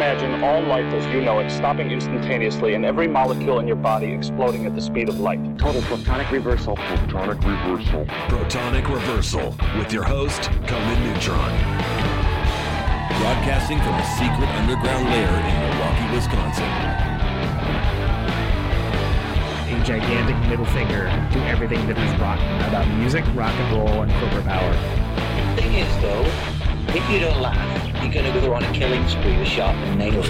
imagine 0.00 0.42
all 0.42 0.62
life 0.62 0.90
as 0.94 1.04
you 1.12 1.20
know 1.20 1.40
it 1.40 1.50
stopping 1.50 1.90
instantaneously 1.90 2.72
and 2.72 2.86
every 2.86 3.06
molecule 3.06 3.58
in 3.58 3.66
your 3.66 3.76
body 3.76 4.06
exploding 4.06 4.64
at 4.64 4.74
the 4.74 4.80
speed 4.80 5.10
of 5.10 5.20
light. 5.20 5.38
Total 5.58 5.82
protonic 5.82 6.30
reversal. 6.30 6.74
Protonic 6.74 7.44
reversal. 7.44 8.06
Protonic 8.06 8.88
reversal 8.88 9.54
with 9.76 9.92
your 9.92 10.02
host, 10.02 10.44
Conan 10.66 11.04
Neutron. 11.04 11.52
Broadcasting 13.20 13.76
from 13.80 13.92
a 13.92 14.06
secret 14.16 14.48
underground 14.56 15.04
lair 15.04 15.28
in 15.36 15.68
Milwaukee, 15.68 16.14
Wisconsin. 16.14 16.64
A 19.68 19.84
gigantic 19.84 20.48
middle 20.48 20.64
finger 20.64 21.10
to 21.30 21.38
everything 21.44 21.86
that 21.88 21.98
is 21.98 22.18
rock 22.18 22.38
about 22.68 22.88
music, 22.96 23.22
rock 23.34 23.52
and 23.52 23.76
roll, 23.76 24.00
and 24.00 24.10
corporate 24.12 24.46
power. 24.46 24.72
The 25.56 25.60
thing 25.60 25.74
is, 25.74 26.00
though, 26.00 26.24
if 26.96 27.10
you 27.10 27.20
don't 27.20 27.42
laugh, 27.42 27.79
you're 28.02 28.12
going 28.12 28.32
to 28.32 28.40
go 28.40 28.54
on 28.54 28.62
a 28.64 28.72
killing 28.72 29.06
spree 29.08 29.36
with 29.36 29.48
sharpened 29.48 29.98
nails. 29.98 30.28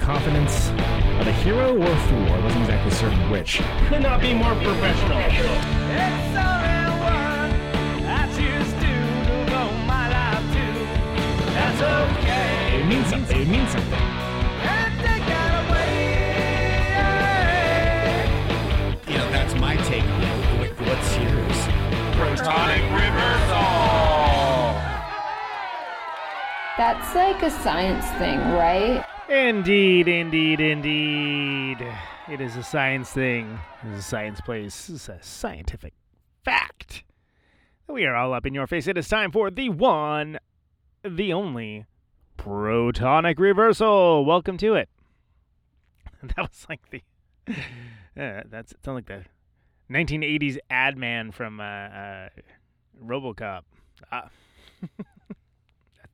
Confidence 0.00 0.68
of 1.20 1.26
a 1.26 1.32
hero 1.32 1.76
or 1.76 1.86
a 1.86 1.96
fool. 2.08 2.32
I 2.32 2.40
wasn't 2.42 2.62
exactly 2.62 2.90
certain 2.92 3.30
which. 3.30 3.60
Could 3.88 4.02
not 4.02 4.20
be 4.20 4.34
more 4.34 4.54
professional. 4.54 5.18
It 12.76 12.84
means 12.86 13.06
something. 13.08 13.40
It 13.40 13.48
means 13.48 13.70
something. 13.70 14.00
You 19.08 19.18
know, 19.18 19.30
that's 19.30 19.54
my 19.54 19.76
take 19.76 20.04
on 20.04 20.22
it. 20.22 20.72
What's 20.80 21.16
yours? 21.16 21.68
Protonic 22.16 22.84
reversal. 22.92 23.45
That's 26.76 27.14
like 27.14 27.42
a 27.42 27.50
science 27.50 28.04
thing, 28.18 28.38
right? 28.52 29.02
Indeed, 29.30 30.08
indeed, 30.08 30.60
indeed. 30.60 31.78
It 32.30 32.42
is 32.42 32.54
a 32.56 32.62
science 32.62 33.10
thing. 33.10 33.58
It 33.82 33.92
is 33.92 34.00
a 34.00 34.02
science 34.02 34.42
place. 34.42 34.90
It's 34.90 35.08
a 35.08 35.18
scientific 35.22 35.94
fact. 36.44 37.02
We 37.88 38.04
are 38.04 38.14
all 38.14 38.34
up 38.34 38.44
in 38.44 38.52
your 38.52 38.66
face. 38.66 38.86
It 38.86 38.98
is 38.98 39.08
time 39.08 39.32
for 39.32 39.50
the 39.50 39.70
one, 39.70 40.38
the 41.02 41.32
only 41.32 41.86
protonic 42.36 43.38
reversal. 43.38 44.26
Welcome 44.26 44.58
to 44.58 44.74
it. 44.74 44.90
That 46.22 46.38
was 46.38 46.66
like 46.68 46.90
the. 46.90 47.02
Uh, 48.18 48.40
that's 48.50 48.72
it 48.72 48.78
sounded 48.82 49.06
like 49.10 49.24
the 49.88 49.94
1980s 49.94 50.56
ad 50.70 50.96
man 50.96 51.30
from 51.30 51.60
uh, 51.60 51.64
uh, 51.64 52.28
RoboCop. 53.04 53.60
Ah. 54.10 54.30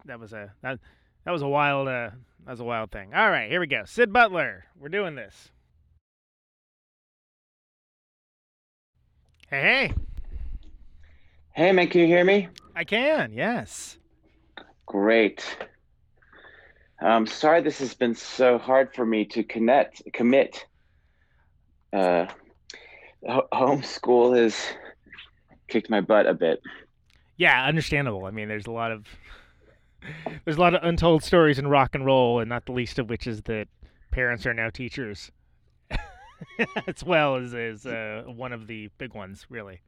that, 0.07 0.21
was 0.21 0.33
a 0.33 0.53
that, 0.63 0.79
that 1.25 1.31
was 1.31 1.43
a 1.43 1.49
wild 1.49 1.89
uh, 1.89 2.11
that 2.45 2.51
was 2.51 2.61
a 2.61 2.65
wild 2.65 2.91
thing. 2.91 3.15
All 3.15 3.31
right, 3.31 3.51
here 3.51 3.61
we 3.61 3.67
go. 3.67 3.85
Syd 3.85 4.13
Butler, 4.13 4.65
we're 4.79 4.89
doing 4.89 5.15
this. 5.15 5.51
Hey, 9.49 9.61
hey, 9.61 9.95
Hey, 11.55 11.71
man, 11.73 11.89
can 11.89 12.01
you 12.01 12.07
hear 12.07 12.25
me? 12.25 12.49
I 12.75 12.85
can. 12.85 13.35
Yes. 13.35 13.99
Great. 14.87 15.45
I'm 16.99 17.27
sorry 17.27 17.61
this 17.61 17.79
has 17.81 17.93
been 17.93 18.15
so 18.15 18.57
hard 18.57 18.95
for 18.95 19.05
me 19.05 19.27
to 19.27 19.43
connect, 19.43 20.03
commit. 20.15 20.65
Uh, 21.93 22.25
ho- 23.29 23.49
homeschool 23.53 24.35
has 24.35 24.57
kicked 25.69 25.91
my 25.91 26.01
butt 26.01 26.27
a 26.27 26.33
bit. 26.33 26.63
Yeah, 27.37 27.63
understandable. 27.67 28.25
I 28.25 28.31
mean, 28.31 28.49
there's 28.49 28.67
a 28.67 28.71
lot 28.73 28.91
of 28.91 29.05
there's 30.45 30.57
a 30.57 30.61
lot 30.61 30.75
of 30.75 30.83
untold 30.83 31.23
stories 31.23 31.59
in 31.59 31.67
rock 31.67 31.95
and 31.95 32.05
roll, 32.05 32.41
and 32.41 32.49
not 32.49 32.67
the 32.67 32.73
least 32.73 32.99
of 32.99 33.09
which 33.09 33.27
is 33.27 33.43
that 33.43 33.69
parents 34.11 34.47
are 34.47 34.55
now 34.55 34.71
teachers, 34.71 35.31
as 36.87 37.05
well 37.05 37.37
as 37.37 37.55
is 37.55 37.87
uh, 37.87 38.25
one 38.27 38.53
of 38.53 38.67
the 38.67 38.89
big 38.99 39.15
ones, 39.15 39.47
really. 39.49 39.81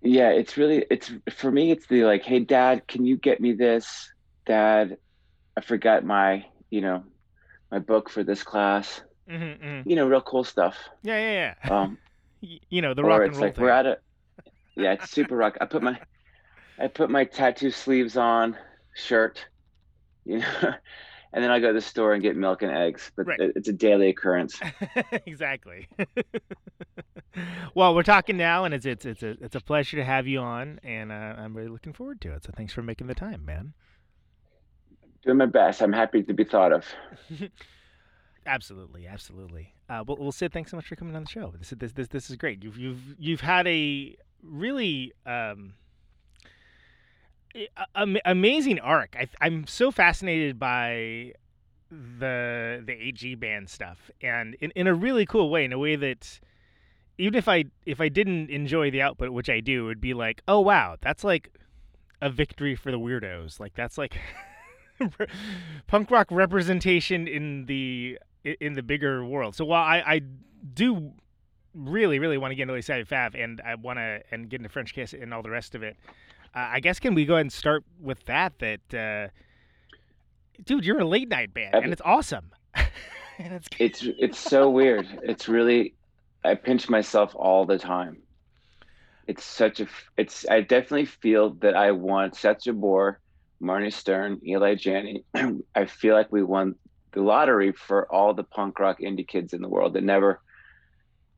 Yeah, 0.00 0.30
it's 0.30 0.56
really 0.56 0.84
it's 0.90 1.12
for 1.30 1.50
me. 1.50 1.70
It's 1.70 1.86
the 1.86 2.04
like, 2.04 2.24
hey, 2.24 2.40
Dad, 2.40 2.86
can 2.88 3.06
you 3.06 3.16
get 3.16 3.40
me 3.40 3.52
this? 3.52 4.12
Dad, 4.46 4.96
I 5.56 5.60
forgot 5.60 6.04
my 6.04 6.44
you 6.70 6.80
know 6.80 7.04
my 7.70 7.78
book 7.78 8.10
for 8.10 8.24
this 8.24 8.42
class. 8.42 9.02
Mm-hmm, 9.30 9.64
mm 9.64 9.82
You 9.86 9.96
know, 9.96 10.06
real 10.08 10.20
cool 10.20 10.42
stuff. 10.42 10.76
Yeah, 11.02 11.18
yeah, 11.18 11.54
yeah. 11.64 11.80
Um, 11.80 11.98
you 12.42 12.82
know 12.82 12.94
the 12.94 13.04
rock 13.04 13.22
and 13.22 13.32
roll 13.32 13.42
like 13.44 13.54
thing. 13.54 13.64
we're 13.64 13.70
at 13.70 13.86
a 13.86 13.98
yeah 14.74 14.92
it's 14.92 15.10
super 15.10 15.36
rock 15.36 15.56
i 15.60 15.64
put 15.64 15.82
my 15.82 15.98
i 16.78 16.88
put 16.88 17.10
my 17.10 17.24
tattoo 17.24 17.70
sleeves 17.70 18.16
on 18.16 18.56
shirt 18.94 19.46
you 20.24 20.38
know 20.38 20.46
and 21.32 21.42
then 21.44 21.50
i 21.50 21.58
go 21.58 21.68
to 21.68 21.72
the 21.74 21.80
store 21.80 22.12
and 22.14 22.22
get 22.22 22.36
milk 22.36 22.62
and 22.62 22.70
eggs 22.72 23.10
but 23.16 23.26
Right. 23.26 23.40
it's 23.56 23.68
a 23.68 23.72
daily 23.72 24.08
occurrence 24.10 24.60
exactly. 25.26 25.88
well, 27.74 27.94
we're 27.94 28.02
talking 28.02 28.36
now, 28.36 28.64
and 28.64 28.74
it's 28.74 28.84
it's 28.84 29.06
it's 29.06 29.22
a 29.22 29.30
it's 29.42 29.54
a 29.56 29.60
pleasure 29.60 29.96
to 29.96 30.04
have 30.04 30.26
you 30.26 30.38
on, 30.40 30.78
and 30.82 31.10
uh, 31.10 31.14
I'm 31.38 31.56
really 31.56 31.70
looking 31.70 31.92
forward 31.94 32.20
to 32.22 32.32
it. 32.32 32.44
So 32.44 32.50
thanks 32.54 32.72
for 32.74 32.82
making 32.82 33.06
the 33.06 33.14
time, 33.14 33.44
man. 33.46 33.72
doing 35.24 35.38
my 35.38 35.46
best 35.46 35.80
i'm 35.80 35.92
happy 35.92 36.22
to 36.22 36.34
be 36.34 36.44
thought 36.44 36.72
of 36.72 36.84
Absolutely, 38.44 39.06
absolutely. 39.06 39.72
Uh, 39.88 40.02
well, 40.04 40.16
well, 40.18 40.32
Syd, 40.32 40.52
thanks 40.52 40.72
so 40.72 40.76
much 40.76 40.86
for 40.88 40.96
coming 40.96 41.14
on 41.14 41.22
the 41.22 41.28
show. 41.30 41.54
This 41.56 41.70
is 41.72 41.78
this 41.78 41.92
this, 41.92 42.08
this 42.08 42.28
is 42.30 42.34
great. 42.36 42.62
You've 42.64 42.76
you've 42.76 43.14
you've 43.16 43.40
had 43.40 43.68
a 43.68 44.16
really 44.42 45.12
um, 45.24 45.74
am- 47.94 48.18
amazing 48.24 48.80
arc. 48.80 49.16
I, 49.18 49.28
I'm 49.40 49.66
so 49.66 49.90
fascinated 49.90 50.58
by 50.58 51.32
the 51.90 52.82
the 52.84 52.92
8G 52.92 53.38
band 53.38 53.68
stuff, 53.68 54.10
and 54.20 54.54
in, 54.60 54.70
in 54.72 54.86
a 54.86 54.94
really 54.94 55.26
cool 55.26 55.50
way, 55.50 55.64
in 55.64 55.72
a 55.72 55.78
way 55.78 55.96
that 55.96 56.40
even 57.18 57.36
if 57.36 57.48
I 57.48 57.64
if 57.86 58.00
I 58.00 58.08
didn't 58.08 58.50
enjoy 58.50 58.90
the 58.90 59.02
output, 59.02 59.30
which 59.30 59.50
I 59.50 59.60
do, 59.60 59.86
it'd 59.88 60.00
be 60.00 60.14
like, 60.14 60.42
oh 60.48 60.60
wow, 60.60 60.96
that's 61.00 61.24
like 61.24 61.50
a 62.20 62.30
victory 62.30 62.74
for 62.74 62.90
the 62.90 62.98
weirdos. 62.98 63.60
Like 63.60 63.74
that's 63.74 63.98
like 63.98 64.18
punk 65.86 66.10
rock 66.10 66.28
representation 66.30 67.28
in 67.28 67.66
the 67.66 68.18
in 68.44 68.74
the 68.74 68.82
bigger 68.82 69.24
world. 69.24 69.54
So 69.54 69.64
while 69.64 69.82
I, 69.82 70.02
I 70.06 70.20
do 70.74 71.12
really 71.74 72.18
really 72.18 72.38
want 72.38 72.52
to 72.52 72.54
get 72.54 72.62
into 72.62 72.74
Les 72.74 72.82
Savy 72.82 73.04
Fav 73.04 73.40
and 73.40 73.60
I 73.64 73.74
want 73.74 73.98
to 73.98 74.22
and 74.30 74.48
get 74.48 74.60
into 74.60 74.68
Frenchkiss 74.68 75.20
and 75.20 75.32
all 75.34 75.42
the 75.42 75.50
rest 75.50 75.74
of 75.74 75.82
it, 75.82 75.96
uh, 76.54 76.68
I 76.72 76.80
guess 76.80 76.98
can 76.98 77.14
we 77.14 77.24
go 77.24 77.34
ahead 77.34 77.42
and 77.42 77.52
start 77.52 77.84
with 78.00 78.24
that? 78.24 78.58
That 78.58 78.94
uh, 78.94 79.28
dude, 80.64 80.84
you're 80.84 81.00
a 81.00 81.04
late 81.04 81.28
night 81.28 81.52
band 81.54 81.74
and 81.74 81.92
it's 81.92 82.02
awesome. 82.04 82.50
and 83.38 83.52
it's 83.54 83.68
it's 83.78 84.06
it's 84.18 84.38
so 84.38 84.70
weird 84.70 85.06
it's 85.22 85.48
really 85.48 85.94
i 86.44 86.54
pinch 86.54 86.88
myself 86.88 87.34
all 87.34 87.64
the 87.64 87.78
time 87.78 88.18
it's 89.26 89.44
such 89.44 89.80
a 89.80 89.86
it's 90.16 90.46
i 90.50 90.60
definitely 90.60 91.06
feel 91.06 91.54
that 91.54 91.74
i 91.74 91.90
won 91.90 92.32
seth 92.32 92.64
jabour 92.64 93.16
marnie 93.62 93.92
stern 93.92 94.40
eli 94.46 94.74
janney 94.74 95.24
i 95.74 95.84
feel 95.86 96.14
like 96.14 96.30
we 96.30 96.42
won 96.42 96.74
the 97.12 97.22
lottery 97.22 97.72
for 97.72 98.12
all 98.12 98.34
the 98.34 98.44
punk 98.44 98.78
rock 98.78 99.00
indie 99.00 99.26
kids 99.26 99.52
in 99.52 99.62
the 99.62 99.68
world 99.68 99.94
that 99.94 100.04
never 100.04 100.40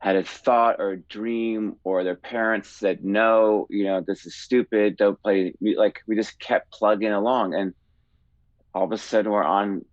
had 0.05 0.15
a 0.15 0.23
thought 0.23 0.75
or 0.79 0.91
a 0.91 0.97
dream 0.97 1.75
or 1.83 2.03
their 2.03 2.15
parents 2.15 2.69
said 2.69 3.03
no 3.03 3.65
you 3.71 3.83
know 3.83 4.01
this 4.05 4.25
is 4.25 4.35
stupid 4.35 4.95
don't 4.97 5.21
play 5.23 5.51
like 5.59 5.99
we 6.07 6.15
just 6.15 6.39
kept 6.39 6.71
plugging 6.71 7.11
along 7.11 7.55
and 7.55 7.73
all 8.75 8.83
of 8.83 8.91
a 8.91 8.97
sudden 8.97 9.31
we're 9.31 9.43
on 9.43 9.83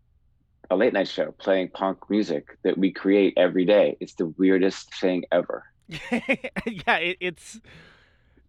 a 0.73 0.77
late 0.77 0.93
night 0.93 1.09
show 1.09 1.33
playing 1.33 1.69
punk 1.69 1.99
music 2.11 2.59
that 2.65 2.77
we 2.77 2.91
create 2.91 3.35
every 3.37 3.65
day. 3.65 3.97
It's 4.01 4.15
the 4.15 4.27
weirdest 4.27 4.93
thing 4.95 5.25
ever. 5.31 5.65
yeah, 5.89 6.97
it, 6.97 7.19
it's 7.21 7.61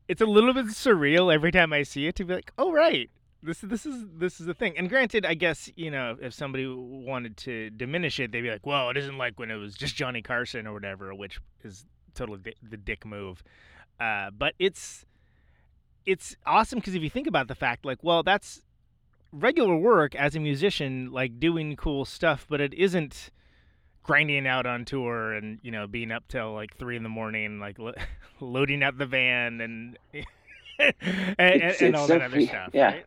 it's 0.08 0.22
a 0.22 0.26
little 0.26 0.54
bit 0.54 0.68
surreal 0.68 1.34
every 1.34 1.52
time 1.52 1.74
I 1.74 1.84
see 1.84 2.08
it 2.08 2.16
to 2.16 2.26
be 2.26 2.34
like, 2.34 2.52
oh 2.58 2.72
right, 2.72 3.10
this 3.44 3.60
this 3.62 3.86
is 3.86 4.06
this 4.18 4.40
is 4.40 4.46
the 4.46 4.54
thing. 4.54 4.78
And 4.78 4.90
granted, 4.90 5.26
I 5.26 5.34
guess 5.34 5.70
you 5.76 5.92
know 5.92 6.18
if 6.22 6.34
somebody 6.34 6.66
wanted 6.68 7.38
to 7.38 7.70
diminish 7.72 8.20
it, 8.20 8.32
they'd 8.32 8.42
be 8.42 8.50
like, 8.50 8.66
well, 8.66 8.90
it 8.90 8.98
isn't 8.98 9.18
like 9.18 9.38
when 9.40 9.52
it 9.52 9.56
was 9.56 9.76
just 9.76 9.96
Johnny 9.96 10.22
Carson 10.22 10.66
or 10.66 10.74
whatever, 10.74 11.14
which 11.14 11.40
is 11.64 11.86
totally 12.16 12.40
di- 12.40 12.56
the 12.68 12.78
dick 12.78 13.06
move. 13.06 13.44
Uh, 14.00 14.30
but 14.32 14.54
it's 14.60 15.06
it's 16.06 16.36
awesome 16.46 16.80
because 16.80 16.96
if 16.96 17.04
you 17.04 17.10
think 17.10 17.28
about 17.28 17.48
the 17.48 17.56
fact, 17.56 17.86
like, 17.86 18.00
well, 18.02 18.24
that's 18.24 18.62
regular 19.32 19.76
work 19.76 20.16
as 20.16 20.36
a 20.36 20.40
musician, 20.40 21.12
like 21.12 21.40
doing 21.40 21.76
cool 21.76 22.06
stuff, 22.06 22.46
but 22.50 22.62
it 22.62 22.74
isn't 22.74 23.30
grinding 24.04 24.46
out 24.46 24.66
on 24.66 24.84
tour 24.84 25.32
and 25.34 25.60
you 25.62 25.72
know 25.72 25.88
being 25.88 26.12
up 26.12 26.28
till 26.28 26.54
like 26.54 26.76
three 26.78 26.96
in 26.96 27.04
the 27.04 27.10
morning, 27.10 27.60
like 27.60 27.80
lo- 27.80 27.94
loading 28.40 28.84
up 28.84 28.98
the 28.98 29.06
van 29.06 29.62
and 29.62 29.98
and, 30.80 30.94
and, 31.40 31.76
and 31.82 31.96
all 31.96 32.08
so 32.08 32.14
that 32.14 32.22
other 32.24 32.42
stuff. 32.42 32.70
yeah. 32.74 32.86
right? 32.86 33.06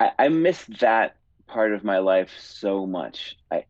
I, 0.00 0.10
I 0.18 0.28
miss 0.28 0.64
that 0.80 1.16
part 1.46 1.72
of 1.72 1.84
my 1.84 1.98
life 1.98 2.32
so 2.38 2.86
much. 2.86 3.36
I, 3.50 3.64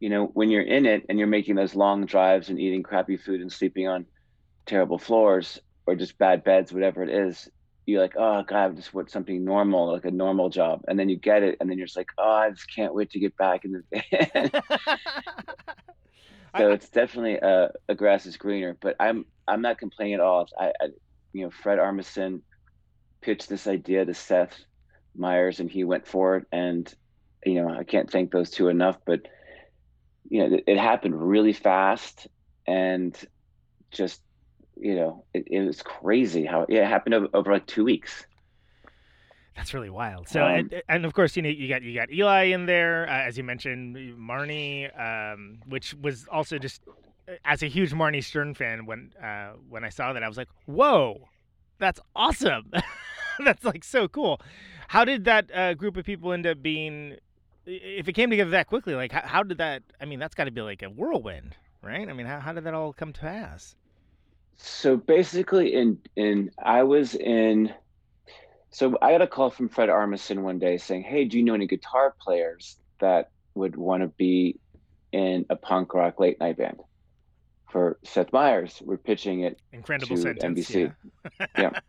you 0.00 0.08
know, 0.08 0.26
when 0.26 0.50
you're 0.50 0.62
in 0.62 0.86
it 0.86 1.06
and 1.08 1.18
you're 1.18 1.28
making 1.28 1.54
those 1.54 1.74
long 1.74 2.06
drives 2.06 2.48
and 2.48 2.60
eating 2.60 2.82
crappy 2.82 3.16
food 3.16 3.40
and 3.40 3.52
sleeping 3.52 3.88
on 3.88 4.06
terrible 4.66 4.98
floors 4.98 5.58
or 5.86 5.94
just 5.94 6.18
bad 6.18 6.44
beds, 6.44 6.72
whatever 6.72 7.02
it 7.02 7.10
is, 7.10 7.48
you're 7.86 8.02
like, 8.02 8.14
oh 8.16 8.42
god, 8.42 8.72
I 8.72 8.74
just 8.74 8.92
want 8.92 9.10
something 9.10 9.44
normal, 9.44 9.92
like 9.92 10.04
a 10.04 10.10
normal 10.10 10.50
job, 10.50 10.82
and 10.88 10.98
then 10.98 11.08
you 11.08 11.16
get 11.16 11.44
it, 11.44 11.56
and 11.60 11.70
then 11.70 11.78
you're 11.78 11.86
just 11.86 11.96
like, 11.96 12.08
oh, 12.18 12.28
I 12.28 12.50
just 12.50 12.66
can't 12.74 12.94
wait 12.94 13.10
to 13.10 13.20
get 13.20 13.36
back 13.36 13.64
in 13.64 13.72
the 13.72 14.52
so 16.58 16.72
it's 16.72 16.88
definitely 16.88 17.36
a, 17.36 17.70
a 17.88 17.94
grass 17.94 18.26
is 18.26 18.36
greener, 18.36 18.76
but 18.80 18.96
I'm 18.98 19.24
I'm 19.46 19.62
not 19.62 19.78
complaining 19.78 20.14
at 20.14 20.20
all. 20.20 20.48
I, 20.58 20.72
I 20.80 20.88
you 21.32 21.44
know, 21.44 21.50
Fred 21.50 21.78
Armisen 21.78 22.40
pitched 23.20 23.48
this 23.48 23.68
idea 23.68 24.04
to 24.04 24.14
Seth 24.14 24.58
Meyers, 25.18 25.60
and 25.60 25.70
he 25.70 25.84
went 25.84 26.06
for 26.06 26.36
it, 26.36 26.46
and 26.52 26.92
you 27.44 27.62
know, 27.62 27.68
I 27.68 27.84
can't 27.84 28.10
thank 28.10 28.32
those 28.32 28.50
two 28.50 28.68
enough, 28.68 28.98
but 29.04 29.20
you 30.28 30.40
know, 30.40 30.56
it, 30.56 30.64
it 30.66 30.78
happened 30.78 31.20
really 31.20 31.52
fast, 31.52 32.26
and 32.66 33.16
just 33.90 34.20
you 34.76 34.94
know, 34.94 35.24
it, 35.32 35.44
it 35.50 35.60
was 35.60 35.82
crazy 35.82 36.44
how 36.44 36.66
yeah, 36.68 36.84
it 36.84 36.88
happened 36.88 37.14
over, 37.14 37.28
over 37.34 37.52
like 37.52 37.66
two 37.66 37.84
weeks. 37.84 38.26
That's 39.56 39.72
really 39.72 39.88
wild. 39.90 40.28
So, 40.28 40.44
Um, 40.44 40.54
and, 40.54 40.82
and 40.88 41.04
of 41.06 41.14
course, 41.14 41.34
you 41.34 41.42
know, 41.42 41.48
you 41.48 41.68
got 41.68 41.82
you 41.82 41.94
got 41.94 42.12
Eli 42.12 42.44
in 42.44 42.66
there, 42.66 43.08
uh, 43.08 43.22
as 43.22 43.38
you 43.38 43.44
mentioned, 43.44 43.96
Marnie, 44.18 44.90
um, 45.00 45.60
which 45.66 45.94
was 45.94 46.26
also 46.30 46.58
just 46.58 46.82
uh, 47.26 47.32
as 47.44 47.62
a 47.62 47.66
huge 47.66 47.92
Marnie 47.92 48.22
Stern 48.22 48.54
fan. 48.54 48.84
When 48.84 49.12
uh, 49.22 49.52
when 49.68 49.82
I 49.82 49.88
saw 49.88 50.12
that, 50.12 50.22
I 50.22 50.28
was 50.28 50.36
like, 50.36 50.48
"Whoa, 50.66 51.28
that's 51.78 52.00
awesome! 52.14 52.70
that's 53.44 53.64
like 53.64 53.82
so 53.82 54.08
cool." 54.08 54.40
How 54.88 55.04
did 55.04 55.24
that 55.24 55.50
uh, 55.54 55.74
group 55.74 55.96
of 55.96 56.04
people 56.04 56.32
end 56.32 56.46
up 56.46 56.62
being? 56.62 57.16
If 57.66 58.08
it 58.08 58.12
came 58.12 58.30
together 58.30 58.50
that 58.50 58.68
quickly, 58.68 58.94
like 58.94 59.12
how, 59.12 59.22
how 59.22 59.42
did 59.42 59.58
that? 59.58 59.82
I 60.00 60.04
mean, 60.04 60.18
that's 60.18 60.34
got 60.34 60.44
to 60.44 60.50
be 60.50 60.60
like 60.60 60.82
a 60.82 60.90
whirlwind, 60.90 61.56
right? 61.82 62.08
I 62.08 62.12
mean, 62.12 62.26
how, 62.26 62.38
how 62.38 62.52
did 62.52 62.64
that 62.64 62.74
all 62.74 62.92
come 62.92 63.12
to 63.12 63.20
pass? 63.20 63.74
So 64.56 64.96
basically, 64.96 65.74
in 65.74 65.98
in 66.16 66.50
I 66.62 66.82
was 66.84 67.14
in. 67.14 67.72
So 68.70 68.96
I 69.00 69.12
got 69.12 69.22
a 69.22 69.26
call 69.26 69.50
from 69.50 69.68
Fred 69.68 69.88
Armisen 69.88 70.42
one 70.42 70.58
day 70.58 70.76
saying, 70.76 71.02
"Hey, 71.02 71.24
do 71.24 71.38
you 71.38 71.44
know 71.44 71.54
any 71.54 71.66
guitar 71.66 72.14
players 72.20 72.76
that 73.00 73.30
would 73.54 73.76
want 73.76 74.02
to 74.02 74.08
be 74.08 74.58
in 75.12 75.46
a 75.50 75.56
punk 75.56 75.94
rock 75.94 76.20
late 76.20 76.38
night 76.40 76.58
band 76.58 76.80
for 77.70 77.98
Seth 78.04 78.32
Meyers? 78.32 78.80
We're 78.84 78.96
pitching 78.98 79.40
it." 79.40 79.60
Incredible 79.72 80.16
To 80.16 80.22
sentence. 80.22 80.68
NBC. 80.70 80.94
Yeah. 81.40 81.46
Yeah. 81.58 81.70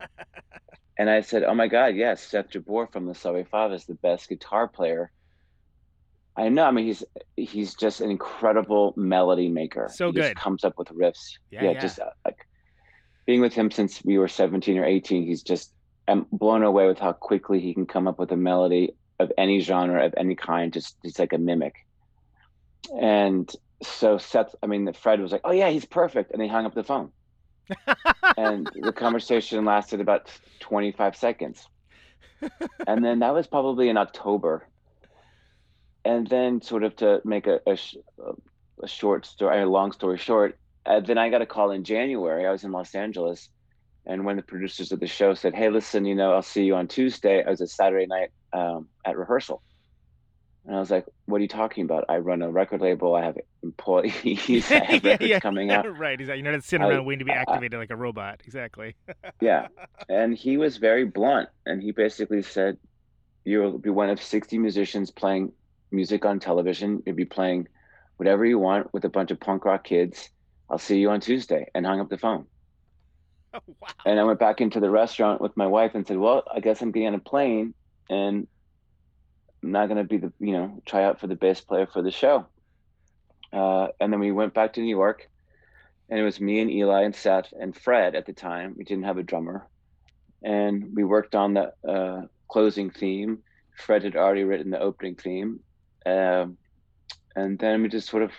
And 0.98 1.10
I 1.10 1.22
said, 1.22 1.44
"Oh 1.44 1.54
my 1.54 1.68
God, 1.68 1.96
yes, 1.96 2.24
Seth 2.24 2.50
Jabour 2.50 2.92
from 2.92 3.06
the 3.06 3.14
Savy 3.14 3.44
Fav 3.44 3.74
is 3.74 3.86
the 3.86 3.96
best 3.96 4.30
guitar 4.30 4.68
player." 4.68 5.12
I 6.36 6.50
know. 6.50 6.66
I 6.66 6.72
mean, 6.72 6.86
he's 6.86 7.04
he's 7.36 7.76
just 7.76 8.02
an 8.02 8.12
incredible 8.12 8.94
melody 8.96 9.50
maker. 9.50 9.90
So 9.94 10.08
he 10.08 10.18
just 10.18 10.30
good. 10.30 10.38
comes 10.38 10.64
up 10.64 10.78
with 10.78 10.90
riffs. 10.90 11.38
Yeah, 11.52 11.64
yeah, 11.64 11.72
yeah. 11.72 11.80
just 11.80 12.00
uh, 12.00 12.10
like 12.26 12.48
being 13.26 13.42
with 13.42 13.54
him 13.54 13.72
since 13.72 14.04
we 14.04 14.18
were 14.18 14.28
17 14.28 14.78
or 14.78 14.86
18. 14.86 15.26
He's 15.26 15.44
just 15.44 15.74
I'm 16.08 16.26
blown 16.32 16.64
away 16.64 16.88
with 16.88 17.00
how 17.00 17.12
quickly 17.12 17.60
he 17.60 17.74
can 17.74 17.86
come 17.86 18.08
up 18.08 18.18
with 18.18 18.32
a 18.32 18.38
melody 18.38 18.94
of 19.20 19.32
any 19.38 19.60
genre 19.60 20.06
of 20.06 20.14
any 20.18 20.36
kind. 20.36 20.74
Just 20.74 20.96
he's 21.04 21.20
like 21.20 21.34
a 21.34 21.38
mimic. 21.38 21.76
And 23.00 23.52
so 23.84 24.18
Seth, 24.18 24.56
I 24.64 24.68
mean, 24.68 24.92
Fred 24.94 25.20
was 25.22 25.32
like, 25.32 25.42
"Oh 25.44 25.52
yeah, 25.52 25.70
he's 25.70 25.86
perfect," 25.86 26.32
and 26.32 26.42
he 26.42 26.48
hung 26.48 26.66
up 26.66 26.74
the 26.74 26.84
phone 26.84 27.12
and 28.38 28.70
the 28.82 28.94
conversation 28.94 29.66
lasted 29.66 30.02
about 30.02 30.30
25 30.60 31.16
seconds. 31.16 31.68
And 32.86 33.04
then 33.04 33.20
that 33.20 33.34
was 33.34 33.48
probably 33.48 33.90
in 33.90 33.98
october. 33.98 34.68
And 36.06 36.28
then 36.28 36.62
sort 36.62 36.84
of 36.84 36.96
to 36.98 37.22
make 37.26 37.48
a, 37.48 37.60
a, 37.66 37.78
a 38.84 38.88
short 38.88 39.26
story 39.26 39.62
a 39.62 39.66
long 39.66 39.92
story 39.92 40.18
short 40.18 40.58
uh, 40.86 41.02
then 41.02 41.18
i 41.18 41.30
got 41.30 41.42
a 41.42 41.46
call 41.46 41.72
in 41.72 41.84
january. 41.84 42.46
I 42.46 42.52
was 42.52 42.64
in 42.64 42.72
los 42.72 42.96
angeles. 42.96 43.50
And 44.06 44.24
when 44.24 44.38
the 44.38 44.42
producers 44.42 44.92
of 44.94 45.00
the 45.00 45.08
show 45.08 45.34
said 45.34 45.54
hey 45.56 45.70
listen 45.70 46.06
you 46.06 46.16
know 46.16 46.34
i'll 46.34 46.42
see 46.42 46.64
you 46.64 46.76
on 46.76 46.88
tuesday. 46.88 47.44
I 47.44 47.50
was 47.50 47.62
a 47.62 47.68
saturday 47.68 48.06
night 48.06 48.30
um, 48.54 48.88
at 49.04 49.18
rehearsal. 49.18 49.62
And 50.66 50.76
i 50.76 50.80
was 50.80 50.92
like 50.92 51.06
what 51.26 51.40
are 51.40 51.42
you 51.42 51.48
talking 51.48 51.84
about? 51.84 52.06
I 52.08 52.18
run 52.18 52.42
a 52.42 52.50
record 52.50 52.82
label. 52.82 53.16
I 53.16 53.26
have 53.26 53.38
employees 53.68 54.72
i 54.72 55.00
Yeah, 55.04 55.18
yeah. 55.20 55.40
coming 55.40 55.72
out 55.72 55.86
right. 56.06 56.20
He's 56.20 56.30
like, 56.30 56.42
you're 56.42 56.52
not 56.52 56.64
sitting 56.64 56.86
I- 56.86 56.90
around 56.90 57.06
waiting 57.06 57.20
to 57.20 57.26
be 57.26 57.32
I- 57.32 57.42
activated 57.44 57.80
like 57.80 57.90
a 57.92 57.96
robot. 57.96 58.42
Exactly. 58.46 58.96
yeah 59.42 59.68
and 60.10 60.36
he 60.38 60.58
was 60.58 60.78
very 60.78 61.06
blunt 61.06 61.50
and 61.66 61.82
he 61.82 61.92
basically 61.92 62.42
said 62.42 62.78
you'll 63.46 63.78
be 63.78 63.90
one 63.90 64.10
of 64.10 64.22
60 64.22 64.58
musicians 64.58 65.12
playing 65.12 65.52
music 65.92 66.26
on 66.26 66.40
television 66.40 67.02
you'll 67.06 67.16
be 67.16 67.26
playing 67.26 67.68
whatever 68.18 68.44
you 68.46 68.60
want 68.60 68.92
with 68.94 69.06
a 69.06 69.10
bunch 69.10 69.32
of 69.32 69.40
punk 69.40 69.64
rock 69.66 69.84
kids 69.84 70.30
i'll 70.70 70.78
see 70.78 70.98
you 71.00 71.10
on 71.10 71.20
tuesday 71.22 71.66
and 71.74 71.86
hung 71.86 72.00
up 72.02 72.10
the 72.10 72.18
phone 72.18 72.46
Oh, 73.54 73.60
wow. 73.80 73.88
and 74.06 74.20
i 74.20 74.24
went 74.26 74.40
back 74.40 74.60
into 74.60 74.80
the 74.82 74.90
restaurant 74.90 75.40
with 75.40 75.56
my 75.56 75.66
wife 75.68 75.96
and 75.96 76.06
said 76.06 76.18
well 76.18 76.44
i 76.54 76.60
guess 76.60 76.82
i'm 76.82 76.92
getting 76.92 77.08
on 77.08 77.16
a 77.16 77.20
plane 77.20 77.74
and 78.10 78.46
i'm 79.64 79.72
not 79.72 79.88
going 79.88 79.98
to 79.98 80.04
be 80.04 80.18
the 80.18 80.34
you 80.40 80.52
know 80.52 80.82
try 80.86 81.06
out 81.06 81.20
for 81.22 81.28
the 81.28 81.36
bass 81.36 81.62
player 81.62 81.88
for 81.88 82.02
the 82.02 82.12
show 82.12 82.46
uh, 83.54 83.88
and 84.00 84.12
then 84.12 84.20
we 84.20 84.32
went 84.32 84.54
back 84.54 84.74
to 84.74 84.82
new 84.82 84.96
york 84.96 85.30
and 86.10 86.20
it 86.20 86.24
was 86.24 86.40
me 86.40 86.60
and 86.60 86.72
Eli 86.72 87.04
and 87.04 87.16
Seth 87.16 87.54
and 87.60 87.76
Fred 87.76 88.16
at 88.16 88.26
the 88.26 88.34
time. 88.34 88.76
We 88.78 88.84
didn't 88.84 89.04
have 89.06 89.18
a 89.18 89.24
drummer, 89.24 89.68
and 90.42 90.96
we 90.96 91.04
worked 91.04 91.36
on 91.36 91.54
the 91.54 91.74
uh, 91.88 92.28
closing 92.48 92.90
theme. 92.90 93.40
Fred 93.76 94.04
had 94.04 94.16
already 94.16 94.44
written 94.44 94.72
the 94.72 94.80
opening 94.80 95.16
theme, 95.16 95.60
um, 96.06 96.58
and 97.36 97.60
then 97.60 97.82
we 97.82 97.90
just 97.90 98.10
sort 98.10 98.24
of 98.24 98.32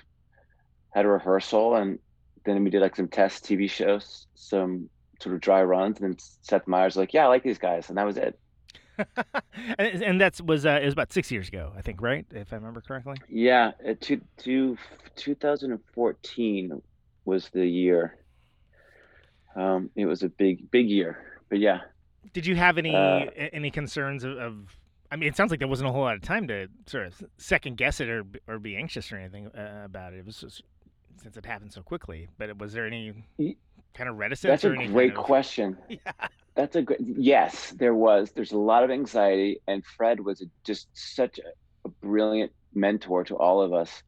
had 0.90 1.04
a 1.04 1.08
rehearsal, 1.08 1.76
and 1.76 1.98
then 2.44 2.64
we 2.64 2.70
did 2.70 2.80
like 2.80 2.96
some 2.96 3.08
test 3.08 3.44
TV 3.44 3.68
shows, 3.68 4.26
some 4.34 4.88
sort 5.22 5.34
of 5.34 5.40
dry 5.40 5.62
runs, 5.62 6.00
and 6.00 6.10
then 6.10 6.18
Seth 6.40 6.66
Meyers 6.66 6.94
was 6.94 7.02
like, 7.02 7.12
"Yeah, 7.12 7.24
I 7.24 7.28
like 7.28 7.42
these 7.42 7.58
guys," 7.58 7.88
and 7.88 7.98
that 7.98 8.06
was 8.06 8.16
it. 8.16 8.38
and, 9.78 10.02
and 10.02 10.20
that's 10.20 10.40
was 10.40 10.66
uh, 10.66 10.78
it 10.82 10.84
was 10.84 10.92
about 10.92 11.12
six 11.12 11.30
years 11.30 11.48
ago, 11.48 11.72
I 11.76 11.82
think, 11.82 12.00
right? 12.02 12.26
If 12.30 12.52
I 12.52 12.56
remember 12.56 12.80
correctly. 12.80 13.16
Yeah, 13.28 13.72
uh, 13.88 13.94
two, 14.00 14.20
two, 14.36 14.76
2014 15.16 16.82
was 17.24 17.48
the 17.50 17.66
year. 17.66 18.16
Um, 19.56 19.90
it 19.96 20.06
was 20.06 20.22
a 20.22 20.28
big, 20.28 20.70
big 20.70 20.88
year, 20.88 21.40
but 21.48 21.58
yeah, 21.58 21.80
Did 22.32 22.46
you 22.46 22.54
have 22.56 22.78
any 22.78 22.94
Uh, 22.94 23.26
any 23.52 23.70
concerns 23.70 24.24
of, 24.24 24.36
of? 24.38 24.78
I 25.10 25.16
mean, 25.16 25.28
it 25.28 25.36
sounds 25.36 25.50
like 25.50 25.58
there 25.58 25.68
wasn't 25.68 25.88
a 25.88 25.92
whole 25.92 26.02
lot 26.02 26.14
of 26.16 26.22
time 26.22 26.46
to 26.48 26.68
sort 26.86 27.06
of 27.06 27.22
second 27.38 27.76
guess 27.76 28.00
it 28.00 28.08
or 28.08 28.24
or 28.46 28.58
be 28.58 28.76
anxious 28.76 29.10
or 29.10 29.16
anything 29.16 29.46
uh, 29.48 29.82
about 29.84 30.12
it. 30.12 30.18
It 30.18 30.26
was 30.26 30.38
just 30.40 30.62
since 31.22 31.36
it 31.36 31.44
happened 31.46 31.72
so 31.72 31.82
quickly. 31.82 32.28
But 32.38 32.56
was 32.58 32.72
there 32.72 32.86
any 32.86 33.24
kind 33.94 34.08
of 34.08 34.16
reticence? 34.18 34.62
That's 34.62 34.64
a 34.64 34.76
great 34.76 34.92
kind 34.92 35.18
of- 35.18 35.24
question. 35.24 35.76
Yeah. 35.88 36.12
That's 36.58 36.74
a 36.74 36.82
good. 36.82 36.96
Yes, 37.00 37.70
there 37.78 37.94
was. 37.94 38.32
There's 38.32 38.50
a 38.50 38.58
lot 38.58 38.82
of 38.82 38.90
anxiety, 38.90 39.60
and 39.68 39.86
Fred 39.96 40.18
was 40.18 40.44
just 40.64 40.88
such 40.92 41.38
a, 41.38 41.86
a 41.86 41.88
brilliant 41.88 42.50
mentor 42.74 43.22
to 43.26 43.36
all 43.36 43.62
of 43.62 43.72
us 43.72 44.02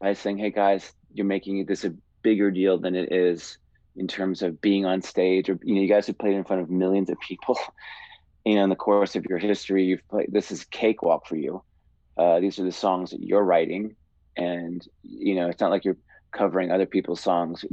by 0.00 0.12
saying, 0.12 0.38
"Hey 0.38 0.52
guys, 0.52 0.92
you're 1.12 1.26
making 1.26 1.66
this 1.66 1.84
a 1.84 1.92
bigger 2.22 2.52
deal 2.52 2.78
than 2.78 2.94
it 2.94 3.12
is 3.12 3.58
in 3.96 4.06
terms 4.06 4.40
of 4.42 4.60
being 4.60 4.86
on 4.86 5.02
stage, 5.02 5.50
or 5.50 5.58
you 5.64 5.74
know, 5.74 5.80
you 5.80 5.88
guys 5.88 6.06
have 6.06 6.16
played 6.16 6.34
in 6.34 6.44
front 6.44 6.62
of 6.62 6.70
millions 6.70 7.10
of 7.10 7.18
people. 7.18 7.58
you 8.44 8.54
know, 8.54 8.62
in 8.62 8.70
the 8.70 8.76
course 8.76 9.16
of 9.16 9.24
your 9.24 9.38
history, 9.38 9.82
you've 9.82 10.06
played. 10.08 10.28
This 10.30 10.52
is 10.52 10.64
cakewalk 10.66 11.26
for 11.26 11.34
you. 11.34 11.60
Uh, 12.16 12.38
these 12.38 12.60
are 12.60 12.64
the 12.64 12.70
songs 12.70 13.10
that 13.10 13.20
you're 13.20 13.42
writing, 13.42 13.96
and 14.36 14.86
you 15.02 15.34
know, 15.34 15.48
it's 15.48 15.60
not 15.60 15.72
like 15.72 15.84
you're 15.84 15.98
covering 16.30 16.70
other 16.70 16.86
people's 16.86 17.20
songs. 17.20 17.64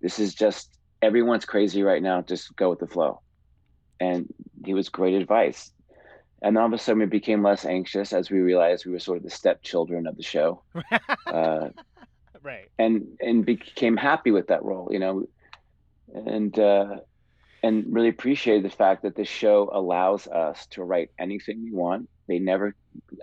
This 0.00 0.18
is 0.18 0.34
just 0.34 0.70
everyone's 1.02 1.44
crazy 1.44 1.82
right 1.82 2.02
now. 2.02 2.22
Just 2.22 2.56
go 2.56 2.70
with 2.70 2.78
the 2.78 2.86
flow." 2.86 3.20
And 4.02 4.34
he 4.64 4.74
was 4.74 4.88
great 4.88 5.14
advice. 5.14 5.70
And 6.42 6.58
all 6.58 6.66
of 6.66 6.72
a 6.72 6.78
sudden, 6.78 7.00
we 7.00 7.06
became 7.06 7.42
less 7.42 7.64
anxious 7.64 8.12
as 8.12 8.30
we 8.30 8.40
realized 8.40 8.84
we 8.84 8.92
were 8.92 8.98
sort 8.98 9.18
of 9.18 9.22
the 9.22 9.30
stepchildren 9.30 10.08
of 10.08 10.16
the 10.16 10.24
show, 10.24 10.62
uh, 11.26 11.68
right. 12.42 12.68
and 12.78 13.06
and 13.20 13.46
became 13.46 13.96
happy 13.96 14.32
with 14.32 14.48
that 14.48 14.64
role, 14.64 14.88
you 14.90 14.98
know, 14.98 15.24
and 16.12 16.58
uh, 16.58 16.96
and 17.62 17.84
really 17.94 18.08
appreciated 18.08 18.64
the 18.64 18.76
fact 18.76 19.02
that 19.02 19.14
the 19.14 19.24
show 19.24 19.70
allows 19.72 20.26
us 20.26 20.66
to 20.66 20.82
write 20.82 21.10
anything 21.16 21.62
we 21.62 21.70
want. 21.70 22.08
They 22.26 22.40
never, 22.40 22.74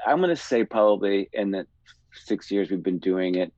I'm 0.08 0.20
going 0.20 0.30
to 0.30 0.42
say 0.42 0.64
probably 0.64 1.30
in 1.34 1.52
the 1.52 1.68
six 2.14 2.50
years 2.50 2.72
we've 2.72 2.82
been 2.82 3.00
doing 3.00 3.36
it, 3.36 3.52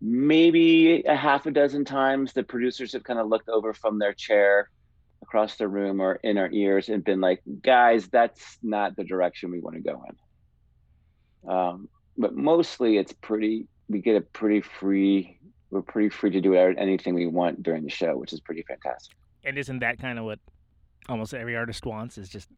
maybe 0.00 1.02
a 1.02 1.16
half 1.16 1.46
a 1.46 1.50
dozen 1.50 1.84
times 1.84 2.32
the 2.32 2.44
producers 2.44 2.92
have 2.92 3.02
kind 3.02 3.18
of 3.18 3.26
looked 3.26 3.48
over 3.48 3.74
from 3.74 3.98
their 3.98 4.12
chair 4.12 4.70
across 5.22 5.56
the 5.56 5.68
room 5.68 6.00
or 6.00 6.14
in 6.22 6.38
our 6.38 6.50
ears 6.52 6.88
and 6.88 7.04
been 7.04 7.20
like, 7.20 7.42
guys, 7.62 8.08
that's 8.08 8.58
not 8.62 8.96
the 8.96 9.04
direction 9.04 9.50
we 9.50 9.60
want 9.60 9.76
to 9.76 9.82
go 9.82 10.02
in. 10.08 11.50
Um, 11.50 11.88
but 12.16 12.34
mostly 12.34 12.96
it's 12.98 13.12
pretty, 13.12 13.66
we 13.88 14.00
get 14.00 14.16
a 14.16 14.20
pretty 14.20 14.60
free, 14.60 15.38
we're 15.70 15.82
pretty 15.82 16.08
free 16.08 16.30
to 16.30 16.40
do 16.40 16.54
anything 16.54 17.14
we 17.14 17.26
want 17.26 17.62
during 17.62 17.82
the 17.82 17.90
show, 17.90 18.16
which 18.16 18.32
is 18.32 18.40
pretty 18.40 18.62
fantastic. 18.62 19.16
And 19.44 19.58
isn't 19.58 19.78
that 19.80 19.98
kind 19.98 20.18
of 20.18 20.24
what 20.24 20.38
almost 21.08 21.34
every 21.34 21.56
artist 21.56 21.86
wants? 21.86 22.18
Is 22.18 22.28
just 22.28 22.48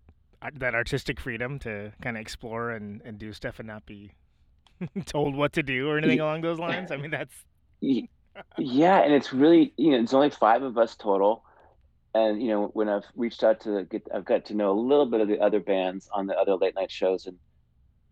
uh, 0.41 0.51
that 0.57 0.75
artistic 0.75 1.21
freedom 1.21 1.59
to 1.61 1.93
kind 2.01 2.17
of 2.17 2.21
explore 2.21 2.71
and, 2.71 3.03
and 3.05 3.19
do 3.19 3.33
stuff 3.33 3.59
and 3.59 3.67
not 3.67 3.85
be 3.87 4.13
told 5.07 5.35
what 5.35 5.53
to 5.55 5.63
do 5.63 5.89
or 5.89 5.99
anything 5.99 6.21
along 6.21 6.41
those 6.41 6.59
lines. 6.59 6.91
I 6.91 6.97
mean, 6.97 7.11
that's 7.11 7.45
yeah. 8.57 9.01
And 9.01 9.13
it's 9.13 9.33
really, 9.33 9.73
you 9.77 9.93
know, 9.93 10.01
it's 10.01 10.15
only 10.15 10.31
five 10.31 10.63
of 10.63 10.79
us 10.79 10.97
total. 10.97 11.45
And 12.19 12.43
you 12.43 12.49
know 12.49 12.67
when 12.75 12.89
I've 12.89 13.05
reached 13.15 13.43
out 13.45 13.61
to 13.63 13.85
get, 13.85 14.07
I've 14.15 14.25
got 14.25 14.47
to 14.47 14.55
know 14.55 14.73
a 14.73 14.79
little 14.91 15.07
bit 15.07 15.21
of 15.21 15.29
the 15.29 15.41
other 15.41 15.61
bands 15.61 16.09
on 16.13 16.27
the 16.27 16.37
other 16.37 16.55
late 16.55 16.75
night 16.75 16.91
shows, 16.91 17.27
and 17.27 17.37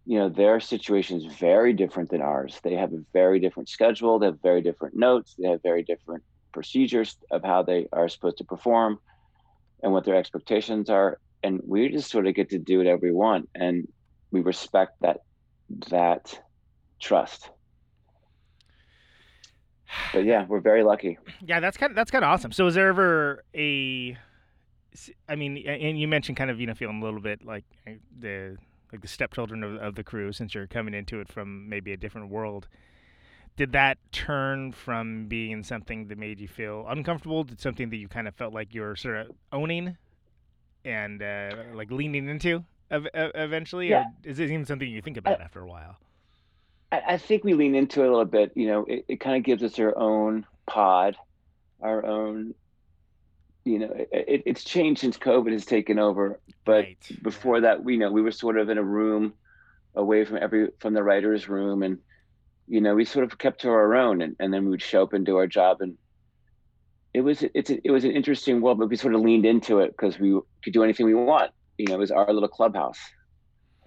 you 0.05 0.19
know 0.19 0.29
their 0.29 0.61
situation 0.61 1.17
is 1.19 1.27
very 1.35 1.73
different 1.73 2.11
than 2.11 2.23
ours. 2.23 2.61
They 2.63 2.75
have 2.75 2.93
a 2.93 3.03
very 3.13 3.41
different 3.41 3.69
schedule. 3.69 4.19
They 4.19 4.27
have 4.27 4.41
very 4.43 4.63
different 4.63 4.97
notes. 4.97 5.35
They 5.39 5.49
have 5.49 5.63
very 5.63 5.83
different 5.83 6.23
procedures 6.53 7.17
of 7.31 7.45
how 7.45 7.63
they 7.63 7.89
are 7.93 8.09
supposed 8.09 8.39
to 8.39 8.45
perform, 8.45 8.99
and 9.83 9.93
what 9.93 10.05
their 10.05 10.17
expectations 10.17 10.89
are. 10.89 11.19
And 11.43 11.61
we 11.65 11.89
just 11.89 12.11
sort 12.11 12.27
of 12.27 12.35
get 12.35 12.51
to 12.51 12.59
do 12.59 12.79
whatever 12.79 13.01
we 13.03 13.13
want, 13.13 13.49
and 13.55 13.87
we 14.31 14.41
respect 14.41 15.01
that 15.01 15.19
that 15.91 16.39
trust. 17.01 17.51
But 20.13 20.25
yeah, 20.25 20.47
we're 20.47 20.61
very 20.61 20.83
lucky. 20.83 21.19
Yeah, 21.45 21.61
that's 21.61 21.77
kind 21.77 21.91
of 21.91 21.97
that's 21.97 22.11
kind 22.11 22.25
of 22.25 22.31
awesome. 22.31 22.53
So, 22.53 22.67
is 22.67 22.75
there 22.75 22.89
ever 22.89 23.45
a? 23.55 24.17
I 25.29 25.37
mean, 25.37 25.59
and 25.67 25.99
you 26.01 26.09
mentioned 26.09 26.37
kind 26.37 26.51
of 26.51 26.61
you 26.61 26.67
know 26.67 26.75
feeling 26.75 27.01
a 27.01 27.05
little 27.05 27.21
bit 27.21 27.45
like 27.45 27.65
eh, 27.87 27.95
the 28.19 28.57
like 28.93 29.03
the 29.03 29.09
stepchildren 29.09 29.63
of, 29.63 29.77
of 29.77 29.95
the 29.95 30.05
crew 30.05 30.33
since 30.33 30.55
you're 30.55 30.67
coming 30.67 30.95
into 30.95 31.21
it 31.21 31.29
from 31.29 31.69
maybe 31.69 31.93
a 31.93 31.97
different 31.97 32.31
world. 32.31 32.69
Did 33.57 33.73
that 33.73 33.99
turn 34.13 34.73
from 34.73 35.29
being 35.29 35.63
something 35.63 36.09
that 36.09 36.19
made 36.19 36.41
you 36.41 36.49
feel 36.49 36.85
uncomfortable 36.89 37.45
to 37.45 37.55
something 37.59 37.89
that 37.91 37.97
you 37.97 38.07
kind 38.07 38.29
of 38.29 38.35
felt 38.35 38.53
like 38.53 38.75
you 38.75 38.83
were 38.83 38.97
sort 38.97 39.17
of 39.17 39.33
owning 39.51 39.97
and 40.85 41.23
uh, 41.23 41.51
like 41.75 41.91
leaning 41.91 42.29
into 42.29 42.65
eventually? 42.91 43.89
Yeah. 43.89 44.05
Or 44.05 44.31
is 44.31 44.39
it 44.39 44.51
even 44.51 44.67
something 44.67 44.89
you 44.89 45.01
think 45.01 45.17
about 45.17 45.41
I, 45.41 45.45
after 45.45 45.61
a 45.61 45.67
while? 45.67 45.97
I, 46.93 47.19
think 47.19 47.45
we 47.45 47.55
lean 47.55 47.75
into 47.75 48.03
it 48.03 48.07
a 48.07 48.11
little 48.11 48.25
bit. 48.25 48.53
You 48.55 48.69
know, 48.69 48.85
it, 48.85 49.05
it 49.09 49.21
kind 49.21 49.37
of 49.37 49.43
gives 49.43 49.63
us 49.63 49.79
our 49.79 49.97
own 49.97 50.47
pod, 50.67 51.17
our 51.81 52.05
own. 52.05 52.55
You 53.65 53.81
know, 53.81 53.93
it, 53.93 54.45
it's 54.47 54.63
changed 54.63 55.01
since 55.01 55.19
COVID 55.19 55.53
has 55.53 55.65
taken 55.65 55.99
over. 55.99 56.39
But 56.65 56.85
right. 56.85 57.23
before 57.23 57.63
that, 57.63 57.83
we 57.83 57.95
you 57.95 57.99
know 57.99 58.13
we 58.13 58.23
were 58.23 58.31
sort 58.31 58.59
of 58.59 58.69
in 58.69 58.79
a 58.79 58.83
room 58.83 59.35
away 59.95 60.25
from 60.25 60.39
every 60.41 60.69
from 60.79 60.95
the 60.95 61.03
writers' 61.03 61.49
room, 61.49 61.83
and 61.83 61.99
you 62.69 62.81
know 62.81 62.95
we 62.95 63.05
sort 63.05 63.25
of 63.25 63.39
kept 63.39 63.63
to 63.63 63.71
our 63.71 63.95
own, 63.97 64.23
and, 64.23 64.37
and 64.39 64.55
then 64.55 64.65
we 64.65 64.71
would 64.71 64.83
show 64.83 65.03
up 65.03 65.13
and 65.13 65.27
do 65.27 65.37
our 65.37 65.49
job, 65.49 65.81
and 65.81 65.97
it 67.13 67.23
was 67.23 67.43
it's 67.55 67.71
a, 67.71 67.79
it 67.85 67.91
was 67.91 68.05
an 68.05 68.13
interesting 68.13 68.61
world, 68.61 68.79
but 68.79 68.89
we 68.89 68.97
sort 68.97 69.15
of 69.15 69.23
leaned 69.23 69.47
into 69.47 69.81
it 69.81 69.91
because 69.91 70.19
we 70.19 70.39
could 70.63 70.73
do 70.73 70.85
anything 70.85 71.07
we 71.07 71.15
want. 71.15 71.51
You 71.79 71.87
know, 71.87 71.95
it 71.95 71.99
was 71.99 72.11
our 72.13 72.33
little 72.33 72.49
clubhouse, 72.49 73.01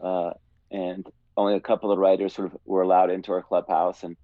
uh, 0.03 0.31
and 0.71 1.07
only 1.39 1.55
a 1.55 1.61
couple 1.61 1.91
of 1.91 1.97
writers 1.97 2.33
sort 2.33 2.51
of 2.53 2.59
were 2.65 2.81
allowed 2.81 3.09
into 3.09 3.31
our 3.31 3.41
clubhouse, 3.41 4.03
and 4.03 4.17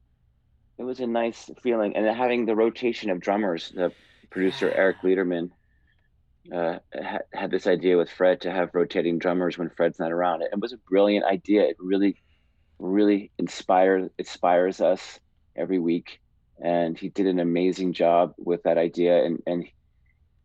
it 0.78 0.84
was 0.84 1.00
a 1.00 1.08
nice 1.08 1.50
feeling. 1.64 1.96
And 1.96 2.06
having 2.06 2.46
the 2.46 2.56
rotation 2.56 3.10
of 3.10 3.22
drummers, 3.22 3.72
the 3.74 3.94
producer 4.30 4.70
Eric 4.70 4.98
Lederman 5.02 5.52
uh, 6.54 6.80
had, 6.94 7.24
had 7.34 7.52
this 7.52 7.68
idea 7.68 7.98
with 7.98 8.12
Fred 8.12 8.42
to 8.42 8.52
have 8.52 8.70
rotating 8.74 9.18
drummers 9.18 9.58
when 9.58 9.70
Fred's 9.70 9.98
not 9.98 10.12
around. 10.12 10.42
It, 10.42 10.50
it 10.52 10.60
was 10.60 10.74
a 10.74 10.78
brilliant 10.90 11.26
idea. 11.26 11.64
It 11.64 11.78
really, 11.80 12.22
really 12.80 13.32
inspires 13.40 14.10
inspires 14.20 14.82
us 14.82 15.20
every 15.56 15.80
week, 15.80 16.20
and 16.62 16.98
he 16.98 17.08
did 17.08 17.28
an 17.28 17.40
amazing 17.40 17.94
job 17.94 18.34
with 18.38 18.64
that 18.64 18.78
idea. 18.78 19.24
And 19.24 19.42
and 19.48 19.64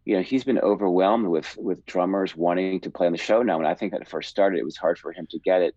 you 0.05 0.17
know 0.17 0.23
he's 0.23 0.45
been 0.45 0.61
overwhelmed 0.61 1.27
with 1.27 1.57
with 1.59 1.85
drummers 1.85 2.37
wanting 2.37 2.81
to 2.83 2.91
play 2.91 3.07
on 3.07 3.13
the 3.13 3.19
show 3.19 3.43
now. 3.43 3.59
And 3.59 3.67
I 3.67 3.75
think 3.75 3.91
that 3.93 4.09
first 4.09 4.31
started, 4.31 4.61
it 4.61 4.65
was 4.65 4.77
hard 4.77 5.01
for 5.01 5.13
him 5.13 5.27
to 5.33 5.39
get 5.41 5.63
it 5.63 5.75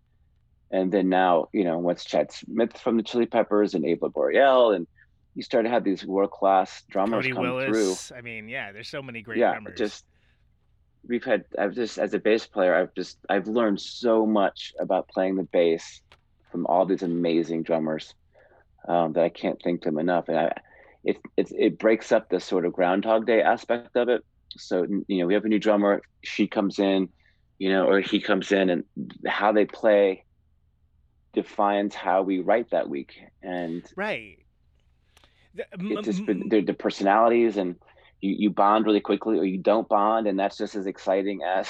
and 0.74 0.90
then 0.90 1.08
now 1.08 1.48
you 1.52 1.64
know 1.64 1.78
once 1.78 2.04
Chad 2.04 2.32
Smith 2.32 2.76
from 2.76 2.96
the 2.96 3.02
Chili 3.02 3.26
Peppers 3.26 3.74
and 3.74 3.84
Abe 3.86 4.02
Laboriel 4.02 4.74
and 4.74 4.86
you 5.34 5.42
start 5.42 5.64
to 5.64 5.70
have 5.70 5.84
these 5.84 6.04
world 6.04 6.32
class 6.32 6.82
drummers 6.90 7.24
Cody 7.24 7.32
come 7.32 7.42
Willis. 7.42 8.08
through. 8.08 8.16
I 8.16 8.20
mean, 8.20 8.48
yeah, 8.48 8.72
there's 8.72 8.88
so 8.88 9.02
many 9.02 9.20
great 9.22 9.38
yeah, 9.38 9.52
drummers. 9.52 9.78
just 9.78 10.04
we've 11.06 11.24
had 11.24 11.44
I've 11.58 11.74
just 11.74 11.98
as 11.98 12.12
a 12.14 12.18
bass 12.18 12.46
player 12.46 12.74
I've 12.74 12.94
just 12.94 13.18
I've 13.28 13.46
learned 13.46 13.80
so 13.80 14.26
much 14.26 14.72
about 14.80 15.08
playing 15.08 15.36
the 15.36 15.44
bass 15.44 16.00
from 16.50 16.66
all 16.66 16.86
these 16.86 17.02
amazing 17.02 17.62
drummers 17.62 18.14
um, 18.88 19.12
that 19.14 19.24
I 19.24 19.28
can't 19.28 19.60
thank 19.62 19.82
them 19.82 19.98
enough. 19.98 20.28
And 20.28 20.38
I, 20.38 20.52
it 21.04 21.18
it 21.36 21.52
it 21.56 21.78
breaks 21.78 22.10
up 22.10 22.28
the 22.28 22.40
sort 22.40 22.66
of 22.66 22.72
Groundhog 22.72 23.26
Day 23.26 23.42
aspect 23.42 23.96
of 23.96 24.08
it. 24.08 24.24
So 24.56 24.86
you 25.08 25.18
know 25.18 25.26
we 25.26 25.34
have 25.34 25.44
a 25.44 25.48
new 25.48 25.58
drummer, 25.60 26.02
she 26.22 26.46
comes 26.46 26.78
in, 26.78 27.08
you 27.58 27.70
know, 27.70 27.86
or 27.88 28.00
he 28.00 28.20
comes 28.20 28.50
in, 28.50 28.70
and 28.70 28.84
how 29.26 29.52
they 29.52 29.66
play 29.66 30.24
defines 31.34 31.94
how 31.94 32.22
we 32.22 32.40
write 32.40 32.70
that 32.70 32.88
week. 32.88 33.14
And 33.42 33.84
right. 33.96 34.38
It's 35.54 36.06
just 36.06 36.26
been 36.26 36.48
the, 36.48 36.62
the 36.62 36.74
personalities 36.74 37.56
and 37.56 37.76
you, 38.20 38.34
you 38.38 38.50
bond 38.50 38.86
really 38.86 39.00
quickly 39.00 39.38
or 39.38 39.44
you 39.44 39.58
don't 39.58 39.88
bond 39.88 40.26
and 40.26 40.38
that's 40.38 40.56
just 40.56 40.74
as 40.74 40.86
exciting 40.86 41.42
as 41.42 41.68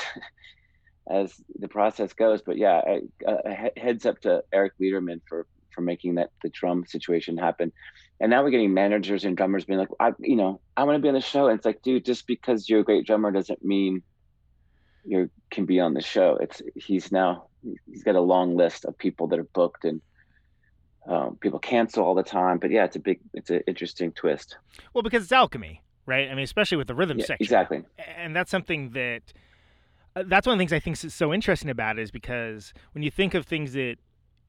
as 1.11 1.35
the 1.59 1.69
process 1.69 2.13
goes. 2.13 2.41
But 2.41 2.57
yeah 2.57 2.81
uh, 3.27 3.37
heads 3.77 4.07
up 4.07 4.21
to 4.21 4.43
eric 4.53 4.73
lederman 4.81 5.21
for 5.29 5.47
for 5.75 5.83
making 5.83 6.15
that 6.15 6.31
the 6.43 6.49
drum 6.49 6.87
situation 6.87 7.37
happen. 7.37 7.73
And 8.21 8.31
now 8.31 8.43
we're 8.43 8.51
getting 8.51 8.73
managers 8.73 9.25
and 9.25 9.37
drummers 9.37 9.65
being 9.65 9.81
like 9.81 9.89
i 10.01 10.13
you 10.19 10.37
know 10.37 10.61
i 10.77 10.85
want 10.85 10.97
to 10.97 11.03
be 11.03 11.09
on 11.09 11.15
the 11.15 11.21
show. 11.21 11.49
And 11.49 11.59
it's 11.59 11.67
like 11.67 11.83
dude 11.83 12.07
just 12.07 12.27
because 12.27 12.69
you're 12.69 12.81
a 12.81 12.85
great 12.85 13.07
drummer 13.07 13.31
doesn't 13.33 13.63
mean 13.63 14.03
you 15.05 15.31
can 15.51 15.67
be 15.67 15.81
on 15.81 15.95
the 15.95 16.03
show. 16.03 16.39
It's 16.41 16.63
he's 16.75 17.13
now 17.13 17.49
he's 17.91 18.03
got 18.03 18.15
a 18.15 18.21
long 18.21 18.57
list 18.57 18.85
of 18.85 18.97
people 18.97 19.27
that 19.29 19.39
are 19.39 19.49
booked 19.55 19.85
and 19.85 20.01
um, 21.07 21.37
people 21.37 21.59
cancel 21.59 22.05
all 22.05 22.15
the 22.15 22.23
time. 22.23 22.59
But 22.59 22.71
yeah, 22.71 22.85
it's 22.85 22.97
a 22.97 23.01
big 23.01 23.21
it's 23.33 23.51
an 23.51 23.63
interesting 23.67 24.13
twist. 24.13 24.57
Well, 24.93 25.03
because 25.03 25.23
it's 25.23 25.33
alchemy, 25.33 25.83
right? 26.07 26.29
I 26.31 26.35
mean, 26.35 26.45
especially 26.45 26.79
with 26.79 26.89
the 26.89 26.95
rhythm 26.95 27.19
yeah, 27.19 27.27
section. 27.27 27.45
Exactly. 27.45 27.83
And 28.17 28.35
that's 28.35 28.51
something 28.51 28.91
that 28.91 29.33
uh, 30.17 30.25
that's 30.27 30.47
one 30.47 30.55
of 30.55 30.59
the 30.59 30.63
things 30.63 30.73
I 30.73 30.81
think 30.81 31.03
is 31.03 31.15
so 31.15 31.33
interesting 31.33 31.71
about 31.71 31.99
it 31.99 32.03
is 32.03 32.11
because 32.11 32.73
when 32.93 33.03
you 33.03 33.11
think 33.11 33.35
of 33.35 33.47
things 33.47 33.73
that 33.73 33.97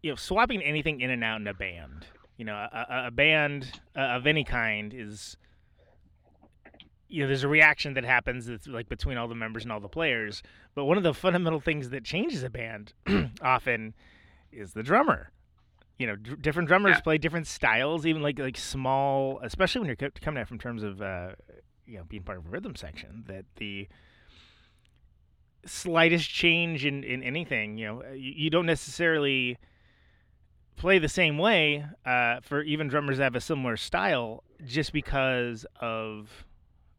you 0.03 0.12
know 0.12 0.15
swapping 0.15 0.62
anything 0.62 1.01
in 1.01 1.10
and 1.10 1.24
out 1.24 1.41
in 1.41 1.48
a 1.48 1.53
band, 1.53 2.05
you 2.38 2.45
know, 2.45 2.55
a, 2.55 3.05
a 3.07 3.12
band 3.12 3.79
uh, 3.95 4.01
of 4.01 4.27
any 4.27 4.43
kind 4.43 4.93
is 4.95 5.38
you 7.15 7.22
know, 7.22 7.27
there's 7.27 7.45
a 7.45 7.48
reaction 7.48 7.93
that 7.93 8.03
happens 8.03 8.45
that's 8.45 8.67
like 8.67 8.89
between 8.89 9.17
all 9.17 9.29
the 9.29 9.36
members 9.36 9.63
and 9.63 9.72
all 9.72 9.79
the 9.79 9.88
players. 9.88 10.43
But 10.74 10.84
one 10.84 10.98
of 10.98 11.03
the 11.03 11.13
fundamental 11.13 11.62
things 11.62 11.89
that 11.91 12.03
changes 12.03 12.43
a 12.43 12.50
band 12.50 12.91
often 13.41 13.93
is 14.51 14.74
the 14.74 14.84
drummer. 14.84 15.31
You 15.98 16.07
know, 16.07 16.17
d- 16.17 16.36
different 16.41 16.67
drummers 16.67 16.98
yeah. 16.98 17.01
play 17.01 17.17
different 17.17 17.48
styles, 17.48 18.05
even 18.05 18.22
like 18.22 18.38
like 18.38 18.57
small, 18.57 19.39
especially 19.43 19.79
when 19.79 19.88
you're 19.88 20.10
coming 20.10 20.41
at 20.41 20.50
from 20.50 20.60
terms 20.60 20.84
of 20.84 21.01
uh, 21.01 21.29
you 21.86 21.98
know 21.98 22.03
being 22.03 22.24
part 22.24 22.38
of 22.38 22.48
a 22.48 22.50
rhythm 22.50 22.75
section. 22.75 23.24
That 23.27 23.45
the 23.55 23.88
slightest 25.65 26.29
change 26.29 26.84
in 26.84 27.05
in 27.05 27.24
anything, 27.24 27.77
you 27.77 27.88
know, 27.88 28.03
you, 28.12 28.34
you 28.36 28.50
don't 28.50 28.65
necessarily 28.65 29.57
play 30.75 31.00
the 31.00 31.07
same 31.07 31.38
way 31.38 31.86
uh, 32.05 32.41
for 32.41 32.62
even 32.62 32.89
drummers 32.89 33.19
that 33.19 33.24
have 33.24 33.36
a 33.36 33.41
similar 33.41 33.77
style, 33.77 34.43
just 34.65 34.91
because 34.91 35.65
of 35.79 36.45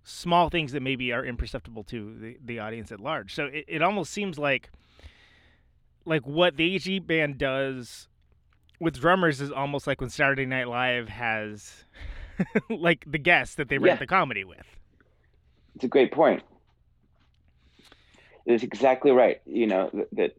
small 0.09 0.49
things 0.49 0.71
that 0.71 0.83
maybe 0.83 1.13
are 1.13 1.25
imperceptible 1.25 1.83
to 1.83 2.15
the, 2.21 2.39
the 2.45 2.61
audience 2.61 2.93
at 2.93 3.01
large. 3.01 3.35
So 3.35 3.47
it, 3.47 3.65
it 3.67 3.83
almost 3.83 4.13
seems 4.13 4.39
like 4.39 4.71
like 6.05 6.25
what 6.25 6.57
the 6.57 6.77
8G 6.77 7.05
band 7.05 7.39
does 7.39 8.07
with 8.79 9.01
drummers 9.01 9.41
is 9.41 9.51
almost 9.51 9.89
like 9.89 10.01
when 10.01 10.09
Saturday 10.09 10.47
Night 10.47 10.69
Live 10.69 11.09
has 11.09 11.85
like 12.71 13.05
the 13.11 13.19
guests 13.19 13.57
that 13.57 13.69
they 13.69 13.79
write 13.79 13.95
yeah. 13.95 13.97
the 13.97 14.07
comedy 14.07 14.45
with. 14.45 14.65
It's 15.75 15.85
a 15.85 15.89
great 15.89 16.13
point. 16.13 16.45
It's 18.47 18.63
exactly 18.63 19.11
right. 19.11 19.41
You 19.45 19.67
know 19.67 19.91
that, 19.93 20.09
that 20.13 20.37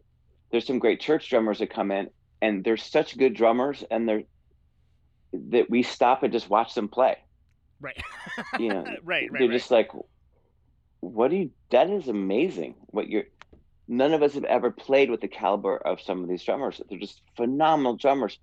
there's 0.50 0.66
some 0.66 0.80
great 0.80 1.02
church 1.02 1.30
drummers 1.30 1.60
that 1.60 1.70
come 1.70 1.92
in, 1.92 2.10
and 2.42 2.64
they're 2.64 2.78
such 2.78 3.18
good 3.18 3.36
drummers, 3.36 3.84
and 3.92 4.08
they're 4.08 4.24
that 5.34 5.70
we 5.70 5.84
stop 5.84 6.24
and 6.24 6.32
just 6.32 6.50
watch 6.50 6.74
them 6.74 6.88
play 6.88 7.18
Right. 7.80 8.02
you 8.60 8.70
know, 8.70 8.84
right, 9.04 9.32
right. 9.32 9.32
They're 9.32 9.48
right. 9.48 9.52
just 9.52 9.72
like, 9.72 9.92
what 11.00 11.32
do 11.32 11.38
you? 11.38 11.52
That 11.72 11.90
is 11.90 12.08
amazing. 12.08 12.76
What 12.88 13.10
you're. 13.10 13.26
None 13.88 14.14
of 14.14 14.22
us 14.22 14.34
have 14.34 14.44
ever 14.44 14.70
played 14.70 15.10
with 15.10 15.22
the 15.22 15.30
caliber 15.30 15.78
of 15.78 16.02
some 16.02 16.22
of 16.22 16.28
these 16.28 16.44
drummers. 16.44 16.82
They're 16.90 17.00
just 17.00 17.22
phenomenal 17.38 17.96
drummers, 17.96 18.38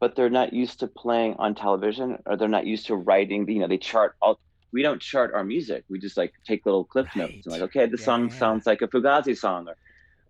but 0.00 0.16
they're 0.16 0.30
not 0.30 0.52
used 0.52 0.80
to 0.80 0.88
playing 0.88 1.36
on 1.38 1.54
television, 1.54 2.18
or 2.26 2.36
they're 2.36 2.48
not 2.48 2.66
used 2.66 2.86
to 2.86 2.96
writing. 2.96 3.48
You 3.48 3.60
know, 3.60 3.68
they 3.68 3.78
chart 3.78 4.16
all. 4.20 4.40
We 4.72 4.82
don't 4.82 5.00
chart 5.00 5.32
our 5.34 5.44
music. 5.44 5.84
We 5.88 5.98
just 5.98 6.16
like 6.16 6.32
take 6.44 6.66
little 6.66 6.84
clip 6.84 7.06
right. 7.14 7.16
notes 7.16 7.46
and 7.46 7.52
like, 7.52 7.62
okay, 7.62 7.86
this 7.86 8.00
yeah, 8.00 8.06
song 8.06 8.28
yeah. 8.28 8.38
sounds 8.38 8.66
like 8.66 8.82
a 8.82 8.88
Fugazi 8.88 9.36
song, 9.36 9.68
or 9.68 9.76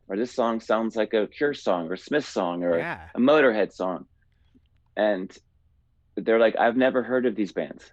or 0.08 0.16
this 0.16 0.32
song 0.32 0.60
sounds 0.60 0.96
like 0.96 1.14
a 1.14 1.26
Cure 1.26 1.54
song, 1.54 1.90
or 1.90 1.96
Smith 1.96 2.28
song, 2.28 2.62
or 2.62 2.78
yeah. 2.78 3.08
a 3.14 3.18
Motorhead 3.18 3.72
song, 3.72 4.06
and 4.96 5.34
they're 6.16 6.38
like, 6.38 6.58
I've 6.58 6.76
never 6.76 7.02
heard 7.02 7.26
of 7.26 7.34
these 7.36 7.52
bands. 7.52 7.90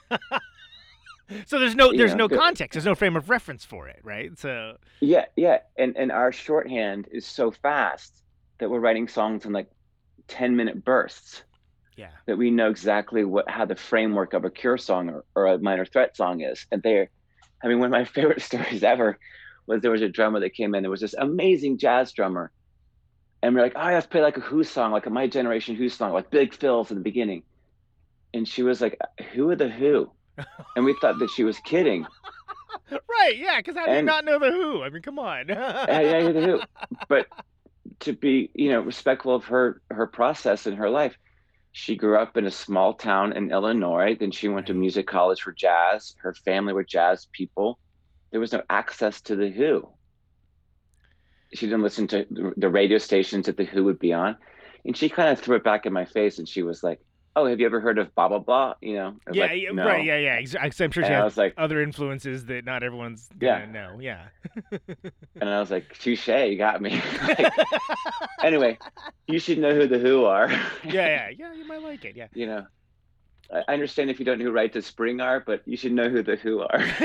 so 1.46 1.58
there's 1.58 1.74
no 1.74 1.92
there's 1.92 2.14
no 2.14 2.28
context. 2.28 2.74
There's 2.74 2.86
no 2.86 2.94
frame 2.94 3.16
of 3.16 3.30
reference 3.30 3.64
for 3.64 3.88
it, 3.88 4.00
right? 4.02 4.36
So 4.38 4.76
yeah, 5.00 5.26
yeah, 5.36 5.58
and 5.78 5.96
and 5.96 6.12
our 6.12 6.32
shorthand 6.32 7.08
is 7.10 7.26
so 7.26 7.50
fast 7.50 8.22
that 8.58 8.70
we're 8.70 8.80
writing 8.80 9.08
songs 9.08 9.44
in 9.44 9.52
like 9.52 9.70
ten 10.28 10.56
minute 10.56 10.84
bursts. 10.84 11.42
Yeah, 11.96 12.10
that 12.26 12.38
we 12.38 12.50
know 12.50 12.70
exactly 12.70 13.24
what 13.24 13.48
how 13.50 13.64
the 13.64 13.76
framework 13.76 14.32
of 14.32 14.44
a 14.44 14.50
Cure 14.50 14.78
song 14.78 15.10
or, 15.10 15.24
or 15.34 15.46
a 15.46 15.58
Minor 15.58 15.84
Threat 15.84 16.16
song 16.16 16.40
is, 16.40 16.66
and 16.72 16.82
they're 16.82 17.10
I 17.62 17.68
mean, 17.68 17.78
one 17.78 17.86
of 17.86 17.92
my 17.92 18.04
favorite 18.12 18.42
stories 18.42 18.82
ever 18.82 19.18
was 19.66 19.82
there 19.82 19.90
was 19.90 20.02
a 20.02 20.08
drummer 20.08 20.40
that 20.40 20.54
came 20.54 20.74
in. 20.74 20.82
There 20.82 20.90
was 20.90 21.00
this 21.00 21.14
amazing 21.14 21.78
jazz 21.78 22.12
drummer, 22.12 22.50
and 23.42 23.54
we're 23.54 23.62
like, 23.62 23.74
"Oh, 23.76 23.80
I 23.80 23.92
have 23.92 24.04
to 24.04 24.08
play 24.08 24.22
like 24.22 24.36
a 24.36 24.40
Who 24.40 24.64
song, 24.64 24.92
like 24.92 25.06
a 25.06 25.10
My 25.10 25.26
Generation 25.26 25.76
Who 25.76 25.88
song, 25.88 26.12
like 26.12 26.30
Big 26.30 26.54
Phil's 26.54 26.90
in 26.90 26.96
the 26.96 27.02
beginning." 27.02 27.42
And 28.34 28.46
she 28.48 28.62
was 28.62 28.80
like, 28.80 28.98
"Who 29.32 29.50
are 29.50 29.56
the 29.56 29.68
Who?" 29.68 30.10
And 30.76 30.84
we 30.84 30.94
thought 31.00 31.18
that 31.18 31.30
she 31.30 31.44
was 31.44 31.58
kidding. 31.60 32.06
right? 32.90 33.36
Yeah, 33.36 33.58
because 33.58 33.76
I 33.76 33.86
did 33.86 33.96
And- 33.98 34.06
not 34.06 34.24
know 34.24 34.38
the 34.38 34.50
Who. 34.50 34.82
I 34.82 34.88
mean, 34.90 35.02
come 35.02 35.18
on. 35.18 35.48
yeah, 35.48 36.00
yeah, 36.00 36.32
the 36.32 36.40
Who. 36.40 36.60
But 37.08 37.26
to 38.00 38.12
be, 38.12 38.50
you 38.54 38.70
know, 38.70 38.80
respectful 38.80 39.34
of 39.34 39.44
her 39.44 39.80
her 39.90 40.06
process 40.06 40.66
in 40.66 40.76
her 40.76 40.88
life, 40.90 41.16
she 41.72 41.96
grew 41.96 42.16
up 42.18 42.36
in 42.36 42.46
a 42.46 42.50
small 42.50 42.94
town 42.94 43.32
in 43.34 43.50
Illinois. 43.52 44.16
Then 44.18 44.30
she 44.30 44.48
went 44.48 44.66
to 44.68 44.74
music 44.74 45.06
college 45.06 45.40
for 45.42 45.52
jazz. 45.52 46.14
Her 46.18 46.34
family 46.34 46.72
were 46.72 46.84
jazz 46.84 47.26
people. 47.32 47.78
There 48.30 48.40
was 48.40 48.52
no 48.52 48.62
access 48.70 49.20
to 49.22 49.36
the 49.36 49.50
Who. 49.50 49.88
She 51.54 51.66
didn't 51.66 51.82
listen 51.82 52.06
to 52.08 52.26
the 52.56 52.68
radio 52.70 52.96
stations 52.98 53.44
that 53.46 53.58
the 53.58 53.64
Who 53.64 53.84
would 53.84 53.98
be 53.98 54.12
on, 54.14 54.36
and 54.86 54.96
she 54.96 55.10
kind 55.10 55.28
of 55.30 55.38
threw 55.38 55.56
it 55.56 55.64
back 55.64 55.84
in 55.84 55.92
my 55.92 56.06
face, 56.06 56.38
and 56.38 56.48
she 56.48 56.62
was 56.62 56.82
like, 56.82 57.00
"Oh, 57.34 57.46
have 57.46 57.60
you 57.60 57.66
ever 57.66 57.80
heard 57.80 57.98
of 57.98 58.14
blah 58.14 58.28
blah 58.28 58.38
blah?" 58.38 58.74
You 58.80 58.94
know? 58.94 59.14
Yeah, 59.32 59.42
like, 59.46 59.60
yeah, 59.62 59.70
"No." 59.72 59.86
right. 59.86 60.04
Yeah, 60.04 60.18
yeah. 60.18 60.40
I'm 60.60 60.70
sure 60.70 60.90
she 60.90 61.00
And 61.02 61.06
has 61.06 61.36
like, 61.36 61.54
other 61.56 61.80
influences 61.82 62.44
that 62.46 62.64
not 62.64 62.82
everyone's 62.82 63.28
Yeah. 63.40 63.60
gonna 63.66 63.72
know. 63.72 63.98
Yeah. 64.00 64.26
and 65.40 65.48
I 65.48 65.58
was 65.60 65.70
like, 65.70 65.96
"Touche, 65.98 66.28
you 66.28 66.56
got 66.56 66.80
me." 66.82 67.00
Like, 67.22 67.52
anyway, 68.42 68.78
you 69.28 69.38
should 69.38 69.58
know 69.58 69.74
who 69.74 69.86
the 69.86 69.98
Who 69.98 70.24
are. 70.24 70.48
yeah, 70.84 70.92
yeah, 70.92 71.28
yeah. 71.30 71.52
You 71.54 71.66
might 71.66 71.82
like 71.82 72.04
it. 72.04 72.16
Yeah. 72.16 72.26
you 72.34 72.46
know, 72.46 72.66
I 73.52 73.72
understand 73.74 74.10
if 74.10 74.18
you 74.18 74.24
don't 74.24 74.38
know 74.38 74.46
who 74.46 74.50
Rites 74.52 74.76
of 74.76 74.84
Spring 74.84 75.20
are, 75.20 75.40
but 75.40 75.62
you 75.66 75.76
should 75.76 75.92
know 75.92 76.08
who 76.08 76.22
the 76.22 76.36
Who 76.36 76.60
are. 76.60 76.78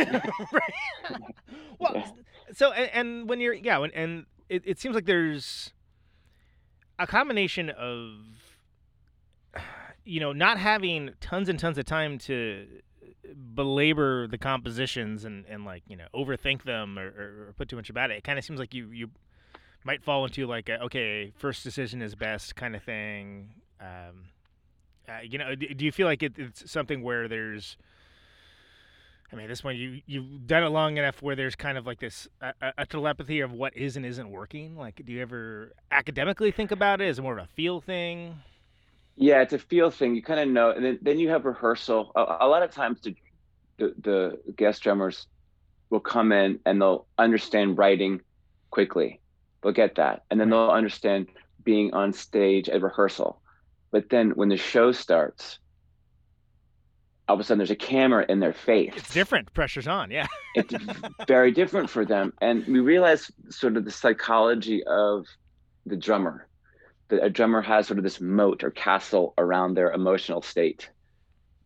right. 0.51 1.21
well, 1.79 1.93
Yeah. 1.95 2.07
so 2.53 2.71
and, 2.71 2.89
and 2.93 3.29
when 3.29 3.39
you're 3.39 3.53
yeah, 3.53 3.77
when, 3.77 3.91
and 3.91 4.25
it, 4.49 4.63
it 4.65 4.79
seems 4.79 4.95
like 4.95 5.05
there's 5.05 5.71
a 6.99 7.05
combination 7.05 7.69
of 7.69 8.11
you 10.07 10.19
know 10.19 10.33
not 10.33 10.57
having 10.57 11.11
tons 11.19 11.49
and 11.49 11.59
tons 11.59 11.77
of 11.77 11.85
time 11.85 12.17
to 12.17 12.65
belabor 13.53 14.27
the 14.27 14.37
compositions 14.37 15.25
and, 15.25 15.45
and 15.47 15.65
like 15.65 15.83
you 15.87 15.97
know 15.97 16.05
overthink 16.15 16.63
them 16.63 16.97
or, 16.97 17.07
or, 17.07 17.47
or 17.49 17.53
put 17.57 17.67
too 17.67 17.75
much 17.75 17.89
about 17.89 18.11
it. 18.11 18.17
It 18.17 18.23
kind 18.23 18.39
of 18.39 18.45
seems 18.45 18.59
like 18.59 18.73
you 18.73 18.89
you 18.91 19.09
might 19.83 20.03
fall 20.03 20.25
into 20.25 20.45
like 20.47 20.69
a, 20.69 20.81
okay, 20.83 21.31
first 21.37 21.63
decision 21.63 22.01
is 22.01 22.15
best 22.15 22.55
kind 22.55 22.75
of 22.75 22.83
thing. 22.83 23.49
Um, 23.79 24.25
uh, 25.07 25.19
you 25.23 25.37
know, 25.37 25.55
do, 25.55 25.67
do 25.73 25.85
you 25.85 25.91
feel 25.91 26.07
like 26.07 26.23
it, 26.23 26.33
it's 26.37 26.69
something 26.69 27.01
where 27.01 27.27
there's 27.27 27.77
I 29.31 29.35
mean, 29.35 29.47
this 29.49 29.61
point, 29.61 29.77
you 29.77 30.01
you've 30.05 30.47
done 30.47 30.63
it 30.63 30.69
long 30.69 30.97
enough 30.97 31.21
where 31.21 31.35
there's 31.35 31.55
kind 31.55 31.77
of 31.77 31.85
like 31.85 31.99
this 31.99 32.27
a, 32.41 32.53
a- 32.61 32.73
a 32.79 32.85
telepathy 32.85 33.41
of 33.41 33.51
what 33.51 33.75
is 33.75 33.97
and 33.97 34.05
isn't 34.05 34.29
working. 34.29 34.77
Like, 34.77 35.01
do 35.05 35.11
you 35.11 35.21
ever 35.21 35.73
academically 35.91 36.51
think 36.51 36.71
about 36.71 37.01
it? 37.01 37.09
Is 37.09 37.19
it 37.19 37.21
more 37.21 37.37
of 37.37 37.43
a 37.43 37.47
feel 37.47 37.81
thing? 37.81 38.37
Yeah, 39.17 39.41
it's 39.41 39.53
a 39.53 39.59
feel 39.59 39.89
thing. 39.89 40.15
You 40.15 40.21
kind 40.21 40.39
of 40.39 40.47
know, 40.47 40.71
and 40.71 40.85
then, 40.85 40.99
then 41.01 41.19
you 41.19 41.29
have 41.29 41.45
rehearsal. 41.45 42.11
A, 42.15 42.45
a 42.45 42.47
lot 42.47 42.63
of 42.63 42.71
times, 42.71 43.01
the, 43.01 43.15
the 43.77 43.93
the 43.99 44.53
guest 44.53 44.83
drummers 44.83 45.27
will 45.89 45.99
come 45.99 46.31
in 46.31 46.59
and 46.65 46.81
they'll 46.81 47.07
understand 47.17 47.77
writing 47.77 48.21
quickly. 48.69 49.19
They'll 49.61 49.71
get 49.71 49.95
that, 49.95 50.23
and 50.29 50.39
then 50.39 50.49
they'll 50.49 50.69
understand 50.69 51.27
being 51.63 51.93
on 51.93 52.13
stage 52.13 52.69
at 52.69 52.81
rehearsal. 52.81 53.41
But 53.91 54.09
then 54.09 54.31
when 54.31 54.49
the 54.49 54.57
show 54.57 54.91
starts, 54.91 55.59
all 57.27 57.35
of 57.35 57.39
a 57.39 57.43
sudden 57.43 57.57
there's 57.57 57.71
a 57.71 57.75
camera 57.75 58.25
in 58.29 58.39
their 58.39 58.53
face. 58.53 58.93
It's 58.95 59.13
different. 59.13 59.53
Pressure's 59.53 59.87
on. 59.87 60.11
Yeah. 60.11 60.27
it's 60.55 60.73
very 61.27 61.51
different 61.51 61.89
for 61.89 62.05
them. 62.05 62.33
And 62.41 62.65
we 62.67 62.79
realize 62.79 63.31
sort 63.49 63.77
of 63.77 63.85
the 63.85 63.91
psychology 63.91 64.83
of 64.85 65.25
the 65.85 65.97
drummer. 65.97 66.46
A 67.09 67.29
drummer 67.29 67.61
has 67.61 67.87
sort 67.87 67.99
of 67.99 68.03
this 68.03 68.19
moat 68.19 68.63
or 68.63 68.71
castle 68.71 69.33
around 69.37 69.73
their 69.73 69.91
emotional 69.91 70.41
state. 70.41 70.89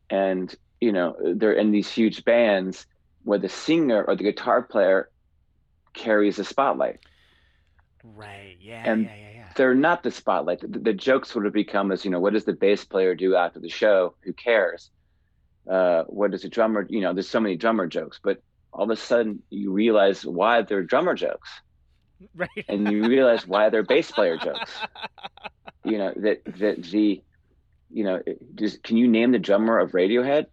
And, 0.10 0.54
you 0.80 0.92
know, 0.92 1.16
they're 1.36 1.54
in 1.54 1.72
these 1.72 1.90
huge 1.90 2.24
bands 2.24 2.86
where 3.24 3.40
the 3.40 3.50
singer 3.50 4.04
or 4.04 4.16
the 4.16 4.24
guitar 4.24 4.62
player 4.62 5.10
carries 5.94 6.38
the 6.38 6.44
spotlight. 6.44 7.00
Right. 8.04 8.58
Yeah. 8.60 8.84
And 8.86 9.06
yeah. 9.06 9.16
Yeah. 9.16 9.32
Yeah. 9.36 9.50
They're 9.56 9.76
not 9.76 10.04
the 10.04 10.12
spotlight. 10.12 10.62
The, 10.62 10.80
the 10.80 10.94
joke 10.94 11.26
sort 11.26 11.46
of 11.46 11.54
become 11.54 11.92
as, 11.92 12.06
you 12.06 12.12
know, 12.12 12.20
what 12.20 12.34
does 12.34 12.46
the 12.46 12.54
bass 12.54 12.86
player 12.86 13.16
do 13.16 13.36
after 13.36 13.60
the 13.60 13.70
show? 13.70 14.16
Who 14.22 14.34
cares? 14.34 14.90
Uh, 15.70 16.04
what 16.08 16.32
does 16.32 16.44
a 16.44 16.50
drummer, 16.50 16.86
you 16.90 17.02
know, 17.02 17.14
there's 17.14 17.30
so 17.30 17.40
many 17.40 17.56
drummer 17.56 17.88
jokes, 17.88 18.20
but 18.24 18.42
all 18.74 18.86
of 18.86 18.90
a 18.90 18.96
sudden 18.96 19.44
you 19.50 19.72
realize 19.72 20.26
why 20.26 20.62
they're 20.62 20.84
drummer 20.84 21.14
jokes 21.14 21.50
Right. 22.36 22.50
and 22.68 22.90
you 22.92 23.08
realize 23.08 23.46
why 23.48 23.70
they're 23.70 23.84
bass 23.84 24.12
player 24.12 24.38
jokes. 24.38 24.72
You 25.84 25.98
know, 25.98 26.14
that, 26.18 26.44
that 26.60 26.84
the, 26.84 27.24
you 27.90 28.04
know, 28.04 28.22
just, 28.54 28.84
can 28.84 28.98
you 28.98 29.08
name 29.08 29.32
the 29.32 29.40
drummer 29.40 29.80
of 29.80 29.94
Radiohead? 29.94 30.46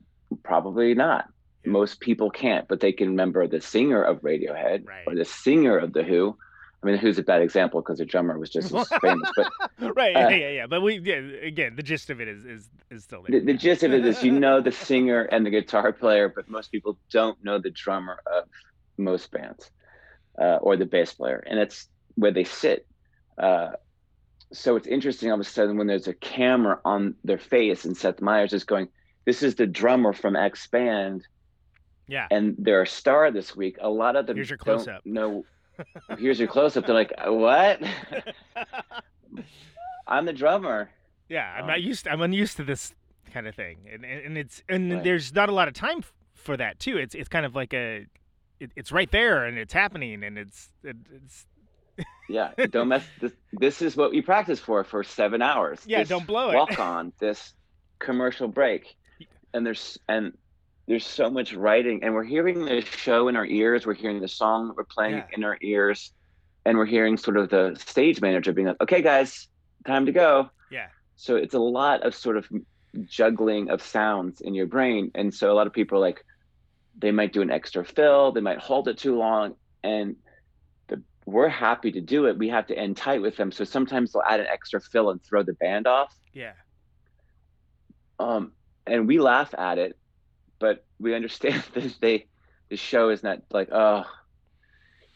Probably 0.42 0.94
not. 0.94 1.26
Yeah. 1.64 1.72
Most 1.72 2.00
people 2.00 2.31
can't, 2.31 2.66
but 2.66 2.81
they 2.81 2.92
can 2.92 3.09
remember 3.11 3.46
the 3.46 3.61
singer 3.61 4.02
of 4.02 4.22
Radiohead 4.22 4.87
Right. 4.87 5.04
or 5.07 5.14
the 5.14 5.26
singer 5.26 5.76
of 5.76 5.92
The 5.92 6.02
Who. 6.02 6.35
I 6.83 6.87
mean, 6.87 6.96
Who's 6.96 7.18
a 7.18 7.22
bad 7.22 7.42
example 7.42 7.83
because 7.83 7.98
the 7.98 8.07
drummer 8.07 8.38
was 8.38 8.48
just 8.48 8.72
as 8.72 8.88
famous, 9.02 9.28
but 9.37 9.94
right. 9.96 10.16
uh, 10.16 10.20
yeah. 10.20 10.31
Yeah. 10.31 10.48
Yeah. 10.50 10.66
But 10.66 10.81
we 10.81 10.98
yeah, 11.00 11.16
again, 11.46 11.74
the 11.76 11.83
gist 11.83 12.09
of 12.09 12.22
it 12.22 12.28
is 12.28 12.46
is 12.46 12.70
is 12.90 13.04
still 13.04 13.22
there. 13.28 13.40
the, 13.40 13.52
the 13.52 13.59
gist 13.59 13.83
of 13.83 13.92
it 13.92 14.07
is 14.07 14.22
you 14.22 14.33
know 14.33 14.62
the 14.62 14.72
singer 14.72 15.22
and 15.24 15.44
the 15.44 15.50
guitar 15.50 15.92
player, 15.92 16.33
but 16.35 16.48
most 16.48 16.70
people 16.72 16.96
don't 17.11 17.37
know 17.44 17.59
the 17.59 17.70
drummer 17.70 18.18
of 18.33 18.44
most 18.96 19.31
bands 19.31 19.70
uh, 20.40 20.57
or 20.61 20.77
the 20.77 20.87
bass 20.87 21.12
player, 21.12 21.42
and 21.46 21.59
it's 21.59 21.88
where 22.14 22.31
they 22.33 22.44
sit. 22.44 22.87
Uh, 23.37 23.72
so 24.53 24.77
it's 24.77 24.87
interesting 24.87 25.31
all 25.31 25.40
of 25.40 25.46
a 25.46 25.48
sudden 25.48 25.77
when 25.77 25.87
there's 25.87 26.09
a 26.09 26.14
camera 26.14 26.81
on 26.85 27.14
their 27.24 27.38
face 27.38 27.85
and 27.85 27.96
Seth 27.96 28.20
Meyers 28.20 28.53
is 28.53 28.64
going, 28.64 28.88
"This 29.24 29.42
is 29.42 29.57
the 29.57 29.66
drummer 29.66 30.12
from 30.12 30.37
X 30.37 30.66
band," 30.68 31.27
yeah. 32.09 32.27
and 32.31 32.55
they're 32.59 32.83
a 32.83 32.87
star 32.87 33.31
this 33.31 33.55
week. 33.55 33.77
A 33.81 33.88
lot 33.90 34.16
of 34.16 34.27
them 34.27 34.37
Here's 34.37 34.51
your 34.51 34.57
don't 34.57 34.64
close-up. 34.77 35.05
know. 35.05 35.44
Here's 36.18 36.38
your 36.38 36.48
close 36.48 36.77
up. 36.77 36.87
They're 36.87 36.94
like, 36.94 37.12
"What? 37.27 37.83
I'm 40.07 40.24
the 40.24 40.33
drummer." 40.33 40.90
Yeah, 41.29 41.53
I'm 41.57 41.62
Um, 41.64 41.68
not 41.68 41.83
used. 41.83 42.09
I'm 42.09 42.22
unused 42.22 42.57
to 42.57 42.64
this 42.64 42.94
kind 43.33 43.46
of 43.46 43.55
thing, 43.55 43.79
and 43.92 44.05
and, 44.05 44.27
and 44.27 44.38
it's 44.38 44.62
and 44.68 44.92
Right. 44.94 45.05
there's 45.05 45.35
not 45.35 45.48
a 45.48 45.53
lot 45.53 45.68
of 45.68 45.74
time 45.74 46.03
for 46.35 46.57
that 46.57 46.79
too. 46.79 46.96
It's 46.96 47.14
it's 47.14 47.29
kind 47.29 47.44
of 47.44 47.55
like 47.55 47.74
a, 47.74 48.07
it, 48.61 48.71
it's 48.77 48.92
right 48.92 49.11
there 49.11 49.44
and 49.44 49.59
it's 49.59 49.73
happening 49.73 50.23
and 50.25 50.38
it's 50.38 50.68
it, 50.85 50.97
it's 51.12 51.47
Yeah, 52.29 52.53
don't 52.71 52.88
mess. 52.88 53.05
This, 53.21 53.33
this 53.53 53.83
is 53.83 53.97
what 53.97 54.11
we 54.11 54.21
practice 54.23 54.61
for 54.61 54.85
for 54.85 55.03
seven 55.03 55.42
hours. 55.42 55.81
Yeah, 55.87 56.01
This 56.01 56.09
don't 56.11 56.27
blow 56.27 56.51
it. 56.51 56.55
Walk 56.55 56.79
on 56.79 57.12
this 57.21 57.55
commercial 57.99 58.47
break, 58.49 58.94
and 59.53 59.66
there's 59.66 59.99
and 60.09 60.33
there's 60.87 61.07
so 61.07 61.29
much 61.31 61.53
writing, 61.55 62.05
and 62.05 62.14
we're 62.14 62.25
hearing 62.25 62.64
the 62.64 62.83
show 62.83 63.29
in 63.29 63.37
our 63.37 63.44
ears. 63.47 63.85
We're 63.87 63.94
hearing 63.94 64.21
the 64.21 64.29
song 64.29 64.73
we're 64.77 64.85
playing 64.85 65.16
Yeah. 65.16 65.27
in 65.33 65.44
our 65.44 65.59
ears, 65.62 66.12
and 66.64 66.79
we're 66.79 66.87
hearing 66.87 67.16
sort 67.16 67.37
of 67.37 67.49
the 67.51 67.75
stage 67.79 68.21
manager 68.21 68.53
being 68.53 68.68
like, 68.68 68.81
"Okay, 68.81 69.03
guys, 69.03 69.49
time 69.87 70.07
to 70.07 70.12
go." 70.12 70.51
yeah 70.71 70.88
So 71.16 71.35
it's 71.37 71.55
a 71.55 71.59
lot 71.59 72.03
of 72.03 72.14
sort 72.14 72.37
of 72.37 72.47
juggling 73.05 73.71
of 73.71 73.83
sounds 73.83 74.40
in 74.40 74.55
your 74.55 74.66
brain, 74.66 75.11
and 75.14 75.33
so 75.35 75.51
a 75.51 75.55
lot 75.55 75.66
of 75.66 75.73
people 75.73 75.99
are 75.99 76.01
like, 76.01 76.25
they 76.98 77.11
might 77.11 77.32
do 77.32 77.42
an 77.42 77.50
extra 77.50 77.84
fill, 77.84 78.32
they 78.32 78.40
might 78.40 78.58
hold 78.58 78.88
it 78.88 78.98
too 78.98 79.16
long, 79.16 79.54
and 79.82 80.16
the, 80.88 81.02
we're 81.24 81.48
happy 81.48 81.92
to 81.92 82.00
do 82.00 82.26
it. 82.26 82.37
We 82.37 82.48
have 82.48 82.66
to 82.66 82.76
end 82.76 82.96
tight 82.96 83.22
with 83.22 83.37
them, 83.37 83.52
so 83.52 83.64
sometimes 83.64 84.12
they'll 84.12 84.22
add 84.22 84.40
an 84.40 84.46
extra 84.46 84.80
fill 84.80 85.11
and 85.11 85.22
throw 85.22 85.42
the 85.42 85.54
band 85.54 85.87
off, 85.87 86.14
yeah 86.32 86.52
um, 88.18 88.52
and 88.87 89.06
we 89.06 89.18
laugh 89.18 89.54
at 89.56 89.78
it, 89.78 89.96
but 90.58 90.84
we 90.98 91.14
understand 91.14 91.62
that 91.74 91.94
they, 92.00 92.26
the 92.68 92.76
show 92.76 93.11
is 93.11 93.22
not 93.22 93.42
like 93.50 93.68
oh, 93.72 94.04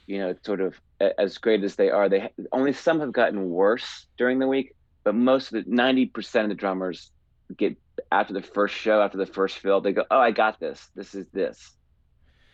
you 0.06 0.18
know, 0.18 0.34
sort 0.44 0.60
of 0.60 0.74
as 1.00 1.38
great 1.38 1.64
as 1.64 1.76
they 1.76 1.90
are. 1.90 2.08
They 2.08 2.30
only 2.52 2.72
some 2.72 3.00
have 3.00 3.12
gotten 3.12 3.50
worse 3.50 4.06
during 4.16 4.38
the 4.38 4.48
week, 4.48 4.74
but 5.04 5.14
most 5.14 5.52
of 5.52 5.64
the 5.64 5.70
ninety 5.70 6.06
percent 6.06 6.44
of 6.44 6.48
the 6.50 6.54
drummers 6.54 7.10
get 7.56 7.76
after 8.10 8.34
the 8.34 8.42
first 8.42 8.74
show, 8.74 9.00
after 9.02 9.18
the 9.18 9.26
first 9.26 9.58
fill, 9.58 9.80
they 9.80 9.92
go, 9.92 10.04
"Oh, 10.10 10.18
I 10.18 10.30
got 10.30 10.58
this. 10.60 10.88
This 10.94 11.14
is 11.14 11.26
this. 11.32 11.72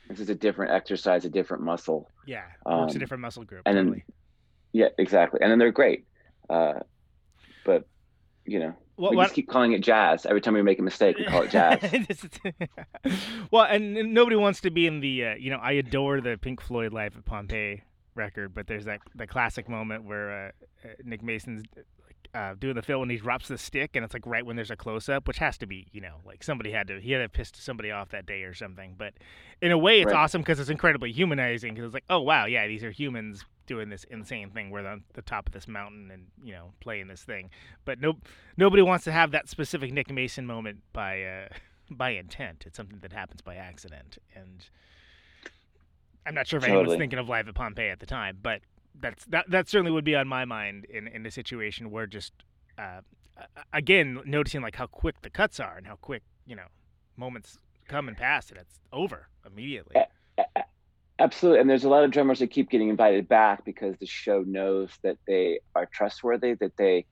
This 0.09 0.21
is 0.21 0.31
a 0.31 0.35
different 0.35 0.73
exercise, 0.73 1.25
a 1.25 1.31
different 1.31 1.63
muscle." 1.63 2.11
yeah 2.27 2.43
works 2.67 2.93
a 2.93 2.97
Um, 2.97 2.99
different 3.01 3.21
muscle 3.23 3.45
group 3.45 3.63
and 3.67 3.77
then-. 3.77 4.03
Yeah, 4.73 4.89
exactly. 4.99 5.41
And 5.43 5.51
then 5.51 5.59
they're 5.59 5.73
great, 5.73 6.05
uh, 6.51 6.81
but 7.65 7.87
you 8.45 8.59
know, 8.61 8.75
Well, 8.99 9.11
we 9.13 9.17
what- 9.17 9.25
just 9.25 9.35
keep 9.35 9.49
calling 9.49 9.73
it 9.73 9.81
jazz. 9.83 10.27
Every 10.27 10.41
time 10.43 10.55
we 10.55 10.63
make 10.63 10.79
a 10.79 10.83
mistake, 10.83 11.17
we 11.19 11.25
call 11.25 11.43
it 11.43 11.51
jazz. 11.51 11.79
well, 13.51 13.65
and 13.65 13.97
and 13.97 14.13
nobody 14.15 14.37
wants 14.37 14.61
to 14.63 14.71
be 14.71 14.87
in 14.87 15.01
the 15.01 15.25
uh, 15.27 15.35
you 15.35 15.51
know 15.51 15.59
I 15.59 15.73
adore 15.73 16.21
the 16.21 16.37
Pink 16.37 16.61
Floyd 16.61 16.93
Live 16.93 17.17
at 17.17 17.25
Pompeii 17.25 17.83
record, 18.15 18.53
but 18.55 18.67
there's 18.67 18.85
that 18.87 19.01
the 19.15 19.27
classic 19.27 19.69
moment 19.69 20.05
where 20.05 20.31
uh, 20.85 20.89
uh, 20.89 20.93
Nick 21.05 21.23
Mason's 21.23 21.63
uh, 22.35 22.55
doing 22.59 22.75
the 22.75 22.83
fill 22.83 23.01
when 23.01 23.11
he 23.11 23.17
drops 23.17 23.49
the 23.49 23.57
stick 23.59 23.93
and 23.95 24.05
it's 24.05 24.13
like 24.15 24.27
right 24.27 24.45
when 24.45 24.57
there's 24.57 24.71
a 24.71 24.77
close 24.77 25.09
up, 25.09 25.27
which 25.27 25.39
has 25.39 25.57
to 25.59 25.67
be 25.67 25.87
you 25.93 26.01
know 26.01 26.17
like 26.27 26.43
somebody 26.45 26.71
had 26.71 26.87
to 26.89 27.01
he 27.01 27.13
had 27.13 27.21
to 27.23 27.29
piss 27.29 27.51
somebody 27.55 27.91
off 27.91 28.11
that 28.11 28.27
day 28.27 28.43
or 28.43 28.55
something. 28.55 28.95
But 28.97 29.15
in 29.63 29.71
a 29.73 29.79
way, 29.79 30.01
it's 30.01 30.13
Right. 30.13 30.17
awesome 30.17 30.43
because 30.43 30.61
it's 30.61 30.71
incredibly 30.71 31.11
humanizing 31.13 31.75
because 31.75 31.87
it's 31.87 31.95
like 31.95 32.05
oh 32.11 32.21
wow 32.21 32.45
yeah 32.47 32.67
these 32.67 32.85
are 32.85 32.91
humans 32.91 33.45
doing 33.67 33.89
this 33.89 34.05
insane 34.05 34.51
thing. 34.51 34.71
We're 34.71 34.87
on 34.87 35.05
the 35.15 35.23
top 35.23 35.47
of 35.47 35.53
this 35.53 35.67
mountain 35.69 36.11
and 36.11 36.27
you 36.43 36.53
know 36.53 36.73
playing 36.81 37.09
this 37.09 37.23
thing, 37.23 37.51
but 37.85 38.01
no 38.01 38.15
nobody 38.57 38.83
wants 38.83 39.05
to 39.05 39.13
have 39.13 39.31
that 39.33 39.49
specific 39.49 39.93
Nick 39.93 40.11
Mason 40.11 40.47
moment 40.47 40.79
by 40.93 41.23
uh, 41.23 41.49
by 41.91 42.11
intent. 42.11 42.65
It's 42.67 42.77
something 42.77 42.99
that 43.01 43.13
happens 43.13 43.41
by 43.41 43.57
accident 43.57 44.19
and. 44.35 44.67
I'm 46.27 46.35
not 46.35 46.47
sure 46.47 46.59
if 46.59 46.65
anyone's 46.65 46.89
Totally. 46.89 46.99
thinking 46.99 47.19
of 47.19 47.29
Live 47.31 47.49
at 47.49 47.55
Pompeii 47.55 47.89
at 47.89 48.01
the 48.01 48.07
time, 48.07 48.37
but 48.43 48.61
that's 49.01 49.25
that 49.27 49.51
that 49.51 49.69
certainly 49.69 49.93
would 49.93 50.05
be 50.05 50.15
on 50.15 50.29
my 50.29 50.45
mind 50.45 50.87
in 50.87 51.07
in 51.07 51.25
a 51.27 51.31
situation 51.31 51.91
where 51.91 52.07
just 52.07 52.33
uh, 52.79 53.01
again 53.73 54.21
noticing 54.25 54.63
like 54.63 54.77
how 54.77 54.87
quick 54.87 55.23
the 55.23 55.31
cuts 55.31 55.61
are 55.61 55.77
and 55.77 55.87
how 55.87 55.97
quick 55.97 56.23
you 56.47 56.57
know 56.57 56.67
moments 57.17 57.59
come 57.89 58.09
and 58.09 58.17
pass 58.17 58.51
and 58.51 58.59
it's 58.59 58.81
over 58.93 59.29
immediately. 59.47 59.97
Absolutely. 61.19 61.61
And 61.61 61.69
there's 61.69 61.85
a 61.85 61.89
lot 61.89 62.05
of 62.05 62.13
drummers 62.13 62.39
that 62.39 62.51
keep 62.51 62.71
getting 62.71 62.91
invited 62.91 63.29
back 63.29 63.65
because 63.65 63.97
the 63.99 64.07
show 64.07 64.45
knows 64.47 64.91
that 65.03 65.17
they 65.27 65.59
are 65.75 65.87
trustworthy, 65.87 66.55
that 66.55 66.77
they 66.77 67.07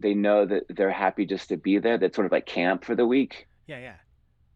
they 0.00 0.14
know 0.14 0.46
that 0.46 0.64
they're 0.70 0.90
happy 0.90 1.26
just 1.26 1.50
to 1.50 1.58
be 1.58 1.78
there. 1.78 1.98
That's 1.98 2.16
sort 2.16 2.24
of 2.24 2.32
like 2.32 2.46
camp 2.46 2.82
for 2.82 2.94
the 2.94 3.06
week. 3.06 3.46
Yeah, 3.66 3.78
yeah, 3.78 3.96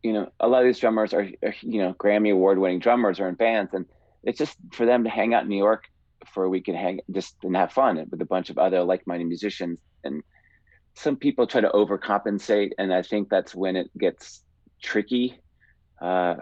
You 0.02 0.14
know, 0.14 0.32
a 0.40 0.48
lot 0.48 0.62
of 0.62 0.66
these 0.66 0.78
drummers 0.78 1.12
are, 1.12 1.28
are 1.42 1.54
you 1.60 1.82
know, 1.82 1.94
Grammy 1.94 2.32
award 2.32 2.58
winning 2.58 2.78
drummers 2.78 3.20
are 3.20 3.28
in 3.28 3.34
bands 3.34 3.74
and 3.74 3.84
it's 4.22 4.38
just 4.38 4.56
for 4.72 4.86
them 4.86 5.04
to 5.04 5.10
hang 5.10 5.34
out 5.34 5.42
in 5.42 5.48
New 5.48 5.58
York 5.58 5.84
for 6.32 6.44
a 6.44 6.48
week 6.48 6.68
and 6.68 6.76
hang 6.76 7.00
just 7.10 7.36
and 7.42 7.56
have 7.56 7.72
fun 7.72 8.04
with 8.10 8.20
a 8.20 8.26
bunch 8.26 8.50
of 8.50 8.58
other 8.58 8.82
like 8.82 9.06
minded 9.06 9.28
musicians. 9.28 9.78
And 10.04 10.22
some 10.94 11.16
people 11.16 11.46
try 11.46 11.60
to 11.60 11.68
overcompensate 11.68 12.72
and 12.78 12.92
I 12.92 13.02
think 13.02 13.28
that's 13.28 13.54
when 13.54 13.76
it 13.76 13.90
gets 13.96 14.42
tricky. 14.82 15.38
Uh, 16.00 16.36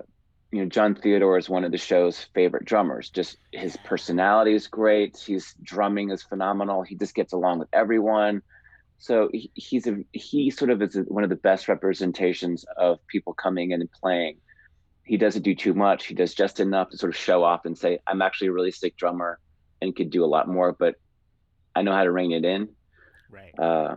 you 0.55 0.61
know, 0.63 0.69
Jon 0.69 0.95
Theodore 0.95 1.37
is 1.37 1.49
one 1.49 1.65
of 1.65 1.73
the 1.73 1.79
show's 1.79 2.29
favorite 2.33 2.65
drummers. 2.65 3.11
Just 3.11 3.39
his 3.53 3.77
personality 3.79 4.55
is 4.55 4.69
great. 4.69 5.17
His 5.17 5.53
drumming 5.61 6.11
is 6.11 6.23
phenomenal. 6.23 6.83
He 6.83 6.95
just 6.95 7.15
gets 7.15 7.33
along 7.33 7.59
with 7.59 7.69
everyone. 7.73 8.43
So 8.99 9.31
he, 9.33 9.51
he's 9.55 9.89
a 9.89 10.05
he 10.13 10.51
sort 10.51 10.71
of 10.71 10.81
is 10.81 10.97
one 11.09 11.25
of 11.25 11.31
the 11.31 11.37
best 11.37 11.67
representations 11.67 12.65
of 12.77 13.05
people 13.09 13.35
coming 13.35 13.73
in 13.73 13.81
and 13.81 13.91
playing. 13.91 14.37
He 15.05 15.17
doesn't 15.17 15.43
do 15.43 15.57
too 15.57 15.75
much. 15.75 16.07
He 16.07 16.15
does 16.15 16.35
just 16.35 16.61
enough 16.61 16.91
to 16.91 16.99
sort 16.99 17.13
of 17.13 17.17
show 17.17 17.43
off 17.43 17.67
and 17.67 17.77
say, 17.77 17.99
"I'm 18.07 18.23
actually 18.23 18.49
a 18.49 18.53
really 18.53 18.71
sick 18.71 18.97
drummer 18.97 19.41
and 19.81 19.95
could 19.95 20.11
do 20.11 20.25
a 20.25 20.27
lot 20.27 20.49
more, 20.49 20.73
but 20.73 20.97
I 21.75 21.83
know 21.83 21.93
how 21.93 22.05
to 22.05 22.11
rein 22.13 22.33
it 22.33 22.45
in." 22.45 22.69
right. 23.31 23.55
Uh, 23.59 23.97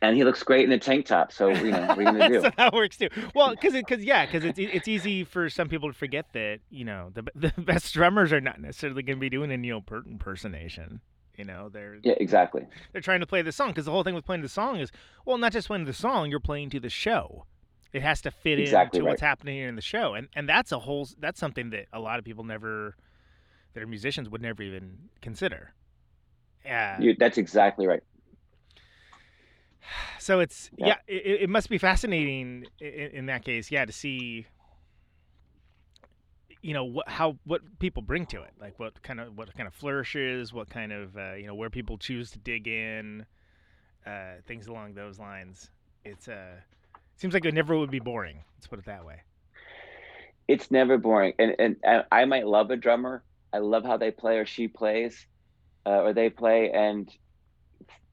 and 0.00 0.16
he 0.16 0.24
looks 0.24 0.42
great 0.42 0.64
in 0.64 0.72
a 0.72 0.78
tank 0.78 1.06
top. 1.06 1.32
So 1.32 1.48
you 1.50 1.70
know, 1.70 1.86
what 1.86 1.98
are 1.98 2.02
you 2.02 2.10
gonna 2.10 2.24
do? 2.28 2.40
so 2.40 2.50
that 2.56 2.72
works 2.72 2.96
too. 2.96 3.08
Well, 3.34 3.50
because 3.50 3.72
because 3.74 4.02
yeah, 4.04 4.26
because 4.26 4.44
it's 4.44 4.58
it's 4.58 4.88
easy 4.88 5.24
for 5.24 5.48
some 5.48 5.68
people 5.68 5.88
to 5.92 5.96
forget 5.96 6.26
that 6.32 6.60
you 6.70 6.84
know 6.84 7.10
the 7.14 7.24
the 7.34 7.52
best 7.58 7.92
drummers 7.94 8.32
are 8.32 8.40
not 8.40 8.60
necessarily 8.60 9.02
going 9.02 9.18
to 9.18 9.20
be 9.20 9.30
doing 9.30 9.52
a 9.52 9.56
Neil 9.56 9.80
Peart 9.80 10.06
impersonation. 10.06 11.00
You 11.36 11.44
know, 11.44 11.68
they're 11.70 11.98
Yeah, 12.02 12.14
exactly. 12.18 12.66
they're 12.92 13.00
trying 13.00 13.20
to 13.20 13.26
play 13.26 13.42
the 13.42 13.52
song 13.52 13.68
because 13.68 13.86
the 13.86 13.90
whole 13.90 14.02
thing 14.02 14.14
with 14.14 14.26
playing 14.26 14.42
the 14.42 14.48
song 14.48 14.76
is 14.80 14.90
well, 15.24 15.38
not 15.38 15.52
just 15.52 15.68
playing 15.68 15.84
the 15.86 15.92
song, 15.94 16.30
you're 16.30 16.40
playing 16.40 16.70
to 16.70 16.80
the 16.80 16.90
show. 16.90 17.46
It 17.92 18.02
has 18.02 18.20
to 18.22 18.30
fit 18.30 18.58
Exactly 18.58 18.98
into 18.98 19.08
what's 19.08 19.22
right. 19.22 19.28
happening 19.28 19.58
in 19.58 19.76
the 19.76 19.82
show, 19.82 20.14
and 20.14 20.28
and 20.34 20.48
that's 20.48 20.72
a 20.72 20.80
whole 20.80 21.08
that's 21.20 21.38
something 21.38 21.70
that 21.70 21.86
a 21.92 22.00
lot 22.00 22.18
of 22.18 22.24
people 22.24 22.42
never, 22.44 22.96
that 23.74 23.82
are 23.82 23.86
musicians 23.86 24.28
would 24.30 24.42
never 24.42 24.62
even 24.62 25.10
consider. 25.20 25.72
Yeah. 26.64 27.06
That's 27.18 27.38
exactly 27.38 27.86
right. 27.86 28.02
So 30.18 30.40
it's 30.40 30.70
yeah, 30.76 30.86
Yeah. 30.86 30.96
it, 31.08 31.42
it 31.42 31.50
must 31.50 31.68
be 31.68 31.78
fascinating 31.78 32.66
in, 32.80 32.88
in 32.88 33.26
that 33.26 33.44
case, 33.44 33.70
yeah, 33.70 33.84
to 33.84 33.92
see 33.92 34.46
you 36.62 36.74
know 36.74 36.84
what 36.84 37.08
how 37.08 37.36
what 37.44 37.60
people 37.78 38.02
bring 38.02 38.26
to 38.26 38.42
it, 38.42 38.52
like 38.60 38.78
what 38.78 39.02
kind 39.02 39.20
of 39.20 39.36
what 39.36 39.54
kind 39.56 39.66
of 39.66 39.74
flourishes, 39.74 40.52
what 40.52 40.70
kind 40.70 40.92
of 40.92 41.16
uh, 41.16 41.34
you 41.34 41.46
know 41.46 41.54
where 41.54 41.70
people 41.70 41.98
choose 41.98 42.30
to 42.30 42.38
dig 42.38 42.68
in, 42.68 43.26
uh, 44.06 44.34
things 44.46 44.66
along 44.68 44.94
those 44.94 45.18
lines. 45.18 45.70
It's 46.04 46.28
uh 46.28 46.56
seems 47.16 47.34
like 47.34 47.44
it 47.44 47.54
never 47.54 47.76
would 47.76 47.90
be 47.90 48.00
boring. 48.00 48.44
Let's 48.56 48.66
put 48.68 48.78
it 48.78 48.86
that 48.86 49.04
way. 49.04 49.22
it's 50.48 50.70
never 50.70 50.98
boring 50.98 51.32
and 51.38 51.54
and 51.58 51.76
i 52.10 52.24
might 52.24 52.46
love 52.46 52.70
a 52.70 52.76
drummer 52.76 53.22
i 53.52 53.58
love 53.58 53.84
how 53.84 53.96
they 53.96 54.10
play 54.10 54.38
or 54.38 54.46
she 54.46 54.68
plays 54.68 55.26
uh, 55.86 56.00
or 56.02 56.12
they 56.12 56.30
play 56.30 56.70
and 56.70 57.10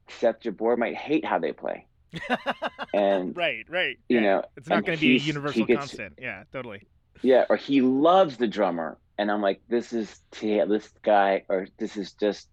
seth 0.08 0.40
jabour 0.40 0.76
might 0.76 0.96
hate 0.96 1.24
how 1.24 1.38
they 1.38 1.52
play 1.52 1.86
and 2.94 3.36
right, 3.36 3.66
right. 3.68 3.96
you 4.08 4.16
yeah. 4.16 4.22
know 4.22 4.44
it's 4.56 4.68
not 4.68 4.84
going 4.84 4.98
to 4.98 5.00
be 5.00 5.14
a 5.14 5.18
universal 5.20 5.64
gets- 5.64 5.78
constant. 5.78 6.14
Yeah, 6.20 6.42
totally. 6.52 6.82
yeah 7.22 7.44
or 7.48 7.56
he 7.56 7.80
loves 7.82 8.36
the 8.36 8.48
drummer 8.48 8.98
and 9.16 9.30
i'm 9.30 9.40
like 9.40 9.60
this 9.68 9.92
is 9.92 10.18
t- 10.32 10.62
this 10.64 10.88
guy 11.02 11.44
or 11.48 11.68
this 11.78 11.96
is 11.96 12.12
just 12.14 12.48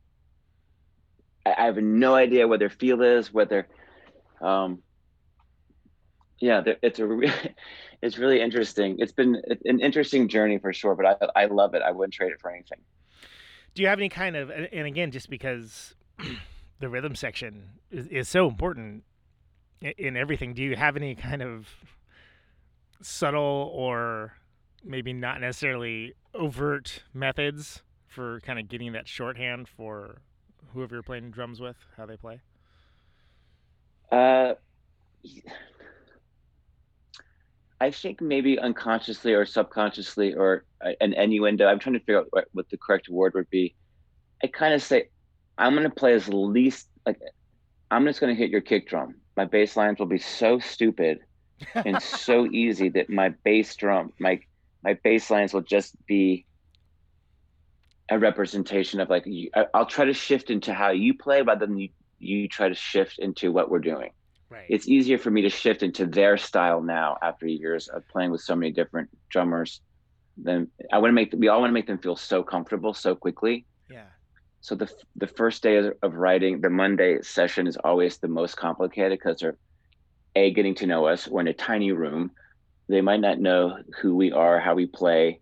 i, 1.46 1.56
I 1.58 1.66
have 1.66 1.78
no 1.78 2.14
idea 2.14 2.48
what 2.48 2.60
their 2.60 2.70
feel 2.70 3.02
is 3.02 3.34
whether 3.34 3.68
um 4.42 4.84
yeah 6.40 6.62
it's 6.82 7.00
a 7.00 7.06
re- 7.06 7.32
it's 8.02 8.18
really 8.18 8.42
interesting. 8.42 8.98
It's 9.00 9.12
been 9.12 9.42
an 9.66 9.80
interesting 9.80 10.28
journey 10.28 10.58
for 10.58 10.74
sure 10.74 10.96
but 10.96 11.32
i 11.36 11.44
i 11.44 11.46
love 11.46 11.74
it. 11.74 11.82
I 11.82 11.92
wouldn't 11.92 12.14
trade 12.14 12.32
it 12.32 12.40
for 12.40 12.52
anything. 12.52 12.80
Do 13.74 13.82
you 13.82 13.88
have 13.88 14.00
any 14.00 14.10
kind 14.10 14.36
of 14.36 14.50
and 14.50 14.88
again 14.88 15.12
just 15.12 15.30
because 15.30 15.96
the 16.80 16.90
rhythm 16.90 17.16
section 17.16 17.70
is, 17.92 18.08
is 18.08 18.30
so 18.30 18.48
important 18.48 19.04
in 19.82 20.18
everything 20.18 20.56
do 20.56 20.64
you 20.64 20.76
have 20.76 20.96
any 20.96 21.14
kind 21.14 21.44
of 21.44 21.68
subtle 23.02 23.72
or 23.74 24.34
maybe 24.84 25.14
not 25.14 25.42
necessarily 25.42 26.14
overt 26.34 27.04
methods 27.14 27.84
for 28.08 28.40
kind 28.42 28.60
of 28.60 28.68
getting 28.68 28.94
that 28.94 29.08
shorthand 29.08 29.68
for 29.68 30.22
whoever 30.74 30.96
you're 30.96 31.04
playing 31.04 31.32
drums 31.32 31.60
with 31.60 31.76
how 31.96 32.06
they 32.06 32.18
play? 32.18 32.42
Uh, 34.12 34.54
I 37.80 37.92
think 37.92 38.22
maybe 38.22 38.58
unconsciously 38.58 39.34
or 39.34 39.46
subconsciously 39.46 40.34
or 40.34 40.66
uh, 40.84 40.92
an 41.00 41.14
innuendo. 41.14 41.68
I'm 41.68 41.80
trying 41.80 41.94
to 41.94 42.00
figure 42.00 42.20
out 42.20 42.28
what, 42.32 42.48
what 42.54 42.70
the 42.70 42.78
correct 42.78 43.08
word 43.10 43.34
would 43.36 43.50
be. 43.50 43.76
I 44.44 44.48
kind 44.48 44.74
of 44.74 44.82
say, 44.82 45.10
I'm 45.58 45.74
going 45.74 45.84
to 45.84 45.96
play 45.96 46.14
as 46.14 46.28
least 46.28 46.88
like 47.06 47.20
I'm 47.90 48.06
just 48.06 48.20
going 48.20 48.36
to 48.36 48.40
hit 48.40 48.52
your 48.52 48.62
kick 48.62 48.88
drum. 48.88 49.16
My 49.36 49.46
bass 49.46 49.76
lines 49.76 50.00
will 50.00 50.08
be 50.08 50.20
so 50.20 50.60
stupid 50.60 51.20
and 51.74 52.02
so 52.02 52.46
easy 52.52 52.90
that 52.90 53.10
my 53.10 53.30
bass 53.44 53.76
drum, 53.76 54.14
my 54.20 54.40
my 54.84 54.98
bass 55.04 55.30
lines 55.30 55.54
will 55.54 55.62
just 55.62 55.96
be 56.06 56.46
a 58.10 58.18
representation 58.18 59.00
of 59.00 59.10
like 59.10 59.26
you, 59.26 59.50
I, 59.56 59.66
I'll 59.74 59.86
try 59.86 60.06
to 60.06 60.14
shift 60.14 60.50
into 60.50 60.74
how 60.74 60.92
you 60.92 61.14
play 61.14 61.42
rather 61.42 61.66
than 61.66 61.78
you 61.78 61.90
you 62.20 62.48
try 62.48 62.70
to 62.70 62.76
shift 62.76 63.20
into 63.20 63.52
what 63.52 63.70
we're 63.70 63.80
doing 63.80 64.12
right. 64.50 64.66
It's 64.70 64.88
easier 64.88 65.18
for 65.18 65.32
me 65.32 65.42
to 65.44 65.50
shift 65.50 65.84
into 65.84 66.06
their 66.06 66.38
style 66.38 66.82
now 66.82 67.18
after 67.22 67.48
years 67.48 67.88
of 67.88 68.08
playing 68.08 68.32
with 68.32 68.42
so 68.42 68.56
many 68.56 68.72
different 68.72 69.10
drummers 69.30 69.82
then 70.38 70.68
i 70.94 70.98
want 71.00 71.10
to 71.10 71.14
make 71.14 71.34
we 71.36 71.48
all 71.48 71.60
want 71.60 71.70
to 71.70 71.74
make 71.74 71.88
them 71.88 71.98
feel 71.98 72.16
so 72.16 72.44
comfortable 72.44 72.94
so 72.94 73.16
quickly. 73.16 73.66
Yeah. 73.90 74.06
So 74.62 74.76
the 74.76 74.92
the 75.16 75.28
first 75.28 75.64
day 75.64 75.78
of, 75.78 75.94
of 76.04 76.14
writing 76.16 76.62
the 76.62 76.70
monday 76.70 77.22
session 77.22 77.68
is 77.68 77.78
always 77.78 78.18
the 78.18 78.28
most 78.28 78.56
complicated 78.56 79.18
because 79.18 79.40
they're 79.40 79.58
a 80.36 80.52
getting 80.52 80.76
to 80.76 80.86
know 80.86 81.08
us. 81.08 81.28
We're 81.28 81.42
in 81.42 81.48
a 81.48 81.54
tiny 81.54 81.92
room. 81.92 82.32
They 82.88 83.02
might 83.02 83.20
not 83.20 83.40
know 83.40 83.80
who 84.00 84.16
we 84.16 84.32
are 84.32 84.60
how 84.60 84.76
we 84.76 84.86
play 84.86 85.40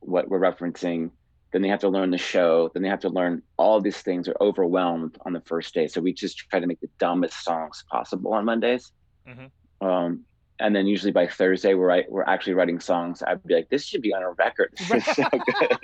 what 0.00 0.28
we're 0.28 0.40
referencing 0.40 1.10
then 1.56 1.62
they 1.62 1.68
have 1.70 1.80
to 1.80 1.88
learn 1.88 2.10
the 2.10 2.18
show 2.18 2.70
then 2.74 2.82
they 2.82 2.88
have 2.90 3.00
to 3.00 3.08
learn 3.08 3.42
all 3.56 3.80
these 3.80 3.96
things 4.02 4.28
are 4.28 4.36
overwhelmed 4.42 5.16
on 5.24 5.32
the 5.32 5.40
first 5.40 5.72
day 5.72 5.88
so 5.88 6.02
we 6.02 6.12
just 6.12 6.36
try 6.36 6.60
to 6.60 6.66
make 6.66 6.80
the 6.80 6.90
dumbest 6.98 7.42
songs 7.42 7.82
possible 7.90 8.34
on 8.34 8.44
mondays 8.44 8.92
Mhm. 9.26 9.50
um, 9.80 10.26
and 10.58 10.76
then 10.76 10.86
usually 10.86 11.12
by 11.12 11.26
thursday 11.26 11.72
we're, 11.72 12.04
we're 12.10 12.24
actually 12.24 12.52
writing 12.52 12.78
songs 12.78 13.22
i'd 13.26 13.42
be 13.44 13.54
like 13.54 13.70
this 13.70 13.86
should 13.86 14.02
be 14.02 14.12
on 14.12 14.22
a 14.22 14.32
record 14.32 14.70
this 14.90 15.08
is 15.08 15.16
so 15.16 15.24
good 15.32 15.78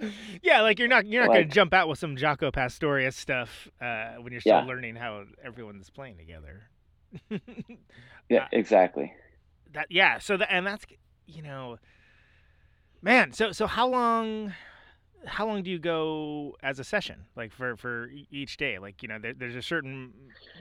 yeah, 0.42 0.62
like 0.62 0.78
you're 0.78 0.88
not 0.88 1.06
you're 1.06 1.22
not 1.22 1.32
going 1.32 1.46
to 1.46 1.54
jump 1.54 1.72
out 1.74 1.86
with 1.88 1.98
some 1.98 2.16
Jaco 2.16 2.52
Pastorius 2.52 3.14
stuff 3.14 3.68
uh, 3.80 4.14
when 4.14 4.32
you're 4.32 4.40
still 4.40 4.54
Yeah. 4.54 4.64
learning 4.64 4.96
how 4.96 5.24
everyone's 5.44 5.90
playing 5.90 6.16
together. 6.16 6.62
yeah 8.28 8.48
exactly 8.52 9.12
that 9.72 9.86
yeah 9.90 10.18
so 10.18 10.36
that 10.38 10.50
and 10.50 10.66
that's 10.66 10.84
you 11.26 11.42
know 11.42 11.76
man 13.02 13.32
so 13.32 13.52
so 13.52 13.66
how 13.66 13.88
long 13.88 14.54
how 15.26 15.46
long 15.46 15.62
do 15.62 15.70
you 15.70 15.78
go 15.78 16.56
as 16.62 16.78
a 16.78 16.84
session 16.84 17.26
like 17.36 17.52
for 17.52 17.76
for 17.76 18.10
each 18.30 18.56
day 18.56 18.78
like 18.78 19.02
you 19.02 19.08
know 19.08 19.18
there, 19.20 19.34
there's 19.34 19.56
a 19.56 19.62
certain 19.62 20.12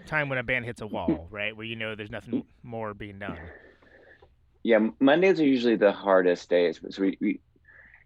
time 0.05 0.29
when 0.29 0.37
a 0.37 0.43
band 0.43 0.65
hits 0.65 0.81
a 0.81 0.87
wall 0.87 1.27
right 1.31 1.55
where 1.55 1.65
you 1.65 1.75
know 1.75 1.95
there's 1.95 2.11
nothing 2.11 2.45
more 2.63 2.93
being 2.93 3.19
done 3.19 3.51
Yeah, 4.63 4.89
Mondays 4.99 5.39
are 5.39 5.45
usually 5.45 5.75
the 5.75 5.91
hardest 5.91 6.49
days. 6.49 6.79
So 6.89 7.01
we, 7.03 7.17
we 7.21 7.41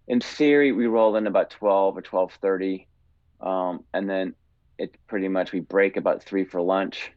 in 0.07 0.21
theory, 0.21 0.73
we 0.73 0.87
roll 0.87 1.15
in 1.17 1.27
about 1.27 1.51
twelve 1.51 1.97
or 1.97 2.03
twelve 2.03 2.33
thirty, 2.41 2.89
um, 3.41 3.85
and 3.93 4.09
then 4.09 4.35
it 4.79 4.95
pretty 5.07 5.29
much 5.29 5.53
we 5.53 5.61
break 5.61 5.97
about 5.97 6.23
three 6.23 6.45
for 6.45 6.61
lunch, 6.61 7.11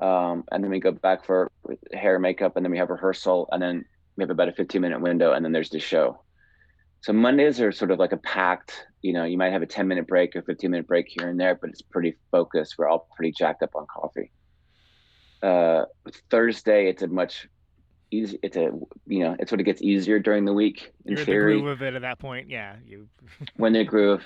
um, 0.00 0.44
and 0.52 0.64
then 0.64 0.70
we 0.70 0.80
go 0.80 0.92
back 0.92 1.24
for 1.26 1.52
hair, 1.92 2.18
makeup, 2.18 2.56
and 2.56 2.64
then 2.66 2.72
we 2.72 2.78
have 2.78 2.90
rehearsal, 2.90 3.48
and 3.52 3.62
then 3.62 3.86
we 4.16 4.24
have 4.24 4.30
about 4.30 4.48
a 4.50 4.54
15 4.54 4.82
minute 4.82 5.02
window, 5.02 5.32
and 5.32 5.44
then 5.44 5.52
there's 5.52 5.70
the 5.70 5.80
show. 5.80 6.23
So 7.04 7.12
Mondays 7.12 7.60
are 7.60 7.70
sort 7.70 7.90
of 7.90 7.98
like 7.98 8.12
a 8.12 8.16
packed, 8.16 8.86
you 9.02 9.12
know, 9.12 9.24
you 9.24 9.36
might 9.36 9.52
have 9.52 9.60
a 9.60 9.66
10 9.66 9.86
minute 9.86 10.06
break 10.06 10.34
or 10.34 10.40
15 10.40 10.70
minute 10.70 10.86
break 10.86 11.04
here 11.06 11.28
and 11.28 11.38
there, 11.38 11.54
but 11.54 11.68
it's 11.68 11.82
pretty 11.82 12.16
focused. 12.30 12.76
We're 12.78 12.88
all 12.88 13.06
pretty 13.14 13.30
jacked 13.30 13.62
up 13.62 13.76
on 13.76 13.84
coffee. 13.94 14.32
Uh, 15.42 15.84
Thursday, 16.30 16.88
it's 16.88 17.02
a 17.02 17.08
much 17.08 17.46
easy. 18.10 18.38
It's 18.42 18.56
a 18.56 18.70
you 19.06 19.18
know, 19.18 19.36
it 19.38 19.50
sort 19.50 19.60
of 19.60 19.66
gets 19.66 19.82
easier 19.82 20.18
during 20.18 20.46
the 20.46 20.54
week 20.54 20.94
in 21.04 21.18
You're 21.18 21.26
theory 21.26 21.56
the 21.56 21.60
groove 21.60 21.72
of 21.72 21.82
it 21.82 21.94
at 21.94 22.00
that 22.00 22.18
point. 22.20 22.48
Yeah, 22.48 22.76
you. 22.86 23.06
when 23.56 23.74
they 23.74 23.84
groove. 23.84 24.24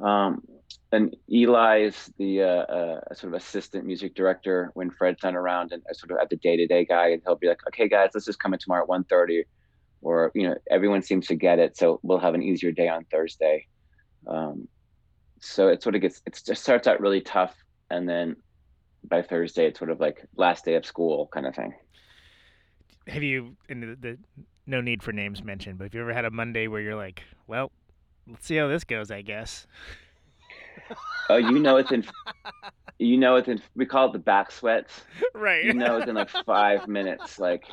Um, 0.00 0.44
and 0.92 1.16
Eli 1.28 1.86
is 1.86 2.12
the 2.18 2.42
uh, 2.42 2.46
uh, 2.46 3.14
sort 3.14 3.34
of 3.34 3.42
assistant 3.42 3.84
music 3.84 4.14
director 4.14 4.70
when 4.74 4.92
Fred's 4.92 5.24
not 5.24 5.34
around, 5.34 5.72
and 5.72 5.82
sort 5.90 6.12
of 6.12 6.18
at 6.18 6.30
the 6.30 6.36
day 6.36 6.56
to 6.56 6.68
day 6.68 6.84
guy, 6.84 7.08
and 7.08 7.20
he'll 7.26 7.34
be 7.34 7.48
like, 7.48 7.66
"Okay, 7.66 7.88
guys, 7.88 8.10
let's 8.14 8.26
just 8.26 8.38
come 8.38 8.54
in 8.54 8.60
tomorrow 8.60 8.84
at 8.84 8.88
1.30. 8.88 9.42
or 10.02 10.30
you 10.34 10.48
know, 10.48 10.56
everyone 10.70 11.02
seems 11.02 11.26
to 11.28 11.34
get 11.34 11.58
it, 11.58 11.76
so 11.76 12.00
we'll 12.02 12.18
have 12.18 12.34
an 12.34 12.42
easier 12.42 12.72
day 12.72 12.88
on 12.88 13.04
Thursday. 13.04 13.66
Um, 14.26 14.68
so 15.40 15.68
it 15.68 15.82
sort 15.82 15.94
of 15.94 16.00
gets 16.00 16.22
it 16.26 16.40
just 16.44 16.62
starts 16.62 16.86
out 16.86 17.00
really 17.00 17.20
tough, 17.20 17.54
and 17.90 18.08
then 18.08 18.36
by 19.04 19.22
Thursday, 19.22 19.66
it's 19.66 19.78
sort 19.78 19.90
of 19.90 20.00
like 20.00 20.24
last 20.36 20.64
day 20.64 20.74
of 20.74 20.84
school 20.84 21.28
kind 21.32 21.46
of 21.46 21.54
thing. 21.54 21.74
Have 23.08 23.22
you? 23.22 23.56
And 23.68 23.82
the, 23.82 23.96
the 23.96 24.18
no 24.66 24.80
need 24.80 25.02
for 25.02 25.12
names 25.12 25.42
mentioned, 25.42 25.78
but 25.78 25.84
have 25.84 25.94
you 25.94 26.00
ever 26.00 26.12
had 26.12 26.24
a 26.24 26.30
Monday 26.30 26.68
where 26.68 26.80
you're 26.80 26.96
like, 26.96 27.22
well, 27.46 27.72
let's 28.28 28.46
see 28.46 28.56
how 28.56 28.68
this 28.68 28.84
goes, 28.84 29.10
I 29.10 29.22
guess. 29.22 29.66
Oh, 31.28 31.36
you 31.36 31.58
know 31.58 31.76
it's 31.76 31.92
in. 31.92 32.04
You 32.98 33.16
know 33.16 33.36
it's 33.36 33.48
in. 33.48 33.60
We 33.74 33.86
call 33.86 34.08
it 34.08 34.12
the 34.12 34.18
back 34.18 34.52
sweats. 34.52 35.02
Right. 35.34 35.64
You 35.64 35.72
know 35.72 35.96
it's 35.96 36.08
in 36.08 36.14
like 36.14 36.30
five 36.44 36.86
minutes. 36.88 37.38
Like, 37.38 37.64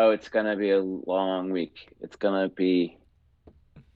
oh, 0.00 0.10
it's 0.10 0.28
gonna 0.28 0.56
be 0.56 0.70
a 0.70 0.80
long 0.80 1.50
week. 1.52 1.92
It's 2.00 2.16
gonna 2.16 2.48
be 2.48 2.98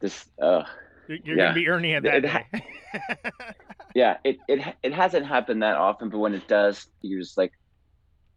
this. 0.00 0.24
Uh, 0.40 0.64
You're, 1.08 1.18
you're 1.24 1.36
yeah. 1.36 1.44
gonna 1.46 1.54
be 1.54 1.68
Ernie 1.68 1.94
at 1.94 2.02
that 2.04 2.24
It 2.24 2.30
ha- 2.30 2.44
yeah. 3.94 4.16
It 4.24 4.38
it 4.48 4.60
it 4.82 4.92
hasn't 4.92 5.26
happened 5.26 5.62
that 5.62 5.76
often, 5.76 6.08
but 6.10 6.18
when 6.18 6.34
it 6.34 6.46
does, 6.48 6.86
you're 7.02 7.20
just 7.20 7.36
like, 7.38 7.52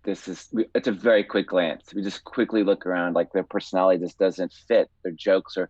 this 0.03 0.27
is. 0.27 0.47
It's 0.75 0.87
a 0.87 0.91
very 0.91 1.23
quick 1.23 1.47
glance. 1.47 1.93
We 1.93 2.01
just 2.03 2.23
quickly 2.23 2.63
look 2.63 2.85
around. 2.85 3.13
Like 3.13 3.31
their 3.33 3.43
personality 3.43 3.99
just 4.03 4.17
doesn't 4.17 4.53
fit. 4.67 4.89
Their 5.03 5.11
jokes 5.13 5.57
are 5.57 5.69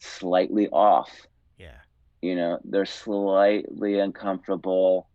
slightly 0.00 0.68
off. 0.68 1.10
yeah. 1.58 1.78
you 2.22 2.34
know 2.36 2.58
they're 2.64 2.84
slightly 2.86 3.98
uncomfortable 3.98 5.08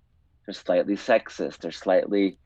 they're 0.46 0.54
slightly 0.56 0.96
sexist 0.96 1.60
they're 1.60 1.72
slightly 1.86 2.38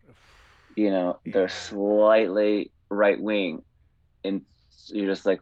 you 0.76 0.90
know 0.92 1.18
Yeah. 1.24 1.32
they're 1.34 1.50
slightly 1.50 2.72
right 2.90 3.20
wing 3.20 3.64
and 4.26 4.42
you're 4.90 5.08
just 5.08 5.26
like 5.26 5.42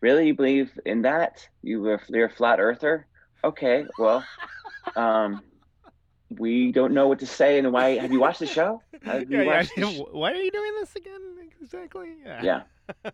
really 0.00 0.26
you 0.28 0.34
believe 0.34 0.70
in 0.84 1.02
that 1.02 1.46
you 1.62 1.80
were 1.80 2.00
you're 2.08 2.26
a 2.26 2.30
flat 2.30 2.60
earther 2.60 3.06
okay 3.44 3.86
well 3.98 4.24
um 4.96 5.42
we 6.30 6.72
don't 6.72 6.92
know 6.92 7.08
what 7.08 7.20
to 7.20 7.26
say 7.26 7.58
and 7.58 7.72
why 7.72 7.96
have 7.96 8.12
you 8.12 8.20
watched 8.20 8.40
the 8.40 8.46
show 8.46 8.82
have 9.04 9.30
you 9.30 9.38
Yeah, 9.38 9.42
yeah. 9.42 9.62
the 9.62 9.86
sh- 9.86 10.00
Why 10.12 10.32
are 10.32 10.42
you 10.42 10.50
doing 10.50 10.72
this 10.80 10.94
again? 10.96 11.20
Exactly. 11.60 12.08
Yeah. 12.24 12.42
yeah 12.42 13.10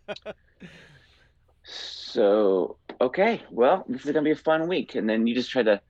so 1.63 2.77
okay 3.01 3.41
well 3.51 3.85
this 3.87 4.05
is 4.05 4.11
gonna 4.11 4.23
be 4.23 4.31
a 4.31 4.35
fun 4.35 4.67
week 4.67 4.95
and 4.95 5.09
then 5.09 5.25
you 5.27 5.33
just 5.35 5.49
try 5.49 5.63
to 5.63 5.81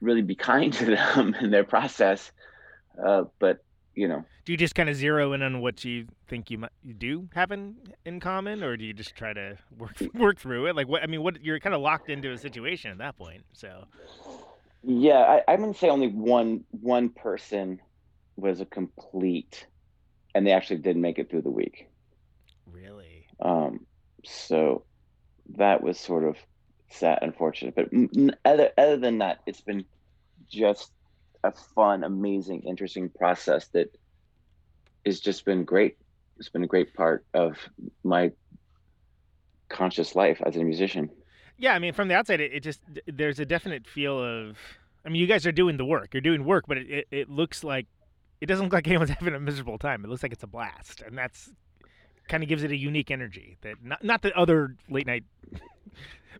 really 0.00 0.22
be 0.22 0.34
kind 0.34 0.72
to 0.78 0.84
them 0.84 1.34
in 1.40 1.50
their 1.50 1.64
process 1.64 2.32
uh, 3.04 3.24
but 3.40 3.58
you 3.94 4.08
know 4.08 4.24
Do 4.44 4.52
you 4.52 4.58
just 4.58 4.74
kind 4.74 4.88
of 4.88 4.96
zero 4.96 5.32
in 5.32 5.42
on 5.42 5.60
what 5.60 5.84
you 5.84 6.06
think 6.28 6.50
you 6.50 6.58
might 6.58 6.72
you 6.82 6.94
do 6.94 7.28
have 7.34 7.52
in, 7.52 7.76
in 8.04 8.20
common, 8.20 8.62
or 8.62 8.76
do 8.76 8.84
you 8.84 8.92
just 8.92 9.14
try 9.14 9.32
to 9.32 9.56
work 9.78 9.96
work 10.14 10.38
through 10.38 10.66
it? 10.66 10.76
Like 10.76 10.88
what 10.88 11.02
I 11.02 11.06
mean, 11.06 11.22
what 11.22 11.42
you're 11.42 11.60
kind 11.60 11.74
of 11.74 11.80
locked 11.80 12.08
into 12.10 12.32
a 12.32 12.38
situation 12.38 12.90
at 12.90 12.98
that 12.98 13.18
point. 13.18 13.44
So 13.52 13.86
yeah 14.82 15.40
I, 15.46 15.52
i'm 15.52 15.60
gonna 15.60 15.74
say 15.74 15.88
only 15.88 16.08
one 16.08 16.64
one 16.70 17.08
person 17.08 17.80
was 18.36 18.60
a 18.60 18.64
complete 18.64 19.66
and 20.34 20.46
they 20.46 20.52
actually 20.52 20.78
didn't 20.78 21.02
make 21.02 21.18
it 21.18 21.30
through 21.30 21.42
the 21.42 21.50
week 21.50 21.88
really, 22.70 23.26
um, 23.40 23.86
so 24.24 24.84
that 25.56 25.82
was 25.82 25.98
sort 26.00 26.24
of 26.24 26.36
sad 26.90 27.18
unfortunate 27.22 27.74
but 27.74 27.88
other 28.44 28.70
other 28.76 28.96
than 28.96 29.18
that 29.18 29.40
it's 29.46 29.60
been 29.60 29.84
just 30.48 30.90
a 31.44 31.52
fun 31.52 32.04
amazing 32.04 32.62
interesting 32.62 33.08
process 33.08 33.68
that 33.68 33.94
has 35.04 35.20
just 35.20 35.44
been 35.44 35.64
great 35.64 35.96
it's 36.38 36.48
been 36.48 36.64
a 36.64 36.68
great 36.68 36.94
part 36.94 37.24
of 37.34 37.56
my 38.04 38.30
conscious 39.68 40.14
life 40.14 40.40
as 40.44 40.56
a 40.56 40.62
musician 40.62 41.10
yeah. 41.62 41.74
I 41.74 41.78
mean, 41.78 41.92
from 41.92 42.08
the 42.08 42.14
outside, 42.14 42.40
it, 42.40 42.52
it 42.52 42.60
just 42.60 42.80
there's 43.06 43.38
a 43.38 43.46
definite 43.46 43.86
feel 43.86 44.18
of. 44.18 44.58
I 45.06 45.08
mean, 45.08 45.20
you 45.20 45.28
guys 45.28 45.46
are 45.46 45.52
doing 45.52 45.76
the 45.76 45.84
work. 45.84 46.12
You're 46.12 46.20
doing 46.20 46.44
work, 46.44 46.64
but 46.66 46.76
it, 46.76 46.90
it, 46.90 47.06
it 47.10 47.30
looks 47.30 47.64
like 47.64 47.86
it 48.40 48.46
doesn't 48.46 48.66
look 48.66 48.72
like 48.72 48.86
anyone's 48.88 49.10
having 49.10 49.34
a 49.34 49.40
miserable 49.40 49.78
time. 49.78 50.04
It 50.04 50.08
looks 50.08 50.24
like 50.24 50.32
it's 50.32 50.42
a 50.42 50.48
blast, 50.48 51.02
and 51.02 51.16
that's 51.16 51.50
kind 52.28 52.42
of 52.42 52.48
gives 52.48 52.64
it 52.64 52.72
a 52.72 52.76
unique 52.76 53.10
energy 53.10 53.58
that 53.62 53.76
not 53.82 54.02
not 54.02 54.22
that 54.22 54.32
other 54.32 54.74
late 54.88 55.06
night 55.06 55.24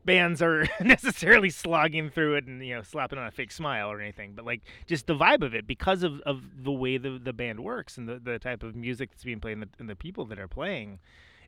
bands 0.04 0.42
are 0.42 0.68
necessarily 0.80 1.50
slogging 1.50 2.10
through 2.10 2.36
it 2.36 2.46
and 2.46 2.64
you 2.64 2.74
know 2.74 2.82
slapping 2.82 3.18
on 3.18 3.26
a 3.26 3.30
fake 3.30 3.52
smile 3.52 3.90
or 3.90 4.00
anything, 4.00 4.32
but 4.34 4.44
like 4.44 4.62
just 4.86 5.06
the 5.06 5.14
vibe 5.14 5.42
of 5.42 5.54
it 5.54 5.66
because 5.66 6.02
of, 6.02 6.20
of 6.20 6.42
the 6.62 6.72
way 6.72 6.98
the, 6.98 7.18
the 7.22 7.32
band 7.32 7.60
works 7.60 7.98
and 7.98 8.08
the, 8.08 8.18
the 8.18 8.38
type 8.38 8.62
of 8.62 8.74
music 8.74 9.10
that's 9.10 9.24
being 9.24 9.40
played 9.40 9.52
and 9.52 9.62
the, 9.62 9.68
and 9.78 9.88
the 9.88 9.96
people 9.96 10.24
that 10.26 10.38
are 10.38 10.48
playing, 10.48 10.98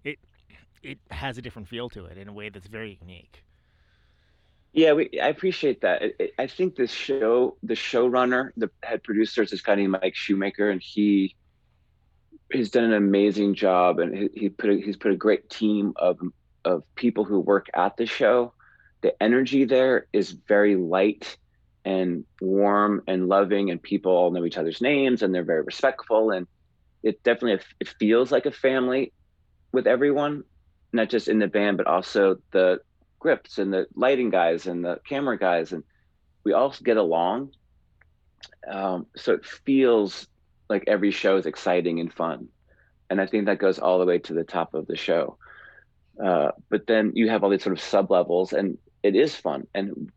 it 0.02 0.18
it 0.82 0.98
has 1.10 1.38
a 1.38 1.42
different 1.42 1.68
feel 1.68 1.88
to 1.90 2.04
it 2.04 2.18
in 2.18 2.28
a 2.28 2.32
way 2.32 2.48
that's 2.48 2.66
very 2.66 2.98
unique. 3.00 3.42
Yeah, 4.74 4.92
we, 4.92 5.08
I 5.22 5.28
appreciate 5.28 5.82
that. 5.82 6.02
It, 6.02 6.34
I 6.36 6.48
think 6.48 6.74
the 6.74 6.88
show, 6.88 7.56
the 7.62 7.74
showrunner, 7.74 8.50
the 8.56 8.68
head 8.82 9.04
producer 9.04 9.42
is 9.42 9.50
this 9.50 9.62
guy 9.62 9.76
named 9.76 9.92
Mike 9.92 10.16
Shoemaker, 10.16 10.68
and 10.68 10.82
he 10.82 11.36
he's 12.52 12.70
done 12.70 12.84
an 12.84 12.92
amazing 12.92 13.54
job, 13.54 14.00
and 14.00 14.16
he, 14.16 14.28
he 14.34 14.48
put 14.48 14.70
a, 14.70 14.74
he's 14.74 14.96
put 14.96 15.12
a 15.12 15.16
great 15.16 15.48
team 15.48 15.92
of 15.96 16.18
of 16.64 16.82
people 16.94 17.24
who 17.24 17.40
work 17.40 17.68
at 17.74 17.96
the 17.96 18.06
show. 18.06 18.52
The 19.02 19.20
energy 19.22 19.64
there 19.64 20.06
is 20.12 20.30
very 20.32 20.76
light 20.76 21.36
and 21.84 22.24
warm 22.40 23.02
and 23.06 23.28
loving, 23.28 23.70
and 23.70 23.82
people 23.82 24.12
all 24.12 24.30
know 24.30 24.44
each 24.44 24.56
other's 24.56 24.80
names, 24.80 25.22
and 25.22 25.34
they're 25.34 25.44
very 25.44 25.62
respectful, 25.62 26.30
and 26.30 26.46
it 27.02 27.22
definitely 27.22 27.62
it 27.80 27.88
feels 27.98 28.32
like 28.32 28.46
a 28.46 28.50
family 28.50 29.12
with 29.72 29.86
everyone, 29.86 30.44
not 30.92 31.10
just 31.10 31.28
in 31.28 31.38
the 31.38 31.46
band, 31.46 31.76
but 31.76 31.86
also 31.86 32.38
the 32.52 32.80
grips 33.24 33.56
and 33.56 33.72
the 33.72 33.86
lighting 33.94 34.28
guys 34.28 34.66
and 34.66 34.84
the 34.84 35.00
camera 35.08 35.38
guys 35.38 35.72
and 35.72 35.82
we 36.44 36.52
all 36.52 36.74
get 36.84 36.98
along 36.98 37.50
um, 38.70 39.06
so 39.16 39.32
it 39.32 39.46
feels 39.46 40.28
like 40.68 40.84
every 40.86 41.10
show 41.10 41.38
is 41.38 41.46
exciting 41.46 42.00
and 42.00 42.12
fun 42.12 42.46
and 43.08 43.22
i 43.22 43.26
think 43.26 43.46
that 43.46 43.58
goes 43.58 43.78
all 43.78 43.98
the 43.98 44.04
way 44.04 44.18
to 44.18 44.34
the 44.34 44.44
top 44.44 44.74
of 44.74 44.86
the 44.86 44.94
show 44.94 45.38
uh, 46.22 46.50
but 46.70 46.86
then 46.86 47.12
you 47.14 47.28
have 47.28 47.42
all 47.44 47.50
these 47.50 47.62
sort 47.62 47.76
of 47.76 47.82
sub 47.82 48.10
levels 48.10 48.52
and 48.52 48.78
it 49.02 49.14
is 49.16 49.34
fun 49.34 49.66
and 49.74 50.10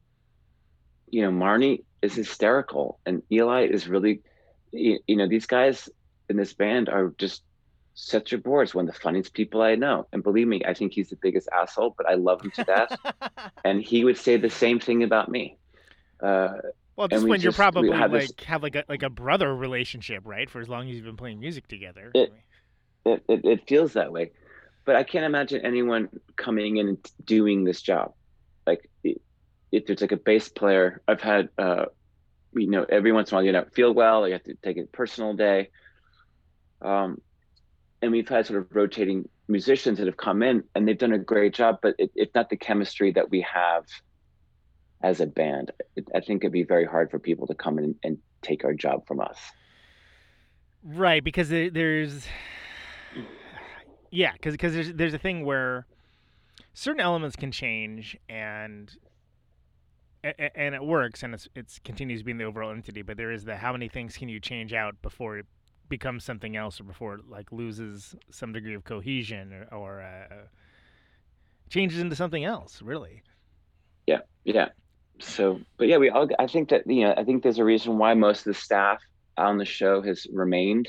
you 1.09 1.21
know 1.21 1.31
marnie 1.31 1.83
is 2.01 2.13
hysterical 2.15 2.99
and 3.05 3.23
eli 3.31 3.65
is 3.65 3.87
really 3.87 4.21
you, 4.71 4.99
you 5.07 5.15
know 5.15 5.27
these 5.27 5.45
guys 5.47 5.89
in 6.29 6.37
this 6.37 6.53
band 6.53 6.89
are 6.89 7.13
just 7.17 7.41
such 7.99 8.31
a 8.31 8.37
bore. 8.37 8.61
It's 8.61 8.75
one 8.75 8.87
of 8.87 8.93
the 8.93 8.99
funniest 8.99 9.33
people 9.33 9.61
I 9.63 9.73
know. 9.73 10.07
And 10.13 10.21
believe 10.21 10.47
me, 10.47 10.61
I 10.63 10.75
think 10.75 10.93
he's 10.93 11.09
the 11.09 11.17
biggest 11.19 11.49
asshole, 11.51 11.95
but 11.97 12.07
I 12.07 12.13
love 12.13 12.43
him 12.43 12.51
to 12.51 12.63
death. 12.63 12.95
and 13.65 13.81
he 13.81 14.03
would 14.03 14.17
say 14.17 14.37
the 14.37 14.51
same 14.51 14.79
thing 14.79 15.01
about 15.01 15.29
me. 15.29 15.57
Uh, 16.21 16.57
Well, 16.95 17.07
this 17.07 17.23
we 17.23 17.39
you're 17.39 17.51
probably 17.51 17.89
have 17.89 18.11
like 18.13 18.35
this- 18.37 18.45
have 18.45 18.61
like 18.61 18.75
a 18.75 18.83
like 18.87 19.01
a 19.01 19.09
brother 19.09 19.55
relationship, 19.55 20.23
right? 20.25 20.47
For 20.47 20.61
as 20.61 20.69
long 20.69 20.87
as 20.87 20.95
you've 20.95 21.05
been 21.05 21.17
playing 21.17 21.39
music 21.39 21.67
together. 21.67 22.11
It- 22.13 22.33
it, 23.05 23.23
it, 23.29 23.45
it 23.45 23.67
feels 23.67 23.93
that 23.93 24.11
way. 24.11 24.31
But 24.87 24.95
I 24.95 25.03
can't 25.03 25.25
imagine 25.25 25.65
anyone 25.65 26.07
coming 26.37 26.77
in 26.77 26.87
and 26.87 27.11
doing 27.25 27.65
this 27.65 27.81
job. 27.81 28.13
Like, 28.65 28.89
if 29.03 29.85
there's 29.85 29.99
like 29.99 30.13
a 30.13 30.17
bass 30.17 30.47
player, 30.47 31.01
I've 31.05 31.19
had, 31.19 31.49
uh, 31.57 31.87
you 32.53 32.69
know, 32.69 32.85
every 32.87 33.11
once 33.11 33.29
in 33.29 33.35
a 33.35 33.37
while 33.37 33.45
you 33.45 33.51
don't 33.51 33.73
feel 33.73 33.93
well, 33.93 34.23
or 34.23 34.27
you 34.27 34.33
have 34.33 34.43
to 34.43 34.55
take 34.63 34.77
a 34.77 34.85
personal 34.85 35.33
day. 35.33 35.71
Um, 36.81 37.21
and 38.01 38.13
we've 38.13 38.29
had 38.29 38.45
sort 38.45 38.61
of 38.61 38.73
rotating 38.73 39.27
musicians 39.49 39.97
that 39.97 40.07
have 40.07 40.15
come 40.15 40.41
in 40.41 40.63
and 40.73 40.87
they've 40.87 40.97
done 40.97 41.11
a 41.11 41.19
great 41.19 41.53
job, 41.53 41.79
but 41.81 41.95
it, 41.99 42.11
it's 42.15 42.33
not 42.33 42.49
the 42.49 42.55
chemistry 42.55 43.11
that 43.11 43.29
we 43.29 43.41
have 43.41 43.83
as 45.03 45.19
a 45.19 45.25
band. 45.25 45.73
It, 45.97 46.07
I 46.15 46.21
think 46.21 46.45
it'd 46.45 46.53
be 46.53 46.63
very 46.63 46.85
hard 46.85 47.11
for 47.11 47.19
people 47.19 47.47
to 47.47 47.55
come 47.55 47.77
in 47.77 47.95
and 48.05 48.19
take 48.41 48.63
our 48.63 48.73
job 48.73 49.05
from 49.05 49.19
us. 49.19 49.37
Right, 50.81 51.21
because 51.21 51.49
there's 51.49 52.25
yeah, 54.17 54.31
because 54.31 54.53
because 54.55 54.73
there's 54.73 54.93
there's 54.93 55.13
a 55.13 55.19
thing 55.19 55.45
where 55.45 55.85
certain 56.73 57.01
elements 57.01 57.35
can 57.35 57.51
change 57.51 58.17
and 58.27 58.91
and 60.23 60.73
it 60.73 60.83
works, 60.83 61.21
and 61.21 61.35
it's 61.35 61.47
it's 61.53 61.77
continues 61.77 62.23
being 62.23 62.39
the 62.39 62.43
overall 62.43 62.71
entity. 62.71 63.03
But 63.03 63.17
there 63.17 63.31
is 63.31 63.45
the 63.45 63.55
how 63.55 63.73
many 63.73 63.87
things 63.87 64.17
can 64.17 64.27
you 64.27 64.39
change 64.39 64.73
out 64.73 64.99
before 65.03 65.37
it 65.37 65.45
becomes 65.87 66.23
something 66.23 66.55
else, 66.55 66.81
or 66.81 66.83
before 66.83 67.13
it 67.13 67.29
like 67.29 67.51
loses 67.51 68.15
some 68.31 68.53
degree 68.53 68.73
of 68.73 68.83
cohesion, 68.83 69.53
or, 69.53 69.77
or 69.77 70.01
uh, 70.01 70.35
changes 71.69 71.99
into 71.99 72.15
something 72.15 72.43
else. 72.43 72.81
Really. 72.81 73.21
Yeah. 74.07 74.21
Yeah. 74.45 74.69
So, 75.19 75.59
but 75.77 75.89
yeah, 75.89 75.97
we 75.97 76.09
all. 76.09 76.27
I 76.39 76.47
think 76.47 76.69
that 76.69 76.87
you 76.87 77.03
know, 77.03 77.13
I 77.15 77.23
think 77.23 77.43
there's 77.43 77.59
a 77.59 77.63
reason 77.63 77.99
why 77.99 78.15
most 78.15 78.39
of 78.39 78.55
the 78.55 78.59
staff 78.59 78.99
on 79.37 79.59
the 79.59 79.65
show 79.65 80.01
has 80.01 80.25
remained. 80.33 80.87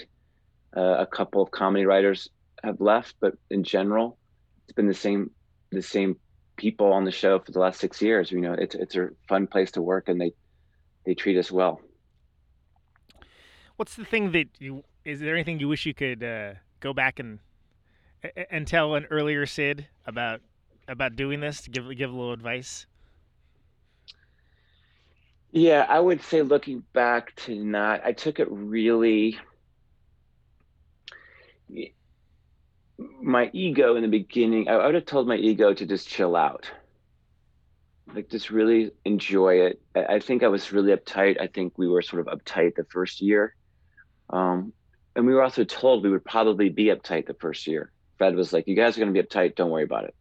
Uh, 0.75 0.97
a 0.99 1.07
couple 1.07 1.41
of 1.41 1.51
comedy 1.51 1.87
writers 1.87 2.29
have 2.65 2.81
left, 2.81 3.17
but 3.21 3.35
in 3.51 3.65
general, 3.65 4.19
it's 4.65 4.75
been 4.75 4.89
the 4.89 4.95
same 4.95 5.31
the 5.71 5.83
same 5.83 6.17
people 6.57 6.93
on 6.93 7.05
the 7.05 7.11
show 7.11 7.39
for 7.39 7.53
the 7.53 7.59
last 7.59 7.81
six 7.81 8.03
years. 8.03 8.31
You 8.31 8.41
know, 8.41 8.53
it's 8.53 8.75
it's 8.75 8.97
a 8.97 9.09
fun 9.29 9.47
place 9.47 9.71
to 9.73 9.83
work, 9.83 10.09
and 10.09 10.21
they 10.21 10.33
they 11.07 11.15
treat 11.15 11.39
us 11.39 11.51
well. 11.51 11.81
What's 13.77 13.95
the 13.95 14.05
thing 14.05 14.33
that 14.33 14.49
you? 14.59 14.83
Is 15.05 15.21
there 15.21 15.35
anything 15.35 15.61
you 15.61 15.69
wish 15.69 15.87
you 15.87 15.95
could 15.95 16.23
uh, 16.23 16.55
go 16.81 16.93
back 16.93 17.19
and 17.19 17.39
and 18.51 18.67
tell 18.67 18.95
an 18.95 19.07
earlier 19.07 19.47
Syd 19.47 19.87
about 20.07 20.41
about 20.87 21.17
doing 21.17 21.41
this? 21.41 21.63
To 21.63 21.71
give 21.71 21.97
give 21.97 22.11
a 22.11 22.17
little 22.17 22.33
advice. 22.33 22.87
Yeah, 25.51 25.87
I 25.89 25.99
would 25.99 26.23
say 26.23 26.43
looking 26.43 26.83
back 26.93 27.35
to 27.37 27.55
not. 27.65 28.05
I 28.05 28.13
took 28.13 28.39
it 28.39 28.49
really 28.51 29.39
my 32.99 33.51
ego 33.53 33.97
in 33.97 34.03
the 34.03 34.09
beginning, 34.09 34.69
I 34.69 34.85
would 34.87 34.95
have 34.95 35.07
told 35.07 35.29
my 35.29 35.37
ego 35.37 35.73
to 35.73 35.87
just 35.87 36.09
chill 36.09 36.35
out. 36.35 36.71
Like 38.13 38.31
just 38.31 38.51
really 38.51 38.91
enjoy 39.05 39.67
it. 39.67 39.81
I 39.95 40.19
think 40.19 40.43
I 40.43 40.49
was 40.49 40.73
really 40.73 40.95
uptight. 40.95 41.41
I 41.41 41.47
think 41.47 41.77
we 41.77 41.89
were 41.89 42.03
sort 42.03 42.27
of 42.27 42.39
uptight 42.39 42.75
the 42.75 42.87
first 42.91 43.21
year. 43.21 43.55
Um, 44.31 44.73
and 45.15 45.27
we 45.27 45.35
were 45.35 45.43
also 45.43 45.65
told 45.65 46.03
we 46.03 46.11
would 46.11 46.25
probably 46.25 46.69
be 46.71 46.87
uptight 46.87 47.27
the 47.27 47.35
first 47.35 47.67
year. 47.67 47.93
Fred 48.17 48.35
was 48.35 48.53
like, 48.53 48.67
you 48.67 48.75
guys 48.75 48.97
are 48.97 49.01
going 49.01 49.13
to 49.13 49.23
be 49.23 49.27
uptight. 49.27 49.55
Don't 49.55 49.71
worry 49.71 49.85
about 49.85 50.05
it. 50.05 50.15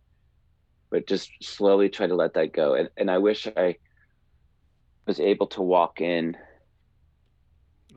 But 0.89 1.07
just 1.07 1.31
slowly 1.41 1.89
try 1.89 2.07
to 2.07 2.15
let 2.15 2.35
that 2.35 2.53
go. 2.53 2.75
And, 2.75 2.89
and 2.97 3.09
I 3.09 3.17
wish 3.17 3.47
I 3.47 3.77
was 5.05 5.19
able 5.19 5.47
to 5.47 5.61
walk 5.61 6.01
in 6.01 6.37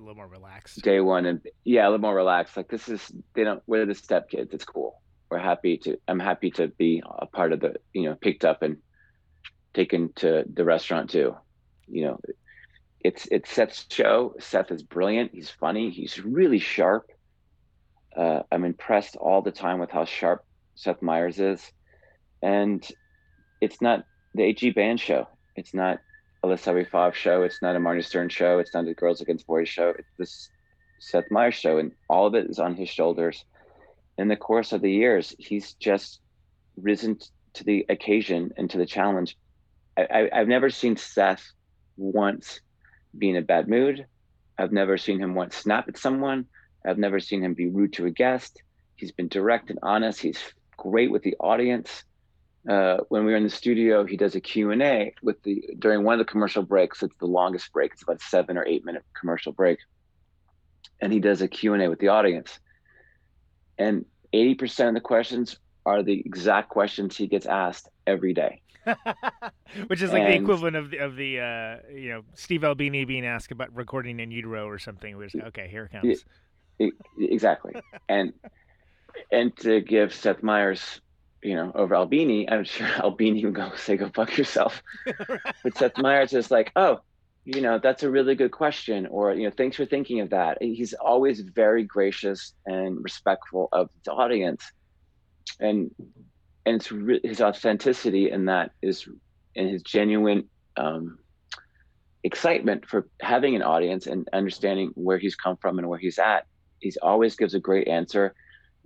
a 0.01 0.03
little 0.03 0.17
more 0.17 0.27
relaxed. 0.27 0.83
Day 0.83 1.01
one, 1.01 1.27
and 1.27 1.41
yeah, 1.65 1.85
a 1.85 1.91
little 1.91 2.01
more 2.01 2.15
relaxed. 2.15 2.57
Like 2.57 2.69
this 2.69 2.89
is 2.89 3.13
they 3.35 3.45
don't. 3.45 3.63
We're 3.67 3.87
the 3.87 3.95
step 3.95 4.31
kids. 4.31 4.53
It's 4.55 4.65
cool. 4.65 5.01
We're 5.31 5.39
happy 5.39 5.77
to. 5.79 5.99
I'm 6.09 6.19
happy 6.19 6.51
to 6.53 6.69
be 6.69 7.03
a 7.07 7.27
part 7.27 7.53
of 7.53 7.61
the. 7.61 7.77
You 7.93 8.09
know, 8.09 8.15
picked 8.15 8.45
up 8.45 8.63
and 8.63 8.79
taken 9.75 10.13
to 10.17 10.45
the 10.53 10.65
restaurant 10.65 11.11
too. 11.11 11.37
You 11.87 12.05
know, 12.07 12.21
it's 13.01 13.29
it's 13.31 13.51
Seth's 13.51 13.87
show. 13.91 14.35
Seth 14.39 14.71
is 14.71 14.83
brilliant. 14.83 15.33
He's 15.35 15.51
funny. 15.51 15.91
He's 15.91 16.19
really 16.19 16.59
sharp. 16.59 17.11
Uh, 18.17 18.43
I'm 18.51 18.65
impressed 18.65 19.17
all 19.17 19.43
the 19.43 19.53
time 19.53 19.79
with 19.79 19.91
how 19.91 20.05
sharp 20.05 20.45
Seth 20.75 21.03
Meyers 21.03 21.39
is, 21.39 21.71
and 22.43 22.87
it's 23.61 23.81
not 23.81 24.05
the 24.35 24.43
8G 24.43 24.75
band 24.75 24.99
show. 24.99 25.29
It's 25.55 25.75
not 25.75 25.99
a 26.43 26.47
Les 26.47 26.63
show. 27.15 27.43
It's 27.43 27.63
not 27.63 27.77
a 27.77 27.79
Marnie 27.79 28.05
Stern 28.05 28.29
show. 28.29 28.59
It's 28.59 28.75
not 28.75 28.87
a 28.87 28.95
Girls 28.95 29.21
Against 29.21 29.47
Boys 29.47 29.69
show. 29.69 29.91
It's 29.91 30.09
this 30.19 30.49
Seth 30.99 31.31
Meyers 31.31 31.55
show, 31.55 31.79
and 31.79 31.93
all 32.09 32.27
of 32.27 32.35
it 32.35 32.49
is 32.49 32.59
on 32.59 32.75
his 32.75 32.89
shoulders. 32.89 33.45
In 34.19 34.29
the 34.29 34.37
course 34.37 34.73
of 34.73 34.83
the 34.83 34.91
years, 34.91 35.35
he's 35.39 35.75
just 35.75 36.21
risen 36.77 37.19
to 37.55 37.65
the 37.65 37.87
occasion 37.89 38.53
and 38.57 38.71
to 38.71 38.79
the 38.79 38.87
challenge. 38.87 39.37
I, 39.97 40.03
I, 40.03 40.41
I've 40.41 40.49
never 40.49 40.71
seen 40.71 40.97
Seth 40.97 41.45
once 41.97 42.61
be 43.17 43.31
in 43.31 43.37
a 43.37 43.43
bad 43.43 43.69
mood. 43.69 44.07
I've 44.59 44.73
never 44.73 44.99
seen 44.99 45.21
him 45.21 45.35
once 45.35 45.57
snap 45.57 45.89
at 45.89 45.99
someone. 45.99 46.47
I've 46.87 46.99
never 46.99 47.21
seen 47.21 47.43
him 47.43 47.55
be 47.55 47.69
rude 47.69 47.95
to 47.95 48.07
a 48.07 48.11
guest. 48.11 48.63
He's 48.97 49.13
been 49.13 49.29
direct 49.29 49.71
and 49.71 49.79
honest. 49.83 50.21
He's 50.21 50.43
great 50.77 51.11
with 51.11 51.23
the 51.23 51.37
audience 51.41 52.05
uh, 52.69 52.99
when 53.09 53.25
we 53.25 53.33
were 53.33 53.37
in 53.37 53.45
the 53.45 53.51
studio, 53.51 54.05
he 54.05 54.17
does 54.17 54.35
a 54.35 54.41
Q&A 54.41 55.15
with 55.23 55.43
the 55.43 55.63
during 55.79 56.05
one 56.05 56.21
of 56.21 56.27
the 56.27 56.31
commercial 56.31 56.63
breaks. 56.63 57.03
It's 57.03 57.15
the 57.19 57.27
longest 57.27 57.73
break. 57.73 57.93
It's 57.93 58.03
about 58.03 58.21
seven 58.21 58.59
or 58.59 58.67
eight 58.67 58.85
minute 58.85 59.05
commercial 59.19 59.53
break. 59.53 59.79
And 61.01 61.13
he 61.13 61.21
does 61.21 61.41
a 61.41 61.49
Q&A 61.49 61.89
with 61.89 61.99
the 61.99 62.09
audience. 62.09 62.59
And 63.79 64.05
80% 64.35 64.89
of 64.89 64.95
the 64.95 65.01
questions 65.01 65.57
are 65.87 66.03
the 66.03 66.21
exact 66.21 66.69
questions 66.69 67.17
he 67.17 67.27
gets 67.27 67.47
asked 67.47 67.89
every 68.07 68.35
day. 68.35 68.61
Which 69.87 70.03
is 70.03 70.13
like 70.13 70.23
and, 70.23 70.33
the 70.33 70.37
equivalent 70.37 70.77
of 70.77 70.91
the, 70.91 70.99
of 70.99 71.17
the 71.17 71.41
uh, 71.41 71.77
you 71.95 72.09
know 72.09 72.23
Steve 72.35 72.65
Albini 72.65 73.05
being 73.05 73.27
asked 73.27 73.53
about 73.53 73.75
recording 73.75 74.21
in 74.21 74.31
utero 74.31 74.67
or 74.67 74.79
something. 74.79 75.15
Okay, 75.49 75.69
here 75.69 75.85
it 75.85 75.93
comes. 75.93 76.25
It, 76.79 76.95
it, 77.19 77.33
exactly, 77.33 77.75
and 78.09 78.33
and 79.31 79.55
to 79.59 79.83
give 79.83 80.15
Seth 80.15 80.43
Meyers 80.43 81.03
you 81.43 81.55
know, 81.55 81.73
over 81.75 81.95
Albini, 81.95 82.49
I'm 82.51 82.65
sure 82.65 82.87
Albini 82.99 83.45
would 83.45 83.55
go 83.55 83.73
say, 83.77 83.97
"Go 83.97 84.11
fuck 84.15 84.37
yourself." 84.37 84.83
but 85.63 85.77
Seth 85.77 85.99
Meyers 85.99 86.33
is 86.33 86.51
like, 86.51 86.73
"Oh, 86.77 87.01
you 87.45 87.61
know, 87.61 87.79
that's 87.79 88.03
a 88.03 88.11
really 88.11 88.35
good 88.35 88.51
question," 88.53 89.07
or 89.07 89.33
you 89.35 89.45
know, 89.45 89.55
"Thanks 89.57 89.77
for 89.77 89.87
thinking 89.87 90.21
of 90.21 90.31
that." 90.31 90.59
He's 90.61 90.93
always 90.95 91.41
very 91.41 91.85
gracious 91.85 92.55
and 92.67 93.03
respectful 93.03 93.69
of 93.73 93.91
the 94.05 94.13
audience, 94.13 94.71
and 95.59 95.91
and 96.67 96.77
it's 96.77 96.93
re- 96.93 97.21
his 97.25 97.41
authenticity 97.41 98.31
in 98.31 98.47
that 98.47 98.73
is, 98.83 99.09
and 99.57 99.69
his 99.69 99.83
genuine 99.83 100.49
um, 100.77 101.19
excitement 102.23 102.87
for 102.87 103.09
having 103.21 103.57
an 103.57 103.63
audience 103.63 104.07
and 104.07 104.29
understanding 104.33 104.91
where 104.95 105.19
he's 105.19 105.37
come 105.37 105.57
from 105.57 105.79
and 105.79 105.89
where 105.89 105.99
he's 105.99 106.19
at. 106.19 106.47
He's 106.81 106.99
always 106.99 107.37
gives 107.37 107.55
a 107.55 107.61
great 107.61 107.89
answer 107.89 108.35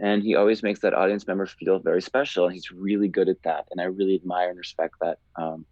and 0.00 0.22
he 0.22 0.34
always 0.34 0.62
makes 0.62 0.80
that 0.80 0.94
audience 0.94 1.26
member 1.26 1.46
feel 1.46 1.78
very 1.78 2.02
special 2.02 2.46
and 2.46 2.54
he's 2.54 2.70
really 2.70 3.08
good 3.08 3.28
at 3.28 3.42
that 3.42 3.66
and 3.70 3.80
i 3.80 3.84
really 3.84 4.14
admire 4.14 4.48
and 4.48 4.58
respect 4.58 4.94
that 5.00 5.18
um, 5.36 5.64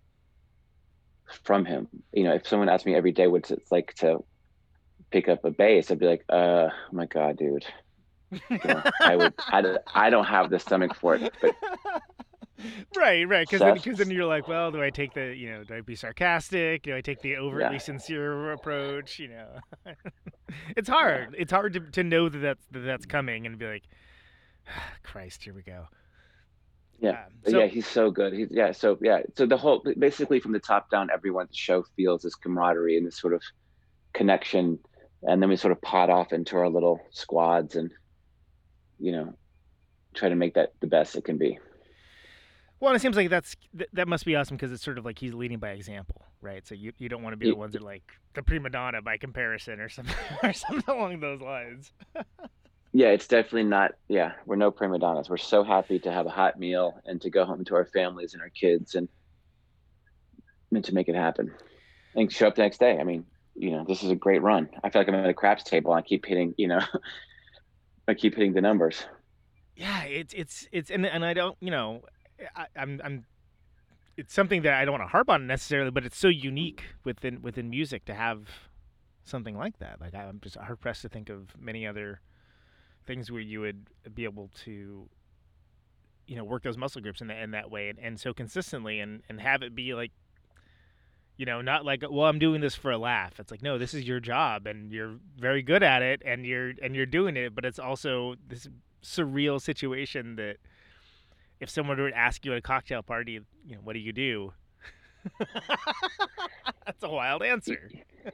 from 1.45 1.65
him. 1.65 1.89
You 2.13 2.25
know 2.25 2.35
if 2.35 2.47
someone 2.47 2.69
asked 2.69 2.87
me 2.87 2.95
every 2.95 3.13
day 3.13 3.27
what 3.27 3.51
it's 3.51 3.73
like 3.73 3.95
to 3.95 4.23
pick 5.11 5.29
up 5.29 5.45
a 5.45 5.51
bass 5.51 5.91
i'd 5.91 5.99
be 5.99 6.07
like 6.07 6.25
uh 6.29 6.69
oh 6.69 6.71
my 6.91 7.07
god 7.07 7.37
dude. 7.37 7.67
You 8.31 8.59
know, 8.65 8.83
i 9.01 9.17
would 9.17 9.35
I, 9.39 9.77
I 9.95 10.11
don't 10.11 10.25
have 10.25 10.49
the 10.51 10.59
stomach 10.59 10.95
for 10.95 11.17
it 11.17 11.35
but 11.41 11.55
right 12.97 13.29
right 13.29 13.47
because 13.47 13.61
then, 13.61 13.79
cause 13.79 13.99
then 13.99 14.11
you're 14.11 14.27
like 14.27 14.49
well 14.49 14.71
do 14.71 14.83
i 14.83 14.89
take 14.89 15.13
the 15.13 15.35
you 15.37 15.51
know 15.51 15.65
do 15.65 15.75
i 15.75 15.81
be 15.81 15.97
sarcastic? 15.97 16.83
Do 16.85 16.97
i 16.97 17.01
take 17.01 17.21
the 17.21 17.37
overtly 17.37 17.77
yeah. 17.77 17.83
sincere 17.83 18.53
approach? 18.53 19.19
You 19.19 19.29
know? 19.29 19.49
It's 20.77 20.89
hard. 20.89 21.31
Yeah. 21.33 21.41
it's 21.41 21.51
hard 21.51 21.73
to, 21.73 21.81
to 21.81 22.05
know 22.05 22.29
that 22.29 22.39
that's, 22.39 22.67
that 22.73 22.81
that's 22.81 23.07
coming 23.07 23.47
and 23.47 23.59
be 23.59 23.67
like 23.67 23.85
Christ, 25.03 25.43
here 25.43 25.55
we 25.55 25.63
go. 25.63 25.87
Yeah, 27.01 27.11
um, 27.11 27.17
so, 27.45 27.59
yeah, 27.59 27.67
he's 27.67 27.87
so 27.87 28.11
good. 28.11 28.33
He's 28.33 28.49
yeah, 28.51 28.71
so 28.71 28.97
yeah, 29.01 29.23
so 29.35 29.45
the 29.45 29.57
whole 29.57 29.83
basically 29.99 30.39
from 30.39 30.53
the 30.53 30.61
top 30.61 30.89
down, 30.91 31.11
everyone 31.13 31.47
the 31.51 31.57
show 31.57 31.85
feels 31.97 32.23
this 32.23 32.37
camaraderie 32.37 32.97
and 32.97 33.07
this 33.07 33.19
sort 33.19 33.35
of 33.35 33.43
connection, 34.13 34.79
and 35.25 35.43
then 35.43 35.49
we 35.49 35.57
sort 35.57 35.73
of 35.73 35.83
pot 35.83 36.11
off 36.11 36.33
into 36.33 36.57
our 36.57 36.69
little 36.69 37.01
squads 37.11 37.75
and 37.75 37.91
you 39.01 39.11
know 39.11 39.35
try 40.15 40.29
to 40.29 40.37
make 40.37 40.55
that 40.55 40.75
the 40.81 40.87
best 40.87 41.17
it 41.17 41.25
can 41.25 41.39
be. 41.39 41.59
Well, 42.79 42.95
it 42.95 43.01
seems 43.01 43.17
like 43.17 43.31
that's 43.31 43.57
that 43.93 44.07
must 44.07 44.25
be 44.25 44.37
awesome 44.37 44.57
because 44.57 44.73
it's 44.73 44.83
sort 44.83 44.99
of 44.99 45.05
like 45.05 45.19
he's 45.19 45.35
leading 45.35 45.59
by 45.59 45.71
example, 45.71 46.27
right? 46.41 46.67
So 46.67 46.75
you, 46.75 46.93
you 46.99 47.09
don't 47.09 47.23
want 47.23 47.33
to 47.33 47.37
be 47.37 47.47
the 47.47 47.57
ones 47.57 47.73
that 47.73 47.83
are 47.83 47.85
like 47.85 48.03
the 48.35 48.43
prima 48.43 48.71
donna 48.71 49.03
by 49.03 49.19
comparison 49.19 49.81
or 49.81 49.89
something 49.89 50.15
or 50.43 50.53
something 50.53 50.93
along 50.93 51.21
those 51.21 51.41
lines. 51.41 51.93
yeah, 52.93 53.09
it's 53.09 53.27
definitely 53.27 53.65
not. 53.65 53.93
Yeah, 54.09 54.33
we're 54.45 54.57
no 54.57 54.71
prima 54.71 54.99
donnas. 54.99 55.31
We're 55.31 55.39
so 55.39 55.65
happy 55.65 55.99
to 56.01 56.13
have 56.13 56.27
a 56.27 56.31
hot 56.31 56.59
meal 56.59 57.01
and 57.07 57.21
to 57.23 57.31
go 57.31 57.45
home 57.45 57.65
to 57.65 57.75
our 57.75 57.87
families 57.87 58.35
and 58.35 58.43
our 58.43 58.51
kids 58.51 58.95
and, 58.95 59.09
and 60.71 60.85
to 60.85 60.95
make 60.95 61.09
it 61.09 61.15
happen 61.15 61.53
and 62.15 62.31
show 62.31 62.49
up 62.49 62.55
the 62.55 62.63
next 62.63 62.79
day. 62.79 62.99
I 62.99 63.05
mean, 63.05 63.25
you 63.55 63.71
know, 63.71 63.85
this 63.87 64.03
is 64.03 64.11
a 64.11 64.15
great 64.15 64.43
run. 64.43 64.69
I 64.85 64.91
feel 64.91 65.01
like 65.01 65.09
I'm 65.09 65.15
at 65.15 65.29
a 65.29 65.35
craps 65.35 65.63
table. 65.63 65.93
I 65.93 66.03
keep 66.03 66.27
hitting, 66.27 66.55
you 66.59 66.69
know, 66.69 66.81
I 68.09 68.15
keep 68.15 68.35
hitting 68.35 68.53
the 68.53 68.61
numbers. 68.61 69.05
Yeah, 69.75 70.03
it's 70.05 70.35
it's 70.35 70.69
it's 70.71 70.91
and 70.91 71.07
and 71.07 71.25
I 71.25 71.33
don't, 71.33 71.57
you 71.61 71.71
know, 71.71 72.03
I, 72.55 72.67
I'm 72.77 73.01
I'm. 73.03 73.25
It's 74.19 74.35
something 74.35 74.63
that 74.63 74.75
I 74.75 74.85
don't 74.85 74.93
want 74.93 75.05
to 75.05 75.11
harp 75.11 75.31
on 75.31 75.47
necessarily, 75.47 75.91
but 75.91 76.05
it's 76.05 76.19
so 76.19 76.29
unique 76.29 76.83
within 77.05 77.41
within 77.41 77.71
music 77.71 78.05
to 78.05 78.15
have 78.15 78.49
something 79.25 79.57
like 79.57 79.79
that. 79.79 79.99
Like 79.99 80.15
I'm 80.15 80.41
just 80.43 80.57
hard 80.57 80.81
pressed 80.81 81.01
to 81.03 81.09
think 81.09 81.31
of 81.31 81.59
many 81.59 81.87
other 81.87 82.21
things 83.07 83.31
where 83.31 83.41
you 83.41 83.61
would 83.61 83.87
be 84.15 84.25
able 84.25 84.51
to 84.65 85.09
you 86.27 86.37
know 86.37 86.45
work 86.45 86.63
those 86.63 86.79
muscle 86.79 87.01
groups 87.01 87.21
in, 87.21 87.27
the, 87.27 87.43
in 87.43 87.51
that 87.51 87.71
way 87.71 87.89
and, 87.89 87.99
and 87.99 88.21
so 88.21 88.33
consistently 88.33 89.01
and, 89.01 89.23
and 89.29 89.41
have 89.41 89.63
it 89.63 89.75
be 89.75 89.95
like 89.95 90.13
you 91.37 91.45
know 91.47 91.61
not 91.61 91.85
like 91.85 92.03
well 92.09 92.29
i'm 92.29 92.39
doing 92.39 92.61
this 92.61 92.75
for 92.75 92.91
a 92.91 92.99
laugh 92.99 93.41
it's 93.41 93.51
like 93.51 93.63
no 93.63 93.79
this 93.79 93.95
is 93.95 94.05
your 94.05 94.21
job 94.21 94.67
and 94.67 94.93
you're 94.93 95.17
very 95.39 95.63
good 95.63 95.83
at 95.83 96.03
it 96.03 96.23
and 96.25 96.47
you're 96.47 96.73
and 96.83 96.95
you're 96.95 97.07
doing 97.07 97.37
it 97.37 97.55
but 97.55 97.65
it's 97.65 97.79
also 97.79 98.35
this 98.49 98.69
surreal 99.03 99.61
situation 99.61 100.37
that 100.37 100.57
if 101.59 101.69
someone 101.69 101.99
were 101.99 102.11
to 102.11 102.17
ask 102.17 102.45
you 102.45 102.53
at 102.53 102.59
a 102.59 102.63
cocktail 102.63 103.03
party 103.03 103.41
you 103.67 103.75
know 103.75 103.81
what 103.83 103.95
do 103.95 103.99
you 103.99 104.13
do 104.13 104.53
That's 106.87 107.03
a 107.03 107.09
wild 107.09 107.43
answer. 107.43 107.91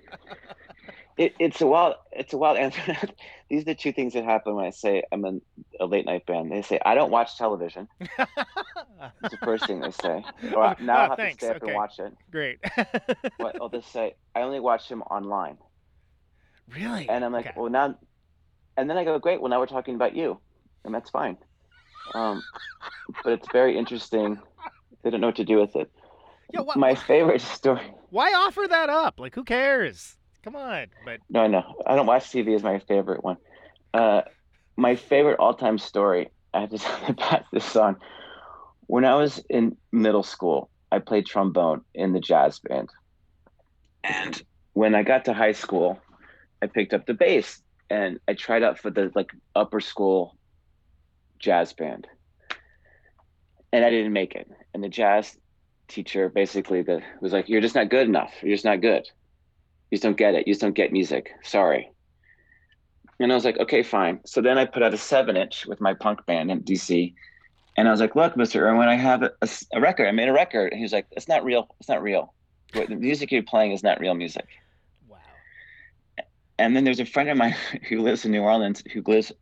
It, 1.16 1.34
it's 1.40 1.60
a 1.60 1.66
wild 1.66 1.94
it's 2.12 2.32
a 2.32 2.38
wild 2.38 2.58
answer. 2.58 2.80
These 3.50 3.62
are 3.62 3.66
the 3.66 3.74
two 3.74 3.92
things 3.92 4.14
that 4.14 4.24
happen 4.24 4.54
when 4.54 4.64
I 4.66 4.70
say 4.70 5.02
I'm 5.10 5.24
in 5.24 5.40
a 5.80 5.86
late 5.86 6.06
night 6.06 6.26
band. 6.26 6.52
They 6.52 6.62
say 6.62 6.78
I 6.84 6.94
don't 6.94 7.10
watch 7.10 7.36
television. 7.36 7.88
It's 9.22 9.30
the 9.30 9.38
first 9.44 9.66
thing 9.66 9.80
they 9.80 9.92
say. 9.92 10.24
Or 10.56 10.74
now 10.80 10.98
Oh, 10.98 11.02
I'll 11.02 11.08
have 11.10 11.16
thanks. 11.18 11.36
to 11.40 11.46
stay 11.46 11.50
up 11.50 11.56
Okay. 11.62 11.66
and 11.66 11.74
watch 11.74 11.98
it. 12.00 12.12
Great. 12.30 12.58
But 13.38 13.56
I'll 13.60 13.68
just 13.68 13.92
say 13.92 14.14
I 14.34 14.42
only 14.42 14.60
watch 14.60 14.88
him 14.88 15.02
online. 15.02 15.58
really? 16.74 17.08
And 17.08 17.24
I'm 17.24 17.32
like, 17.32 17.46
Okay. 17.46 17.54
well 17.56 17.70
now 17.70 17.96
and 18.76 18.88
then 18.90 18.96
I 18.98 19.04
go, 19.04 19.18
Great, 19.18 19.40
well 19.40 19.50
now 19.50 19.60
we're 19.60 19.66
talking 19.66 19.94
about 19.94 20.14
you. 20.16 20.40
And 20.84 20.94
that's 20.94 21.10
fine. 21.10 21.36
Um, 22.14 22.42
but 23.24 23.32
it's 23.34 23.48
very 23.52 23.76
interesting. 23.78 24.38
They 25.02 25.10
don't 25.10 25.20
know 25.20 25.28
what 25.28 25.36
to 25.36 25.44
do 25.44 25.58
with 25.58 25.74
it. 25.76 25.90
Yeah, 26.52 26.60
wha- 26.60 26.74
My 26.76 26.94
favorite 26.94 27.40
story 27.40 27.82
Why 28.10 28.32
offer 28.34 28.66
that 28.68 28.88
up? 28.90 29.18
Like, 29.20 29.34
who 29.34 29.44
cares? 29.44 30.17
Come 30.48 30.56
on. 30.56 30.86
But 31.04 31.20
No, 31.28 31.46
no, 31.46 31.62
I 31.86 31.94
don't 31.94 32.06
watch 32.06 32.24
TV 32.30 32.54
as 32.54 32.62
my 32.62 32.78
favorite 32.78 33.22
one. 33.22 33.36
Uh, 33.92 34.22
my 34.76 34.96
favorite 34.96 35.38
all-time 35.38 35.76
story. 35.76 36.30
I 36.54 36.60
have 36.60 36.70
to 36.70 36.78
tell 36.78 37.00
you 37.00 37.08
about 37.08 37.44
this 37.52 37.66
song. 37.66 37.96
When 38.86 39.04
I 39.04 39.14
was 39.16 39.44
in 39.50 39.76
middle 39.92 40.22
school, 40.22 40.70
I 40.90 41.00
played 41.00 41.26
trombone 41.26 41.82
in 41.94 42.14
the 42.14 42.20
jazz 42.20 42.60
band, 42.60 42.88
and 44.02 44.42
when 44.72 44.94
I 44.94 45.02
got 45.02 45.26
to 45.26 45.34
high 45.34 45.52
school, 45.52 46.00
I 46.62 46.66
picked 46.66 46.94
up 46.94 47.04
the 47.04 47.12
bass 47.12 47.60
and 47.90 48.18
I 48.26 48.32
tried 48.32 48.62
out 48.62 48.78
for 48.78 48.88
the 48.88 49.12
like 49.14 49.28
upper 49.54 49.80
school 49.80 50.34
jazz 51.38 51.74
band, 51.74 52.06
and 53.70 53.84
I 53.84 53.90
didn't 53.90 54.14
make 54.14 54.34
it. 54.34 54.50
And 54.72 54.82
the 54.82 54.88
jazz 54.88 55.36
teacher 55.88 56.30
basically 56.30 56.80
the, 56.80 57.02
was 57.20 57.34
like, 57.34 57.50
"You're 57.50 57.60
just 57.60 57.74
not 57.74 57.90
good 57.90 58.08
enough. 58.08 58.32
You're 58.40 58.54
just 58.54 58.64
not 58.64 58.80
good." 58.80 59.06
You 59.90 59.96
just 59.96 60.02
don't 60.02 60.16
get 60.16 60.34
it. 60.34 60.46
You 60.46 60.52
just 60.54 60.60
don't 60.60 60.74
get 60.74 60.92
music. 60.92 61.30
Sorry. 61.42 61.90
And 63.20 63.32
I 63.32 63.34
was 63.34 63.44
like, 63.44 63.58
okay, 63.58 63.82
fine. 63.82 64.20
So 64.26 64.40
then 64.40 64.58
I 64.58 64.64
put 64.64 64.82
out 64.82 64.94
a 64.94 64.98
seven 64.98 65.36
inch 65.36 65.66
with 65.66 65.80
my 65.80 65.94
punk 65.94 66.24
band 66.26 66.50
in 66.50 66.62
DC. 66.62 67.14
And 67.76 67.88
I 67.88 67.90
was 67.90 68.00
like, 68.00 68.14
look, 68.16 68.34
Mr. 68.34 68.60
Irwin, 68.60 68.88
I 68.88 68.96
have 68.96 69.22
a, 69.22 69.32
a- 69.42 69.48
a 69.74 69.80
record. 69.80 70.06
I 70.08 70.12
made 70.12 70.28
a 70.28 70.32
record. 70.32 70.72
And 70.72 70.78
he 70.78 70.84
was 70.84 70.92
like, 70.92 71.06
it's 71.12 71.28
not 71.28 71.44
real. 71.44 71.74
It's 71.80 71.88
not 71.88 72.02
real. 72.02 72.32
What- 72.74 72.88
The 72.88 72.96
music 72.96 73.32
you're 73.32 73.42
playing 73.42 73.72
is 73.72 73.82
not 73.82 73.98
real 74.00 74.14
music. 74.14 74.46
wow. 75.08 75.16
And 76.58 76.76
then 76.76 76.84
there's 76.84 77.00
a 77.00 77.04
friend 77.06 77.28
of 77.28 77.36
mine 77.36 77.56
who 77.88 78.00
lives 78.00 78.24
in 78.24 78.30
New 78.32 78.42
Orleans 78.42 78.82
who 78.92 79.02
lives 79.06 79.32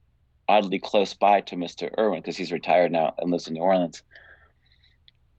oddly 0.49 0.78
close 0.78 1.12
by 1.12 1.40
to 1.42 1.57
Mr. 1.57 1.90
Irwin 1.99 2.20
because 2.20 2.36
he's 2.36 2.53
retired 2.53 2.92
now 2.92 3.14
and 3.18 3.30
lives 3.30 3.49
in 3.49 3.55
New 3.55 3.61
Orleans. 3.62 4.03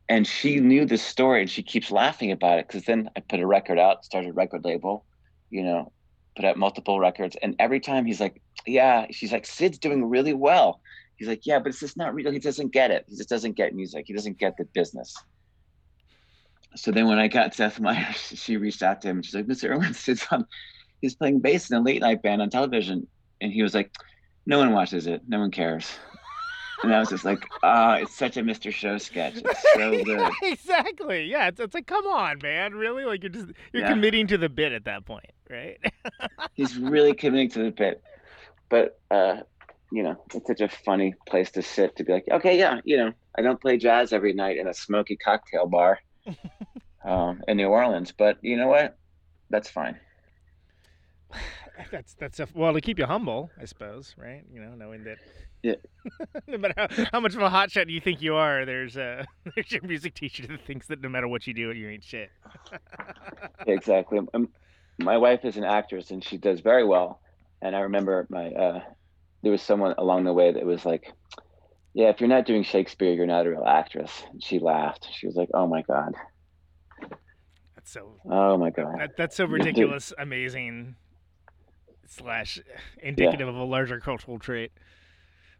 And 0.09 0.25
she 0.25 0.59
knew 0.59 0.85
this 0.85 1.03
story 1.03 1.41
and 1.41 1.49
she 1.49 1.63
keeps 1.63 1.91
laughing 1.91 2.31
about 2.31 2.59
it 2.59 2.67
because 2.67 2.85
then 2.85 3.09
I 3.15 3.19
put 3.19 3.41
a 3.41 3.47
record 3.47 3.77
out, 3.77 4.05
started 4.05 4.29
a 4.29 4.33
record 4.33 4.63
label, 4.63 5.05
you 5.49 5.63
know, 5.63 5.91
put 6.35 6.45
out 6.45 6.57
multiple 6.57 6.99
records. 6.99 7.35
And 7.41 7.55
every 7.59 7.79
time 7.79 8.05
he's 8.05 8.21
like, 8.21 8.41
Yeah, 8.65 9.07
she's 9.11 9.33
like, 9.33 9.45
Syd's 9.45 9.79
doing 9.79 10.05
really 10.05 10.33
well. 10.33 10.79
He's 11.17 11.27
like, 11.27 11.45
Yeah, 11.45 11.59
but 11.59 11.69
it's 11.69 11.79
just 11.79 11.97
not 11.97 12.13
real. 12.13 12.31
He 12.31 12.39
doesn't 12.39 12.71
get 12.71 12.91
it. 12.91 13.05
He 13.09 13.17
just 13.17 13.29
doesn't 13.29 13.57
get 13.57 13.75
music. 13.75 14.05
He 14.07 14.13
doesn't 14.13 14.37
get 14.37 14.55
the 14.57 14.63
business. 14.65 15.13
So 16.75 16.91
then 16.91 17.07
when 17.07 17.19
I 17.19 17.27
got 17.27 17.53
Seth 17.53 17.79
meyers 17.79 18.15
she 18.35 18.55
reached 18.55 18.83
out 18.83 19.01
to 19.01 19.09
him 19.09 19.21
she's 19.21 19.35
like, 19.35 19.47
Mr. 19.47 19.71
Irwin 19.71 19.93
Syd's 19.93 20.25
on 20.31 20.45
he's 21.01 21.15
playing 21.15 21.41
bass 21.41 21.69
in 21.69 21.77
a 21.77 21.81
late 21.81 22.01
night 22.01 22.21
band 22.21 22.41
on 22.41 22.49
television. 22.49 23.07
And 23.41 23.51
he 23.51 23.61
was 23.61 23.73
like, 23.73 23.91
No 24.45 24.59
one 24.59 24.71
watches 24.71 25.05
it. 25.05 25.23
No 25.27 25.39
one 25.39 25.51
cares. 25.51 25.91
And 26.84 26.93
I 26.93 26.99
was 26.99 27.09
just 27.09 27.25
like, 27.25 27.43
ah, 27.63 27.95
it's 27.95 28.15
such 28.15 28.38
a 28.38 28.41
Mr. 28.41 28.71
Show 28.71 28.97
sketch. 28.97 29.38
It's 29.43 29.63
so 29.73 29.91
good. 30.03 30.07
yeah, 30.07 30.30
exactly. 30.43 31.25
Yeah, 31.25 31.47
it's, 31.47 31.59
it's 31.59 31.73
like, 31.73 31.88
come 31.88 32.05
on, 32.07 32.39
man. 32.41 32.73
Really? 32.73 33.03
Like, 33.05 33.23
you're 33.23 33.32
just 33.32 33.47
you're 33.73 33.84
Yeah. 33.84 33.89
committing 33.91 34.28
to 34.28 34.38
the 34.38 34.49
bit 34.49 34.71
at 34.71 34.86
that 34.86 35.05
point, 35.05 35.32
right? 35.49 35.78
He's 36.53 36.78
really 36.78 37.13
committing 37.13 37.49
to 37.51 37.63
the 37.63 37.71
bit. 37.71 38.01
But 38.69 38.99
uh, 39.09 39.38
you 39.91 40.03
know, 40.03 40.17
it's 40.34 40.47
such 40.47 40.61
a 40.61 40.67
funny 40.69 41.15
place 41.28 41.51
to 41.51 41.61
sit 41.61 41.95
to 41.97 42.03
be 42.03 42.13
like, 42.13 42.25
okay, 42.32 42.57
yeah, 42.59 42.80
you 42.84 42.97
know, 42.97 43.13
I 43.38 43.41
don't 43.41 43.59
play 43.61 43.78
jazz 43.78 44.13
every 44.13 44.34
night 44.34 44.57
in 44.57 44.67
a 44.67 44.73
smoky 44.73 45.15
cocktail 45.17 45.65
bar 45.67 45.99
um, 47.05 47.41
in 47.47 47.57
New 47.57 47.67
Orleans, 47.69 48.11
but 48.17 48.38
you 48.41 48.57
know 48.57 48.67
what? 48.67 48.97
That's 49.49 49.69
fine. 49.69 49.97
that's 51.91 52.13
that's 52.15 52.39
a, 52.39 52.47
well 52.53 52.73
to 52.73 52.82
keep 52.82 52.99
you 52.99 53.05
humble, 53.05 53.51
I 53.59 53.65
suppose, 53.65 54.15
right? 54.17 54.43
You 54.53 54.61
know, 54.61 54.75
knowing 54.75 55.03
that. 55.03 55.17
Yeah. 55.63 55.75
no 56.47 56.57
matter 56.57 56.73
how, 56.78 57.05
how 57.13 57.19
much 57.19 57.36
of 57.36 57.41
a 57.41 57.49
hotshot 57.49 57.89
you 57.89 57.99
think 57.99 58.21
you 58.21 58.36
are, 58.36 58.65
there's 58.65 58.97
uh 58.97 59.25
there's 59.55 59.71
your 59.71 59.82
music 59.84 60.13
teacher 60.13 60.45
that 60.47 60.61
thinks 60.65 60.88
that 60.88 61.01
no 61.01 61.09
matter 61.09 61.28
what 61.28 61.47
you 61.47 61.53
do, 61.53 61.71
you 61.71 61.89
ain't 61.89 62.03
shit. 62.03 62.30
exactly. 63.65 64.19
Um, 64.34 64.49
my 64.99 65.17
wife 65.17 65.45
is 65.45 65.57
an 65.57 65.63
actress 65.63 66.11
and 66.11 66.23
she 66.23 66.38
does 66.38 66.59
very 66.59 66.84
well. 66.84 67.21
And 67.61 67.75
I 67.75 67.80
remember 67.80 68.28
my 68.30 68.47
uh, 68.47 68.82
there 69.43 69.51
was 69.51 69.61
someone 69.61 69.95
along 69.97 70.23
the 70.23 70.34
way 70.34 70.51
that 70.51 70.65
was 70.65 70.86
like, 70.86 71.11
"Yeah, 71.93 72.09
if 72.09 72.19
you're 72.19 72.30
not 72.30 72.45
doing 72.45 72.63
Shakespeare, 72.63 73.13
you're 73.13 73.25
not 73.25 73.45
a 73.45 73.49
real 73.49 73.65
actress." 73.65 74.11
And 74.32 74.43
she 74.43 74.59
laughed. 74.59 75.07
She 75.11 75.25
was 75.25 75.36
like, 75.36 75.49
"Oh 75.53 75.67
my 75.67 75.82
god, 75.82 76.13
That's 77.75 77.91
so 77.91 78.19
oh 78.30 78.57
my 78.57 78.69
god." 78.69 78.99
that, 78.99 79.17
that's 79.17 79.36
so 79.36 79.45
ridiculous, 79.45 80.13
amazing, 80.19 80.95
slash 82.09 82.59
indicative 83.01 83.47
of 83.47 83.55
a 83.55 83.63
larger 83.63 83.99
cultural 83.99 84.39
trait. 84.39 84.71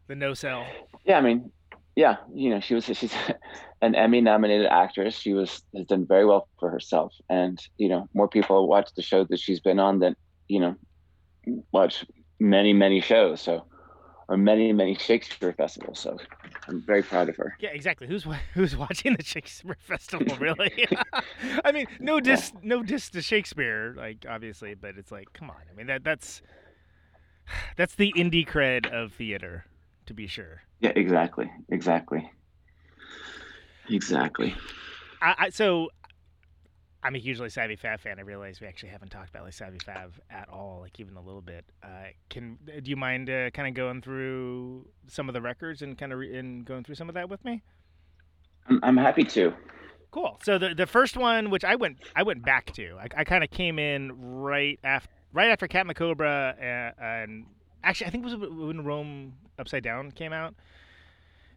The 0.06 0.14
no 0.14 0.34
sell. 0.34 0.66
Yeah, 1.04 1.18
I 1.18 1.20
mean, 1.20 1.50
yeah, 1.94 2.16
you 2.32 2.50
know, 2.50 2.60
she 2.60 2.74
was 2.74 2.84
she's 2.84 3.12
an 3.82 3.94
Emmy-nominated 3.94 4.66
actress. 4.66 5.18
She 5.18 5.34
was 5.34 5.62
has 5.74 5.86
done 5.86 6.06
very 6.06 6.24
well 6.24 6.48
for 6.58 6.70
herself, 6.70 7.12
and 7.28 7.60
you 7.76 7.88
know, 7.88 8.08
more 8.14 8.28
people 8.28 8.68
watch 8.68 8.90
the 8.94 9.02
show 9.02 9.24
that 9.24 9.40
she's 9.40 9.60
been 9.60 9.78
on 9.78 9.98
than 9.98 10.16
you 10.48 10.60
know, 10.60 10.76
watch 11.72 12.06
many 12.40 12.72
many 12.72 13.00
shows. 13.00 13.40
So, 13.40 13.64
or 14.28 14.36
many 14.36 14.72
many 14.72 14.94
Shakespeare 14.94 15.52
festivals. 15.52 15.98
So, 15.98 16.18
I'm 16.68 16.82
very 16.82 17.02
proud 17.02 17.28
of 17.28 17.36
her. 17.36 17.56
Yeah, 17.60 17.70
exactly. 17.70 18.06
Who's 18.06 18.26
who's 18.54 18.76
watching 18.76 19.16
the 19.16 19.24
Shakespeare 19.24 19.76
festival? 19.80 20.26
Really? 20.38 20.86
I 21.64 21.72
mean, 21.72 21.86
no 21.98 22.20
diss, 22.20 22.52
no 22.62 22.82
diss 22.82 23.10
to 23.10 23.22
Shakespeare, 23.22 23.94
like 23.96 24.24
obviously, 24.28 24.74
but 24.74 24.96
it's 24.96 25.10
like, 25.10 25.32
come 25.32 25.50
on. 25.50 25.56
I 25.70 25.74
mean, 25.74 25.86
that 25.86 26.04
that's 26.04 26.42
that's 27.76 27.94
the 27.94 28.12
indie 28.16 28.46
cred 28.46 28.86
of 28.92 29.12
theater, 29.12 29.64
to 30.06 30.14
be 30.14 30.26
sure. 30.26 30.62
Yeah, 30.80 30.92
exactly, 30.94 31.50
exactly, 31.70 32.30
exactly. 33.88 34.54
I, 35.20 35.34
I 35.38 35.50
so 35.50 35.88
I'm 37.02 37.14
a 37.14 37.18
hugely 37.18 37.48
Savy 37.48 37.76
Fav 37.76 38.00
fan. 38.00 38.18
I 38.18 38.22
realize 38.22 38.60
we 38.60 38.66
actually 38.66 38.88
haven't 38.88 39.10
talked 39.10 39.30
about 39.30 39.44
like 39.44 39.52
Savy 39.52 39.78
Fav 39.78 40.10
at 40.30 40.48
all, 40.48 40.80
like 40.82 40.98
even 40.98 41.16
a 41.16 41.20
little 41.20 41.40
bit. 41.40 41.64
Uh, 41.82 42.08
can 42.28 42.58
do 42.66 42.90
you 42.90 42.96
mind 42.96 43.30
uh, 43.30 43.50
kind 43.50 43.68
of 43.68 43.74
going 43.74 44.02
through 44.02 44.86
some 45.06 45.28
of 45.28 45.32
the 45.32 45.40
records 45.40 45.82
and 45.82 45.96
kind 45.96 46.12
of 46.12 46.18
re- 46.18 46.36
and 46.36 46.64
going 46.64 46.82
through 46.82 46.96
some 46.96 47.08
of 47.08 47.14
that 47.14 47.28
with 47.28 47.44
me? 47.44 47.62
I'm, 48.68 48.80
I'm 48.82 48.96
happy 48.96 49.24
to. 49.24 49.54
Cool. 50.10 50.40
So 50.42 50.58
the 50.58 50.74
the 50.74 50.86
first 50.86 51.16
one, 51.16 51.50
which 51.50 51.64
I 51.64 51.76
went 51.76 51.98
I 52.16 52.24
went 52.24 52.44
back 52.44 52.72
to, 52.74 52.96
I, 52.98 53.06
I 53.18 53.24
kind 53.24 53.44
of 53.44 53.50
came 53.50 53.78
in 53.78 54.10
right 54.40 54.80
after 54.82 55.10
right 55.32 55.50
after 55.50 55.68
Cat 55.68 55.82
and 55.82 55.90
the 55.90 55.94
Cobra, 55.94 56.56
and, 56.58 56.94
and 56.98 57.46
actually 57.84 58.08
I 58.08 58.10
think 58.10 58.26
it 58.26 58.38
was 58.38 58.50
when 58.50 58.84
Rome 58.84 59.34
Upside 59.58 59.84
Down 59.84 60.10
came 60.10 60.32
out. 60.32 60.54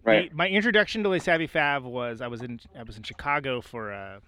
Right. 0.03 0.33
My, 0.33 0.47
my 0.47 0.49
introduction 0.49 1.03
to 1.03 1.09
Les 1.09 1.19
Savy 1.19 1.47
Fav 1.47 1.83
was 1.83 2.21
I 2.21 2.27
was 2.27 2.41
in 2.41 2.59
I 2.77 2.83
was 2.83 2.97
in 2.97 3.03
Chicago 3.03 3.61
for 3.61 3.91
uh 3.91 4.19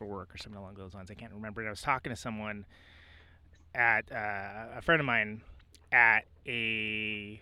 for 0.00 0.06
work 0.06 0.34
or 0.34 0.38
something 0.38 0.58
along 0.58 0.74
those 0.76 0.94
lines. 0.94 1.10
I 1.10 1.14
can't 1.14 1.32
remember. 1.34 1.60
And 1.60 1.68
I 1.68 1.70
was 1.70 1.82
talking 1.82 2.10
to 2.10 2.16
someone 2.16 2.64
at 3.74 4.10
uh, 4.10 4.78
a 4.78 4.80
friend 4.82 4.98
of 4.98 5.04
mine 5.06 5.42
at 5.92 6.20
a 6.46 7.40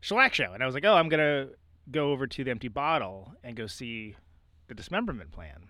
shellac 0.00 0.32
show, 0.32 0.52
and 0.54 0.62
I 0.62 0.66
was 0.66 0.74
like, 0.76 0.84
"Oh, 0.84 0.94
I'm 0.94 1.08
gonna 1.08 1.48
go 1.90 2.12
over 2.12 2.26
to 2.28 2.44
the 2.44 2.50
Empty 2.52 2.68
Bottle 2.68 3.32
and 3.42 3.56
go 3.56 3.66
see 3.66 4.14
the 4.68 4.74
Dismemberment 4.74 5.32
Plan." 5.32 5.68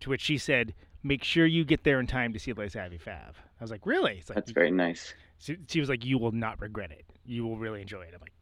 To 0.00 0.10
which 0.10 0.20
she 0.20 0.36
said, 0.36 0.74
"Make 1.04 1.22
sure 1.22 1.46
you 1.46 1.64
get 1.64 1.84
there 1.84 2.00
in 2.00 2.08
time 2.08 2.32
to 2.32 2.40
see 2.40 2.52
Les 2.52 2.70
Savy 2.70 2.98
Fav." 2.98 3.34
I 3.60 3.62
was 3.62 3.70
like, 3.70 3.86
"Really?" 3.86 4.18
It's 4.18 4.28
like, 4.30 4.34
That's 4.34 4.50
very 4.50 4.72
nice. 4.72 5.14
she, 5.38 5.56
she 5.68 5.78
was 5.78 5.88
like, 5.88 6.04
"You 6.04 6.18
will 6.18 6.32
not 6.32 6.60
regret 6.60 6.90
it. 6.90 7.04
You 7.24 7.44
will 7.46 7.56
really 7.56 7.80
enjoy 7.82 8.02
it." 8.02 8.10
I'm 8.14 8.20
like, 8.20 8.32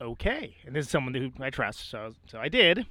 "Okay." 0.00 0.56
And 0.64 0.74
this 0.76 0.86
is 0.86 0.90
someone 0.90 1.14
who 1.14 1.32
I 1.40 1.50
trust, 1.50 1.90
so 1.90 2.12
so 2.28 2.38
I 2.38 2.48
did. 2.48 2.86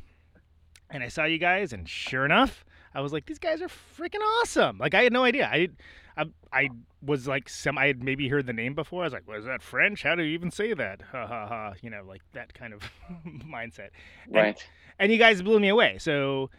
And 0.91 1.01
I 1.01 1.07
saw 1.07 1.23
you 1.23 1.37
guys, 1.37 1.71
and 1.71 1.87
sure 1.87 2.25
enough, 2.25 2.65
I 2.93 3.01
was 3.01 3.13
like, 3.13 3.25
"These 3.25 3.39
guys 3.39 3.61
are 3.61 3.67
freaking 3.67 4.21
awesome!" 4.41 4.77
Like 4.77 4.93
I 4.93 5.03
had 5.03 5.13
no 5.13 5.23
idea. 5.23 5.47
I 5.47 5.69
I, 6.17 6.25
I 6.51 6.69
was 7.01 7.27
like 7.27 7.47
some. 7.47 7.77
I 7.77 7.87
had 7.87 8.03
maybe 8.03 8.27
heard 8.29 8.45
the 8.45 8.53
name 8.53 8.73
before. 8.75 9.03
I 9.03 9.05
was 9.05 9.13
like, 9.13 9.27
"Was 9.27 9.45
that 9.45 9.61
French? 9.61 10.03
How 10.03 10.15
do 10.15 10.23
you 10.23 10.33
even 10.33 10.51
say 10.51 10.73
that?" 10.73 11.01
Ha 11.11 11.27
ha 11.27 11.47
ha. 11.47 11.73
You 11.81 11.89
know, 11.91 12.03
like 12.07 12.21
that 12.33 12.53
kind 12.53 12.73
of 12.73 12.81
mindset. 13.27 13.89
And- 14.25 14.35
Right. 14.35 14.69
and 14.97 15.11
you 15.11 15.17
guys 15.17 15.41
blew 15.41 15.59
me 15.59 15.69
away. 15.69 15.97
So 15.99 16.49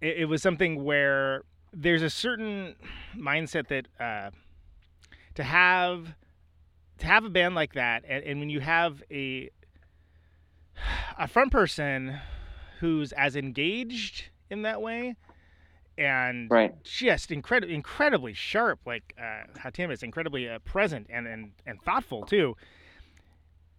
it, 0.00 0.18
it 0.18 0.24
was 0.26 0.40
something 0.42 0.84
where 0.84 1.42
there's 1.72 2.02
a 2.02 2.10
certain 2.10 2.74
mindset 3.16 3.68
that 3.68 3.88
uh, 4.00 4.30
to 5.34 5.42
have 5.42 6.14
to 6.98 7.06
have 7.06 7.24
a 7.24 7.30
band 7.30 7.54
like 7.54 7.72
that, 7.74 8.04
and, 8.08 8.22
and 8.24 8.38
when 8.40 8.50
you 8.50 8.60
have 8.60 9.02
a 9.10 9.50
a 11.18 11.28
front 11.28 11.50
person 11.52 12.18
who's 12.80 13.12
as 13.12 13.36
engaged 13.36 14.26
in 14.50 14.62
that 14.62 14.80
way, 14.82 15.16
and 15.98 16.50
Right. 16.50 16.72
just 16.84 17.30
incredibly 17.30 17.74
incredibly 17.74 18.32
sharp. 18.34 18.80
Like 18.86 19.14
uh, 19.18 19.58
how 19.58 19.70
Tim 19.70 19.90
is 19.90 20.02
incredibly 20.02 20.48
uh, 20.48 20.58
present 20.60 21.06
and, 21.10 21.26
and 21.26 21.52
and 21.66 21.80
thoughtful 21.82 22.24
too. 22.24 22.56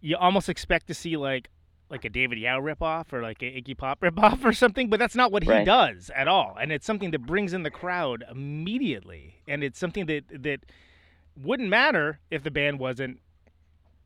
You 0.00 0.16
almost 0.16 0.48
expect 0.48 0.86
to 0.88 0.94
see 0.94 1.16
like 1.16 1.48
like 1.90 2.04
a 2.04 2.08
David 2.08 2.38
Yow 2.38 2.60
ripoff 2.60 3.12
or 3.12 3.22
like 3.22 3.42
a 3.42 3.46
Iggy 3.46 3.76
Pop 3.76 4.00
ripoff 4.02 4.44
or 4.44 4.52
something, 4.52 4.88
but 4.88 4.98
that's 4.98 5.14
not 5.14 5.32
what 5.32 5.42
he 5.44 5.64
does 5.64 6.10
at 6.14 6.28
all. 6.28 6.56
And 6.60 6.72
it's 6.72 6.86
something 6.86 7.10
that 7.12 7.26
brings 7.26 7.52
in 7.52 7.62
the 7.62 7.70
crowd 7.70 8.24
immediately, 8.30 9.36
and 9.46 9.62
it's 9.62 9.78
something 9.78 10.06
that 10.06 10.24
that 10.42 10.60
wouldn't 11.36 11.68
matter 11.68 12.20
if 12.30 12.42
the 12.44 12.50
band 12.50 12.78
wasn't, 12.78 13.18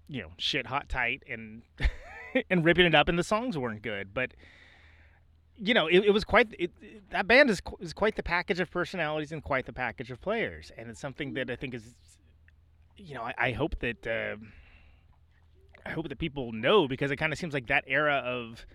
you 0.09 0.23
know, 0.23 0.31
shit 0.39 0.67
hot 0.67 0.89
tight 0.89 1.23
and 1.29 1.63
and 2.51 2.65
ripping 2.65 2.87
it 2.87 2.95
up, 2.95 3.09
and 3.09 3.19
the 3.19 3.25
songs 3.25 3.57
weren't 3.59 3.83
good, 3.83 4.13
but. 4.15 4.33
You 5.61 5.75
know, 5.75 5.87
it, 5.89 6.05
it 6.05 6.11
was 6.11 6.25
quite 6.25 6.49
it, 6.59 6.71
it- 6.81 7.11
that 7.11 7.27
band 7.27 7.51
is 7.51 7.61
qu- 7.61 7.77
is 7.81 7.93
quite 7.93 8.17
the 8.17 8.23
package 8.23 8.61
of 8.61 8.71
personalities 8.71 9.33
and 9.33 9.43
quite 9.43 9.67
the 9.67 9.73
package 9.73 10.11
of 10.11 10.21
players, 10.21 10.71
and 10.77 10.89
it's 10.91 11.01
something 11.01 11.35
that 11.35 11.51
I 11.51 11.57
think 11.57 11.75
is, 11.75 11.95
you 12.97 13.15
know, 13.15 13.23
I, 13.23 13.35
I 13.39 13.51
hope 13.53 13.79
that 13.81 14.07
uh, 14.07 14.37
I 15.87 15.91
hope 15.91 16.09
that 16.09 16.19
people 16.19 16.53
know 16.53 16.87
because 16.87 17.11
it 17.11 17.17
kind 17.17 17.33
of 17.33 17.39
seems 17.39 17.55
like 17.55 17.67
that 17.69 17.85
era 17.87 18.17
of 18.25 18.67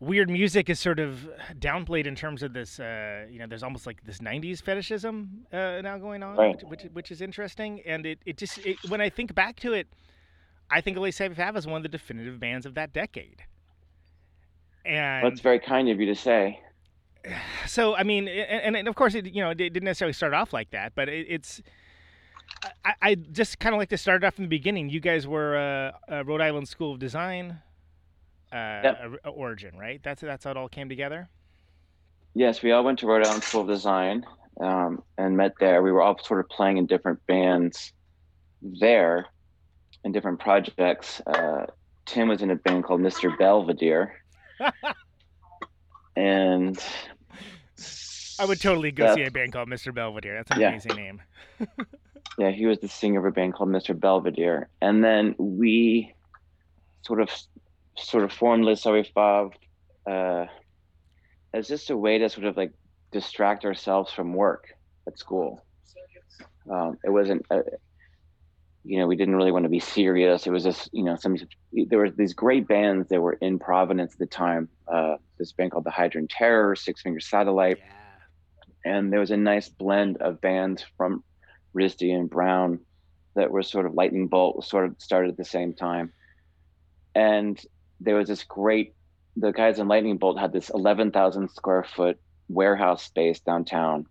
weird 0.00 0.30
music 0.30 0.68
is 0.70 0.80
sort 0.80 0.98
of 0.98 1.28
downplayed 1.58 2.06
in 2.06 2.14
terms 2.14 2.42
of 2.42 2.52
this. 2.52 2.78
Uh, 2.80 3.26
you 3.30 3.38
know, 3.38 3.46
there's 3.46 3.62
almost 3.62 3.86
like 3.86 4.02
this 4.04 4.18
'90s 4.18 4.62
fetishism 4.62 5.44
uh, 5.52 5.80
now 5.82 5.98
going 5.98 6.22
on, 6.22 6.36
Right. 6.36 6.54
which, 6.54 6.82
which 6.84 6.92
which 6.92 7.10
is 7.10 7.20
interesting. 7.20 7.80
And 7.84 8.06
it 8.06 8.18
it 8.24 8.36
just 8.38 8.58
when 8.88 9.00
I 9.00 9.10
think 9.10 9.34
back 9.34 9.56
to 9.60 9.72
it, 9.72 9.86
I 10.70 10.80
think 10.80 10.96
Les 10.98 11.10
Fav 11.18 11.56
is 11.56 11.66
one 11.66 11.76
of 11.78 11.82
the 11.82 11.88
definitive 11.88 12.38
bands 12.40 12.64
of 12.64 12.74
that 12.74 12.92
decade. 12.92 13.42
And 14.84 15.24
That's 15.24 15.40
very 15.40 15.60
kind 15.60 15.88
of 15.88 16.00
you 16.00 16.06
to 16.06 16.14
say. 16.14 16.60
so 17.66 17.94
I 17.94 18.02
mean, 18.02 18.28
and, 18.28 18.76
and 18.76 18.88
of 18.88 18.94
course, 18.94 19.14
it, 19.14 19.26
you 19.26 19.42
know, 19.42 19.50
it 19.50 19.56
didn't 19.56 19.84
necessarily 19.84 20.12
start 20.12 20.34
off 20.34 20.52
like 20.52 20.70
that, 20.70 20.94
but 20.94 21.08
it, 21.08 21.26
it's. 21.28 21.62
I, 22.84 22.94
I 23.00 23.14
just 23.14 23.58
kind 23.58 23.74
of 23.74 23.78
like 23.78 23.88
to 23.90 23.98
start 23.98 24.22
off 24.24 24.34
from 24.34 24.44
the 24.44 24.48
beginning. 24.48 24.90
You 24.90 25.00
guys 25.00 25.26
were 25.26 25.56
uh, 25.56 26.12
uh, 26.12 26.24
Rhode 26.24 26.40
Island 26.40 26.68
School 26.68 26.92
of 26.92 26.98
Design 26.98 27.58
uh, 28.52 28.94
or- 29.24 29.30
origin, 29.30 29.76
right? 29.76 30.00
That's 30.02 30.20
that's 30.20 30.44
how 30.44 30.50
it 30.52 30.56
all 30.56 30.68
came 30.68 30.88
together. 30.88 31.28
Yes, 32.34 32.62
we 32.62 32.72
all 32.72 32.84
went 32.84 32.98
to 33.00 33.06
Rhode 33.06 33.26
Island 33.26 33.42
School 33.42 33.62
of 33.62 33.68
Design 33.68 34.24
um, 34.60 35.02
and 35.18 35.36
met 35.36 35.52
there. 35.60 35.82
We 35.82 35.92
were 35.92 36.02
all 36.02 36.18
sort 36.22 36.40
of 36.40 36.48
playing 36.48 36.78
in 36.78 36.86
different 36.86 37.24
bands 37.26 37.92
there 38.62 39.26
in 40.04 40.12
different 40.12 40.40
projects. 40.40 41.20
Uh, 41.26 41.66
Tim 42.06 42.28
was 42.28 42.42
in 42.42 42.50
a 42.50 42.56
band 42.56 42.84
called 42.84 43.00
Mr. 43.00 43.36
Belvedere. 43.38 44.21
And 46.16 46.78
I 48.38 48.44
would 48.44 48.60
totally 48.60 48.90
go 48.90 49.14
see 49.14 49.22
a 49.24 49.30
band 49.30 49.52
called 49.52 49.68
Mr. 49.68 49.94
Belvedere. 49.94 50.36
That's 50.36 50.50
an 50.52 50.60
Yeah. 50.60 50.68
amazing 50.70 50.96
name. 50.96 51.22
yeah, 52.38 52.50
he 52.50 52.66
was 52.66 52.78
the 52.80 52.88
singer 52.88 53.20
of 53.20 53.26
a 53.26 53.30
band 53.30 53.54
called 53.54 53.70
Mr. 53.70 53.98
Belvedere. 53.98 54.68
And 54.80 55.02
then 55.04 55.34
we 55.38 56.14
sort 57.02 57.20
of 57.20 57.30
sort 57.96 58.24
of 58.24 58.32
formed 58.32 58.64
Les 58.64 58.80
Savy 58.80 59.10
Fav 59.14 59.52
uh, 60.06 60.46
as 61.52 61.68
just 61.68 61.90
a 61.90 61.96
way 61.96 62.18
to 62.18 62.28
sort 62.28 62.46
of 62.46 62.56
like 62.56 62.72
distract 63.10 63.64
ourselves 63.64 64.12
from 64.12 64.32
work 64.34 64.68
at 65.06 65.18
school. 65.18 65.62
Um, 66.70 66.96
it 67.04 67.10
wasn't, 67.10 67.44
uh, 67.50 67.60
you 68.84 68.98
know, 68.98 69.06
we 69.06 69.16
didn't 69.16 69.36
really 69.36 69.52
want 69.52 69.64
to 69.64 69.68
be 69.68 69.80
serious. 69.80 70.46
It 70.46 70.50
was 70.50 70.64
just, 70.64 70.90
you 70.92 71.04
know, 71.04 71.16
some 71.16 71.36
there 71.72 71.98
were 71.98 72.10
these 72.10 72.34
great 72.34 72.66
bands 72.66 73.08
that 73.08 73.20
were 73.20 73.34
in 73.34 73.58
Providence 73.58 74.14
at 74.14 74.18
the 74.18 74.26
time. 74.26 74.68
Uh, 74.88 75.16
this 75.38 75.52
band 75.52 75.70
called 75.70 75.84
the 75.84 75.90
Hydrant 75.90 76.30
Terror, 76.30 76.74
Six 76.74 77.02
Finger 77.02 77.20
Satellite, 77.20 77.78
and 78.84 79.12
there 79.12 79.20
was 79.20 79.30
a 79.30 79.36
nice 79.36 79.68
blend 79.68 80.16
of 80.18 80.40
bands 80.40 80.84
from 80.96 81.22
RISD 81.74 82.12
and 82.14 82.28
Brown 82.28 82.80
that 83.34 83.50
were 83.50 83.62
sort 83.62 83.86
of 83.86 83.94
Lightning 83.94 84.28
Bolt 84.28 84.64
sort 84.64 84.84
of 84.84 84.96
started 84.98 85.30
at 85.30 85.36
the 85.36 85.44
same 85.44 85.72
time. 85.72 86.12
And 87.14 87.60
there 88.00 88.16
was 88.16 88.28
this 88.28 88.42
great, 88.44 88.94
the 89.36 89.52
guys 89.52 89.78
in 89.78 89.88
Lightning 89.88 90.18
Bolt 90.18 90.38
had 90.38 90.52
this 90.52 90.70
11,000 90.70 91.48
square 91.50 91.84
foot 91.84 92.18
warehouse 92.48 93.04
space 93.04 93.40
downtown. 93.40 94.06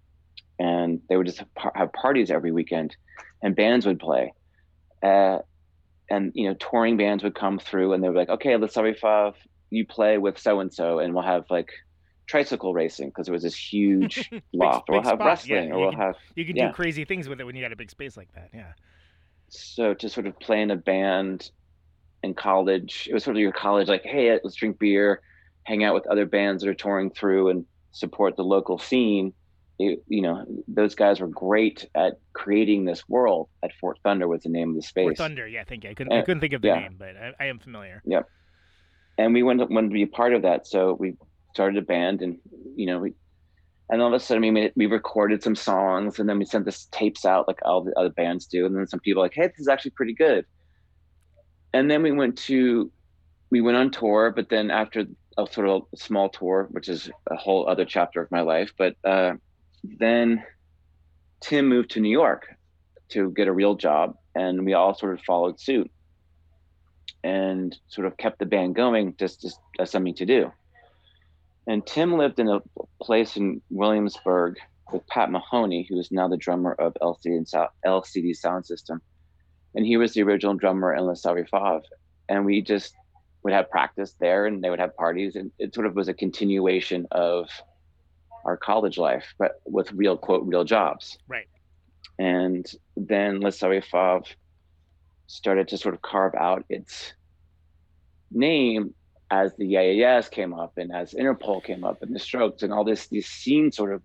And 0.60 1.02
they 1.10 1.18
would 1.18 1.28
just 1.28 1.44
have 1.76 1.94
parties 1.94 2.32
every 2.32 2.52
weekend 2.52 2.96
and 3.42 3.56
bands 3.56 3.86
would 3.86 4.00
play. 4.00 4.34
Uh, 5.04 5.40
and, 6.10 6.32
you 6.36 6.48
know, 6.48 6.56
touring 6.56 6.98
bands 6.98 7.24
would 7.24 7.36
come 7.36 7.58
through 7.58 7.94
and 7.94 8.04
they 8.04 8.10
were 8.10 8.16
like, 8.16 8.30
okay, 8.30 8.58
let's 8.58 8.76
Fav, 8.76 9.34
you 9.70 9.86
play 9.86 10.18
with 10.18 10.38
so 10.38 10.60
and 10.60 10.74
so 10.74 11.00
and 11.00 11.14
we'll 11.14 11.24
have 11.24 11.46
like 11.50 11.70
tricycle 12.28 12.74
racing 12.74 13.10
because 13.10 13.28
it 13.28 13.32
was 13.32 13.44
this 13.44 13.56
huge 13.56 14.30
loft. 14.54 14.90
or 14.90 14.96
we'll 14.96 15.04
have 15.04 15.16
spot, 15.16 15.26
wrestling 15.28 15.70
yeah, 15.70 15.74
or 15.74 15.80
we'll 15.80 15.92
can- 15.92 16.00
have 16.00 16.16
You 16.36 16.46
can 16.46 16.56
yeah. 16.56 16.68
do 16.68 16.74
crazy 16.74 17.06
things 17.06 17.28
with 17.30 17.40
it 17.40 17.46
when 17.46 17.56
you 17.56 17.62
got 17.62 17.72
a 17.72 17.76
big 17.78 17.90
space 17.92 18.16
like 18.18 18.32
that. 18.36 18.50
Yeah. 18.54 18.74
so 19.50 19.94
to 19.94 20.10
sort 20.10 20.28
of 20.28 20.38
play 20.40 20.62
in 20.62 20.72
a 20.72 20.76
band 20.76 21.52
in 22.24 22.34
college 22.34 23.08
it 23.10 23.14
was 23.14 23.24
sort 23.24 23.36
of 23.36 23.42
your 23.42 23.52
college 23.52 23.88
like 23.88 24.04
hey 24.04 24.32
let's 24.44 24.56
drink 24.56 24.78
beer 24.80 25.22
hang 25.64 25.84
out 25.84 25.94
with 25.94 26.06
other 26.08 26.26
bands 26.26 26.62
that 26.64 26.70
are 26.70 26.74
touring 26.76 27.10
through 27.10 27.50
and 27.50 27.66
support 27.92 28.36
the 28.36 28.44
local 28.44 28.78
scene 28.78 29.34
it, 29.82 30.04
you 30.08 30.22
know 30.22 30.46
those 30.68 30.96
guys 30.96 31.20
were 31.20 31.28
great 31.28 31.88
at 31.96 32.20
creating 32.34 32.86
this 32.86 33.08
world 33.10 33.50
at 33.64 33.72
fort 33.80 33.98
thunder 34.04 34.28
was 34.28 34.44
the 34.44 34.50
name 34.50 34.70
of 34.70 34.76
the 34.76 34.82
space 34.82 35.06
Fort 35.06 35.18
Thunder. 35.18 35.48
Yeah, 35.48 35.62
I 35.62 35.64
think 35.66 35.86
I 35.86 35.94
couldn't, 35.94 36.14
I 36.14 36.20
Uh, 36.20 36.26
couldn't 36.26 36.42
think 36.42 36.54
of 36.54 36.62
the 36.62 36.70
yeah. 36.70 36.80
name, 36.80 36.96
but 36.98 37.16
I, 37.18 37.34
I 37.40 37.46
am 37.46 37.60
familiar. 37.60 38.02
Yeah. 38.06 38.24
And 39.18 39.34
we 39.34 39.44
wanted, 39.44 39.70
wanted 39.70 39.90
to 39.90 39.94
be 39.94 40.04
a 40.04 40.08
part 40.08 40.34
of 40.34 40.42
that 40.44 40.66
so 40.68 40.94
we 41.00 41.16
started 41.54 41.78
a 41.78 41.86
band 41.86 42.22
and 42.22 42.38
you 42.76 42.86
know 42.86 43.00
we 43.00 43.14
and 43.90 44.02
all 44.02 44.08
of 44.08 44.14
a 44.14 44.20
sudden 44.20 44.42
we 44.42 44.52
made 44.52 44.72
we 44.76 44.86
recorded 44.86 45.44
some 45.44 45.56
songs 45.56 46.20
and 46.20 46.28
then 46.30 46.40
we 46.40 46.46
sent 46.46 46.64
this 46.66 46.86
tapes 46.92 47.26
out 47.26 47.48
like 47.48 47.60
all 47.66 47.84
the 47.84 47.94
other 48.00 48.10
bands 48.10 48.46
do 48.46 48.66
and 48.66 48.76
then 48.76 48.88
some 48.88 49.00
people 49.02 49.20
were 49.22 49.26
like 49.26 49.34
hey 49.34 49.48
this 49.48 49.60
is 49.60 49.68
actually 49.68 49.92
pretty 49.92 50.14
good 50.14 50.46
and 51.74 51.90
then 51.92 52.02
we 52.02 52.12
went 52.12 52.38
to 52.38 52.92
we 53.50 53.60
went 53.62 53.78
on 53.78 53.92
tour 53.92 54.32
but 54.36 54.48
then 54.50 54.72
after 54.72 55.06
a 55.38 55.48
sort 55.52 55.68
of 55.68 55.84
small 55.96 56.30
tour 56.30 56.68
which 56.72 56.88
is 56.90 57.10
a 57.30 57.36
whole 57.36 57.68
other 57.68 57.86
chapter 57.86 58.22
of 58.22 58.32
my 58.32 58.42
life 58.42 58.72
but 58.78 58.96
uh, 59.04 59.34
then 59.84 60.44
tim 61.42 61.68
moved 61.68 61.92
to 61.92 62.00
new 62.00 62.10
york 62.12 62.48
to 63.10 63.32
get 63.32 63.48
a 63.48 63.54
real 63.54 63.76
job 63.76 64.16
and 64.36 64.66
we 64.66 64.74
all 64.74 64.94
sort 64.94 65.14
of 65.14 65.22
followed 65.22 65.60
suit 65.60 65.92
and 67.24 67.78
sort 67.88 68.08
of 68.08 68.18
kept 68.18 68.40
the 68.40 68.46
band 68.46 68.76
going 68.76 69.16
just, 69.18 69.42
just 69.42 69.60
as 69.80 69.92
something 69.92 70.16
to 70.16 70.26
do. 70.26 70.52
And 71.68 71.86
Tim 71.86 72.18
lived 72.18 72.40
in 72.40 72.50
a 72.50 72.62
place 73.02 73.38
in 73.38 73.62
Williamsburg 73.70 74.58
with 74.92 75.06
Pat 75.08 75.30
Mahoney, 75.30 75.86
who 75.88 76.00
is 76.00 76.12
now 76.12 76.28
the 76.28 76.38
drummer 76.38 76.74
of 76.74 76.96
LCD, 77.02 77.38
and 77.38 77.48
LCD 77.86 78.36
Sound 78.36 78.66
System. 78.66 79.02
And 79.76 79.86
he 79.86 79.98
was 79.98 80.14
the 80.14 80.24
original 80.24 80.56
drummer 80.56 80.94
in 80.94 81.06
Les 81.06 81.22
Savy 81.22 81.44
Fav. 81.44 81.84
And 82.28 82.46
we 82.46 82.62
just 82.62 82.96
would 83.44 83.54
have 83.54 83.70
practice 83.70 84.16
there 84.20 84.46
and 84.46 84.64
they 84.64 84.70
would 84.70 84.80
have 84.80 84.96
parties. 84.96 85.36
And 85.36 85.52
it 85.60 85.74
sort 85.74 85.86
of 85.86 85.96
was 85.96 86.08
a 86.08 86.14
continuation 86.14 87.08
of 87.12 87.50
our 88.46 88.58
college 88.58 88.98
life, 88.98 89.34
but 89.38 89.62
with 89.66 89.92
real, 89.94 90.18
quote, 90.18 90.44
real 90.46 90.64
jobs. 90.64 91.18
Right. 91.28 91.48
And 92.20 92.66
then 92.96 93.42
Savy 93.52 93.82
Fav 93.82 94.26
started 95.28 95.68
to 95.70 95.78
sort 95.78 95.96
of 95.96 96.02
carve 96.02 96.36
out 96.36 96.66
its 96.70 97.14
name 98.32 98.94
as 99.32 99.54
the 99.56 99.66
Yeahs 99.66 100.30
came 100.30 100.54
up 100.54 100.78
and 100.78 100.94
as 100.94 101.14
Interpol 101.14 101.64
came 101.64 101.84
up 101.84 102.04
and 102.04 102.14
the 102.14 102.20
Strokes 102.20 102.64
and 102.64 102.74
all 102.74 102.84
this 102.84 103.08
these 103.08 103.28
scenes 103.28 103.78
sort 103.78 103.94
of 103.94 104.02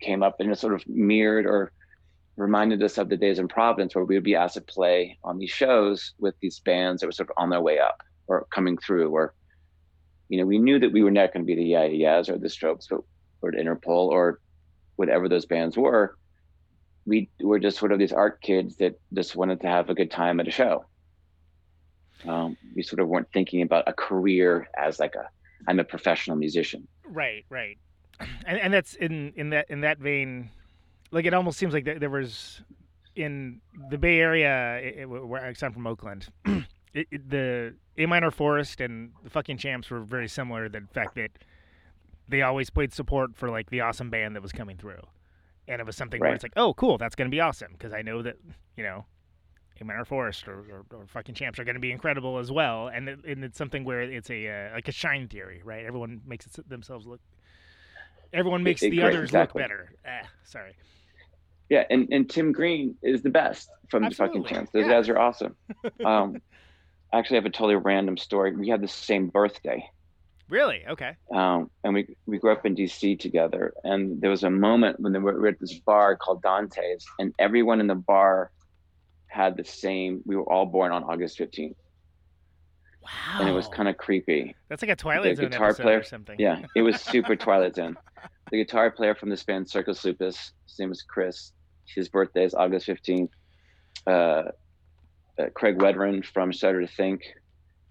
came 0.00 0.22
up 0.22 0.40
and 0.40 0.50
it 0.50 0.58
sort 0.58 0.74
of 0.74 0.86
mirrored 0.88 1.46
or 1.46 1.70
reminded 2.36 2.82
us 2.82 2.98
of 2.98 3.08
the 3.08 3.16
days 3.16 3.38
in 3.38 3.46
Providence 3.46 3.94
where 3.94 4.04
we 4.04 4.14
would 4.14 4.24
be 4.24 4.34
asked 4.34 4.54
to 4.54 4.60
play 4.62 5.18
on 5.22 5.38
these 5.38 5.50
shows 5.50 6.14
with 6.18 6.34
these 6.40 6.60
bands 6.60 7.00
that 7.00 7.06
were 7.06 7.12
sort 7.12 7.28
of 7.28 7.34
on 7.36 7.50
their 7.50 7.60
way 7.60 7.78
up 7.78 8.02
or 8.26 8.46
coming 8.50 8.78
through 8.78 9.10
or 9.10 9.34
you 10.30 10.38
know 10.38 10.46
we 10.46 10.58
knew 10.58 10.78
that 10.78 10.92
we 10.92 11.02
were 11.02 11.10
not 11.10 11.32
going 11.32 11.44
to 11.44 11.46
be 11.46 11.54
the 11.54 11.62
Yeah 11.62 11.84
Yeahs 11.84 12.30
or 12.30 12.38
the 12.38 12.48
Strokes 12.48 12.86
but 12.90 13.00
or 13.44 13.52
the 13.52 13.58
Interpol 13.58 14.08
or 14.08 14.40
whatever 14.96 15.28
those 15.28 15.46
bands 15.46 15.76
were 15.76 16.16
we 17.06 17.28
were 17.40 17.58
just 17.58 17.78
sort 17.78 17.92
of 17.92 17.98
these 17.98 18.12
art 18.12 18.40
kids 18.40 18.76
that 18.76 18.98
just 19.12 19.36
wanted 19.36 19.60
to 19.60 19.66
have 19.66 19.90
a 19.90 19.94
good 19.94 20.10
time 20.10 20.40
at 20.40 20.48
a 20.48 20.50
show. 20.50 20.84
Um, 22.26 22.56
we 22.74 22.82
sort 22.82 23.00
of 23.00 23.08
weren't 23.08 23.28
thinking 23.32 23.62
about 23.62 23.84
a 23.86 23.92
career 23.92 24.68
as 24.76 24.98
like 24.98 25.14
a 25.14 25.28
I'm 25.68 25.78
a 25.78 25.84
professional 25.84 26.36
musician. 26.36 26.86
Right, 27.06 27.44
right, 27.50 27.78
and, 28.46 28.58
and 28.58 28.72
that's 28.72 28.94
in 28.94 29.32
in 29.36 29.50
that 29.50 29.66
in 29.68 29.82
that 29.82 29.98
vein. 29.98 30.50
Like 31.10 31.26
it 31.26 31.34
almost 31.34 31.58
seems 31.58 31.74
like 31.74 31.84
there, 31.84 32.10
was 32.10 32.62
in 33.14 33.60
the 33.88 33.98
Bay 33.98 34.18
Area, 34.18 34.78
it, 34.78 35.04
where 35.04 35.44
I'm 35.44 35.54
from 35.54 35.86
Oakland. 35.86 36.26
it, 36.92 37.06
it, 37.10 37.30
the 37.30 37.74
A 37.98 38.06
minor 38.06 38.32
Forest 38.32 38.80
and 38.80 39.12
the 39.22 39.30
fucking 39.30 39.58
Champs 39.58 39.90
were 39.90 40.00
very 40.00 40.28
similar. 40.28 40.68
The 40.68 40.82
fact 40.92 41.14
that 41.14 41.30
they 42.28 42.42
always 42.42 42.70
played 42.70 42.92
support 42.92 43.36
for 43.36 43.50
like 43.50 43.70
the 43.70 43.80
awesome 43.80 44.10
band 44.10 44.36
that 44.36 44.42
was 44.42 44.52
coming 44.52 44.76
through, 44.76 45.02
and 45.68 45.80
it 45.80 45.86
was 45.86 45.96
something 45.96 46.20
where 46.20 46.34
it's 46.34 46.42
like, 46.42 46.52
oh, 46.56 46.74
cool, 46.74 46.98
that's 46.98 47.14
going 47.14 47.30
to 47.30 47.34
be 47.34 47.40
awesome 47.40 47.72
because 47.72 47.92
I 47.92 48.02
know 48.02 48.22
that 48.22 48.36
you 48.76 48.84
know. 48.84 49.06
A 49.80 49.84
minor 49.84 50.04
Forest 50.04 50.46
or, 50.46 50.60
or, 50.70 50.84
or 50.96 51.06
fucking 51.08 51.34
champs 51.34 51.58
are 51.58 51.64
going 51.64 51.74
to 51.74 51.80
be 51.80 51.90
incredible 51.90 52.38
as 52.38 52.52
well, 52.52 52.86
and 52.86 53.08
it, 53.08 53.24
and 53.24 53.42
it's 53.42 53.58
something 53.58 53.82
where 53.82 54.02
it's 54.02 54.30
a 54.30 54.48
uh, 54.48 54.72
like 54.72 54.86
a 54.86 54.92
shine 54.92 55.26
theory, 55.26 55.62
right? 55.64 55.84
Everyone 55.84 56.20
makes 56.24 56.46
it, 56.46 56.68
themselves 56.68 57.08
look 57.08 57.20
everyone 58.34 58.62
makes 58.62 58.82
it- 58.82 58.90
the 58.90 58.96
great, 58.96 59.14
others 59.14 59.30
exactly. 59.30 59.62
look 59.62 59.70
better. 59.70 59.92
Ah, 60.06 60.28
sorry. 60.44 60.74
Yeah, 61.70 61.84
and, 61.88 62.08
and 62.12 62.28
Tim 62.28 62.52
Green 62.52 62.94
is 63.02 63.22
the 63.22 63.30
best 63.30 63.70
from 63.88 64.04
the 64.04 64.10
fucking 64.10 64.44
Champs. 64.44 64.70
Those 64.72 64.86
yeah. 64.86 64.92
guys 64.92 65.08
are 65.08 65.18
awesome. 65.18 65.56
Um, 66.04 66.42
I 67.12 67.18
actually 67.18 67.36
have 67.36 67.46
a 67.46 67.50
totally 67.50 67.76
random 67.76 68.16
story. 68.16 68.54
We 68.54 68.68
had 68.68 68.80
the 68.80 68.88
same 68.88 69.28
birthday. 69.28 69.88
Really? 70.48 70.84
Okay. 70.86 71.12
um, 71.32 71.70
and 71.82 71.94
we 71.94 72.16
we 72.26 72.38
grew 72.38 72.52
up 72.52 72.66
in 72.66 72.74
DC 72.76 73.18
together. 73.18 73.72
And 73.82 74.20
there 74.20 74.30
was 74.30 74.44
a 74.44 74.50
moment 74.50 75.00
when 75.00 75.12
we 75.12 75.18
were 75.18 75.46
at 75.48 75.58
this 75.58 75.74
bar 75.80 76.16
called 76.16 76.42
Dante's, 76.42 77.06
and 77.18 77.32
everyone 77.38 77.80
in 77.80 77.86
the 77.86 77.94
bar 77.94 78.50
had 79.26 79.56
the 79.56 79.64
same. 79.64 80.22
We 80.26 80.36
were 80.36 80.50
all 80.52 80.66
born 80.66 80.92
on 80.92 81.02
August 81.04 81.38
fifteenth, 81.38 81.76
Wow. 83.02 83.40
and 83.40 83.48
it 83.48 83.52
was 83.52 83.68
kind 83.68 83.88
of 83.88 83.96
creepy. 83.96 84.54
That's 84.68 84.82
like 84.82 84.90
a 84.90 84.96
Twilight 84.96 85.36
Zone 85.36 85.48
guitar 85.50 85.68
episode 85.68 85.82
player- 85.82 85.98
or 86.00 86.02
something. 86.04 86.36
Yeah, 86.38 86.62
it 86.76 86.82
was 86.82 87.00
super 87.00 87.36
Twilight 87.46 87.74
Zone. 87.76 87.96
The 88.50 88.58
guitar 88.58 88.90
player 88.90 89.14
from 89.14 89.30
this 89.30 89.42
band, 89.42 89.68
Circus 89.68 90.04
Lupus, 90.04 90.52
his 90.68 90.78
name 90.78 90.92
is 90.92 91.02
Chris. 91.02 91.52
His 91.86 92.08
birthday 92.08 92.44
is 92.44 92.54
August 92.54 92.86
fifteenth. 92.86 93.30
Uh, 94.06 94.10
uh, 95.38 95.46
Craig 95.54 95.78
Wedren 95.78 96.24
from 96.24 96.52
Shudder 96.52 96.80
to 96.82 96.86
Think, 96.86 97.22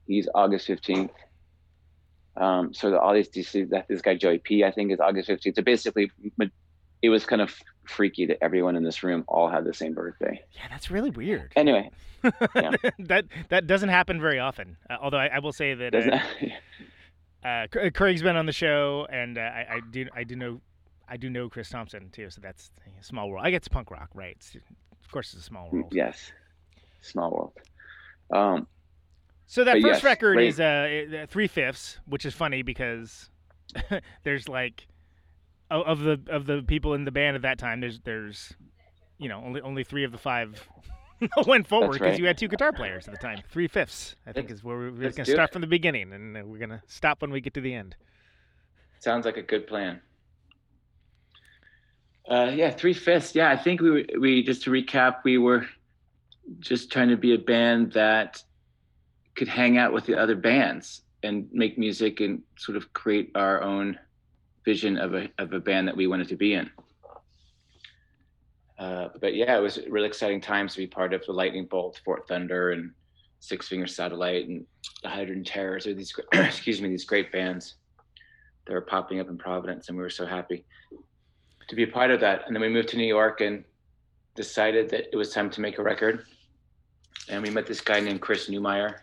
he's 0.07 0.27
August 0.35 0.67
fifteenth. 0.67 1.11
Um, 2.35 2.73
so 2.73 2.91
the, 2.91 2.99
all 2.99 3.13
these 3.13 3.29
DC, 3.29 3.69
that 3.69 3.87
this 3.87 4.01
guy 4.01 4.15
Joey 4.15 4.39
P, 4.39 4.63
I 4.63 4.71
think, 4.71 4.91
is 4.91 4.99
August 4.99 5.27
fifteenth. 5.27 5.55
So 5.55 5.61
basically, 5.61 6.11
it 7.01 7.09
was 7.09 7.25
kind 7.25 7.41
of 7.41 7.53
freaky 7.85 8.25
that 8.25 8.37
everyone 8.41 8.75
in 8.75 8.83
this 8.83 9.03
room 9.03 9.23
all 9.27 9.49
had 9.49 9.65
the 9.65 9.73
same 9.73 9.93
birthday. 9.93 10.41
Yeah, 10.53 10.61
that's 10.69 10.89
really 10.89 11.09
weird. 11.11 11.51
Anyway, 11.55 11.91
yeah. 12.55 12.71
that 12.99 13.25
that 13.49 13.67
doesn't 13.67 13.89
happen 13.89 14.19
very 14.19 14.39
often. 14.39 14.77
Uh, 14.89 14.97
although 15.01 15.17
I, 15.17 15.27
I 15.27 15.39
will 15.39 15.53
say 15.53 15.73
that 15.73 15.95
uh, 17.43 17.47
uh, 17.47 17.89
Craig's 17.91 18.23
been 18.23 18.37
on 18.37 18.45
the 18.45 18.53
show, 18.53 19.05
and 19.11 19.37
uh, 19.37 19.41
I, 19.41 19.67
I 19.69 19.79
do 19.91 20.07
I 20.15 20.23
do 20.23 20.35
know 20.35 20.61
I 21.07 21.17
do 21.17 21.29
know 21.29 21.49
Chris 21.49 21.69
Thompson 21.69 22.09
too. 22.09 22.29
So 22.29 22.41
that's 22.41 22.71
a 22.99 23.03
small 23.03 23.29
world. 23.29 23.45
I 23.45 23.51
get 23.51 23.63
to 23.63 23.69
punk 23.69 23.91
rock, 23.91 24.09
right? 24.13 24.35
It's, 24.37 24.55
of 24.55 25.11
course, 25.11 25.33
it's 25.33 25.43
a 25.43 25.45
small 25.45 25.69
world. 25.71 25.93
yes, 25.93 26.31
small 27.01 27.31
world. 27.31 27.53
Um, 28.31 28.67
So 29.45 29.63
that 29.63 29.73
But 29.73 29.81
first 29.81 29.97
yes, 29.99 30.03
record 30.03 30.39
is 30.39 30.59
uh, 30.59 31.25
three 31.29 31.47
fifths, 31.47 31.99
which 32.05 32.25
is 32.25 32.33
funny 32.33 32.61
because 32.61 33.29
there's 34.23 34.47
like 34.47 34.87
of 35.69 35.99
the 35.99 36.19
of 36.27 36.45
the 36.45 36.63
people 36.65 36.93
in 36.93 37.05
the 37.05 37.11
band 37.11 37.35
at 37.35 37.41
that 37.43 37.57
time. 37.57 37.81
There's 37.81 37.99
there's 38.01 38.53
you 39.17 39.29
know 39.29 39.41
only 39.45 39.61
only 39.61 39.83
three 39.83 40.03
of 40.03 40.11
the 40.11 40.17
five 40.17 40.67
went 41.47 41.67
forward 41.67 41.93
because 41.93 42.11
right. 42.11 42.19
you 42.19 42.25
had 42.25 42.37
two 42.37 42.47
guitar 42.47 42.71
players 42.71 43.07
at 43.07 43.13
the 43.13 43.19
time. 43.19 43.39
Three 43.49 43.67
fifths, 43.67 44.15
I 44.25 44.31
think, 44.31 44.51
is 44.51 44.63
where 44.63 44.77
we're, 44.77 44.91
we're 44.91 45.11
gonna 45.11 45.25
start 45.25 45.49
it. 45.49 45.53
from 45.53 45.61
the 45.61 45.67
beginning, 45.67 46.13
and 46.13 46.49
we're 46.49 46.59
gonna 46.59 46.83
stop 46.87 47.21
when 47.21 47.31
we 47.31 47.41
get 47.41 47.53
to 47.55 47.61
the 47.61 47.73
end. 47.73 47.95
Sounds 48.99 49.25
like 49.25 49.37
a 49.37 49.41
good 49.41 49.67
plan. 49.67 50.01
Uh, 52.29 52.51
yeah, 52.53 52.71
three 52.71 52.93
fifths. 52.93 53.35
Yeah, 53.35 53.49
I 53.49 53.57
think 53.57 53.81
we 53.81 54.05
we 54.19 54.43
just 54.43 54.63
to 54.63 54.69
recap, 54.69 55.17
we 55.23 55.37
were 55.37 55.65
just 56.59 56.91
trying 56.91 57.09
to 57.09 57.17
be 57.17 57.33
a 57.33 57.37
band 57.37 57.91
that 57.93 58.41
could 59.35 59.47
hang 59.47 59.77
out 59.77 59.93
with 59.93 60.05
the 60.05 60.17
other 60.17 60.35
bands 60.35 61.01
and 61.23 61.47
make 61.51 61.77
music 61.77 62.19
and 62.19 62.41
sort 62.57 62.77
of 62.77 62.91
create 62.93 63.31
our 63.35 63.61
own 63.61 63.97
vision 64.65 64.97
of 64.97 65.13
a 65.13 65.29
of 65.37 65.53
a 65.53 65.59
band 65.59 65.87
that 65.87 65.95
we 65.95 66.07
wanted 66.07 66.27
to 66.27 66.35
be 66.35 66.53
in. 66.53 66.69
Uh, 68.79 69.09
but 69.21 69.35
yeah, 69.35 69.55
it 69.57 69.61
was 69.61 69.79
really 69.89 70.07
exciting 70.07 70.41
times 70.41 70.73
to 70.73 70.79
be 70.79 70.87
part 70.87 71.13
of 71.13 71.25
the 71.25 71.31
Lightning 71.31 71.65
Bolt, 71.65 72.01
Fort 72.03 72.27
Thunder, 72.27 72.71
and 72.71 72.91
Six 73.39 73.67
Finger 73.67 73.87
Satellite, 73.87 74.47
and 74.47 74.65
the 75.03 75.09
Hydrogen 75.09 75.43
Terrors. 75.43 75.87
Or 75.87 75.93
these, 75.93 76.13
excuse 76.33 76.81
me, 76.81 76.89
these 76.89 77.05
great 77.05 77.31
bands 77.31 77.75
that 78.65 78.73
were 78.73 78.81
popping 78.81 79.19
up 79.19 79.29
in 79.29 79.37
Providence, 79.37 79.87
and 79.87 79.97
we 79.97 80.03
were 80.03 80.09
so 80.09 80.25
happy 80.25 80.65
to 81.67 81.75
be 81.75 81.83
a 81.83 81.87
part 81.87 82.11
of 82.11 82.19
that. 82.21 82.43
And 82.45 82.55
then 82.55 82.61
we 82.61 82.69
moved 82.69 82.89
to 82.89 82.97
New 82.97 83.07
York 83.07 83.41
and 83.41 83.63
decided 84.35 84.89
that 84.89 85.09
it 85.11 85.15
was 85.15 85.31
time 85.31 85.49
to 85.51 85.61
make 85.61 85.77
a 85.77 85.83
record. 85.83 86.25
And 87.29 87.41
we 87.41 87.49
met 87.49 87.67
this 87.67 87.79
guy 87.79 87.99
named 87.99 88.21
Chris 88.21 88.49
Newmeyer, 88.49 88.95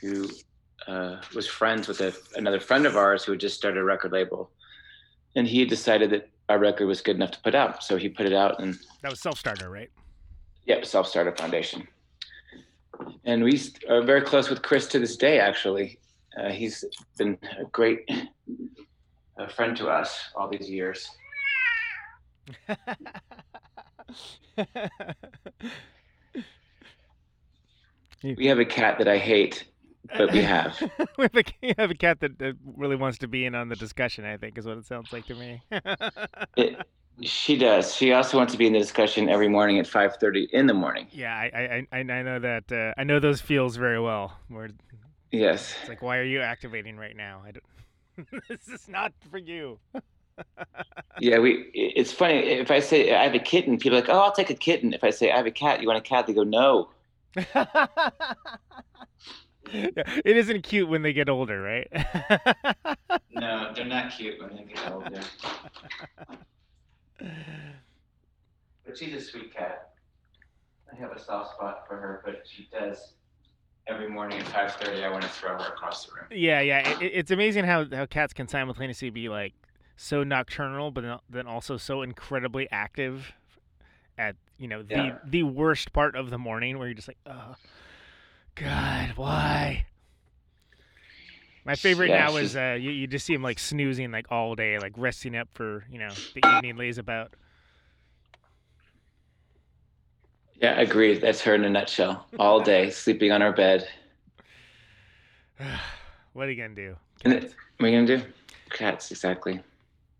who 0.00 0.28
uh, 0.86 1.20
was 1.34 1.46
friends 1.46 1.88
with 1.88 2.00
a, 2.00 2.14
another 2.36 2.60
friend 2.60 2.86
of 2.86 2.96
ours 2.96 3.24
who 3.24 3.32
had 3.32 3.40
just 3.40 3.56
started 3.56 3.78
a 3.78 3.84
record 3.84 4.12
label. 4.12 4.50
And 5.36 5.46
he 5.46 5.64
decided 5.64 6.10
that 6.10 6.28
our 6.48 6.58
record 6.58 6.86
was 6.86 7.00
good 7.00 7.16
enough 7.16 7.32
to 7.32 7.40
put 7.40 7.54
out. 7.54 7.82
So 7.82 7.96
he 7.96 8.08
put 8.08 8.26
it 8.26 8.32
out 8.32 8.60
and 8.60 8.78
That 9.02 9.10
was 9.10 9.20
self 9.20 9.38
starter, 9.38 9.70
right? 9.70 9.90
Yep, 10.66 10.84
Self 10.84 11.08
Starter 11.08 11.34
Foundation. 11.34 11.88
And 13.24 13.42
we 13.42 13.58
are 13.88 14.02
very 14.02 14.20
close 14.20 14.50
with 14.50 14.60
Chris 14.60 14.86
to 14.88 14.98
this 14.98 15.16
day, 15.16 15.40
actually. 15.40 15.98
Uh, 16.38 16.50
he's 16.50 16.84
been 17.16 17.38
a 17.58 17.64
great 17.64 18.10
uh, 19.38 19.48
friend 19.48 19.76
to 19.78 19.88
us 19.88 20.18
all 20.36 20.48
these 20.48 20.68
years. 20.68 21.08
We 28.22 28.46
have 28.46 28.58
a 28.58 28.64
cat 28.64 28.98
that 28.98 29.06
I 29.06 29.16
hate, 29.16 29.64
but 30.16 30.32
we 30.32 30.42
have. 30.42 30.80
we 31.18 31.24
have 31.24 31.34
a, 31.36 31.44
you 31.62 31.74
have 31.78 31.90
a 31.90 31.94
cat 31.94 32.20
that, 32.20 32.38
that 32.38 32.56
really 32.76 32.96
wants 32.96 33.18
to 33.18 33.28
be 33.28 33.44
in 33.44 33.54
on 33.54 33.68
the 33.68 33.76
discussion. 33.76 34.24
I 34.24 34.36
think 34.36 34.58
is 34.58 34.66
what 34.66 34.78
it 34.78 34.86
sounds 34.86 35.12
like 35.12 35.26
to 35.26 35.34
me. 35.34 35.62
It, 36.56 36.76
she 37.22 37.56
does. 37.56 37.94
She 37.94 38.12
also 38.12 38.36
wants 38.38 38.52
to 38.52 38.58
be 38.58 38.66
in 38.66 38.72
the 38.72 38.78
discussion 38.78 39.28
every 39.28 39.48
morning 39.48 39.78
at 39.78 39.86
5:30 39.86 40.50
in 40.50 40.66
the 40.66 40.74
morning. 40.74 41.08
yeah, 41.12 41.34
I 41.34 41.86
I, 41.92 41.98
I 41.98 41.98
I 42.00 42.22
know 42.22 42.38
that. 42.38 42.70
Uh, 42.72 42.94
I 43.00 43.04
know 43.04 43.20
those 43.20 43.40
feels 43.40 43.76
very 43.76 44.00
well. 44.00 44.36
Where 44.48 44.70
Yes. 45.30 45.74
it's 45.80 45.88
like, 45.90 46.00
why 46.00 46.16
are 46.18 46.24
you 46.24 46.40
activating 46.40 46.96
right 46.96 47.14
now? 47.16 47.42
This 48.48 48.66
is 48.68 48.88
not 48.88 49.12
for 49.30 49.38
you. 49.38 49.78
Yeah, 51.20 51.38
we. 51.38 51.70
It's 51.74 52.12
funny 52.12 52.34
if 52.38 52.70
I 52.70 52.80
say 52.80 53.14
I 53.14 53.24
have 53.24 53.34
a 53.34 53.38
kitten, 53.38 53.78
people 53.78 53.98
are 53.98 54.00
like, 54.00 54.10
"Oh, 54.10 54.18
I'll 54.20 54.32
take 54.32 54.50
a 54.50 54.54
kitten." 54.54 54.92
If 54.92 55.04
I 55.04 55.10
say 55.10 55.30
I 55.30 55.36
have 55.36 55.46
a 55.46 55.50
cat, 55.52 55.80
you 55.82 55.86
want 55.88 55.98
a 55.98 56.02
cat? 56.02 56.26
They 56.26 56.32
go, 56.32 56.42
"No." 56.44 56.88
It 60.24 60.36
isn't 60.36 60.62
cute 60.62 60.88
when 60.88 61.02
they 61.02 61.12
get 61.12 61.28
older, 61.28 61.60
right? 61.60 61.88
No, 63.32 63.72
they're 63.74 63.84
not 63.84 64.12
cute 64.12 64.40
when 64.40 64.56
they 64.56 64.64
get 64.64 64.90
older. 64.90 65.20
But 68.86 68.96
she's 68.96 69.14
a 69.14 69.20
sweet 69.20 69.54
cat. 69.54 69.90
I 70.92 70.96
have 70.96 71.12
a 71.12 71.18
soft 71.18 71.54
spot 71.54 71.84
for 71.86 71.96
her, 71.96 72.22
but 72.24 72.42
she 72.50 72.68
does. 72.72 73.12
Every 73.86 74.08
morning 74.08 74.38
at 74.38 74.46
5:30, 74.46 75.04
I 75.04 75.08
want 75.10 75.22
to 75.22 75.28
throw 75.28 75.50
her 75.58 75.68
across 75.72 76.06
the 76.06 76.12
room. 76.14 76.26
yeah, 76.30 76.60
yeah. 76.60 76.88
It, 76.88 77.02
it- 77.02 77.12
it's 77.14 77.30
amazing 77.30 77.64
how 77.64 77.86
how 77.90 78.06
cats 78.06 78.32
can 78.32 78.48
simultaneously 78.48 79.10
be 79.10 79.28
like 79.28 79.54
so 79.96 80.22
nocturnal, 80.24 80.90
but 80.90 81.02
then- 81.02 81.18
then 81.28 81.46
also 81.46 81.76
so 81.76 82.02
incredibly 82.02 82.68
active 82.70 83.32
at 84.16 84.36
you 84.58 84.68
know 84.68 84.82
the 84.82 84.94
Yeah. 84.94 85.18
the 85.24 85.42
worst 85.42 85.92
part 85.92 86.16
of 86.16 86.30
the 86.30 86.38
morning, 86.38 86.78
where 86.78 86.88
you're 86.88 86.94
just 86.94 87.08
like, 87.08 87.18
oh, 87.26 87.54
God, 88.60 89.12
why? 89.16 89.86
My 91.64 91.74
favorite 91.74 92.08
Yeah, 92.08 92.26
now 92.26 92.36
is 92.36 92.56
uh, 92.56 92.78
you, 92.80 92.90
you 92.90 93.06
just 93.06 93.26
see 93.26 93.34
him 93.34 93.42
like 93.42 93.58
snoozing 93.58 94.10
like 94.10 94.26
all 94.30 94.54
day, 94.54 94.78
like 94.78 94.94
resting 94.96 95.36
up 95.36 95.48
for 95.52 95.84
you 95.90 95.98
know 95.98 96.08
the 96.34 96.56
evening 96.56 96.76
lays 96.76 96.96
about. 96.96 97.34
Yeah, 100.62 100.80
agreed. 100.80 101.20
That's 101.20 101.40
her 101.42 101.54
in 101.54 101.64
a 101.64 101.70
nutshell. 101.70 102.26
All 102.38 102.60
day, 102.60 102.90
sleeping 103.04 103.32
on 103.32 103.42
our 103.42 103.52
bed. 103.52 103.86
what 106.32 106.48
are 106.48 106.50
you 106.50 106.60
gonna 106.60 106.74
do? 106.74 106.96
Cats. 107.22 107.54
what 107.76 107.86
are 107.86 107.90
you 107.90 108.06
gonna 108.06 108.18
do? 108.18 108.24
Cats, 108.70 109.10
exactly. 109.10 109.60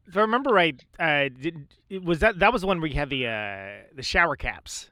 if 0.07 0.17
I 0.17 0.21
remember 0.21 0.51
right, 0.51 0.83
uh, 1.01 1.29
did, 1.29 1.67
was 2.03 2.21
that 2.21 2.39
that 2.41 2.53
was 2.53 2.61
the 2.61 2.67
one 2.69 2.81
where 2.81 2.89
you 2.89 2.97
had 2.97 3.11
the 3.11 3.27
uh, 3.27 3.69
the 3.95 4.03
shower 4.03 4.37
caps, 4.37 4.91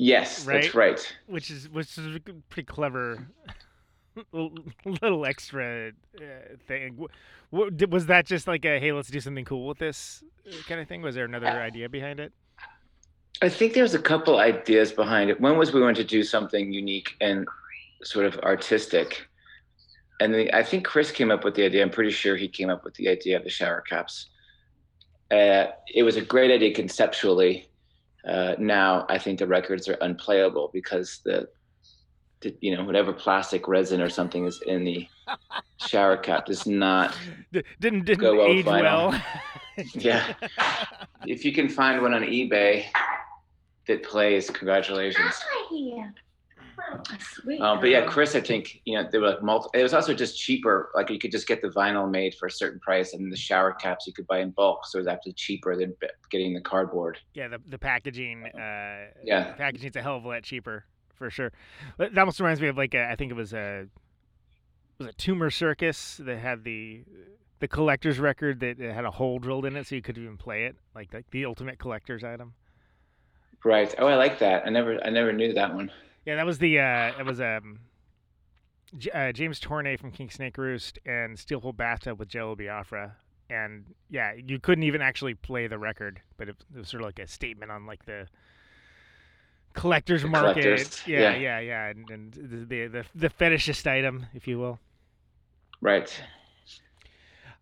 Yes, 0.00 0.44
that's 0.44 0.74
right. 0.74 1.16
which 1.26 1.50
is 1.50 1.68
which 1.68 1.98
is 1.98 2.16
a 2.16 2.20
pretty 2.48 2.64
clever 2.64 3.28
little, 4.32 5.26
extra 5.26 5.90
uh, 6.16 6.22
thing. 6.66 7.06
What, 7.50 7.76
did, 7.76 7.92
was 7.92 8.06
that 8.06 8.24
just 8.24 8.46
like 8.46 8.64
a 8.64 8.80
hey, 8.80 8.92
let's 8.92 9.10
do 9.10 9.20
something 9.20 9.44
cool 9.44 9.66
with 9.66 9.76
this 9.76 10.24
uh, 10.48 10.56
kind 10.66 10.80
of 10.80 10.88
thing? 10.88 11.02
Was 11.02 11.16
there 11.16 11.26
another 11.26 11.48
idea 11.48 11.90
behind 11.90 12.18
it? 12.18 12.32
I 13.42 13.50
think 13.50 13.74
there's 13.74 13.92
a 13.92 13.98
couple 13.98 14.38
ideas 14.38 14.90
behind 14.90 15.28
it. 15.28 15.38
One 15.38 15.58
was 15.58 15.74
we 15.74 15.82
wanted 15.82 15.96
to 15.96 16.04
do 16.04 16.22
something 16.22 16.72
unique 16.72 17.14
and 17.20 17.46
sort 18.02 18.24
of 18.24 18.38
artistic. 18.38 19.28
And 20.18 20.32
the, 20.32 20.56
I 20.56 20.62
think 20.62 20.86
Chris 20.86 21.10
came 21.10 21.30
up 21.30 21.44
with 21.44 21.56
the 21.56 21.64
idea. 21.64 21.82
I'm 21.82 21.90
pretty 21.90 22.10
sure 22.10 22.36
he 22.36 22.48
came 22.48 22.70
up 22.70 22.84
with 22.84 22.94
the 22.94 23.10
idea 23.10 23.36
of 23.36 23.44
the 23.44 23.50
shower 23.50 23.82
caps. 23.82 24.30
Uh, 25.30 25.66
it 25.94 26.04
was 26.04 26.16
a 26.16 26.22
great 26.22 26.50
idea 26.50 26.74
conceptually. 26.74 27.69
Uh, 28.26 28.54
now 28.58 29.06
I 29.08 29.18
think 29.18 29.38
the 29.38 29.46
records 29.46 29.88
are 29.88 29.96
unplayable 30.00 30.70
because 30.72 31.20
the, 31.24 31.48
the, 32.40 32.54
you 32.60 32.76
know, 32.76 32.84
whatever 32.84 33.12
plastic 33.12 33.66
resin 33.68 34.00
or 34.00 34.08
something 34.08 34.46
is 34.46 34.60
in 34.66 34.84
the 34.84 35.06
shower 35.86 36.16
cap 36.16 36.46
does 36.46 36.66
not. 36.66 37.16
D- 37.52 37.62
didn't 37.80 38.04
didn't 38.04 38.20
Go 38.20 38.36
well 38.36 38.48
age 38.48 38.64
well. 38.66 39.22
Yeah. 39.94 40.34
If 41.24 41.42
you 41.44 41.52
can 41.54 41.68
find 41.68 42.02
one 42.02 42.12
on 42.12 42.22
eBay 42.22 42.84
that 43.86 44.02
plays, 44.02 44.50
congratulations. 44.50 45.32
Hi. 45.32 46.10
Sweet. 47.20 47.60
Um, 47.60 47.80
but 47.80 47.88
yeah. 47.90 48.04
Chris, 48.06 48.34
I 48.34 48.40
think 48.40 48.80
you 48.84 48.94
know 48.96 49.08
they 49.10 49.18
were 49.18 49.30
like 49.30 49.42
multi. 49.42 49.78
It 49.78 49.82
was 49.82 49.94
also 49.94 50.14
just 50.14 50.38
cheaper. 50.38 50.90
Like 50.94 51.10
you 51.10 51.18
could 51.18 51.30
just 51.30 51.46
get 51.46 51.62
the 51.62 51.68
vinyl 51.68 52.10
made 52.10 52.34
for 52.34 52.46
a 52.46 52.50
certain 52.50 52.80
price, 52.80 53.12
and 53.12 53.32
the 53.32 53.36
shower 53.36 53.72
caps 53.72 54.06
you 54.06 54.12
could 54.12 54.26
buy 54.26 54.40
in 54.40 54.50
bulk, 54.50 54.86
so 54.86 54.98
it 54.98 55.00
was 55.02 55.06
actually 55.08 55.32
cheaper 55.34 55.76
than 55.76 55.94
getting 56.30 56.54
the 56.54 56.60
cardboard. 56.60 57.18
Yeah, 57.34 57.48
the 57.48 57.58
the 57.68 57.78
packaging. 57.78 58.44
Uh, 58.46 59.10
Yeah. 59.24 59.48
the 59.48 59.54
packaging's 59.56 59.96
a 59.96 60.02
hell 60.02 60.16
of 60.16 60.24
a 60.24 60.28
lot 60.28 60.42
cheaper 60.42 60.84
for 61.14 61.30
sure. 61.30 61.52
That 61.98 62.14
that 62.14 62.20
almost 62.20 62.40
reminds 62.40 62.60
me 62.60 62.68
of 62.68 62.76
like 62.76 62.94
a, 62.94 63.10
I 63.10 63.16
think 63.16 63.30
it 63.30 63.36
was 63.36 63.52
a 63.52 63.86
was 64.98 65.08
a 65.08 65.12
Tumor 65.14 65.50
Circus 65.50 66.18
that 66.24 66.38
had 66.38 66.64
the 66.64 67.04
the 67.60 67.68
collector's 67.68 68.18
record 68.18 68.60
that 68.60 68.78
had 68.78 69.04
a 69.04 69.10
hole 69.10 69.38
drilled 69.38 69.66
in 69.66 69.76
it, 69.76 69.86
so 69.86 69.94
you 69.94 70.02
could 70.02 70.16
even 70.16 70.36
play 70.38 70.64
it, 70.64 70.76
like 70.94 71.12
like 71.12 71.26
the 71.30 71.44
ultimate 71.44 71.78
collector's 71.78 72.24
item. 72.24 72.54
Right. 73.62 73.94
Oh, 73.98 74.06
I 74.06 74.14
like 74.14 74.38
that. 74.38 74.66
I 74.66 74.70
never, 74.70 74.98
I 75.04 75.10
never 75.10 75.34
knew 75.34 75.52
that 75.52 75.74
one. 75.74 75.90
Yeah, 76.26 76.36
that 76.36 76.46
was 76.46 76.58
the 76.58 76.78
uh, 76.78 77.12
it 77.18 77.24
was 77.26 77.40
um. 77.40 77.80
J- 78.98 79.10
uh, 79.12 79.30
James 79.32 79.60
Tornay 79.60 79.96
from 79.96 80.10
King 80.10 80.30
Snake 80.30 80.58
Roost 80.58 80.98
and 81.06 81.38
Steel 81.38 81.60
Pole 81.60 81.72
Bathtub 81.72 82.18
with 82.18 82.28
Jello 82.28 82.56
Biafra, 82.56 83.14
and 83.48 83.84
yeah, 84.08 84.32
you 84.34 84.58
couldn't 84.58 84.82
even 84.82 85.00
actually 85.00 85.34
play 85.34 85.68
the 85.68 85.78
record, 85.78 86.20
but 86.36 86.48
it, 86.48 86.56
it 86.74 86.78
was 86.78 86.88
sort 86.88 87.02
of 87.02 87.06
like 87.06 87.20
a 87.20 87.28
statement 87.28 87.70
on 87.70 87.86
like 87.86 88.04
the 88.04 88.26
collector's 89.74 90.22
The 90.22 90.28
market. 90.28 90.62
collectors, 90.62 91.02
Yeah, 91.06 91.20
yeah. 91.20 91.36
yeah, 91.36 91.58
yeah, 91.60 91.86
and, 91.90 92.10
and 92.10 92.32
the, 92.68 92.88
the 92.88 93.04
the 93.14 93.28
fetishist 93.28 93.86
item, 93.88 94.26
if 94.34 94.48
you 94.48 94.58
will. 94.58 94.80
Right. 95.80 96.12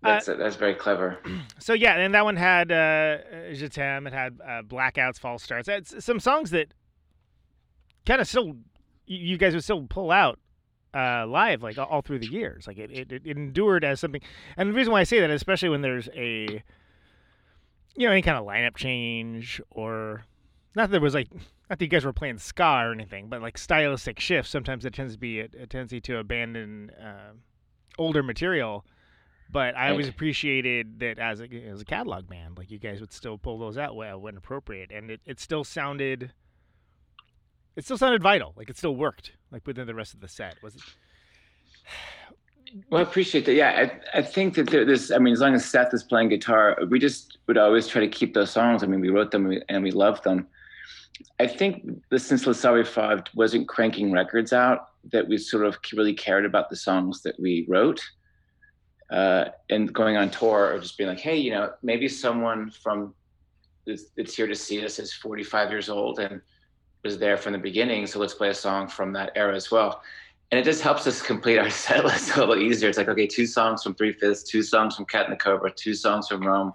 That's 0.02 0.26
that's 0.26 0.56
very 0.56 0.74
clever. 0.74 1.18
So 1.58 1.74
yeah, 1.74 1.96
and 1.98 2.14
that 2.14 2.24
one 2.24 2.36
had 2.36 2.72
uh, 2.72 3.18
Je 3.52 3.68
t'aime, 3.68 4.06
it 4.06 4.12
had 4.14 4.38
uh, 4.42 4.62
Blackouts, 4.62 5.18
False 5.18 5.42
Starts. 5.42 5.68
It's 5.68 6.02
some 6.04 6.20
songs 6.20 6.50
that 6.52 6.72
kind 8.08 8.20
of 8.20 8.26
still 8.26 8.56
you 9.06 9.38
guys 9.38 9.54
would 9.54 9.64
still 9.64 9.86
pull 9.88 10.10
out 10.10 10.38
uh, 10.94 11.26
live 11.26 11.62
like 11.62 11.78
all, 11.78 11.86
all 11.86 12.02
through 12.02 12.18
the 12.18 12.26
years. 12.26 12.66
Like 12.66 12.78
it, 12.78 12.90
it, 12.90 13.12
it 13.12 13.26
endured 13.26 13.84
as 13.84 14.00
something. 14.00 14.20
And 14.56 14.70
the 14.70 14.72
reason 14.72 14.92
why 14.92 15.00
I 15.00 15.04
say 15.04 15.20
that, 15.20 15.30
especially 15.30 15.68
when 15.68 15.82
there's 15.82 16.08
a 16.14 16.62
you 17.94 18.06
know 18.06 18.12
any 18.12 18.22
kind 18.22 18.36
of 18.36 18.44
lineup 18.44 18.76
change 18.76 19.60
or 19.70 20.24
not 20.74 20.86
that 20.86 20.92
there 20.92 21.00
was 21.00 21.14
like 21.14 21.28
not 21.68 21.78
that 21.78 21.82
you 21.82 21.88
guys 21.88 22.04
were 22.04 22.12
playing 22.12 22.38
ska 22.38 22.82
or 22.86 22.92
anything, 22.92 23.28
but 23.28 23.42
like 23.42 23.58
stylistic 23.58 24.18
shifts. 24.18 24.50
Sometimes 24.50 24.84
it 24.84 24.94
tends 24.94 25.12
to 25.12 25.18
be 25.18 25.40
a, 25.40 25.44
a 25.44 25.66
tendency 25.66 26.00
to 26.02 26.18
abandon 26.18 26.90
uh, 26.90 27.32
older 27.98 28.22
material. 28.22 28.84
But 29.50 29.76
I 29.76 29.90
always 29.90 30.08
appreciated 30.08 31.00
that 31.00 31.18
as 31.18 31.40
a, 31.40 31.44
as 31.44 31.80
a 31.80 31.84
catalog 31.84 32.28
band, 32.28 32.58
like 32.58 32.70
you 32.70 32.78
guys 32.78 33.00
would 33.00 33.12
still 33.12 33.38
pull 33.38 33.58
those 33.58 33.78
out 33.78 33.96
when 33.96 34.36
appropriate, 34.36 34.90
and 34.92 35.10
it, 35.10 35.22
it 35.24 35.40
still 35.40 35.64
sounded, 35.64 36.32
it 37.78 37.84
still 37.84 37.96
sounded 37.96 38.20
vital, 38.20 38.52
like 38.56 38.68
it 38.68 38.76
still 38.76 38.96
worked, 38.96 39.30
like 39.52 39.64
within 39.64 39.86
the 39.86 39.94
rest 39.94 40.12
of 40.12 40.20
the 40.20 40.26
set. 40.26 40.60
Was 40.64 40.74
it? 40.74 40.82
Well, 42.90 42.98
I 42.98 43.02
appreciate 43.02 43.46
that. 43.46 43.54
Yeah, 43.54 43.88
I, 44.14 44.18
I 44.18 44.22
think 44.22 44.54
that 44.56 44.68
there, 44.68 44.84
this. 44.84 45.12
I 45.12 45.18
mean, 45.18 45.32
as 45.32 45.40
long 45.40 45.54
as 45.54 45.64
Seth 45.64 45.94
is 45.94 46.02
playing 46.02 46.28
guitar, 46.30 46.76
we 46.90 46.98
just 46.98 47.38
would 47.46 47.56
always 47.56 47.86
try 47.86 48.00
to 48.00 48.08
keep 48.08 48.34
those 48.34 48.50
songs. 48.50 48.82
I 48.82 48.86
mean, 48.88 49.00
we 49.00 49.10
wrote 49.10 49.30
them 49.30 49.62
and 49.68 49.82
we, 49.84 49.92
loved 49.92 50.24
them. 50.24 50.48
I 51.38 51.46
think 51.46 52.02
that 52.10 52.18
since 52.18 52.46
Les 52.46 52.58
Savy 52.58 52.82
Fav 52.82 53.28
wasn't 53.34 53.68
cranking 53.68 54.10
records 54.10 54.52
out, 54.52 54.88
that 55.12 55.28
we 55.28 55.38
sort 55.38 55.64
of 55.64 55.78
really 55.94 56.14
cared 56.14 56.44
about 56.44 56.70
the 56.70 56.76
songs 56.76 57.22
that 57.22 57.38
we 57.38 57.64
wrote. 57.68 58.04
Uh, 59.08 59.46
and 59.70 59.90
going 59.94 60.16
on 60.16 60.30
tour 60.30 60.74
or 60.74 60.78
just 60.80 60.98
being 60.98 61.08
like, 61.08 61.20
hey, 61.20 61.36
you 61.36 61.52
know, 61.52 61.72
maybe 61.82 62.08
someone 62.08 62.70
from 62.70 63.14
that's 63.86 64.34
here 64.34 64.46
to 64.48 64.54
see 64.54 64.84
us 64.84 64.98
is 64.98 65.14
45 65.14 65.70
years 65.70 65.88
old 65.88 66.18
and 66.18 66.42
was 67.08 67.18
there 67.18 67.36
from 67.38 67.54
the 67.54 67.58
beginning. 67.58 68.06
So 68.06 68.18
let's 68.18 68.34
play 68.34 68.50
a 68.50 68.54
song 68.54 68.86
from 68.88 69.12
that 69.14 69.32
era 69.34 69.54
as 69.56 69.70
well 69.70 70.02
and 70.50 70.58
it 70.58 70.64
just 70.64 70.80
helps 70.80 71.06
us 71.06 71.20
complete 71.20 71.58
our 71.58 71.68
set 71.86 72.04
list 72.04 72.34
a 72.36 72.40
little 72.40 72.56
easier. 72.56 72.88
It's 72.88 72.96
like, 72.96 73.08
okay, 73.08 73.26
two 73.26 73.46
songs 73.46 73.82
from 73.82 73.94
Three 73.94 74.14
Fifths, 74.14 74.42
two 74.42 74.62
songs 74.62 74.96
from 74.96 75.04
Cat 75.04 75.24
and 75.26 75.32
the 75.32 75.36
Cobra, 75.36 75.70
two 75.70 75.92
songs 75.94 76.28
from 76.28 76.40
Rome, 76.46 76.72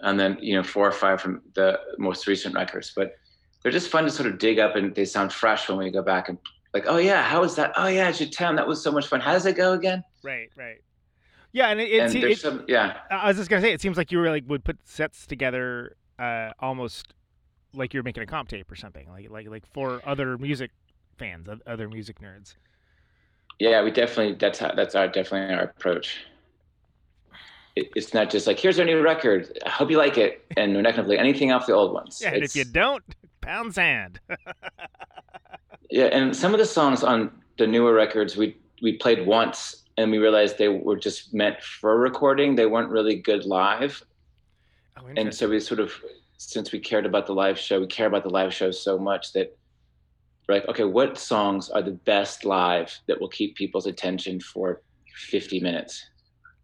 and 0.00 0.18
then 0.18 0.38
you 0.40 0.54
know 0.54 0.62
four 0.62 0.86
or 0.86 0.92
five 0.92 1.20
from 1.20 1.42
the 1.54 1.78
most 1.98 2.26
recent 2.28 2.54
records. 2.54 2.92
But 2.94 3.16
they're 3.62 3.72
just 3.72 3.88
fun 3.90 4.04
to 4.04 4.10
sort 4.10 4.28
of 4.30 4.38
dig 4.38 4.60
up, 4.60 4.76
and 4.76 4.94
they 4.94 5.04
sound 5.04 5.32
fresh 5.32 5.68
when 5.68 5.76
we 5.78 5.90
go 5.90 6.02
back 6.02 6.28
and 6.28 6.38
like, 6.72 6.84
oh 6.86 6.98
yeah, 6.98 7.22
how 7.22 7.40
was 7.40 7.56
that? 7.56 7.72
Oh 7.76 7.88
yeah, 7.88 8.12
Je 8.12 8.26
t'aime, 8.30 8.54
that 8.56 8.66
was 8.68 8.80
so 8.80 8.92
much 8.92 9.06
fun. 9.08 9.20
How 9.20 9.32
does 9.32 9.46
it 9.46 9.56
go 9.56 9.72
again? 9.72 10.04
Right, 10.22 10.50
right. 10.56 10.82
Yeah, 11.52 11.68
and 11.70 11.80
it, 11.80 11.90
it, 11.90 12.00
and 12.00 12.24
it- 12.24 12.38
some, 12.38 12.64
yeah, 12.68 12.98
I 13.10 13.26
was 13.28 13.36
just 13.38 13.50
gonna 13.50 13.62
say, 13.62 13.72
it 13.72 13.80
seems 13.80 13.96
like 13.96 14.12
you 14.12 14.18
were 14.18 14.30
like 14.30 14.44
would 14.46 14.62
put 14.64 14.78
sets 14.84 15.26
together, 15.26 15.96
uh, 16.18 16.50
almost 16.60 17.12
like 17.74 17.94
you're 17.94 18.02
making 18.02 18.22
a 18.22 18.26
comp 18.26 18.48
tape 18.48 18.70
or 18.70 18.76
something, 18.76 19.08
like 19.08 19.30
like 19.30 19.48
like 19.48 19.66
for 19.72 20.00
other 20.04 20.38
music 20.38 20.70
fans, 21.18 21.48
other 21.66 21.88
music 21.88 22.20
nerds. 22.20 22.54
yeah, 23.58 23.82
we 23.82 23.90
definitely 23.90 24.34
that's 24.34 24.58
how, 24.58 24.72
that's 24.74 24.94
our 24.94 25.08
definitely 25.08 25.54
our 25.54 25.62
approach. 25.64 26.24
It, 27.76 27.90
it's 27.96 28.14
not 28.14 28.30
just 28.30 28.46
like 28.46 28.58
here's 28.58 28.78
our 28.78 28.84
new 28.84 29.00
record. 29.02 29.58
I 29.66 29.70
hope 29.70 29.90
you 29.90 29.98
like 29.98 30.16
it, 30.18 30.44
and 30.56 30.74
we're 30.74 30.82
not 30.82 30.94
gonna 30.94 31.06
play 31.08 31.18
anything 31.18 31.52
off 31.52 31.66
the 31.66 31.72
old 31.72 31.92
ones. 31.92 32.20
Yeah, 32.22 32.34
and 32.34 32.44
if 32.44 32.54
you 32.56 32.64
don't, 32.64 33.04
pound 33.40 33.74
sand. 33.74 34.20
Yeah, 35.90 36.06
and 36.06 36.34
some 36.34 36.52
of 36.52 36.58
the 36.58 36.66
songs 36.66 37.04
on 37.04 37.30
the 37.56 37.66
newer 37.68 37.92
records 37.92 38.36
we 38.36 38.56
we 38.82 38.96
played 38.96 39.24
once 39.26 39.84
and 39.96 40.10
we 40.10 40.18
realized 40.18 40.58
they 40.58 40.68
were 40.68 40.96
just 40.96 41.32
meant 41.32 41.62
for 41.62 41.96
recording. 41.98 42.56
They 42.56 42.66
weren't 42.66 42.90
really 42.90 43.14
good 43.16 43.44
live. 43.44 44.02
Oh, 44.98 45.06
And 45.16 45.32
so 45.32 45.48
we 45.48 45.60
sort 45.60 45.78
of 45.78 45.92
since 46.38 46.72
we 46.72 46.80
cared 46.80 47.06
about 47.06 47.26
the 47.26 47.34
live 47.34 47.58
show, 47.58 47.80
we 47.80 47.86
care 47.86 48.06
about 48.06 48.22
the 48.22 48.30
live 48.30 48.52
show 48.52 48.70
so 48.70 48.98
much 48.98 49.32
that 49.32 49.56
we're 50.48 50.56
like, 50.56 50.68
okay, 50.68 50.84
what 50.84 51.18
songs 51.18 51.70
are 51.70 51.82
the 51.82 51.92
best 51.92 52.44
live 52.44 52.96
that 53.06 53.20
will 53.20 53.28
keep 53.28 53.56
people's 53.56 53.86
attention 53.86 54.40
for 54.40 54.82
50 55.30 55.60
minutes? 55.60 56.04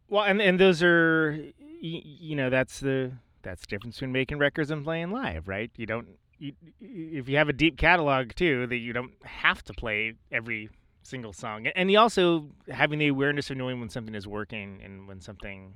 Well, 0.09 0.25
and 0.25 0.43
and 0.43 0.59
those 0.59 0.83
are, 0.83 1.39
you, 1.81 2.37
know, 2.37 2.51
that's 2.51 2.81
the 2.81 3.13
that's 3.43 3.63
the 3.63 3.69
difference 3.69 3.97
between 3.97 4.13
making 4.13 4.39
records 4.39 4.71
and 4.71 4.85
playing 4.85 5.13
live, 5.13 5.49
right? 5.49 5.71
You 5.77 5.87
don't, 5.87 6.09
you, 6.39 6.53
if 6.81 7.29
you 7.29 7.37
have 7.37 7.49
a 7.49 7.53
deep 7.53 7.79
catalog 7.79 8.35
too, 8.35 8.67
that 8.67 8.77
you 8.77 8.93
don't 8.93 9.13
have 9.25 9.63
to 9.65 9.73
play 9.73 10.15
every 10.31 10.69
single 11.03 11.33
song, 11.33 11.69
and 11.69 11.91
you 11.91 11.99
also 11.99 12.51
having 12.69 12.99
the 12.99 13.07
awareness 13.07 13.51
of 13.51 13.57
knowing 13.57 13.81
when 13.81 13.89
something 13.89 14.15
is 14.15 14.27
working 14.27 14.81
and 14.85 15.07
when 15.09 15.21
something 15.21 15.75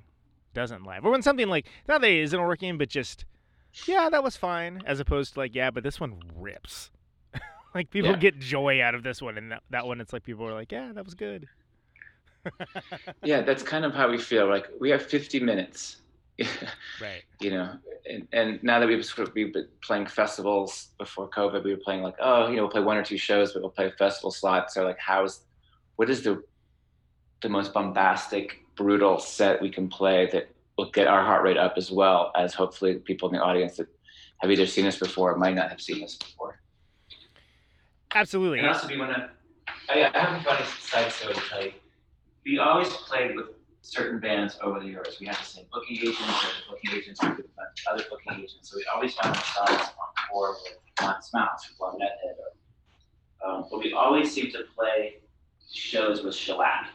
doesn't 0.52 0.84
live, 0.84 1.06
or 1.06 1.12
when 1.12 1.22
something 1.22 1.48
like 1.48 1.66
not 1.88 2.00
that 2.00 2.10
it 2.10 2.22
isn't 2.22 2.42
working, 2.42 2.76
but 2.76 2.88
just 2.88 3.24
yeah, 3.86 4.08
that 4.10 4.22
was 4.22 4.36
fine, 4.36 4.82
as 4.86 5.00
opposed 5.00 5.34
to 5.34 5.40
like 5.40 5.54
yeah, 5.54 5.70
but 5.70 5.82
this 5.82 6.00
one 6.00 6.20
rips. 6.36 6.90
like 7.74 7.90
people 7.90 8.10
Yeah. 8.12 8.16
get 8.16 8.38
joy 8.38 8.82
out 8.82 8.94
of 8.94 9.02
this 9.02 9.20
one, 9.22 9.36
and 9.38 9.50
that, 9.52 9.62
that 9.70 9.86
one, 9.86 10.00
it's 10.00 10.12
like 10.12 10.22
people 10.24 10.46
are 10.46 10.54
like, 10.54 10.72
yeah, 10.72 10.92
that 10.92 11.04
was 11.04 11.14
good. 11.14 11.48
Yeah, 13.22 13.40
that's 13.40 13.62
kind 13.62 13.84
of 13.86 13.94
how 13.94 14.10
we 14.10 14.18
feel. 14.18 14.46
Like 14.48 14.66
we 14.78 14.90
have 14.90 15.02
50 15.04 15.40
minutes. 15.40 15.96
Right. 17.00 17.22
you 17.40 17.50
know, 17.50 17.78
and, 18.10 18.26
and 18.32 18.62
now 18.62 18.80
that 18.80 18.88
we've 18.88 19.04
sort 19.04 19.28
of 19.28 19.34
we've 19.34 19.52
been 19.52 19.68
playing 19.82 20.06
festivals 20.06 20.88
before 20.98 21.30
COVID, 21.30 21.62
we 21.64 21.70
were 21.72 21.80
playing 21.84 22.02
like, 22.02 22.16
oh, 22.20 22.48
you 22.48 22.56
know, 22.56 22.62
we'll 22.62 22.70
play 22.72 22.80
one 22.82 22.96
or 22.96 23.04
two 23.04 23.16
shows, 23.16 23.52
but 23.52 23.62
we'll 23.62 23.70
play 23.70 23.90
festival 23.98 24.30
slots. 24.32 24.74
So 24.74 24.84
like, 24.84 24.98
how's 24.98 25.44
what 25.96 26.10
is 26.10 26.22
the 26.22 26.42
the 27.42 27.48
most 27.48 27.72
bombastic, 27.72 28.60
brutal 28.74 29.18
set 29.18 29.62
we 29.62 29.70
can 29.70 29.88
play 29.88 30.28
that 30.32 30.50
will 30.76 30.90
get 30.90 31.06
our 31.06 31.24
heart 31.24 31.42
rate 31.42 31.56
up 31.56 31.74
as 31.76 31.90
well 31.90 32.32
as 32.34 32.54
hopefully 32.54 32.96
people 32.96 33.28
in 33.28 33.36
the 33.36 33.42
audience 33.42 33.76
that 33.76 33.86
have 34.38 34.50
either 34.50 34.66
seen 34.66 34.86
us 34.86 34.98
before 34.98 35.32
or 35.32 35.36
might 35.36 35.54
not 35.54 35.70
have 35.70 35.80
seen 35.80 36.02
us 36.02 36.16
before. 36.16 36.60
Absolutely. 38.14 38.58
And 38.58 38.68
also, 38.68 38.88
we 38.88 38.98
want 38.98 39.14
to. 39.14 39.30
I, 39.88 40.10
I 40.14 40.18
have 40.18 40.40
a 40.40 40.44
funny 40.44 40.64
side 40.80 41.10
story 41.12 41.34
to 41.34 41.40
tell 41.40 41.64
you. 41.64 41.72
We 42.44 42.58
always 42.58 42.88
played 42.88 43.34
with 43.34 43.46
certain 43.82 44.18
bands 44.18 44.58
over 44.62 44.80
the 44.80 44.86
years. 44.86 45.18
We 45.20 45.26
had 45.26 45.36
the 45.36 45.44
same 45.44 45.64
booking 45.72 45.98
agents, 45.98 46.20
we 46.20 46.26
had 46.26 46.50
booking 46.70 46.90
agents 46.98 47.22
with 47.22 47.46
other 47.90 48.04
booking 48.10 48.42
agents. 48.42 48.70
So 48.70 48.76
we 48.76 48.84
always 48.94 49.14
found 49.14 49.36
ourselves 49.36 49.70
on 49.70 50.28
tour 50.30 50.56
with 50.62 50.78
Matt 51.00 51.24
Smouse 51.24 51.76
from 51.78 51.94
Nethead. 51.94 52.36
Or, 53.42 53.50
um, 53.50 53.66
but 53.70 53.80
we 53.80 53.92
always 53.92 54.32
seem 54.32 54.50
to 54.52 54.64
play 54.76 55.16
shows 55.72 56.22
with 56.22 56.34
Shellac. 56.34 56.88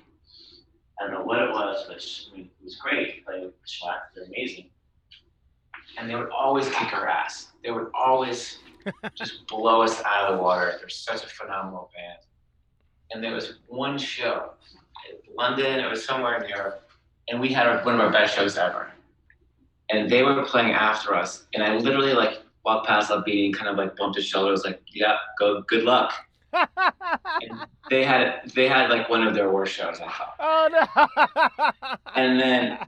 I 0.99 1.03
don't 1.05 1.13
know 1.13 1.23
what 1.23 1.39
it 1.41 1.49
was, 1.49 1.85
but 1.87 1.97
I 1.97 2.37
mean, 2.37 2.49
it 2.59 2.63
was 2.63 2.75
great 2.75 3.15
to 3.15 3.21
play 3.23 3.41
with 3.41 3.53
Shellac. 3.65 4.13
They're 4.13 4.25
amazing. 4.25 4.69
And 5.97 6.09
they 6.09 6.15
would 6.15 6.29
always 6.29 6.67
kick 6.69 6.93
our 6.93 7.07
ass. 7.07 7.51
They 7.63 7.71
would 7.71 7.87
always 7.93 8.59
just 9.15 9.47
blow 9.47 9.81
us 9.81 10.01
out 10.03 10.29
of 10.29 10.37
the 10.37 10.43
water. 10.43 10.75
They're 10.79 10.89
such 10.89 11.23
a 11.23 11.27
phenomenal 11.27 11.89
band. 11.95 12.19
And 13.11 13.23
there 13.23 13.33
was 13.33 13.59
one 13.67 13.97
show 13.97 14.51
in 15.09 15.35
London, 15.35 15.79
it 15.79 15.89
was 15.89 16.03
somewhere 16.05 16.41
in 16.41 16.49
Europe, 16.49 16.89
and 17.27 17.39
we 17.39 17.51
had 17.53 17.83
one 17.85 17.95
of 17.95 18.01
our 18.01 18.11
best 18.11 18.35
shows 18.35 18.57
ever. 18.57 18.91
And 19.89 20.09
they 20.09 20.23
were 20.23 20.43
playing 20.43 20.71
after 20.71 21.15
us, 21.15 21.47
and 21.53 21.63
I 21.63 21.77
literally 21.77 22.13
like 22.13 22.39
walked 22.63 22.87
past 22.87 23.09
Albini, 23.09 23.51
kind 23.51 23.67
of 23.67 23.77
like 23.77 23.95
bumped 23.95 24.17
his 24.17 24.25
shoulder, 24.25 24.51
was 24.51 24.63
like, 24.63 24.81
"Yeah, 24.93 25.17
go, 25.39 25.61
good 25.63 25.83
luck." 25.83 26.13
They 27.89 28.03
had 28.03 28.41
they 28.55 28.67
had 28.67 28.89
like 28.89 29.09
one 29.09 29.25
of 29.25 29.33
their 29.33 29.49
worst 29.51 29.73
shows, 29.73 29.99
I 29.99 30.11
thought. 30.11 30.35
Oh 30.39 30.69
no! 30.71 31.93
And 32.15 32.39
then 32.39 32.79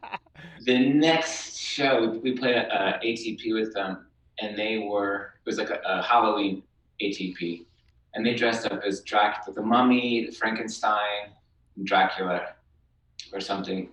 the 0.66 0.89
next 0.89 1.57
show, 1.57 2.20
we 2.24 2.34
played 2.38 2.55
uh, 2.55 2.99
a, 3.01 3.05
ATP 3.05 3.53
with 3.53 3.74
them, 3.74 4.05
and 4.41 4.57
they 4.57 4.80
were 4.80 5.34
it 5.45 5.49
was 5.49 5.57
like 5.57 5.70
a, 5.70 5.80
a 5.86 6.01
Halloween 6.01 6.64
ATP, 7.01 7.66
and 8.14 8.26
they 8.26 8.36
dressed 8.36 8.66
up 8.66 8.82
as 8.86 9.01
Dracula, 9.01 9.55
the 9.55 9.62
Mummy, 9.62 10.30
Frankenstein, 10.32 11.32
Dracula, 11.84 12.53
or 13.34 13.39
something, 13.39 13.89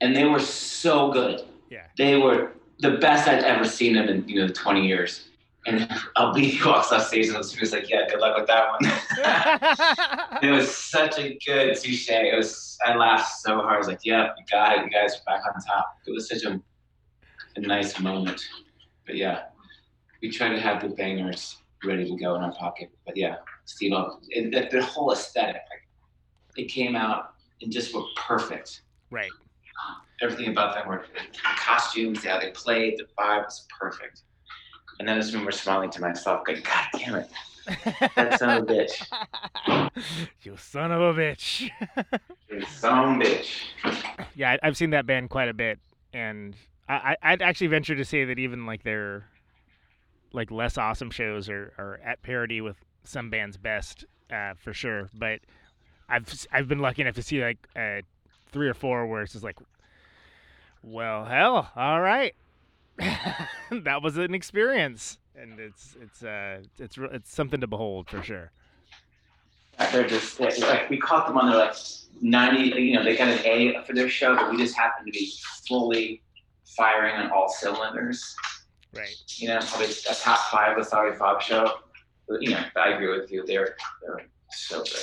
and 0.00 0.14
they 0.14 0.24
were 0.24 0.40
so 0.40 1.12
good. 1.12 1.44
Yeah. 1.70 1.84
They 1.96 2.16
were 2.16 2.52
the 2.80 2.92
best 2.92 3.28
I'd 3.28 3.44
ever 3.44 3.64
seen 3.64 3.94
them 3.94 4.08
in 4.08 4.28
you 4.28 4.40
know 4.40 4.52
20 4.52 4.86
years. 4.86 5.28
And 5.68 5.88
Ali 6.16 6.58
walks 6.64 6.92
off 6.92 7.06
stage 7.08 7.28
and 7.28 7.44
he 7.44 7.60
was 7.60 7.72
like, 7.72 7.90
"Yeah, 7.90 8.08
good 8.08 8.20
luck 8.20 8.38
with 8.38 8.46
that 8.46 8.68
one." 8.70 10.42
it 10.42 10.50
was 10.50 10.74
such 10.74 11.18
a 11.18 11.38
good 11.44 11.76
touche. 11.76 12.08
It 12.08 12.36
was. 12.36 12.78
I 12.86 12.94
laughed 12.94 13.40
so 13.40 13.56
hard. 13.56 13.74
I 13.74 13.78
was 13.78 13.88
like, 13.88 14.00
"Yeah, 14.04 14.28
you 14.38 14.44
got 14.50 14.78
it. 14.78 14.84
You 14.84 14.90
guys 14.90 15.14
are 15.16 15.24
back 15.26 15.42
on 15.46 15.60
top." 15.62 15.98
It 16.06 16.12
was 16.12 16.28
such 16.28 16.44
a, 16.44 16.60
a 17.56 17.60
nice 17.60 18.00
moment. 18.00 18.40
But 19.06 19.16
yeah, 19.16 19.44
we 20.22 20.30
try 20.30 20.48
to 20.48 20.60
have 20.60 20.82
the 20.82 20.88
bangers 20.88 21.58
ready 21.84 22.08
to 22.08 22.16
go 22.16 22.34
in 22.34 22.42
our 22.42 22.52
pocket. 22.52 22.90
But 23.04 23.16
yeah, 23.16 23.36
Steve, 23.64 23.92
it, 24.30 24.50
the, 24.50 24.78
the 24.78 24.84
whole 24.84 25.12
aesthetic, 25.12 25.62
like, 25.70 25.86
it 26.56 26.68
came 26.68 26.96
out 26.96 27.34
and 27.60 27.70
just 27.70 27.94
were 27.94 28.04
perfect. 28.16 28.82
right. 29.10 29.30
Everything 30.20 30.48
about 30.48 30.74
them 30.74 30.88
were 30.88 31.04
the 31.14 31.20
costumes, 31.56 32.24
how 32.24 32.40
they 32.40 32.50
played, 32.50 32.98
the 32.98 33.04
vibe 33.16 33.44
was 33.44 33.66
perfect. 33.78 34.22
And 34.98 35.08
then 35.08 35.16
I 35.16 35.20
just 35.20 35.32
remember 35.32 35.52
smiling 35.52 35.90
to 35.90 36.00
myself, 36.00 36.44
going, 36.44 36.62
God 36.62 36.86
damn 36.98 37.14
it. 37.16 37.30
That 38.16 38.38
son 38.38 38.62
of 38.62 38.68
a 38.68 38.72
bitch. 38.72 39.92
you 40.42 40.56
son 40.56 40.92
of 40.92 41.00
a 41.00 41.14
bitch. 41.14 41.70
You 42.50 42.64
son 42.64 43.20
of 43.20 43.20
a 43.20 43.24
bitch. 43.24 44.26
yeah, 44.34 44.56
I've 44.62 44.74
seen 44.74 44.90
that 44.90 45.04
band 45.04 45.28
quite 45.28 45.50
a 45.50 45.54
bit, 45.54 45.78
and 46.14 46.56
I, 46.88 46.94
I, 46.94 47.32
I'd 47.32 47.42
actually 47.42 47.66
venture 47.66 47.94
to 47.94 48.06
say 48.06 48.24
that 48.24 48.38
even 48.38 48.64
like 48.64 48.84
their 48.84 49.26
like 50.32 50.50
less 50.50 50.78
awesome 50.78 51.10
shows 51.10 51.50
are, 51.50 51.74
are 51.76 52.00
at 52.02 52.22
parity 52.22 52.62
with 52.62 52.76
some 53.04 53.28
bands' 53.28 53.58
best, 53.58 54.06
uh, 54.32 54.54
for 54.56 54.72
sure. 54.72 55.10
But 55.12 55.40
I've 56.08 56.46
I've 56.50 56.68
been 56.68 56.78
lucky 56.78 57.02
enough 57.02 57.16
to 57.16 57.22
see 57.22 57.42
like 57.44 57.58
uh, 57.76 58.00
three 58.50 58.68
or 58.68 58.74
four 58.74 59.06
where 59.06 59.22
it's 59.22 59.32
just 59.32 59.44
like, 59.44 59.58
well, 60.82 61.26
hell, 61.26 61.70
all 61.76 62.00
right, 62.00 62.34
that 63.70 64.02
was 64.02 64.16
an 64.16 64.34
experience, 64.34 65.18
and 65.36 65.58
it's 65.60 65.96
it's 66.00 66.22
uh 66.22 66.62
it's 66.78 66.98
it's 66.98 67.32
something 67.32 67.60
to 67.60 67.66
behold 67.66 68.08
for 68.08 68.22
sure. 68.22 68.50
They're 69.92 70.06
just, 70.06 70.38
they're- 70.38 70.50
like, 70.60 70.90
we 70.90 70.98
caught 70.98 71.28
them 71.28 71.38
on 71.38 71.48
their 71.50 71.56
like 71.56 71.76
90, 72.20 72.80
you 72.80 72.94
know, 72.94 73.04
they 73.04 73.16
got 73.16 73.28
an 73.28 73.38
A 73.46 73.80
for 73.86 73.94
their 73.94 74.08
show, 74.08 74.34
but 74.34 74.50
we 74.50 74.56
just 74.56 74.76
happened 74.76 75.06
to 75.06 75.12
be 75.12 75.32
fully 75.68 76.20
firing 76.64 77.14
on 77.14 77.30
all 77.30 77.48
cylinders. 77.48 78.34
Right. 78.92 79.14
You 79.36 79.48
know, 79.48 79.60
probably 79.60 79.86
a 79.86 80.14
top 80.14 80.38
five 80.50 80.76
with 80.76 80.88
Savy 80.88 81.16
Fav 81.16 81.40
show. 81.40 81.74
But, 82.28 82.42
you 82.42 82.50
know, 82.50 82.64
I 82.76 82.88
agree 82.90 83.16
with 83.18 83.30
you. 83.30 83.46
They're, 83.46 83.76
they're 84.02 84.26
so 84.50 84.82
good. 84.82 84.98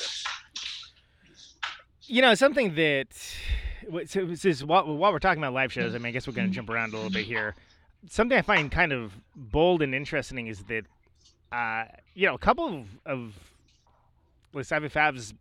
You 2.08 2.22
know, 2.22 2.36
something 2.36 2.76
that 2.76 3.08
so 4.08 4.20
is 4.22 4.64
while, 4.64 4.96
while 4.96 5.12
we're 5.12 5.20
talking 5.20 5.42
about 5.42 5.54
live 5.54 5.72
shows, 5.72 5.96
I 5.96 6.00
mean, 6.00 6.08
I 6.08 6.12
guess 6.12 6.28
we're 6.28 6.34
going 6.34 6.50
to 6.50 6.54
jump 6.54 6.70
around 6.70 6.94
a 6.94 6.98
little 6.98 7.12
bit 7.12 7.26
here. 7.26 7.56
Something 8.10 8.38
I 8.38 8.42
find 8.42 8.72
kind 8.72 8.92
of 8.94 9.14
bold 9.36 9.82
and 9.82 9.94
interesting 9.96 10.48
is 10.48 10.64
that, 10.66 10.84
uh, 11.52 11.86
you 12.14 12.28
know, 12.28 12.36
a 12.36 12.40
couple 12.40 12.68
of, 12.68 12.88
of 13.06 13.34
with 14.54 14.68
Savy 14.68 14.90
Fav's 14.90 15.34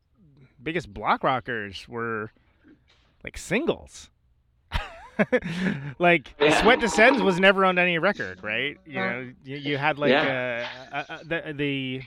biggest 0.62 0.92
block 0.92 1.22
rockers 1.22 1.86
were 1.88 2.30
like 3.22 3.36
singles. 3.38 4.10
like 5.98 6.34
Yeah. 6.40 6.60
Sweat 6.62 6.80
Descends 6.80 7.22
was 7.22 7.38
never 7.38 7.64
on 7.64 7.78
any 7.78 7.98
record, 7.98 8.42
right? 8.42 8.76
You 8.86 8.94
know, 8.94 9.32
you, 9.44 9.56
you 9.56 9.78
had 9.78 9.98
like 9.98 10.10
Yeah. 10.10 10.66
uh, 10.92 10.94
uh, 10.96 11.04
uh, 11.08 11.18
the 11.24 11.52
the 11.54 12.02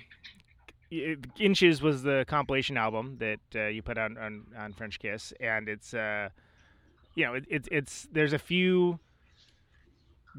y- 0.92 1.16
Inches 1.40 1.82
was 1.82 2.04
the 2.04 2.26
compilation 2.28 2.78
album 2.78 3.18
that 3.20 3.40
uh, 3.56 3.68
you 3.68 3.82
put 3.82 3.98
on, 3.98 4.18
on 4.18 4.46
on 4.58 4.74
Frenchkiss, 4.74 5.34
and 5.40 5.70
it's 5.70 5.94
uh, 5.94 6.30
you 7.16 7.26
know, 7.26 7.36
it, 7.36 7.46
it's 7.50 7.70
it's 7.72 8.08
there's 8.12 8.34
a 8.34 8.40
few 8.40 9.00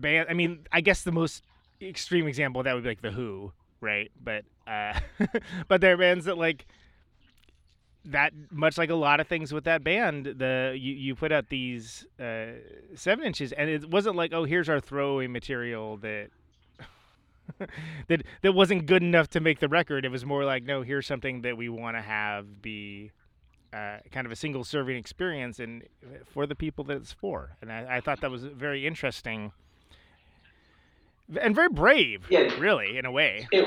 band. 0.00 0.28
I 0.30 0.34
mean, 0.34 0.66
I 0.72 0.80
guess 0.80 1.02
the 1.02 1.12
most 1.12 1.42
extreme 1.80 2.26
example 2.26 2.62
that 2.62 2.74
would 2.74 2.82
be 2.82 2.88
like 2.90 3.02
the 3.02 3.10
Who, 3.10 3.52
right? 3.80 4.10
But 4.22 4.44
uh, 4.66 4.98
but 5.68 5.80
there 5.80 5.94
are 5.94 5.96
bands 5.96 6.24
that 6.26 6.38
like 6.38 6.66
that 8.04 8.32
much 8.50 8.78
like 8.78 8.90
a 8.90 8.94
lot 8.94 9.20
of 9.20 9.26
things 9.26 9.52
with 9.52 9.64
that 9.64 9.84
band 9.84 10.24
the 10.24 10.74
you, 10.78 10.94
you 10.94 11.14
put 11.14 11.30
out 11.30 11.48
these 11.50 12.06
uh, 12.18 12.46
seven 12.94 13.24
inches 13.24 13.52
and 13.52 13.68
it 13.68 13.90
wasn't 13.90 14.16
like 14.16 14.32
oh 14.32 14.44
here's 14.44 14.68
our 14.68 14.80
throwaway 14.80 15.26
material 15.26 15.96
that 15.98 16.28
that 18.08 18.22
that 18.42 18.52
wasn't 18.52 18.86
good 18.86 19.02
enough 19.02 19.28
to 19.28 19.40
make 19.40 19.58
the 19.58 19.68
record 19.68 20.04
it 20.04 20.10
was 20.10 20.24
more 20.24 20.44
like 20.44 20.62
no 20.62 20.82
here's 20.82 21.06
something 21.06 21.42
that 21.42 21.56
we 21.56 21.68
want 21.68 21.96
to 21.96 22.00
have 22.00 22.62
be 22.62 23.10
uh, 23.72 23.98
kind 24.10 24.26
of 24.26 24.32
a 24.32 24.36
single 24.36 24.64
serving 24.64 24.96
experience 24.96 25.58
and 25.58 25.82
for 26.32 26.46
the 26.46 26.54
people 26.54 26.84
that 26.84 26.96
it's 26.96 27.12
for 27.12 27.56
and 27.60 27.70
I, 27.70 27.96
I 27.96 28.00
thought 28.00 28.22
that 28.22 28.30
was 28.30 28.44
very 28.44 28.86
interesting 28.86 29.52
and 31.40 31.54
very 31.54 31.68
brave 31.68 32.26
Yeah. 32.30 32.50
really 32.58 32.98
in 32.98 33.04
a 33.04 33.10
way 33.10 33.46
It, 33.52 33.64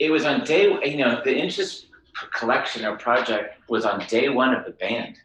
it 0.00 0.10
was 0.10 0.24
on 0.24 0.44
day, 0.44 0.64
you 0.88 0.98
know, 0.98 1.20
the 1.24 1.36
interest 1.36 1.86
collection 2.34 2.84
or 2.84 2.96
project 2.96 3.60
was 3.68 3.84
on 3.84 4.04
day 4.06 4.28
one 4.28 4.54
of 4.54 4.64
the 4.64 4.70
band. 4.72 5.18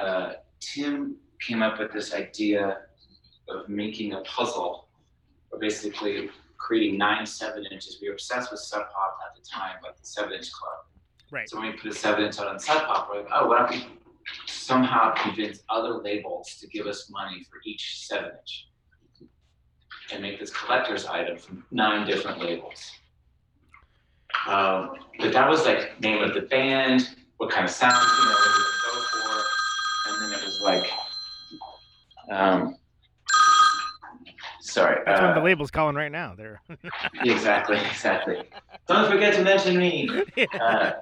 Uh, 0.00 0.34
Tim 0.60 1.16
came 1.40 1.62
up 1.62 1.78
with 1.78 1.92
this 1.92 2.12
idea 2.14 2.78
of 3.48 3.68
making 3.68 4.12
a 4.12 4.20
puzzle, 4.20 4.88
or 5.50 5.58
basically 5.58 6.30
creating 6.58 6.98
nine 6.98 7.24
seven 7.26 7.64
inches. 7.72 7.98
We 8.00 8.08
were 8.08 8.14
obsessed 8.14 8.50
with 8.50 8.60
Sub 8.60 8.82
Pop 8.82 9.18
at 9.28 9.34
the 9.42 9.48
time, 9.48 9.76
like 9.82 9.96
the 9.96 10.06
seven 10.06 10.32
inch 10.34 10.52
club. 10.52 10.78
right 11.32 11.48
So 11.48 11.58
when 11.58 11.72
we 11.72 11.76
put 11.76 11.90
a 11.90 11.94
seven 11.94 12.24
inch 12.24 12.38
out 12.38 12.46
on 12.48 12.58
Sub 12.58 12.82
Pop, 12.84 13.08
we're 13.10 13.22
like, 13.22 13.30
oh, 13.34 13.48
why 13.48 13.58
don't 13.60 13.70
we 13.70 13.86
somehow 14.46 15.12
convince 15.14 15.60
other 15.70 15.94
labels 15.94 16.56
to 16.60 16.68
give 16.68 16.86
us 16.86 17.10
money 17.10 17.44
for 17.50 17.58
each 17.64 18.06
seven 18.06 18.30
inch 18.38 18.68
and 20.12 20.22
make 20.22 20.38
this 20.38 20.50
collector's 20.50 21.06
item 21.06 21.38
from 21.38 21.64
nine 21.70 22.06
different 22.06 22.40
labels. 22.40 22.92
Um, 24.46 24.96
but 25.18 25.32
that 25.32 25.48
was 25.48 25.64
like 25.66 26.00
name 26.00 26.22
of 26.22 26.34
the 26.34 26.42
band, 26.42 27.08
what 27.36 27.50
kind 27.50 27.64
of 27.64 27.70
sound 27.70 27.94
you 27.94 28.24
know 28.24 28.36
we 28.40 28.62
go 28.92 29.00
for, 29.00 29.42
and 30.08 30.22
then 30.22 30.38
it 30.38 30.44
was 30.44 30.60
like, 30.62 30.90
um, 32.30 32.76
sorry, 34.60 35.02
that's 35.04 35.20
uh, 35.20 35.34
the 35.34 35.40
labels 35.40 35.70
calling 35.70 35.96
right 35.96 36.12
now 36.12 36.34
they're 36.36 36.60
exactly, 37.22 37.78
exactly. 37.78 38.36
Don't 38.88 39.10
forget 39.10 39.34
to 39.34 39.42
mention 39.42 39.76
me. 39.76 40.08
Uh, 40.60 40.92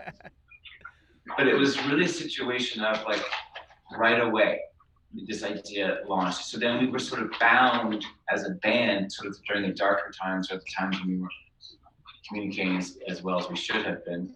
but 1.36 1.46
it 1.46 1.54
was 1.54 1.80
really 1.84 2.06
a 2.06 2.08
situation 2.08 2.82
of 2.82 3.04
like 3.04 3.22
right 3.96 4.20
away 4.20 4.60
this 5.12 5.42
idea 5.42 5.98
launched. 6.06 6.44
So 6.44 6.58
then 6.58 6.80
we 6.80 6.90
were 6.90 6.98
sort 6.98 7.22
of 7.22 7.30
bound 7.40 8.04
as 8.30 8.44
a 8.44 8.50
band, 8.50 9.12
sort 9.12 9.28
of 9.28 9.36
during 9.46 9.62
the 9.62 9.74
darker 9.74 10.10
times 10.10 10.50
or 10.52 10.56
the 10.56 10.64
times 10.76 10.98
when 11.00 11.08
we 11.08 11.18
were 11.18 11.28
communicating 12.26 12.76
as, 12.76 12.98
as 13.08 13.22
well 13.22 13.38
as 13.38 13.48
we 13.48 13.56
should 13.56 13.84
have 13.84 14.04
been. 14.04 14.34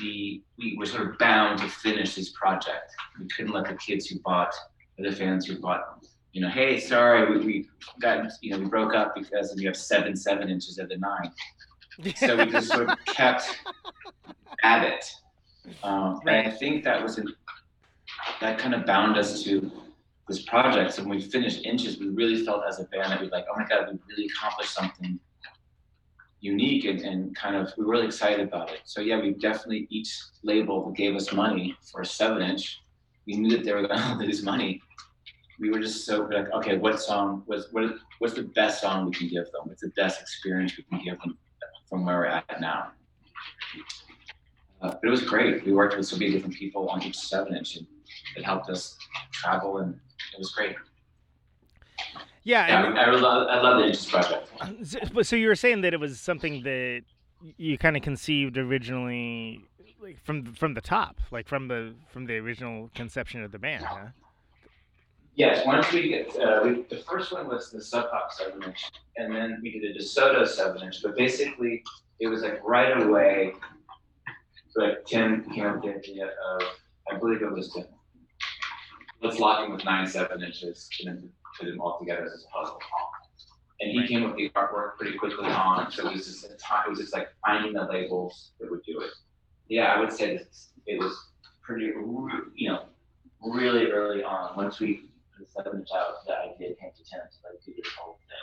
The 0.00 0.42
we 0.58 0.76
were 0.76 0.86
sort 0.86 1.08
of 1.08 1.18
bound 1.18 1.60
to 1.60 1.68
finish 1.68 2.14
this 2.14 2.30
project. 2.30 2.92
We 3.20 3.28
couldn't 3.28 3.52
let 3.52 3.66
the 3.66 3.74
kids 3.74 4.06
who 4.06 4.18
bought, 4.20 4.52
or 4.98 5.08
the 5.08 5.14
fans 5.14 5.46
who 5.46 5.60
bought, 5.60 6.04
you 6.32 6.40
know, 6.40 6.48
hey, 6.48 6.80
sorry, 6.80 7.30
we, 7.30 7.44
we 7.44 7.68
got, 8.00 8.26
you 8.42 8.50
know, 8.50 8.58
we 8.58 8.64
broke 8.64 8.94
up 8.94 9.14
because 9.14 9.54
we 9.56 9.64
have 9.64 9.76
seven 9.76 10.16
seven 10.16 10.48
inches 10.48 10.78
of 10.78 10.88
the 10.88 10.96
nine 10.96 11.30
so 12.16 12.36
we 12.36 12.46
just 12.46 12.68
sort 12.68 12.88
of 12.88 12.98
kept 13.06 13.58
at 14.62 14.84
it. 14.84 15.04
Um, 15.82 16.20
and 16.26 16.48
I 16.48 16.50
think 16.50 16.84
that 16.84 17.02
was 17.02 17.18
an, 17.18 17.34
that 18.40 18.58
kind 18.58 18.74
of 18.74 18.86
bound 18.86 19.16
us 19.16 19.42
to 19.44 19.70
this 20.28 20.42
project. 20.42 20.94
So 20.94 21.02
when 21.02 21.10
we 21.10 21.20
finished 21.20 21.64
Inches, 21.64 21.98
we 21.98 22.08
really 22.08 22.44
felt 22.44 22.62
as 22.66 22.80
a 22.80 22.84
band 22.84 23.12
that 23.12 23.20
we 23.20 23.28
like, 23.30 23.46
oh 23.50 23.58
my 23.58 23.66
god, 23.66 23.88
we 23.90 23.98
really 24.08 24.28
accomplished 24.34 24.74
something 24.74 25.18
unique 26.40 26.84
and, 26.84 27.00
and 27.00 27.34
kind 27.34 27.56
of 27.56 27.72
we 27.76 27.84
were 27.84 27.92
really 27.92 28.06
excited 28.06 28.40
about 28.40 28.70
it. 28.70 28.80
So 28.84 29.00
yeah, 29.00 29.20
we 29.20 29.32
definitely 29.32 29.86
each 29.90 30.18
label 30.42 30.86
that 30.86 30.96
gave 30.96 31.14
us 31.16 31.32
money 31.32 31.76
for 31.90 32.02
a 32.02 32.06
seven 32.06 32.42
inch. 32.42 32.82
We 33.26 33.36
knew 33.36 33.50
that 33.56 33.64
they 33.64 33.72
were 33.72 33.86
going 33.86 34.00
to 34.18 34.24
lose 34.24 34.42
money. 34.42 34.80
We 35.58 35.70
were 35.70 35.80
just 35.80 36.04
so 36.04 36.28
like, 36.30 36.52
okay, 36.52 36.76
what 36.76 37.00
song 37.00 37.42
was 37.46 37.68
what? 37.72 37.94
What's 38.18 38.34
the 38.34 38.42
best 38.42 38.80
song 38.82 39.06
we 39.06 39.12
can 39.12 39.28
give 39.28 39.44
them? 39.52 39.62
What's 39.64 39.82
the 39.82 39.92
best 39.96 40.20
experience 40.20 40.76
we 40.76 40.84
can 40.84 41.02
give 41.02 41.18
them 41.20 41.38
from 41.88 42.04
where 42.04 42.18
we're 42.18 42.26
at 42.26 42.60
now? 42.60 42.92
Uh, 44.82 44.90
but 44.90 45.00
it 45.02 45.10
was 45.10 45.22
great. 45.22 45.64
We 45.64 45.72
worked 45.72 45.96
with 45.96 46.06
so 46.06 46.18
many 46.18 46.32
different 46.32 46.54
people 46.54 46.88
on 46.90 47.02
each 47.02 47.16
seven 47.16 47.56
inch, 47.56 47.76
and 47.76 47.86
it 48.36 48.44
helped 48.44 48.68
us 48.70 48.96
travel, 49.32 49.78
and 49.78 49.94
it 50.32 50.38
was 50.38 50.50
great. 50.52 50.74
yeah, 52.44 52.66
Yeah, 52.66 52.86
and- 52.86 52.98
I, 52.98 53.02
I 53.04 53.10
love 53.10 53.48
I 53.48 53.60
love 53.60 53.78
the 53.80 53.86
Inches 53.86 54.06
project. 54.06 54.48
So, 54.84 55.22
so 55.22 55.36
you 55.36 55.48
were 55.48 55.54
saying 55.56 55.82
that 55.82 55.94
it 55.94 56.00
was 56.00 56.18
something 56.20 56.62
that 56.62 57.02
you 57.56 57.76
kind 57.78 57.96
of 57.96 58.02
conceived 58.02 58.56
originally, 58.58 59.60
like 60.00 60.18
from 60.24 60.44
from 60.54 60.74
the 60.74 60.80
top, 60.80 61.20
like 61.30 61.46
from 61.46 61.68
the 61.68 61.94
from 62.08 62.26
the 62.26 62.36
original 62.36 62.90
conception 62.94 63.42
of 63.42 63.52
the 63.52 63.58
band, 63.58 63.84
huh? 63.84 64.06
Yes, 65.34 65.66
once 65.66 65.92
we 65.92 66.08
get 66.08 66.34
uh, 66.40 66.62
we, 66.64 66.82
the 66.88 67.02
first 67.08 67.30
one 67.32 67.46
was 67.46 67.70
the 67.70 67.82
Sub 67.82 68.10
Pop 68.10 68.32
seven 68.32 68.62
inch, 68.62 68.90
and 69.18 69.34
then 69.34 69.60
we 69.62 69.70
did 69.70 69.94
a 69.94 69.98
DeSoto 69.98 70.46
seven 70.48 70.82
inch. 70.82 71.02
But 71.02 71.14
basically, 71.16 71.82
it 72.20 72.26
was 72.28 72.40
like 72.42 72.60
right 72.64 72.96
away. 73.02 73.52
Like 74.76 75.04
Tim 75.06 75.42
came 75.50 75.64
up 75.66 75.76
with 75.76 75.84
the 75.84 75.98
idea 75.98 76.26
of, 76.26 76.62
I 77.10 77.16
believe 77.16 77.40
it 77.42 77.50
was 77.50 77.72
Tim. 77.72 77.84
Let's 79.22 79.38
lock 79.38 79.64
him 79.64 79.72
with 79.72 79.84
nine 79.84 80.06
seven 80.06 80.42
inches 80.42 80.88
and 81.00 81.08
then 81.08 81.30
put 81.58 81.66
them 81.66 81.80
all 81.80 81.98
together 81.98 82.24
as 82.26 82.44
a 82.44 82.48
puzzle. 82.48 82.78
And 83.80 83.90
he 83.90 83.98
Right. 83.98 84.08
came 84.08 84.24
with 84.24 84.36
the 84.36 84.50
artwork 84.50 84.96
pretty 84.96 85.18
quickly 85.18 85.46
on, 85.46 85.90
so 85.90 86.08
it 86.08 86.14
was 86.14 86.26
just 86.26 86.44
a 86.44 86.56
time, 86.56 86.84
it 86.86 86.90
was 86.90 86.98
just 86.98 87.12
like 87.12 87.28
finding 87.44 87.74
the 87.74 87.84
labels 87.84 88.52
that 88.58 88.70
would 88.70 88.82
do 88.84 89.00
it. 89.00 89.10
Yeah, 89.68 89.92
I 89.94 90.00
would 90.00 90.12
say 90.12 90.40
it 90.86 90.98
was 90.98 91.32
pretty, 91.62 91.86
you 92.54 92.68
know, 92.70 92.84
really 93.42 93.90
early 93.90 94.22
on, 94.22 94.56
once 94.56 94.80
we 94.80 95.08
put 95.36 95.46
the 95.46 95.52
seven 95.52 95.80
inch 95.80 95.88
out, 95.94 96.24
the 96.26 96.38
idea 96.38 96.74
came 96.76 96.90
to 96.90 97.16
like 97.44 97.62
do 97.64 97.74
this 97.76 97.92
whole 97.98 98.18
thing. 98.28 98.36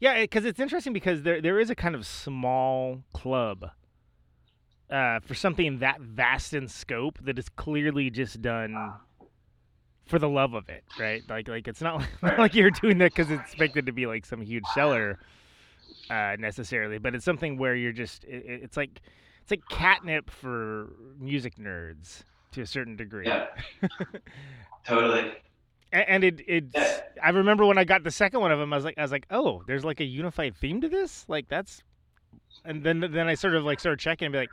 Yeah, 0.00 0.20
because 0.22 0.44
it's 0.44 0.58
interesting 0.58 0.92
because 0.92 1.22
there 1.22 1.40
there 1.40 1.60
is 1.60 1.70
a 1.70 1.74
kind 1.74 1.94
of 1.94 2.06
small 2.06 3.02
club 3.12 3.70
uh, 4.92 5.18
for 5.20 5.34
something 5.34 5.78
that 5.78 6.00
vast 6.00 6.52
in 6.52 6.68
scope 6.68 7.18
that 7.22 7.38
is 7.38 7.48
clearly 7.48 8.10
just 8.10 8.42
done 8.42 8.92
for 10.06 10.18
the 10.18 10.28
love 10.28 10.52
of 10.54 10.68
it, 10.68 10.84
right? 11.00 11.22
Like 11.28 11.48
like 11.48 11.66
it's 11.66 11.80
not 11.80 12.00
like, 12.00 12.22
not 12.22 12.38
like 12.38 12.54
you're 12.54 12.70
doing 12.70 12.98
that 12.98 13.14
because 13.14 13.30
it's 13.30 13.40
expected 13.42 13.86
to 13.86 13.92
be 13.92 14.06
like 14.06 14.26
some 14.26 14.42
huge 14.42 14.64
seller 14.74 15.18
uh, 16.10 16.36
necessarily, 16.38 16.98
but 16.98 17.14
it's 17.14 17.24
something 17.24 17.56
where 17.56 17.74
you're 17.74 17.92
just 17.92 18.24
it- 18.24 18.44
it's 18.46 18.76
like 18.76 19.00
it's 19.40 19.50
like 19.50 19.62
catnip 19.70 20.30
for 20.30 20.90
music 21.18 21.56
nerds 21.56 22.22
to 22.52 22.60
a 22.60 22.66
certain 22.66 22.94
degree. 22.96 23.26
Yeah. 23.26 23.46
totally. 24.86 25.32
And 25.92 26.24
it 26.24 26.40
it's 26.46 26.74
Yeah. 26.74 27.00
I 27.22 27.30
remember 27.30 27.64
when 27.66 27.78
I 27.78 27.84
got 27.84 28.02
the 28.04 28.10
second 28.10 28.40
one 28.40 28.52
of 28.52 28.58
them 28.58 28.72
I 28.72 28.76
was 28.76 28.84
like 28.84 28.98
I 28.98 29.02
was 29.02 29.12
like 29.12 29.26
oh 29.30 29.62
there's 29.66 29.84
like 29.84 30.00
a 30.00 30.04
unified 30.04 30.56
theme 30.56 30.80
to 30.82 30.88
this 30.88 31.24
like 31.28 31.48
that's 31.48 31.82
and 32.64 32.82
then 32.82 33.00
then 33.00 33.28
I 33.28 33.34
sort 33.34 33.54
of 33.54 33.64
like 33.64 33.80
started 33.80 33.98
checking 34.00 34.26
and 34.26 34.32
be 34.32 34.38
like 34.38 34.50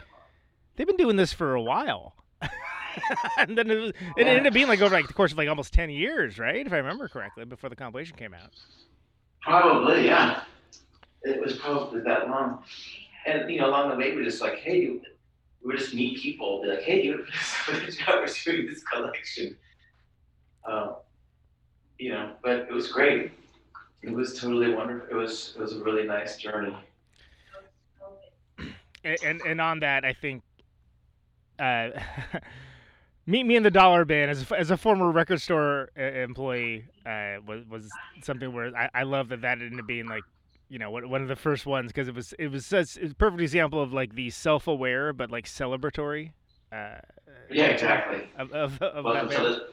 they've 0.80 0.88
been 0.88 0.98
doing 0.98 1.18
this 1.18 1.32
for 1.34 1.54
a 1.54 1.62
while 1.62 2.16
and 3.38 3.56
then 3.56 3.70
it, 3.70 3.76
was, 3.76 3.92
it 4.18 4.26
ended 4.26 4.48
up 4.48 4.54
being 4.54 4.68
like 4.68 4.82
over 4.82 4.96
like 4.96 5.08
the 5.08 5.14
course 5.14 5.34
of 5.34 5.38
like 5.38 5.50
almost 5.50 5.74
10 5.74 5.92
years 5.92 6.40
right 6.40 6.66
if 6.66 6.74
I 6.74 6.78
remember 6.78 7.08
correctly 7.08 7.46
before 7.46 7.70
the 7.70 7.76
compilation 7.76 8.16
came 8.16 8.34
out 8.34 8.54
Probably, 9.42 10.06
yeah. 10.06 10.44
It 11.24 11.42
was 11.42 11.58
probably 11.58 12.02
that 12.02 12.30
long. 12.30 12.64
And, 13.26 13.50
you 13.50 13.60
know, 13.60 13.70
along 13.70 13.90
the 13.90 13.96
way, 13.96 14.16
we're 14.16 14.24
just 14.24 14.42
like, 14.42 14.60
hey, 14.60 14.90
we 14.90 15.02
would 15.64 15.78
just 15.78 15.94
meet 15.94 16.20
people, 16.20 16.62
be 16.62 16.70
like, 16.70 16.82
hey, 16.82 17.04
you 17.04 17.26
we're 17.68 17.80
doing 17.80 18.68
this 18.68 18.84
collection. 18.84 19.58
Um, 20.66 20.96
you 21.98 22.12
know, 22.12 22.34
but 22.42 22.60
it 22.60 22.72
was 22.72 22.92
great. 22.92 23.32
It 24.02 24.12
was 24.12 24.40
totally 24.40 24.74
wonderful. 24.74 25.10
It 25.10 25.16
was, 25.16 25.56
it 25.58 25.62
was 25.62 25.74
a 25.74 25.84
really 25.84 26.06
nice 26.06 26.38
journey. 26.38 26.76
and 29.04 29.18
and, 29.24 29.42
and 29.42 29.62
on 29.62 29.80
that 29.80 30.06
I 30.06 30.14
think 30.14 30.44
uh 31.60 31.90
Meet 33.30 33.46
Me 33.46 33.56
in 33.56 33.62
the 33.62 33.70
Dollar 33.70 34.06
Bin 34.06 34.28
as 34.28 34.50
a, 34.50 34.60
as 34.60 34.72
a 34.72 34.78
former 34.78 35.12
record 35.12 35.40
store 35.40 35.90
uh, 35.96 36.02
employee 36.02 36.86
uh, 37.06 37.36
was 37.46 37.64
was 37.70 37.88
something 38.24 38.52
where 38.52 38.76
I, 38.76 38.90
I 38.92 39.04
love 39.04 39.30
that 39.30 39.42
that 39.42 39.62
ended 39.62 39.80
up 39.80 39.86
being 39.86 40.08
like 40.08 40.24
you 40.68 40.80
know 40.80 40.90
one, 40.90 41.22
of 41.22 41.28
the 41.28 41.36
first 41.36 41.68
ones 41.68 41.92
because 41.92 42.08
it 42.08 42.16
was 42.16 42.34
it 42.40 42.48
was 42.48 42.66
such 42.66 42.98
it's 42.98 43.12
a 43.12 43.16
perfect 43.16 43.42
example 43.42 43.84
of 43.84 43.94
like 43.94 44.16
the 44.16 44.32
self 44.32 44.68
aware 44.68 45.14
but 45.14 45.30
like 45.30 45.46
celebratory. 45.46 46.32
Uh, 46.72 46.96
Yeah, 47.52 47.66
exactly. 47.66 48.28
Of, 48.36 48.52
of, 48.52 48.82
of 48.82 49.06
Welcome 49.06 49.30
to 49.30 49.36
the, 49.36 49.68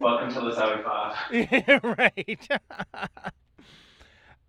welcome 0.00 0.34
to 0.34 0.40
the 0.40 0.54
Savy 0.54 0.82
Fav. 0.82 1.14
Yeah, 1.30 1.78
right. 1.98 2.48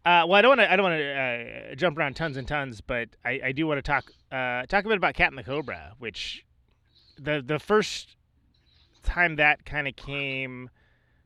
uh, 0.06 0.26
well, 0.28 0.34
I 0.34 0.42
don't 0.42 0.50
want 0.50 0.62
to. 0.62 0.72
I 0.72 0.76
don't 0.76 0.84
want 0.84 1.00
to 1.00 1.72
uh, 1.72 1.76
jump 1.76 2.00
around 2.00 2.16
tons 2.16 2.38
and 2.38 2.48
tons, 2.48 2.82
but 2.82 3.10
I, 3.24 3.40
I 3.46 3.52
do 3.52 3.68
want 3.68 3.78
to 3.78 3.84
talk 3.84 4.06
uh, 4.32 4.66
talk 4.66 4.86
a 4.86 4.88
bit 4.88 4.98
about 4.98 5.14
Cat 5.14 5.30
and 5.30 5.38
the 5.38 5.44
Cobra, 5.44 5.94
which 6.00 6.46
the 7.20 7.44
the 7.46 7.60
first 7.60 8.16
time 9.04 9.36
that 9.36 9.66
kind 9.66 9.88
of 9.88 9.96
came 9.96 10.70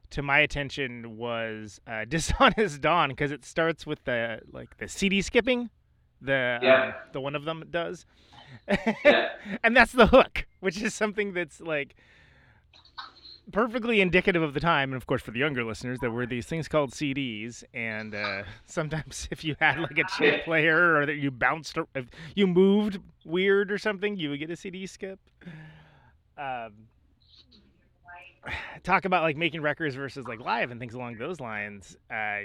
to 0.10 0.22
my 0.22 0.40
attention 0.40 1.18
was 1.18 1.80
uh, 1.88 2.06
Dishonest 2.10 2.82
Don 2.82 3.10
because 3.10 3.32
it 3.32 3.44
starts 3.46 3.86
with 3.86 4.04
the 4.06 4.40
like 4.52 4.78
the 4.78 4.88
CD 4.88 5.22
skipping, 5.22 5.70
the 6.22 6.60
Yeah. 6.62 6.84
um, 6.88 6.94
the 7.14 7.22
one 7.22 7.36
of 7.36 7.46
them 7.46 7.64
does, 7.70 8.06
Yeah. 9.04 9.30
and 9.64 9.76
that's 9.76 9.92
the 9.92 10.08
hook, 10.08 10.46
which 10.60 10.82
is 10.82 10.94
something 10.94 11.34
that's 11.34 11.60
like 11.62 11.96
perfectly 13.52 14.02
indicative 14.02 14.42
of 14.42 14.54
the 14.54 14.60
time, 14.60 14.92
and 14.92 14.98
of 15.02 15.08
course 15.08 15.22
for 15.22 15.32
the 15.32 15.40
younger 15.40 15.64
listeners, 15.64 16.00
there 16.00 16.12
were 16.12 16.26
these 16.26 16.46
things 16.46 16.68
called 16.68 16.92
CDs, 16.92 17.64
and 17.74 18.14
uh, 18.16 18.44
sometimes 18.66 19.28
if 19.32 19.44
you 19.44 19.56
had 19.60 19.80
like 19.80 19.98
a 19.98 20.04
chip 20.18 20.44
player 20.46 20.96
or 20.98 21.06
that 21.06 21.16
you 21.16 21.32
bounced, 21.32 21.78
or 21.78 21.88
if 21.96 22.06
you 22.36 22.48
moved 22.48 23.00
weird 23.26 23.72
or 23.72 23.78
something, 23.78 24.18
you 24.18 24.30
would 24.30 24.40
get 24.40 24.50
a 24.50 24.56
CD 24.56 24.86
skip. 24.88 25.20
Um, 26.38 26.74
talk 28.84 29.06
about 29.06 29.24
like 29.24 29.38
making 29.38 29.62
records 29.62 29.96
versus 29.96 30.28
like 30.28 30.40
live 30.40 30.72
and 30.72 30.80
things 30.80 30.94
along 30.94 31.18
those 31.18 31.40
lines. 31.40 31.98
Uh, 32.12 32.42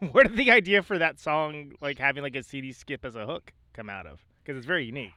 where 0.12 0.24
did 0.24 0.36
the 0.36 0.50
idea 0.50 0.82
for 0.82 0.98
that 0.98 1.18
song, 1.18 1.72
like 1.80 1.98
having 1.98 2.22
like 2.22 2.36
a 2.36 2.42
CD 2.42 2.72
skip 2.72 3.04
as 3.04 3.16
a 3.16 3.26
hook, 3.26 3.52
come 3.72 3.88
out 3.88 4.06
of? 4.06 4.20
Because 4.42 4.56
it's 4.56 4.66
very 4.66 4.84
unique. 4.84 5.12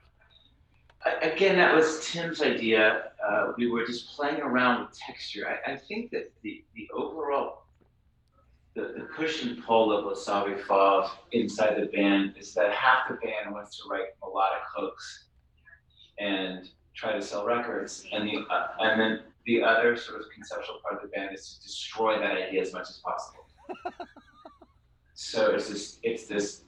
Again, 1.21 1.57
that 1.57 1.75
was 1.75 2.09
Tim's 2.11 2.41
idea. 2.41 3.11
Uh, 3.23 3.51
we 3.57 3.69
were 3.69 3.85
just 3.85 4.15
playing 4.15 4.41
around 4.41 4.81
with 4.81 4.97
texture. 4.97 5.47
I, 5.47 5.73
I 5.73 5.75
think 5.75 6.09
that 6.11 6.31
the, 6.41 6.63
the 6.75 6.89
overall, 6.95 7.65
the, 8.73 8.93
the 8.97 9.07
push 9.15 9.43
and 9.43 9.63
pull 9.63 9.95
of 9.95 10.05
Les 10.05 10.25
Savy 10.25 10.55
Fav 10.55 11.11
inside 11.31 11.75
the 11.79 11.85
band 11.85 12.33
is 12.39 12.55
that 12.55 12.71
half 12.71 13.07
the 13.07 13.15
band 13.15 13.53
wants 13.53 13.77
to 13.77 13.83
write 13.87 14.07
melodic 14.19 14.63
hooks 14.75 15.25
and 16.17 16.69
try 16.95 17.13
to 17.13 17.21
sell 17.21 17.45
records, 17.45 18.05
and 18.11 18.27
the 18.27 18.45
uh, 18.49 18.67
and 18.79 18.99
then 18.99 19.19
the 19.45 19.63
other 19.63 19.95
sort 19.95 20.19
of 20.19 20.25
conceptual 20.33 20.79
part 20.81 20.95
of 20.95 21.01
the 21.01 21.07
band 21.09 21.35
is 21.35 21.55
to 21.55 21.63
destroy 21.63 22.19
that 22.19 22.37
idea 22.37 22.61
as 22.61 22.73
much 22.73 22.89
as 22.89 22.97
possible. 22.97 23.47
so 25.13 25.53
it's 25.53 25.69
this, 25.69 25.99
it's 26.03 26.25
this 26.25 26.61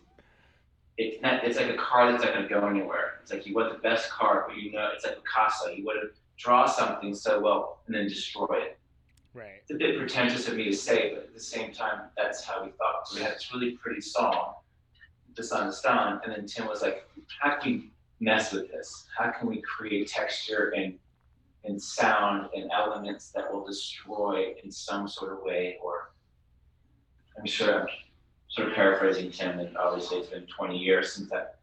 it's 0.98 1.22
not 1.22 1.44
it's 1.44 1.58
like 1.58 1.70
a 1.70 1.78
car 1.78 2.12
that's 2.12 2.24
not 2.24 2.34
going 2.34 2.48
to 2.48 2.50
go 2.50 2.68
anywhere. 2.68 3.20
It's 3.22 3.32
like 3.32 3.46
you 3.46 3.56
want 3.56 3.72
the 3.72 3.80
best 3.80 4.10
car, 4.10 4.46
but 4.48 4.58
you 4.58 4.72
know 4.72 4.90
it's 4.94 5.06
like 5.06 5.18
Picasso. 5.18 5.70
You 5.70 5.86
want 5.86 6.00
to 6.02 6.10
draw 6.38 6.66
something 6.66 7.14
so 7.14 7.40
well 7.40 7.80
and 7.88 7.96
then 7.96 8.08
destroy 8.08 8.58
it. 8.62 8.78
Right. 9.34 9.62
It's 9.62 9.72
a 9.72 9.76
bit 9.76 9.98
pretentious 9.98 10.48
of 10.48 10.56
me 10.56 10.66
to 10.66 10.74
say, 10.74 11.14
but 11.14 11.26
at 11.26 11.34
the 11.34 11.40
same 11.40 11.72
time, 11.72 12.10
that's 12.18 12.44
how 12.44 12.64
we 12.64 12.72
thought. 12.72 13.08
So 13.08 13.18
we 13.18 13.24
had 13.24 13.36
this 13.36 13.54
really 13.54 13.78
pretty 13.78 14.02
song, 14.02 14.56
"Dishonest 15.36 15.84
Don," 15.84 16.22
and 16.24 16.34
then 16.34 16.48
Tim 16.48 16.68
was 16.68 16.82
like, 16.82 17.08
"How 17.40 17.60
can 17.60 17.92
mess 18.20 18.52
with 18.52 18.70
this? 18.70 19.08
How 19.18 19.32
can 19.32 19.48
we 19.48 19.62
create 19.62 20.10
texture 20.10 20.74
and 20.76 20.98
and 21.64 21.82
sound 21.82 22.50
and 22.56 22.72
elements 22.72 23.32
that 23.32 23.52
will 23.52 23.66
destroy 23.66 24.54
in 24.64 24.72
some 24.72 25.08
sort 25.08 25.34
of 25.34 25.42
way?" 25.42 25.78
Or 25.84 26.12
I'm 27.38 27.46
sure 27.46 27.82
I'm 27.82 27.88
sort 28.50 28.70
of 28.70 28.74
paraphrasing 28.74 29.32
Tim, 29.32 29.60
and 29.60 29.78
obviously 29.78 30.20
it's 30.20 30.30
been 30.30 30.48
20 30.48 30.78
years 30.78 31.14
since 31.14 31.30
that 31.30 31.60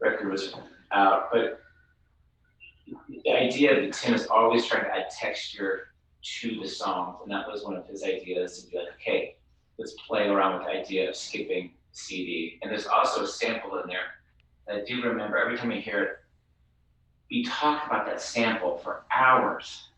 record 0.00 0.30
was 0.30 0.54
out, 0.92 1.30
but 1.32 1.60
the 3.08 3.30
idea 3.32 3.80
that 3.80 3.92
Tim 3.92 4.14
is 4.14 4.26
always 4.26 4.66
trying 4.66 4.84
to 4.84 4.90
add 4.90 5.10
texture 5.10 5.88
to 6.22 6.60
the 6.60 6.68
songs, 6.68 7.18
and 7.22 7.32
that 7.32 7.46
was 7.46 7.64
one 7.64 7.76
of 7.76 7.86
his 7.86 8.02
ideas 8.02 8.62
to 8.62 8.70
be 8.70 8.78
like, 8.78 8.88
okay, 8.94 9.36
let's 9.78 9.94
play 10.06 10.28
around 10.28 10.58
with 10.58 10.66
the 10.66 10.72
idea 10.72 11.08
of 11.08 11.16
skipping 11.16 11.72
CD. 11.92 12.58
And 12.62 12.70
there's 12.70 12.86
also 12.86 13.24
a 13.24 13.26
sample 13.26 13.78
in 13.80 13.88
there 13.88 14.15
I 14.68 14.82
do 14.86 15.02
remember 15.02 15.38
every 15.38 15.56
time 15.56 15.70
I 15.70 15.76
hear 15.76 16.02
it, 16.02 16.18
we 17.30 17.44
talk 17.44 17.86
about 17.86 18.06
that 18.06 18.20
sample 18.20 18.78
for 18.78 19.04
hours. 19.14 19.88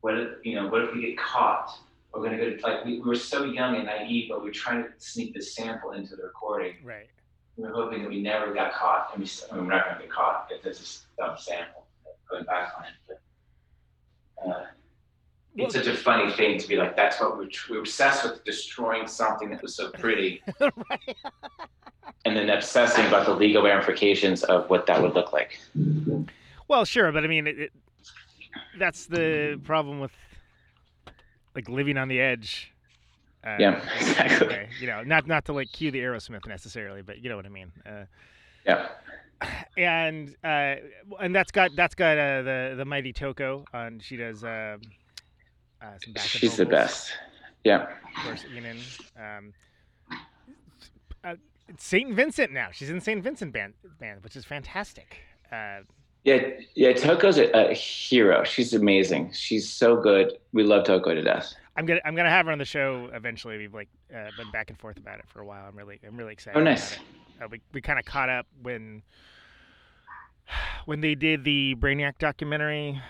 What 0.00 0.18
if, 0.18 0.28
you 0.44 0.54
know, 0.54 0.68
what 0.68 0.82
if 0.82 0.94
we 0.94 1.02
get 1.02 1.18
caught? 1.18 1.78
We're 2.12 2.22
gonna 2.22 2.38
go 2.38 2.56
to, 2.56 2.62
like 2.62 2.84
we, 2.84 3.00
we 3.00 3.08
were 3.08 3.14
so 3.14 3.44
young 3.44 3.76
and 3.76 3.86
naive, 3.86 4.28
but 4.30 4.40
we 4.40 4.48
were 4.48 4.54
trying 4.54 4.82
to 4.82 4.88
sneak 4.98 5.34
this 5.34 5.54
sample 5.54 5.92
into 5.92 6.16
the 6.16 6.24
recording. 6.24 6.74
Right. 6.82 7.08
We 7.56 7.64
were 7.64 7.72
hoping 7.72 8.02
that 8.02 8.08
we 8.08 8.20
never 8.20 8.52
got 8.52 8.72
caught, 8.72 9.10
and 9.14 9.22
we, 9.22 9.30
I 9.50 9.54
mean, 9.54 9.66
we're 9.66 9.74
not 9.74 9.86
gonna 9.86 10.00
get 10.00 10.10
caught 10.10 10.48
if 10.50 10.64
it's 10.64 10.78
just 10.78 11.16
dumb 11.16 11.36
sample. 11.38 11.86
Going 12.30 12.44
back 12.44 12.72
on 12.78 12.84
it, 12.84 12.90
but 13.08 14.50
uh, 14.50 14.66
it's 15.56 15.74
such 15.74 15.86
a 15.86 15.96
funny 15.96 16.30
thing 16.32 16.58
to 16.58 16.68
be 16.68 16.76
like. 16.76 16.96
That's 16.96 17.20
what 17.20 17.36
we're, 17.36 17.46
tr- 17.46 17.72
we're 17.72 17.80
obsessed 17.80 18.24
with 18.24 18.44
destroying 18.44 19.06
something 19.06 19.50
that 19.50 19.62
was 19.62 19.74
so 19.74 19.90
pretty, 19.90 20.42
right. 20.60 21.16
and 22.24 22.36
then 22.36 22.50
obsessing 22.50 23.06
about 23.06 23.26
the 23.26 23.34
legal 23.34 23.62
ramifications 23.62 24.42
of 24.44 24.68
what 24.70 24.86
that 24.86 25.00
would 25.02 25.14
look 25.14 25.32
like. 25.32 25.60
Well, 26.68 26.84
sure, 26.84 27.10
but 27.12 27.24
I 27.24 27.26
mean, 27.26 27.46
it, 27.46 27.58
it, 27.58 27.72
that's 28.78 29.06
the 29.06 29.60
problem 29.64 30.00
with 30.00 30.12
like 31.54 31.68
living 31.68 31.96
on 31.98 32.08
the 32.08 32.20
edge. 32.20 32.72
Uh, 33.44 33.56
Yeah, 33.58 33.82
exactly. 34.00 34.46
okay, 34.46 34.68
You 34.80 34.86
know, 34.86 35.02
not 35.02 35.26
not 35.26 35.44
to 35.46 35.52
like 35.52 35.72
cue 35.72 35.90
the 35.90 35.98
Aerosmith 36.00 36.46
necessarily, 36.46 37.02
but 37.02 37.18
you 37.22 37.28
know 37.28 37.36
what 37.36 37.46
I 37.46 37.50
mean. 37.50 37.72
Uh, 37.84 38.04
Yeah. 38.64 38.88
and 39.78 40.34
uh, 40.44 40.76
and 41.18 41.34
that's 41.34 41.50
got 41.50 41.70
that's 41.74 41.94
got 41.94 42.18
uh, 42.18 42.42
the 42.42 42.74
the 42.76 42.84
mighty 42.84 43.12
Toko 43.12 43.64
on. 43.72 43.98
She 44.00 44.16
does 44.16 44.44
um, 44.44 44.80
uh, 45.82 45.86
some 46.02 46.14
She's 46.24 46.56
the 46.56 46.66
best. 46.66 47.12
Yeah. 47.64 47.82
Of 48.16 48.24
course, 48.24 48.44
Enon. 48.56 48.78
Um, 49.18 49.52
uh, 51.24 51.34
Saint 51.78 52.14
Vincent 52.14 52.52
now. 52.52 52.68
She's 52.72 52.90
in 52.90 53.00
Saint 53.00 53.22
Vincent 53.22 53.52
band, 53.52 53.74
band, 53.98 54.22
which 54.22 54.36
is 54.36 54.44
fantastic. 54.44 55.18
Uh, 55.52 55.80
Yeah, 56.24 56.50
yeah. 56.74 56.92
Toko's 56.92 57.38
a, 57.38 57.50
a 57.52 57.74
hero. 57.74 58.44
She's 58.44 58.74
amazing. 58.74 59.32
She's 59.32 59.68
so 59.70 59.96
good. 59.96 60.32
We 60.52 60.62
love 60.62 60.84
Toko 60.84 61.14
to 61.14 61.22
death. 61.22 61.54
I'm 61.76 61.86
gonna 61.86 62.00
I'm 62.04 62.14
gonna 62.14 62.30
have 62.30 62.46
her 62.46 62.52
on 62.52 62.58
the 62.58 62.64
show 62.64 63.08
eventually. 63.14 63.56
We've 63.56 63.72
like 63.72 63.88
uh, 64.14 64.30
been 64.36 64.50
back 64.50 64.70
and 64.70 64.78
forth 64.78 64.98
about 64.98 65.18
it 65.18 65.24
for 65.28 65.40
a 65.40 65.46
while. 65.46 65.66
I'm 65.66 65.76
really 65.76 65.98
I'm 66.06 66.16
really 66.16 66.32
excited. 66.32 66.58
Oh, 66.58 66.62
nice. 66.62 66.98
Uh, 67.40 67.46
we 67.50 67.60
we 67.72 67.80
kind 67.80 67.98
of 67.98 68.04
caught 68.04 68.28
up 68.28 68.46
when 68.62 69.02
when 70.84 71.00
they 71.00 71.14
did 71.14 71.44
the 71.44 71.74
Brainiac 71.78 72.18
documentary, 72.18 73.00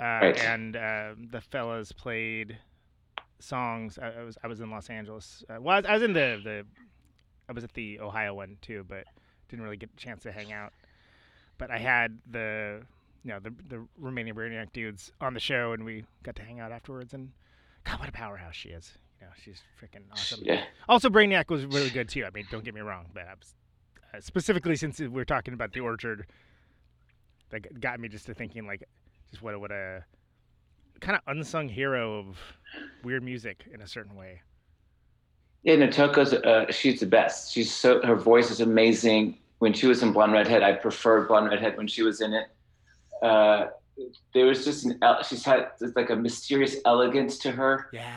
uh, 0.00 0.18
Right. 0.22 0.44
and 0.44 0.76
uh, 0.76 1.14
the 1.30 1.40
fellas 1.40 1.92
played 1.92 2.58
songs. 3.38 3.98
I, 4.00 4.08
I 4.20 4.22
was 4.22 4.38
I 4.42 4.46
was 4.48 4.60
in 4.60 4.70
Los 4.70 4.90
Angeles. 4.90 5.44
Uh, 5.48 5.60
well, 5.60 5.76
I 5.76 5.80
was, 5.80 5.86
I 5.86 5.92
was 5.94 6.02
in 6.02 6.12
the 6.12 6.40
the 6.42 6.66
I 7.48 7.52
was 7.52 7.64
at 7.64 7.72
the 7.74 8.00
Ohio 8.00 8.34
one 8.34 8.56
too, 8.62 8.84
but 8.88 9.04
didn't 9.48 9.64
really 9.64 9.76
get 9.76 9.90
a 9.92 9.96
chance 9.96 10.22
to 10.22 10.32
hang 10.32 10.52
out. 10.52 10.72
But 11.58 11.70
I 11.70 11.78
had 11.78 12.18
the 12.30 12.82
you 13.24 13.30
know 13.32 13.38
the 13.40 13.52
the 13.68 13.86
remaining 13.98 14.34
Brainiac 14.34 14.72
dudes 14.72 15.12
on 15.20 15.34
the 15.34 15.40
show, 15.40 15.72
and 15.72 15.84
we 15.84 16.04
got 16.22 16.36
to 16.36 16.42
hang 16.42 16.60
out 16.60 16.72
afterwards. 16.72 17.12
And 17.14 17.30
God, 17.84 17.98
what 18.00 18.08
a 18.08 18.12
powerhouse 18.12 18.54
she 18.54 18.70
is! 18.70 18.92
You 19.20 19.26
know, 19.26 19.32
she's 19.42 19.62
freaking 19.80 20.02
awesome. 20.12 20.40
Yeah. 20.42 20.64
Also, 20.88 21.08
Brainiac 21.10 21.48
was 21.50 21.66
really 21.66 21.90
good 21.90 22.08
too. 22.08 22.24
I 22.24 22.30
mean, 22.30 22.46
don't 22.50 22.64
get 22.64 22.74
me 22.74 22.80
wrong, 22.80 23.06
but 23.12 23.24
was, 23.38 23.54
uh, 24.14 24.20
specifically 24.20 24.76
since 24.76 24.98
we're 25.00 25.24
talking 25.24 25.52
about 25.54 25.72
the 25.72 25.80
Orchard, 25.80 26.26
that 27.50 27.80
got 27.80 28.00
me 28.00 28.08
just 28.08 28.26
to 28.26 28.34
thinking 28.34 28.66
like, 28.66 28.84
just 29.30 29.42
what 29.42 29.54
a, 29.54 29.58
what 29.58 29.70
a 29.70 30.04
kind 31.00 31.16
of 31.16 31.22
unsung 31.34 31.68
hero 31.68 32.18
of 32.18 32.38
weird 33.04 33.22
music 33.22 33.64
in 33.72 33.80
a 33.82 33.86
certain 33.86 34.16
way. 34.16 34.40
Yeah, 35.62 35.76
no, 35.76 35.88
Toko's 35.88 36.32
uh, 36.32 36.70
she's 36.70 37.00
the 37.00 37.06
best. 37.06 37.52
She's 37.52 37.72
so 37.72 38.00
her 38.04 38.16
voice 38.16 38.50
is 38.50 38.60
amazing. 38.60 39.38
When 39.58 39.74
she 39.74 39.86
was 39.86 40.02
in 40.02 40.12
Blonde 40.12 40.32
Redhead, 40.32 40.62
I 40.62 40.72
preferred 40.72 41.28
Blonde 41.28 41.50
Redhead 41.50 41.76
when 41.76 41.86
she 41.86 42.02
was 42.02 42.22
in 42.22 42.32
it. 42.32 42.46
Uh, 43.22 43.66
there 44.32 44.46
was 44.46 44.64
just 44.64 44.86
an 44.86 44.98
she's 45.28 45.44
had 45.44 45.68
like 45.94 46.08
a 46.08 46.16
mysterious 46.16 46.76
elegance 46.86 47.36
to 47.40 47.52
her, 47.52 47.90
Yeah. 47.92 48.16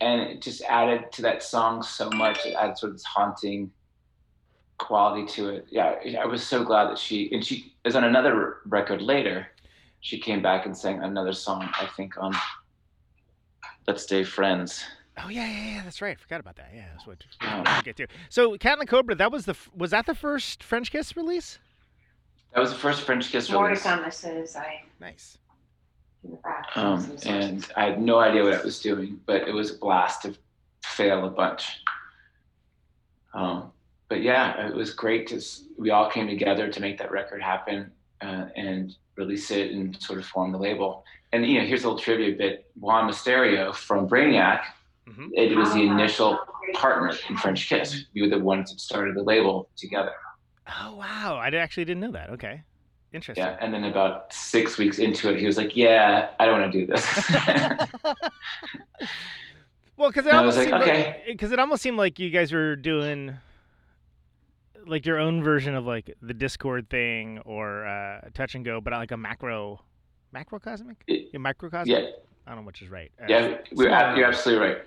and 0.00 0.22
it 0.22 0.40
just 0.40 0.62
added 0.62 1.12
to 1.12 1.22
that 1.22 1.42
song 1.42 1.82
so 1.82 2.08
much. 2.10 2.46
It 2.46 2.54
added 2.54 2.78
sort 2.78 2.90
of 2.90 2.96
this 2.96 3.04
haunting 3.04 3.70
quality 4.78 5.26
to 5.34 5.50
it. 5.50 5.66
Yeah, 5.70 5.96
I 6.18 6.24
was 6.24 6.42
so 6.42 6.64
glad 6.64 6.88
that 6.88 6.98
she 6.98 7.30
and 7.32 7.44
she 7.44 7.74
is 7.84 7.94
on 7.94 8.04
another 8.04 8.58
record 8.64 9.02
later. 9.02 9.48
She 10.06 10.20
came 10.20 10.40
back 10.40 10.66
and 10.66 10.76
sang 10.78 11.02
another 11.02 11.32
song. 11.32 11.68
I 11.80 11.86
think 11.96 12.16
on 12.16 12.32
"Let's 13.88 14.04
Stay 14.04 14.22
Friends." 14.22 14.84
Oh 15.18 15.28
yeah, 15.28 15.48
yeah, 15.48 15.74
yeah. 15.74 15.82
That's 15.82 16.00
right. 16.00 16.16
I 16.16 16.22
Forgot 16.22 16.38
about 16.38 16.54
that. 16.56 16.70
Yeah, 16.72 16.84
that's 16.92 17.08
what 17.08 17.24
we'll 17.42 17.82
get 17.82 17.96
to. 17.96 18.06
So, 18.28 18.56
Cat 18.56 18.74
and 18.78 18.82
the 18.82 18.86
Cobra. 18.86 19.16
That 19.16 19.32
was 19.32 19.46
the 19.46 19.56
was 19.76 19.90
that 19.90 20.06
the 20.06 20.14
first 20.14 20.62
Frenchkiss 20.62 21.16
release? 21.16 21.58
That 22.54 22.60
was 22.60 22.70
the 22.70 22.78
first 22.78 23.04
Frenchkiss 23.04 23.50
More 23.52 23.64
to 23.64 23.68
release. 23.70 23.82
come 23.82 24.04
as 24.04 24.16
soon 24.16 24.36
as 24.36 24.54
I 24.54 24.84
Nice. 25.00 25.38
do 26.22 26.30
the 26.30 26.36
back. 26.36 26.66
Um, 26.76 27.16
and 27.26 27.66
I 27.76 27.86
had 27.86 28.00
no 28.00 28.20
idea 28.20 28.44
what 28.44 28.54
I 28.54 28.62
was 28.62 28.78
doing, 28.78 29.18
but 29.26 29.48
it 29.48 29.52
was 29.52 29.74
a 29.74 29.78
blast 29.78 30.22
to 30.22 30.36
fail 30.84 31.26
a 31.26 31.30
bunch. 31.30 31.82
Um, 33.34 33.72
but 34.08 34.22
yeah, 34.22 34.68
it 34.68 34.74
was 34.74 34.94
great 34.94 35.26
to 35.28 35.42
we 35.76 35.90
all 35.90 36.08
came 36.08 36.28
together 36.28 36.68
to 36.70 36.80
make 36.80 36.96
that 36.98 37.10
record 37.10 37.42
happen 37.42 37.90
uh, 38.22 38.46
and 38.56 38.94
release 39.16 39.50
it 39.50 39.72
and 39.72 40.00
sort 40.00 40.18
of 40.18 40.26
form 40.26 40.52
the 40.52 40.58
label. 40.58 41.04
And 41.32 41.46
you 41.46 41.60
know, 41.60 41.66
here's 41.66 41.84
a 41.84 41.88
little 41.88 42.00
trivia 42.00 42.36
bit: 42.36 42.70
Juan 42.78 43.08
Monasterio 43.08 43.74
from 43.74 44.08
Brainiac, 44.08 44.62
Mhm. 45.08 45.30
it 45.34 45.56
was 45.56 45.72
the 45.72 45.82
initial 45.82 46.38
partner 46.74 47.10
in 47.28 47.36
Frenchkiss. 47.36 48.04
We 48.14 48.22
were 48.22 48.28
the 48.28 48.38
ones 48.38 48.70
that 48.72 48.80
started 48.80 49.14
the 49.14 49.22
label 49.22 49.68
together. 49.76 50.12
Oh 50.82 50.96
wow, 50.96 51.36
I 51.40 51.48
actually 51.48 51.84
didn't 51.84 52.00
know 52.00 52.12
that. 52.12 52.30
Okay, 52.30 52.62
interesting. 53.12 53.44
Yeah, 53.44 53.56
and 53.60 53.72
then 53.72 53.84
about 53.84 54.32
six 54.32 54.78
weeks 54.78 54.98
into 54.98 55.30
it, 55.30 55.38
he 55.38 55.46
was 55.46 55.56
like, 55.56 55.76
"Yeah, 55.76 56.30
I 56.40 56.46
don't 56.46 56.60
want 56.60 56.72
to 56.72 56.78
do 56.80 56.86
this." 56.86 57.30
well, 59.96 60.10
because 60.10 60.26
it 60.26 60.30
And 60.30 60.38
almost 60.38 60.58
like, 60.58 60.68
seemed 60.68 60.82
okay. 60.82 61.22
because 61.26 61.52
it 61.52 61.58
almost 61.58 61.82
seemed 61.82 61.96
like 61.98 62.18
you 62.18 62.30
guys 62.30 62.52
were 62.52 62.76
doing 62.76 63.36
like 64.86 65.04
your 65.06 65.18
own 65.18 65.42
version 65.42 65.74
of 65.74 65.84
like 65.86 66.14
the 66.22 66.34
Dischord 66.34 66.88
thing 66.88 67.40
or 67.44 67.86
uh, 67.86 68.20
Touch 68.34 68.54
and 68.54 68.64
Go, 68.64 68.80
but 68.80 68.92
like 68.92 69.12
a 69.12 69.16
macro 69.16 69.80
macrocosmic, 70.34 70.96
It- 71.06 71.28
yeah, 71.32 71.38
microcosmic. 71.38 71.88
yeah, 71.88 72.10
I 72.46 72.50
don't 72.50 72.60
know 72.60 72.66
which 72.66 72.82
is 72.82 72.88
right. 72.88 73.10
Uh, 73.20 73.26
Yeah, 73.28 73.56
we're, 73.72 73.88
small 73.88 73.94
ab- 74.00 74.16
you're 74.16 74.26
absolutely 74.26 74.66
right. 74.66 74.78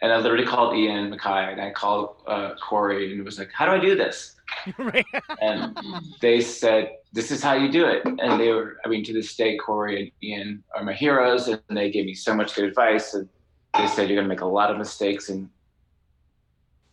And 0.00 0.12
I 0.12 0.18
literally 0.18 0.46
called 0.46 0.76
Ian 0.76 1.10
MacKaye 1.12 1.52
and 1.52 1.60
I 1.60 1.70
called 1.72 2.22
uh, 2.28 2.54
Corey 2.62 3.10
and 3.10 3.20
it 3.20 3.24
was 3.24 3.36
like, 3.38 3.50
"How 3.52 3.66
do 3.66 3.72
I 3.72 3.80
do 3.80 3.96
this?" 3.96 4.36
right. 4.78 5.04
And 5.40 5.76
they 6.20 6.40
said, 6.40 6.90
"This 7.12 7.32
is 7.32 7.42
how 7.42 7.54
you 7.54 7.68
do 7.70 7.84
it." 7.86 8.02
And 8.06 8.40
they 8.40 8.50
were, 8.52 8.76
I 8.84 8.88
mean, 8.88 9.02
to 9.04 9.12
this 9.12 9.34
day, 9.34 9.56
Corey 9.56 10.00
and 10.00 10.10
Ian 10.22 10.62
are 10.76 10.84
my 10.84 10.92
heroes, 10.94 11.48
and 11.48 11.60
they 11.70 11.90
gave 11.90 12.04
me 12.06 12.14
so 12.14 12.32
much 12.32 12.54
good 12.54 12.64
advice. 12.66 13.14
And 13.14 13.28
they 13.76 13.88
said, 13.88 14.08
"You're 14.08 14.16
gonna 14.18 14.28
make 14.28 14.40
a 14.40 14.46
lot 14.46 14.70
of 14.70 14.78
mistakes." 14.78 15.30
And 15.30 15.50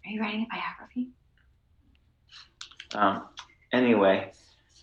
Are 0.06 0.10
you 0.12 0.20
writing 0.22 0.48
a 0.52 0.56
biography? 0.56 1.10
Um, 2.94 3.24
anyway, 3.74 4.32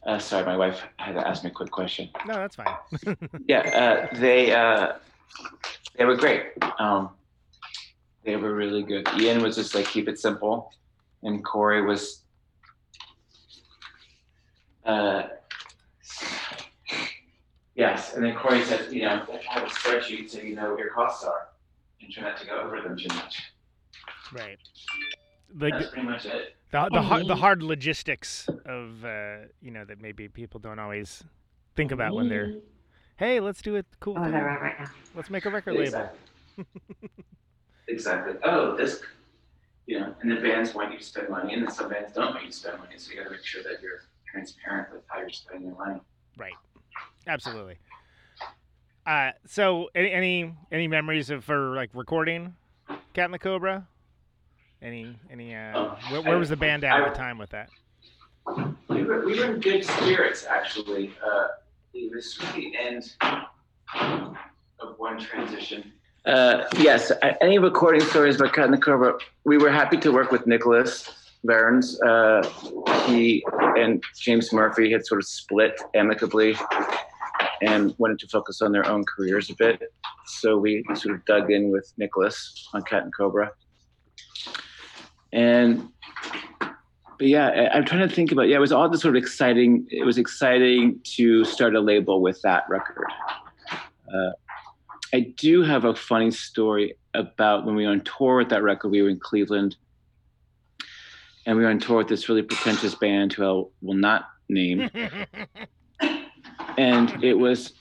uh, 0.07 0.19
sorry, 0.19 0.45
my 0.45 0.57
wife 0.57 0.83
had 0.97 1.13
to 1.13 1.27
ask 1.27 1.45
me 1.45 1.51
a 1.51 1.53
quick 1.53 1.71
question. 1.71 2.09
no, 2.27 2.35
that's 2.35 2.57
fine. 2.57 2.75
yeah, 3.47 4.09
uh, 4.13 4.17
they 4.19 4.53
uh, 4.53 4.95
they 5.97 6.05
were 6.05 6.17
great. 6.17 6.47
Um, 6.79 7.11
they 8.25 8.37
were 8.37 8.55
really 8.55 8.83
good. 8.83 9.09
Ian 9.19 9.43
was 9.43 9.57
just 9.57 9.75
like 9.75 9.87
keep 9.87 10.09
it 10.09 10.19
simple, 10.19 10.73
and 11.23 11.45
Corey 11.45 11.83
was. 11.83 12.25
Uh, 14.85 15.29
yes, 17.77 18.15
and 18.15 18.25
then 18.25 18.35
Corey 18.35 18.65
said, 18.65 18.93
you 18.93 19.03
know, 19.03 19.25
have 19.49 19.63
a 19.63 19.67
spreadsheet 19.67 20.29
so 20.29 20.41
you 20.41 20.57
know 20.57 20.71
what 20.71 20.79
your 20.81 20.91
costs 20.91 21.25
are, 21.25 21.49
and 22.01 22.13
try 22.13 22.25
not 22.25 22.37
to 22.39 22.47
go 22.47 22.59
over 22.61 22.81
them 22.81 22.97
too 22.97 23.15
much. 23.15 23.41
right. 24.33 24.59
Like 25.55 25.75
That's 25.75 25.91
pretty 25.91 26.09
much 26.09 26.25
it. 26.25 26.57
The 26.73 26.89
the 26.91 27.03
hard, 27.03 27.29
the 27.29 27.37
hard 27.37 27.63
logistics 27.63 28.51
of 28.67 29.05
uh, 29.05 29.37
you 29.61 29.71
know 29.71 29.85
that 29.85 30.01
maybe 30.01 30.29
people 30.29 30.59
don't 30.61 30.79
always 30.79 31.23
think 31.77 31.93
about 31.93 32.15
when 32.15 32.29
they're 32.29 32.55
hey 33.17 33.41
let's 33.41 33.63
do 33.63 33.77
a 33.77 33.85
cool 34.01 34.17
Oh, 34.17 34.23
thing. 34.23 34.33
no, 34.33 34.39
right, 34.41 34.79
right 34.79 34.89
let's 35.15 35.31
make 35.31 35.47
a 35.47 35.51
record 35.51 35.75
label 35.75 36.11
Exactly. 36.59 36.65
exactly. 37.89 38.35
Oh, 38.45 38.77
this, 38.77 39.01
you 39.87 39.99
know, 40.01 40.15
and 40.21 40.31
then 40.31 40.43
bands 40.43 40.75
want 40.75 40.93
you 40.93 40.99
to 40.99 41.05
spend 41.05 41.29
money, 41.29 41.55
and 41.55 41.63
then 41.63 41.71
some 41.71 41.89
bands 41.91 42.13
don't 42.13 42.31
want 42.31 42.43
you 42.45 42.51
to 42.51 42.57
spend 42.57 42.79
money. 42.79 42.95
So 42.97 43.13
you 43.13 43.19
got 43.19 43.25
to 43.25 43.31
make 43.31 43.45
sure 43.45 43.63
that 43.63 43.83
you're 43.83 44.01
transparent 44.31 44.93
with 44.93 45.03
how 45.09 45.21
you're 45.21 45.31
spending 45.31 45.69
your 45.69 45.77
money. 45.79 46.01
right 46.39 46.55
absolutely 47.27 47.77
uh 49.07 49.31
so 49.47 49.89
any 49.95 50.11
any 50.13 50.55
any 50.71 50.89
memories 50.89 51.29
of 51.31 51.45
for 51.45 51.75
like 51.75 51.91
recording 51.95 52.55
cat 53.15 53.27
and 53.27 53.35
the 53.35 53.39
cobra 53.39 53.87
any 54.83 55.17
any 55.31 55.55
uh 55.55 55.73
Oh, 55.75 55.99
where, 56.11 56.21
where 56.23 56.35
I- 56.35 56.39
was 56.39 56.49
the 56.49 56.57
band 56.57 56.85
at 56.85 57.01
at 57.01 57.13
the 57.13 57.17
time 57.19 57.39
with 57.39 57.51
that 57.51 57.69
We 58.89 59.05
were, 59.05 59.25
we 59.25 59.39
were 59.39 59.55
in 59.55 59.61
good 59.61 59.85
spirits, 59.85 60.45
actually. 60.47 61.15
Uh, 61.25 61.47
it 61.95 62.11
was 62.13 62.35
sort 62.35 62.49
of 62.51 62.57
the 62.57 62.77
end 62.77 63.05
of 63.95 64.99
one 64.99 65.19
transition. 65.21 65.93
Uh, 66.27 66.65
yes, 66.79 67.13
any 67.41 67.59
recording 67.59 68.01
stories 68.01 68.37
about 68.37 68.53
Cat 68.53 68.65
and 68.65 68.75
the 68.75 68.79
Cobra? 68.79 69.15
We 69.45 69.59
were 69.59 69.71
happy 69.71 69.97
to 69.99 70.11
work 70.13 70.33
with 70.33 70.47
Nicholas 70.47 71.09
Barons. 71.45 72.01
Uh, 72.03 72.43
he 73.07 73.45
and 73.77 74.03
James 74.21 74.53
Murphy 74.53 74.91
had 74.93 75.07
sort 75.07 75.21
of 75.21 75.27
split 75.27 75.81
amicably 75.95 76.57
and 77.61 77.95
wanted 77.99 78.19
to 78.21 78.29
focus 78.29 78.61
on 78.61 78.73
their 78.73 78.87
own 78.89 79.05
careers 79.05 79.51
a 79.51 79.55
bit. 79.55 79.81
So 80.27 80.57
we 80.59 80.85
sort 80.95 81.15
of 81.15 81.25
dug 81.27 81.51
in 81.53 81.71
with 81.71 81.93
Nicholas 81.97 82.69
on 82.75 82.83
Cat 82.83 83.05
and 83.05 83.13
Cobra. 83.17 83.53
And 85.33 85.89
but 87.23 87.29
yeah, 87.29 87.47
I, 87.47 87.77
I'm 87.77 87.85
trying 87.85 88.09
to 88.09 88.13
think 88.13 88.33
about. 88.33 88.49
Yeah, 88.49 88.57
it 88.57 88.61
was 88.61 88.73
all 88.73 88.89
this 88.89 89.01
sort 89.01 89.17
of 89.17 89.23
exciting. 89.23 89.87
It 89.91 90.05
was 90.05 90.19
exciting 90.19 91.01
to 91.15 91.45
start 91.45 91.75
a 91.77 91.81
label 91.81 92.21
with 92.21 92.43
that 92.43 92.65
record. 92.69 93.07
Uh, 94.13 94.31
I 95.15 95.33
do 95.37 95.63
have 95.63 95.85
a 95.85 95.95
funny 95.95 96.31
story 96.31 96.97
about 97.15 97.65
when 97.65 97.77
we 97.77 97.87
were 97.87 97.93
on 97.93 98.01
tour 98.01 98.39
with 98.39 98.49
that 98.49 98.63
record. 98.63 98.89
We 98.89 99.03
were 99.03 99.09
in 99.09 99.21
Cleveland, 99.21 99.77
and 101.47 101.57
we 101.57 101.63
were 101.63 101.71
on 101.71 101.79
tour 101.79 101.99
with 101.99 102.09
this 102.09 102.29
really 102.29 102.43
pretentious 102.43 102.95
band 102.95 103.33
who 103.35 103.45
I 103.45 103.53
will 103.83 103.95
not 103.95 104.29
name. 104.49 104.91
and 106.77 107.23
it 107.23 107.35
was 107.35 107.75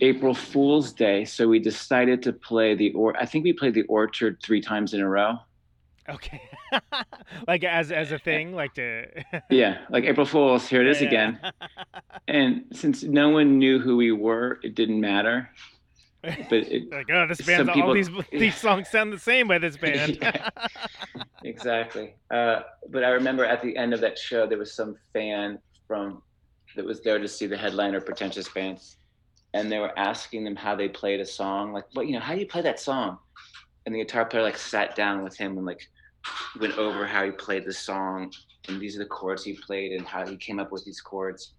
April 0.00 0.34
Fool's 0.34 0.92
Day, 0.92 1.24
so 1.24 1.48
we 1.48 1.58
decided 1.58 2.22
to 2.22 2.32
play 2.32 2.74
the 2.74 2.92
or. 2.92 3.16
I 3.20 3.26
think 3.26 3.44
we 3.44 3.52
played 3.52 3.74
the 3.74 3.82
Orchard 3.82 4.38
three 4.42 4.60
times 4.60 4.94
in 4.94 5.00
a 5.00 5.08
row. 5.08 5.38
Okay 6.08 6.42
like 7.48 7.64
as 7.64 7.90
as 7.92 8.12
a 8.12 8.18
thing 8.18 8.54
like 8.54 8.74
to 8.74 9.06
Yeah, 9.50 9.78
like 9.90 10.04
April 10.04 10.26
Fools, 10.26 10.68
here 10.68 10.80
it 10.82 10.88
is 10.88 11.00
Yeah. 11.00 11.08
again. 11.08 11.40
And 12.28 12.64
since 12.72 13.02
no 13.02 13.28
one 13.28 13.58
knew 13.58 13.78
who 13.78 13.96
we 13.98 14.10
were, 14.10 14.58
it 14.62 14.74
didn't 14.74 14.98
matter. 15.00 15.50
but 16.22 16.52
it, 16.52 16.90
like, 16.90 17.10
oh, 17.12 17.26
this 17.26 17.42
band, 17.42 17.68
all 17.68 17.74
people- 17.74 17.92
these 17.94 18.08
these 18.32 18.56
songs 18.56 18.88
sound 18.88 19.12
the 19.12 19.18
same 19.18 19.46
by 19.46 19.58
this 19.58 19.76
band. 19.76 20.18
Yeah. 20.22 20.48
exactly. 21.44 22.14
Uh, 22.30 22.60
but 22.90 23.04
I 23.04 23.08
remember 23.10 23.44
at 23.44 23.62
the 23.62 23.76
end 23.76 23.92
of 23.94 24.00
that 24.00 24.18
show, 24.18 24.46
there 24.46 24.58
was 24.58 24.74
some 24.74 24.96
fan 25.12 25.58
from 25.86 26.22
that 26.76 26.84
was 26.84 27.02
there 27.02 27.18
to 27.18 27.28
see 27.28 27.46
the 27.46 27.56
headliner, 27.56 28.00
Pretentious 28.00 28.48
Bands, 28.48 28.96
and 29.52 29.70
they 29.70 29.78
were 29.78 29.96
asking 29.98 30.44
them 30.44 30.56
how 30.56 30.74
they 30.74 30.88
played 30.88 31.20
a 31.20 31.26
song, 31.26 31.72
like, 31.72 31.84
what, 31.92 32.06
you 32.06 32.14
know, 32.14 32.20
how 32.20 32.34
do 32.34 32.40
you 32.40 32.46
play 32.46 32.62
that 32.62 32.80
song? 32.80 33.18
And 33.86 33.94
the 33.94 33.98
guitar 34.00 34.24
player 34.24 34.42
like 34.42 34.56
sat 34.56 34.96
down 34.96 35.22
with 35.22 35.36
him 35.36 35.58
and 35.58 35.66
like 35.66 35.86
went 36.60 36.76
over 36.78 37.06
how 37.06 37.24
he 37.24 37.30
played 37.30 37.64
the 37.64 37.72
song, 37.72 38.32
and 38.68 38.80
these 38.80 38.96
are 38.96 39.00
the 39.00 39.06
chords 39.06 39.44
he 39.44 39.54
played 39.54 39.92
and 39.92 40.06
how 40.06 40.26
he 40.26 40.36
came 40.36 40.58
up 40.58 40.72
with 40.72 40.84
these 40.84 41.00
chords. 41.00 41.52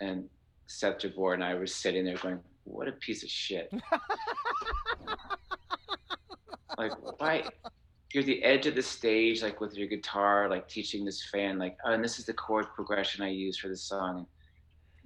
And 0.00 0.28
Seth 0.66 0.98
Jabour 0.98 1.34
and 1.34 1.44
I 1.44 1.54
were 1.54 1.66
sitting 1.66 2.04
there 2.04 2.16
going, 2.16 2.40
"What 2.64 2.88
a 2.88 2.92
piece 2.92 3.22
of 3.22 3.30
shit." 3.30 3.70
like 6.78 6.92
why 7.20 7.42
you're 8.12 8.20
at 8.20 8.26
the 8.26 8.42
edge 8.42 8.66
of 8.66 8.74
the 8.74 8.82
stage 8.82 9.42
like 9.42 9.60
with 9.60 9.74
your 9.76 9.86
guitar 9.88 10.48
like 10.50 10.68
teaching 10.68 11.04
this 11.04 11.24
fan 11.32 11.58
like 11.58 11.76
oh 11.86 11.92
and 11.92 12.04
this 12.04 12.18
is 12.18 12.26
the 12.26 12.32
chord 12.34 12.66
progression 12.74 13.22
i 13.22 13.28
use 13.28 13.56
for 13.58 13.68
this 13.68 13.82
song 13.82 14.26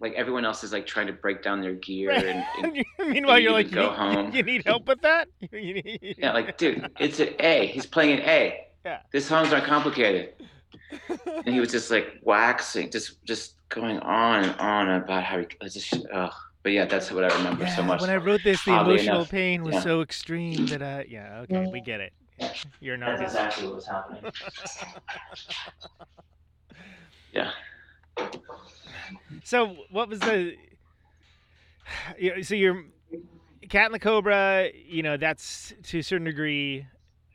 like 0.00 0.12
everyone 0.14 0.44
else 0.44 0.64
is 0.64 0.72
like 0.72 0.86
trying 0.86 1.06
to 1.06 1.12
break 1.12 1.42
down 1.42 1.60
their 1.60 1.74
gear 1.74 2.08
Right. 2.10 2.24
and, 2.62 2.76
and 2.76 2.84
Meanwhile, 3.12 3.38
you 3.38 3.44
you're 3.44 3.52
like, 3.52 3.70
go 3.70 3.82
you, 3.84 3.88
home. 3.90 4.32
you 4.32 4.42
need 4.42 4.64
help 4.64 4.86
with 4.88 5.02
that? 5.02 5.28
You 5.52 5.74
need- 5.74 6.16
yeah 6.18 6.32
like 6.32 6.56
dude 6.58 6.90
it's 6.98 7.20
an 7.20 7.34
a 7.38 7.66
he's 7.66 7.86
playing 7.86 8.18
an 8.20 8.28
a 8.28 8.66
Yeah. 8.84 9.00
this 9.12 9.26
song's 9.26 9.50
not 9.50 9.64
complicated 9.64 10.34
and 11.44 11.54
he 11.54 11.60
was 11.60 11.70
just 11.70 11.90
like 11.90 12.18
waxing 12.22 12.90
just 12.90 13.22
just 13.24 13.56
going 13.68 13.98
on 14.00 14.44
and 14.44 14.60
on 14.60 14.88
about 14.90 15.24
how 15.24 15.38
he 15.38 15.46
just 15.68 15.94
oh 16.14 16.30
but 16.62 16.72
yeah 16.72 16.86
that's 16.86 17.10
what 17.12 17.24
i 17.24 17.36
remember 17.36 17.66
so 17.66 17.80
Yeah, 17.82 17.86
much 17.86 18.00
When 18.00 18.10
I 18.10 18.16
wrote 18.16 18.42
this, 18.42 18.64
the 18.64 18.72
Oddly 18.72 18.94
emotional 18.94 19.16
enough, 19.20 19.30
pain 19.30 19.62
was 19.64 19.74
yeah. 19.74 19.80
so 19.82 20.00
extreme 20.00 20.66
that 20.66 20.82
I, 20.82 21.04
yeah, 21.08 21.40
okay, 21.42 21.66
we 21.70 21.80
get 21.80 22.00
it. 22.00 22.12
You're 22.80 22.96
not. 22.96 23.18
that's 23.18 23.32
exactly 23.34 23.66
what 23.66 23.76
was 23.76 23.86
happening 23.86 24.24
yeah 27.32 27.50
So 29.44 29.76
what 29.90 30.08
was 30.08 30.20
the? 30.20 30.54
you 32.18 32.36
know, 32.36 32.42
So 32.42 32.54
you're 32.54 32.84
Cat 33.68 33.86
and 33.86 33.94
the 33.94 33.98
Cobra. 33.98 34.68
You 34.86 35.02
know 35.02 35.16
that's 35.16 35.72
to 35.84 35.98
a 35.98 36.02
certain 36.02 36.24
degree, 36.26 36.86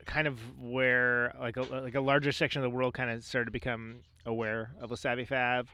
kind 0.06 0.26
of 0.26 0.38
where 0.58 1.34
like 1.38 1.56
a 1.56 1.62
like 1.62 1.94
a 1.94 2.00
larger 2.00 2.32
section 2.32 2.62
of 2.62 2.70
the 2.70 2.74
world 2.74 2.94
kind 2.94 3.10
of 3.10 3.24
started 3.24 3.46
to 3.46 3.50
become 3.50 3.96
aware 4.24 4.70
of 4.80 4.90
Les 4.90 5.00
Savy 5.00 5.26
Fav. 5.26 5.66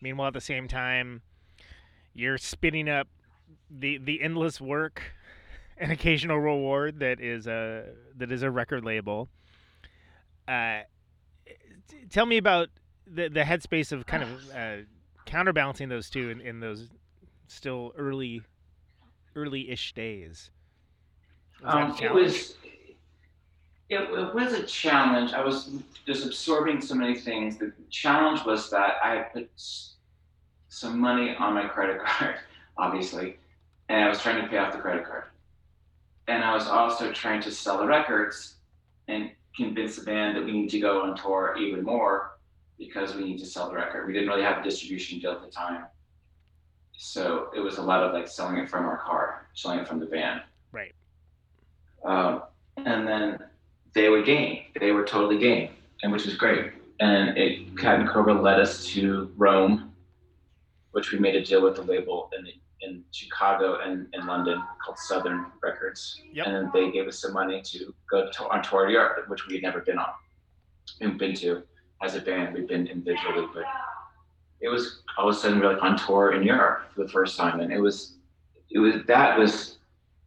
Meanwhile, 0.00 0.28
at 0.28 0.34
the 0.34 0.40
same 0.40 0.68
time, 0.68 1.22
you're 2.14 2.38
spinning 2.38 2.88
up 2.88 3.08
the 3.70 3.98
the 3.98 4.22
endless 4.22 4.60
work 4.60 5.02
and 5.78 5.90
occasional 5.90 6.38
reward 6.38 7.00
that 7.00 7.20
is 7.20 7.46
a 7.46 7.86
that 8.16 8.30
is 8.30 8.42
a 8.42 8.50
record 8.50 8.84
label. 8.84 9.28
Uh, 10.46 10.80
t- 11.88 11.96
tell 12.10 12.26
me 12.26 12.36
about 12.36 12.68
the 13.06 13.28
the 13.28 13.40
headspace 13.40 13.90
of 13.90 14.06
kind 14.06 14.22
of 14.22 14.50
uh, 14.54 14.76
counterbalancing 15.26 15.88
those 15.88 16.08
two 16.10 16.30
in, 16.30 16.40
in 16.40 16.60
those 16.60 16.88
still 17.48 17.92
early 17.96 18.42
early-ish 19.34 19.92
days. 19.92 20.50
Was 21.62 21.74
Um, 21.74 21.96
it 22.00 22.12
was 22.12 22.56
it, 23.88 24.00
it 24.00 24.34
was 24.34 24.52
a 24.52 24.62
challenge. 24.64 25.32
I 25.32 25.42
was 25.42 25.70
just 26.06 26.26
absorbing 26.26 26.80
so 26.80 26.94
many 26.94 27.18
things. 27.18 27.56
The 27.56 27.72
challenge 27.90 28.44
was 28.44 28.70
that 28.70 28.96
I 29.02 29.16
had 29.16 29.32
put 29.32 29.50
some 30.68 30.98
money 30.98 31.34
on 31.36 31.54
my 31.54 31.66
credit 31.66 32.00
card, 32.04 32.36
obviously, 32.76 33.38
and 33.88 34.04
I 34.04 34.08
was 34.08 34.20
trying 34.20 34.42
to 34.42 34.48
pay 34.48 34.58
off 34.58 34.72
the 34.72 34.78
credit 34.78 35.06
card. 35.06 35.24
And 36.26 36.44
I 36.44 36.52
was 36.52 36.66
also 36.66 37.12
trying 37.12 37.40
to 37.42 37.50
sell 37.50 37.78
the 37.78 37.86
records 37.86 38.56
and 39.08 39.30
convince 39.56 39.96
the 39.96 40.04
band 40.04 40.36
that 40.36 40.44
we 40.44 40.52
need 40.52 40.68
to 40.70 40.80
go 40.80 41.02
on 41.02 41.16
tour 41.16 41.56
even 41.58 41.82
more 41.82 42.38
because 42.78 43.14
we 43.14 43.24
need 43.24 43.38
to 43.38 43.46
sell 43.46 43.70
the 43.70 43.74
record. 43.74 44.06
We 44.06 44.12
didn't 44.12 44.28
really 44.28 44.42
have 44.42 44.58
a 44.58 44.62
distribution 44.62 45.18
deal 45.18 45.32
at 45.32 45.40
the 45.40 45.50
time. 45.50 45.86
So 46.98 47.48
it 47.56 47.60
was 47.60 47.78
a 47.78 47.82
lot 47.82 48.02
of 48.02 48.12
like 48.12 48.28
selling 48.28 48.58
it 48.58 48.68
from 48.68 48.84
our 48.84 48.98
car, 48.98 49.46
selling 49.54 49.78
it 49.78 49.88
from 49.88 50.00
the 50.00 50.06
van. 50.06 50.42
Right. 50.72 50.94
Um, 52.04 52.42
and 52.76 53.08
then 53.08 53.38
they 53.98 54.08
were 54.08 54.22
game. 54.22 54.62
They 54.78 54.92
were 54.92 55.04
totally 55.04 55.38
game, 55.38 55.70
and 56.02 56.12
which 56.12 56.24
was 56.24 56.36
great. 56.36 56.72
And 57.00 57.36
it 57.36 57.76
Cat 57.76 58.00
and 58.00 58.08
Cobra 58.08 58.32
led 58.32 58.60
us 58.60 58.86
to 58.86 59.32
Rome, 59.36 59.92
which 60.92 61.12
we 61.12 61.18
made 61.18 61.34
a 61.34 61.44
deal 61.44 61.62
with 61.62 61.74
the 61.74 61.82
label 61.82 62.30
in 62.36 62.46
in 62.80 63.02
Chicago 63.10 63.80
and 63.84 64.06
in 64.14 64.24
London 64.26 64.62
called 64.84 64.98
Southern 64.98 65.46
Records. 65.60 66.22
Yep. 66.32 66.46
And 66.46 66.54
then 66.54 66.70
they 66.72 66.92
gave 66.92 67.08
us 67.08 67.18
some 67.18 67.32
money 67.32 67.60
to 67.60 67.92
go 68.08 68.30
to, 68.30 68.48
on 68.50 68.62
tour 68.62 68.86
to 68.86 68.92
Europe, 68.92 69.28
which 69.28 69.48
we 69.48 69.54
had 69.54 69.64
never 69.64 69.80
been 69.80 69.98
on. 69.98 70.12
We've 71.00 71.18
been 71.18 71.34
to 71.36 71.64
as 72.00 72.14
a 72.14 72.20
band. 72.20 72.54
We've 72.54 72.68
been 72.68 72.86
individually, 72.86 73.48
but 73.52 73.64
it 74.60 74.68
was 74.68 75.02
all 75.16 75.28
of 75.28 75.34
a 75.34 75.38
sudden 75.38 75.58
we 75.58 75.66
we're 75.66 75.72
like 75.74 75.82
on 75.82 75.98
tour 75.98 76.34
in 76.34 76.44
Europe 76.44 76.92
for 76.94 77.02
the 77.02 77.08
first 77.08 77.36
time, 77.36 77.58
and 77.58 77.72
it 77.72 77.80
was 77.80 78.14
it 78.70 78.78
was 78.78 78.94
that 79.08 79.36
was 79.36 79.78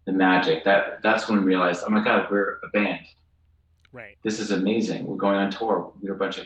the 0.06 0.11
magic. 0.11 0.65
That 0.65 1.02
that's 1.03 1.30
when 1.30 1.39
we 1.39 1.45
realized, 1.45 1.84
oh 1.88 1.89
my 1.89 2.03
god, 2.03 2.27
we're 2.30 2.60
a 2.65 2.69
band. 2.73 3.06
Right. 3.91 4.18
This 4.23 4.39
is 4.39 4.51
amazing. 4.51 5.05
We're 5.05 5.18
going 5.18 5.35
on 5.35 5.51
tour. 5.51 5.91
We're 6.01 6.13
a 6.13 6.18
bunch 6.18 6.38
of 6.38 6.45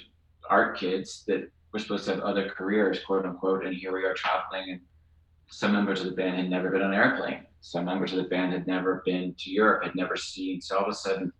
art 0.49 0.77
kids 0.77 1.23
that 1.27 1.49
we're 1.71 1.79
supposed 1.79 2.05
to 2.05 2.11
have 2.15 2.21
other 2.21 2.49
careers, 2.49 2.99
quote 3.05 3.25
unquote, 3.25 3.65
and 3.65 3.75
here 3.75 3.93
we 3.93 4.03
are 4.05 4.13
traveling. 4.13 4.71
And 4.71 4.81
some 5.49 5.71
members 5.73 6.01
of 6.01 6.07
the 6.07 6.13
band 6.13 6.37
had 6.37 6.49
never 6.49 6.69
been 6.69 6.81
on 6.81 6.93
an 6.93 6.99
airplane. 6.99 7.45
Some 7.61 7.85
members 7.85 8.11
of 8.13 8.17
the 8.17 8.23
band 8.29 8.53
had 8.53 8.65
never 8.67 9.01
been 9.05 9.35
to 9.39 9.49
Europe, 9.51 9.83
had 9.83 9.95
never 9.95 10.15
seen. 10.15 10.61
So 10.61 10.77
all 10.77 10.83
of 10.85 10.89
a 10.89 10.93
sudden, 10.93 11.31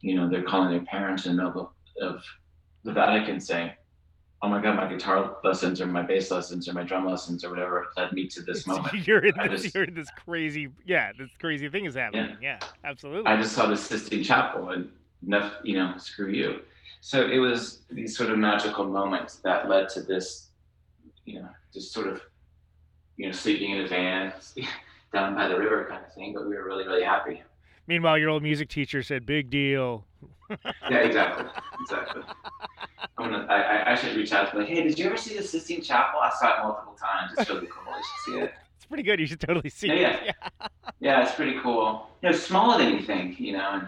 you 0.00 0.14
know, 0.16 0.28
they're 0.28 0.42
calling 0.42 0.70
their 0.70 0.84
parents 0.84 1.26
in 1.26 1.36
the 1.36 1.42
middle 1.44 1.72
of 2.00 2.22
the 2.84 2.92
Vatican 2.92 3.38
saying, 3.38 3.70
"Oh 4.42 4.48
my 4.48 4.60
God, 4.60 4.76
my 4.76 4.88
guitar 4.88 5.36
lessons 5.44 5.80
or 5.80 5.86
my 5.86 6.02
bass 6.02 6.30
lessons 6.30 6.68
or 6.68 6.72
my 6.72 6.82
drum 6.82 7.06
lessons 7.06 7.44
or 7.44 7.50
whatever 7.50 7.86
led 7.96 8.12
me 8.12 8.26
to 8.28 8.42
this 8.42 8.66
moment." 8.66 9.06
you're 9.06 9.24
in 9.24 9.34
this, 9.48 9.62
just- 9.62 9.74
you're 9.74 9.84
in 9.84 9.94
this 9.94 10.08
crazy, 10.26 10.68
yeah, 10.84 11.12
this 11.16 11.30
crazy 11.38 11.68
thing 11.68 11.84
is 11.84 11.94
happening. 11.94 12.36
Yeah, 12.42 12.58
absolutely. 12.84 13.30
I 13.30 13.36
just 13.40 13.52
saw 13.54 13.66
the 13.66 13.76
Sistine 13.76 14.24
Chapel 14.24 14.70
and 14.70 14.90
enough, 15.26 15.54
you 15.62 15.74
know, 15.76 15.94
screw 15.98 16.30
you. 16.30 16.60
So 17.00 17.26
it 17.26 17.38
was 17.38 17.82
these 17.90 18.16
sort 18.16 18.30
of 18.30 18.38
magical 18.38 18.84
moments 18.84 19.36
that 19.36 19.68
led 19.68 19.88
to 19.90 20.02
this, 20.02 20.48
you 21.24 21.40
know, 21.40 21.48
just 21.72 21.92
sort 21.92 22.06
of, 22.06 22.20
you 23.16 23.26
know, 23.26 23.32
sleeping 23.32 23.70
in 23.72 23.84
a 23.84 23.88
van 23.88 24.32
down 25.12 25.34
by 25.34 25.48
the 25.48 25.58
river 25.58 25.86
kind 25.90 26.04
of 26.04 26.12
thing. 26.14 26.32
But 26.34 26.48
we 26.48 26.54
were 26.56 26.64
really, 26.64 26.86
really 26.86 27.02
happy. 27.04 27.42
Meanwhile, 27.86 28.18
your 28.18 28.30
old 28.30 28.42
music 28.42 28.68
teacher 28.68 29.02
said, 29.02 29.26
"Big 29.26 29.50
deal." 29.50 30.06
Yeah, 30.90 30.98
exactly, 30.98 31.46
exactly. 31.80 32.22
I'm 33.16 33.30
gonna, 33.30 33.46
I, 33.46 33.92
I, 33.92 33.94
should 33.94 34.14
reach 34.14 34.32
out 34.32 34.50
to 34.50 34.52
be 34.52 34.58
like, 34.58 34.68
hey, 34.68 34.82
did 34.82 34.98
you 34.98 35.06
ever 35.06 35.16
see 35.16 35.34
the 35.34 35.42
Sistine 35.42 35.80
Chapel? 35.80 36.20
I 36.20 36.30
saw 36.38 36.58
it 36.58 36.62
multiple 36.62 36.94
times. 36.94 37.32
It's 37.38 37.48
really 37.48 37.68
cool. 37.68 37.90
You 37.96 38.02
should 38.02 38.32
see 38.34 38.38
it. 38.40 38.54
It's 38.76 38.84
pretty 38.84 39.02
good. 39.02 39.18
You 39.18 39.24
should 39.26 39.40
totally 39.40 39.70
see 39.70 39.86
Yeah, 39.86 40.10
it. 40.10 40.20
yeah. 40.26 40.68
Yeah, 41.00 41.22
it's 41.22 41.34
pretty 41.34 41.58
cool. 41.60 42.06
You 42.22 42.30
know, 42.30 42.36
smaller 42.36 42.76
than 42.84 42.92
you 42.94 43.02
think, 43.02 43.40
you 43.40 43.54
know. 43.54 43.70
And 43.72 43.86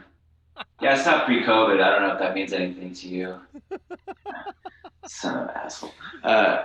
yeah, 0.80 0.96
it's 0.96 1.06
not 1.06 1.26
pre-COVID. 1.26 1.82
I 1.82 1.90
don't 1.90 2.02
know 2.02 2.14
if 2.14 2.18
that 2.18 2.34
means 2.34 2.52
anything 2.52 2.92
to 2.94 3.08
you. 3.08 3.40
Son 5.06 5.36
of 5.36 5.48
an 5.48 5.54
asshole. 5.54 5.92
Uh, 6.22 6.64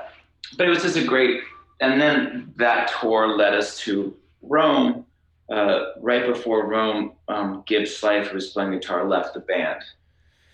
but 0.58 0.68
it 0.68 0.70
was 0.70 0.82
just 0.82 0.98
a 0.98 1.04
great. 1.04 1.42
And 1.82 2.00
then 2.00 2.54
that 2.58 2.92
tour 3.00 3.36
led 3.36 3.54
us 3.54 3.78
to 3.80 4.16
Rome. 4.42 5.06
Uh, 5.52 5.94
right 6.00 6.28
before 6.28 6.68
Rome, 6.68 7.14
um, 7.28 7.64
Gibbs 7.66 7.90
Slife, 8.00 8.28
who 8.28 8.36
was 8.36 8.50
playing 8.50 8.72
guitar, 8.72 9.08
left 9.08 9.34
the 9.34 9.40
band. 9.40 9.82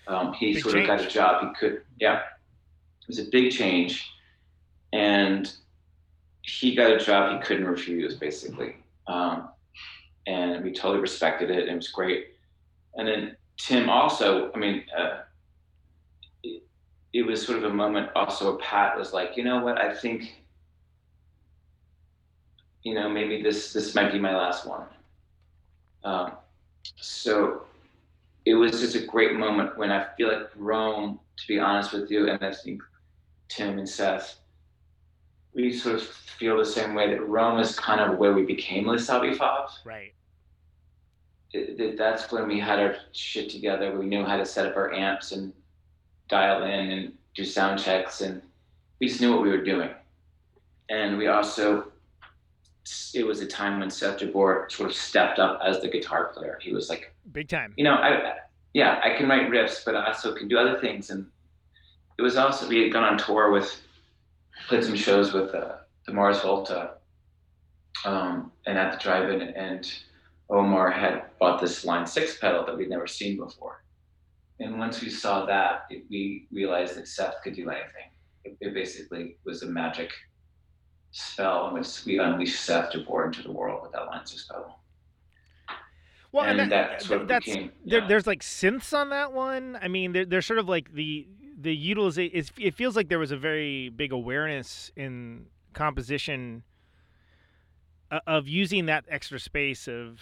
Um, 0.07 0.33
he 0.33 0.53
Big 0.53 0.63
sort 0.63 0.77
of 0.77 0.87
got 0.87 1.01
a 1.01 1.07
job. 1.07 1.41
He 1.41 1.53
could, 1.59 1.81
yeah. 1.99 2.19
It 3.01 3.07
was 3.07 3.19
a 3.19 3.25
big 3.25 3.51
change, 3.51 4.09
and 4.93 5.51
he 6.41 6.75
got 6.75 6.91
a 6.91 6.97
job 6.97 7.33
he 7.33 7.45
couldn't 7.45 7.65
refuse, 7.65 8.15
basically. 8.15 8.77
Um, 9.07 9.49
and 10.27 10.63
we 10.63 10.71
totally 10.71 11.01
respected 11.01 11.51
it. 11.51 11.63
And 11.63 11.71
it 11.71 11.75
was 11.75 11.89
great. 11.89 12.34
And 12.95 13.07
then 13.07 13.35
Tim 13.57 13.89
also, 13.89 14.51
I 14.53 14.57
mean, 14.57 14.83
uh, 14.97 15.21
it, 16.43 16.63
it 17.13 17.23
was 17.23 17.45
sort 17.45 17.57
of 17.57 17.65
a 17.65 17.73
moment 17.73 18.09
also 18.15 18.57
Pat 18.57 18.97
was 18.97 19.13
like, 19.13 19.37
you 19.37 19.43
know 19.43 19.59
what, 19.63 19.79
I 19.79 19.93
think, 19.93 20.41
you 22.83 22.93
know, 22.93 23.09
maybe 23.09 23.41
this 23.41 23.73
this 23.73 23.95
might 23.95 24.11
be 24.11 24.19
my 24.19 24.35
last 24.35 24.67
one. 24.67 24.85
Um, 26.03 26.33
so 26.97 27.63
it 28.45 28.53
was 28.53 28.79
just 28.79 28.95
a 28.95 29.05
great 29.05 29.35
moment 29.35 29.77
when 29.77 29.91
I 29.91 30.05
feel 30.15 30.27
like 30.31 30.49
Rome, 30.55 31.19
to 31.37 31.47
be 31.47 31.59
honest 31.59 31.93
with 31.93 32.11
you, 32.11 32.29
and 32.29 32.43
I 32.43 32.53
think 32.53 32.81
Tim 33.47 33.79
and 33.79 33.89
Seth, 33.89 34.37
we 35.53 35.73
sort 35.73 35.95
of 35.95 36.03
feel 36.03 36.57
the 36.57 36.65
same 36.65 36.93
way 36.93 37.09
that 37.09 37.27
Rome 37.27 37.59
is 37.59 37.77
kind 37.77 38.01
of 38.01 38.17
where 38.17 38.33
we 38.33 38.43
became 38.43 38.85
Les 38.85 39.05
Savy 39.05 39.31
Fav 39.31 39.69
Right. 39.83 40.13
It, 41.55 41.97
that's 41.97 42.31
when 42.31 42.47
we 42.47 42.59
had 42.59 42.79
our 42.79 42.95
shit 43.11 43.49
together. 43.49 43.97
We 43.97 44.05
knew 44.05 44.25
how 44.25 44.37
to 44.37 44.45
set 44.45 44.65
up 44.65 44.75
our 44.75 44.93
amps 44.93 45.31
and 45.31 45.53
dial 46.27 46.63
in 46.63 46.91
and 46.91 47.13
do 47.33 47.43
sound 47.45 47.79
checks, 47.79 48.21
and 48.21 48.41
we 48.99 49.07
just 49.07 49.21
knew 49.21 49.31
what 49.31 49.41
we 49.41 49.49
were 49.49 49.63
doing. 49.63 49.89
And 50.89 51.17
we 51.17 51.27
also 51.27 51.91
it 53.13 53.25
was 53.25 53.41
a 53.41 53.47
time 53.47 53.79
when 53.79 53.89
Seth 53.89 54.19
Jabour 54.19 54.71
sort 54.71 54.89
of 54.89 54.95
stepped 54.95 55.39
up 55.39 55.59
as 55.65 55.81
the 55.81 55.87
guitar 55.87 56.25
player. 56.33 56.59
He 56.61 56.71
was 56.71 56.89
like, 56.89 57.13
big 57.31 57.47
time. 57.47 57.73
You 57.77 57.85
know, 57.85 57.95
I 57.95 58.35
yeah, 58.73 58.99
I 59.03 59.15
can 59.17 59.29
write 59.29 59.49
riffs, 59.49 59.83
but 59.85 59.95
I 59.95 60.07
also 60.07 60.35
can 60.35 60.47
do 60.47 60.57
other 60.57 60.79
things. 60.79 61.09
And 61.09 61.25
it 62.17 62.21
was 62.21 62.35
also 62.35 62.67
we 62.67 62.83
had 62.83 62.93
gone 62.93 63.03
on 63.03 63.17
tour 63.17 63.49
with, 63.51 63.81
played 64.67 64.83
some 64.83 64.95
shows 64.95 65.33
with 65.33 65.55
uh, 65.55 65.77
the 66.05 66.13
Mars 66.13 66.41
Volta, 66.41 66.91
um, 68.03 68.51
and 68.65 68.77
at 68.77 68.91
the 68.91 68.99
drive-in, 69.03 69.41
and 69.41 69.91
Omar 70.49 70.91
had 70.91 71.23
bought 71.39 71.59
this 71.59 71.85
Line 71.85 72.05
Six 72.05 72.37
pedal 72.37 72.65
that 72.65 72.77
we'd 72.77 72.89
never 72.89 73.07
seen 73.07 73.37
before. 73.37 73.83
And 74.59 74.79
once 74.79 75.01
we 75.01 75.09
saw 75.09 75.45
that, 75.45 75.85
it, 75.89 76.05
we 76.09 76.47
realized 76.51 76.95
that 76.95 77.07
Seth 77.07 77.35
could 77.43 77.55
do 77.55 77.69
anything. 77.69 78.09
It, 78.43 78.57
it 78.61 78.73
basically 78.73 79.37
was 79.43 79.63
a 79.63 79.67
magic 79.67 80.11
spell 81.11 81.67
in 81.67 81.73
which 81.73 82.05
we 82.05 82.19
unleashed 82.19 82.61
Seth 82.61 82.91
to 82.91 82.99
pour 82.99 83.25
into 83.25 83.41
the 83.41 83.51
world 83.51 83.81
with 83.81 83.91
that 83.93 84.05
Line 84.05 84.25
Six 84.25 84.47
pedal. 84.47 84.79
Well, 86.31 86.45
and, 86.45 86.59
and 86.59 86.71
that, 86.71 86.89
that, 86.89 87.01
sort 87.01 87.21
of 87.21 87.27
that's 87.27 87.45
became, 87.45 87.71
there, 87.85 88.01
yeah. 88.01 88.07
there's 88.07 88.27
like 88.27 88.41
synths 88.41 88.93
on 88.93 89.09
that 89.09 89.31
one. 89.31 89.77
I 89.81 89.87
mean, 89.87 90.11
there, 90.11 90.25
there's 90.25 90.45
sort 90.45 90.59
of 90.59 90.67
like 90.67 90.93
the 90.93 91.27
the 91.57 91.73
utilization. 91.73 92.43
It 92.57 92.75
feels 92.75 92.97
like 92.97 93.07
there 93.07 93.19
was 93.19 93.31
a 93.31 93.37
very 93.37 93.87
big 93.87 94.11
awareness 94.11 94.91
in 94.97 95.45
composition 95.73 96.63
of 98.27 98.47
using 98.47 98.85
that 98.87 99.05
extra 99.09 99.39
space 99.39 99.87
of 99.87 100.19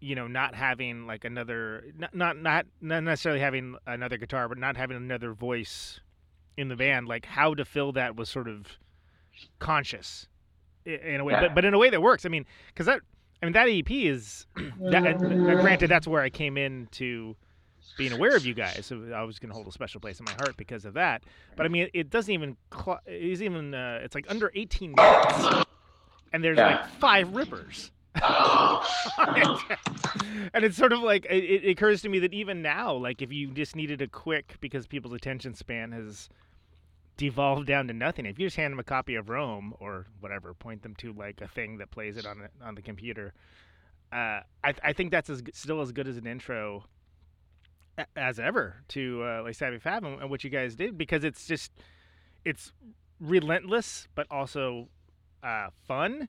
you 0.00 0.14
know 0.14 0.26
not 0.26 0.54
having 0.54 1.06
like 1.06 1.24
another 1.24 1.84
not 1.98 2.14
not 2.14 2.36
not 2.36 2.66
not 2.80 3.02
necessarily 3.02 3.40
having 3.40 3.76
another 3.86 4.18
guitar 4.18 4.48
but 4.48 4.58
not 4.58 4.76
having 4.76 4.96
another 4.96 5.32
voice 5.32 6.00
in 6.56 6.68
the 6.68 6.76
band 6.76 7.08
like 7.08 7.24
how 7.24 7.54
to 7.54 7.64
fill 7.64 7.92
that 7.92 8.14
was 8.16 8.28
sort 8.28 8.46
of 8.48 8.66
conscious 9.58 10.28
in 10.84 11.20
a 11.20 11.24
way 11.24 11.32
Yeah. 11.32 11.40
but 11.40 11.54
but 11.54 11.64
in 11.64 11.74
a 11.74 11.78
way 11.78 11.90
that 11.90 12.00
works. 12.02 12.24
I 12.26 12.28
mean 12.28 12.44
because 12.68 12.86
that 12.86 13.00
i 13.42 13.46
mean 13.46 13.52
that 13.54 13.68
ep 13.68 13.90
is 13.90 14.46
that 14.80 15.04
uh, 15.06 15.60
granted 15.60 15.88
that's 15.90 16.06
where 16.06 16.22
i 16.22 16.30
came 16.30 16.56
in 16.56 16.88
to 16.92 17.36
being 17.98 18.12
aware 18.12 18.36
of 18.36 18.44
you 18.44 18.52
guys. 18.54 18.84
So 18.86 19.10
i 19.14 19.22
was 19.22 19.38
going 19.38 19.48
to 19.50 19.54
hold 19.54 19.66
a 19.66 19.72
special 19.72 20.00
place 20.00 20.18
in 20.20 20.24
my 20.24 20.32
heart 20.32 20.56
because 20.56 20.84
of 20.84 20.94
that. 20.94 21.22
But 21.56 21.66
i 21.66 21.68
mean 21.68 21.84
it, 21.84 21.90
it 21.94 22.10
doesn't 22.10 22.32
even 22.32 22.56
cl- 22.74 23.00
it 23.06 23.22
isn't 23.22 23.44
even 23.46 23.74
uh, 23.74 24.00
it's 24.02 24.14
like 24.14 24.26
under 24.28 24.52
18 24.54 24.92
minutes 24.96 25.64
and 26.36 26.44
there's 26.44 26.58
Yeah. 26.58 26.66
like 26.82 26.88
five 27.00 27.34
rippers 27.34 27.90
and 30.54 30.64
it's 30.64 30.76
sort 30.76 30.92
of 30.92 31.00
like 31.00 31.26
it, 31.28 31.64
it 31.64 31.68
occurs 31.70 32.02
to 32.02 32.08
me 32.08 32.18
that 32.20 32.32
even 32.32 32.62
now, 32.62 32.94
like 32.94 33.20
if 33.22 33.32
you 33.32 33.50
just 33.50 33.74
needed 33.76 34.00
a 34.02 34.06
quick 34.08 34.56
because 34.60 34.86
people's 34.86 35.12
attention 35.14 35.54
span 35.54 35.92
has 35.92 36.28
devolved 37.16 37.66
down 37.66 37.88
to 37.88 37.92
nothing. 37.94 38.26
If 38.26 38.38
you 38.38 38.46
just 38.46 38.56
hand 38.56 38.72
them 38.72 38.78
a 38.78 38.84
copy 38.84 39.14
of 39.14 39.28
Rome 39.28 39.74
or 39.80 40.06
whatever, 40.20 40.54
point 40.54 40.82
them 40.82 40.94
to 40.96 41.12
like 41.12 41.40
a 41.40 41.48
thing 41.48 41.78
that 41.78 41.90
plays 41.90 42.16
it 42.16 42.26
on 42.26 42.40
it 42.42 42.50
on 42.62 42.74
the 42.74 42.82
computer. 42.82 43.32
Uh, 44.12 44.40
I 44.64 44.74
I 44.82 44.92
think 44.92 45.10
that's 45.10 45.28
as, 45.30 45.42
still 45.52 45.80
as 45.80 45.92
good 45.92 46.08
as 46.08 46.16
an 46.16 46.26
intro 46.26 46.84
as 48.16 48.38
ever 48.38 48.76
to 48.88 49.22
uh, 49.24 49.42
like 49.42 49.54
Savy 49.54 49.78
Fav 49.78 50.04
and, 50.06 50.20
and 50.22 50.30
what 50.30 50.44
you 50.44 50.50
guys 50.50 50.74
did 50.76 50.96
because 50.98 51.24
it's 51.24 51.46
just 51.46 51.72
it's 52.44 52.72
relentless 53.20 54.08
but 54.14 54.26
also 54.30 54.88
uh, 55.42 55.68
fun 55.86 56.28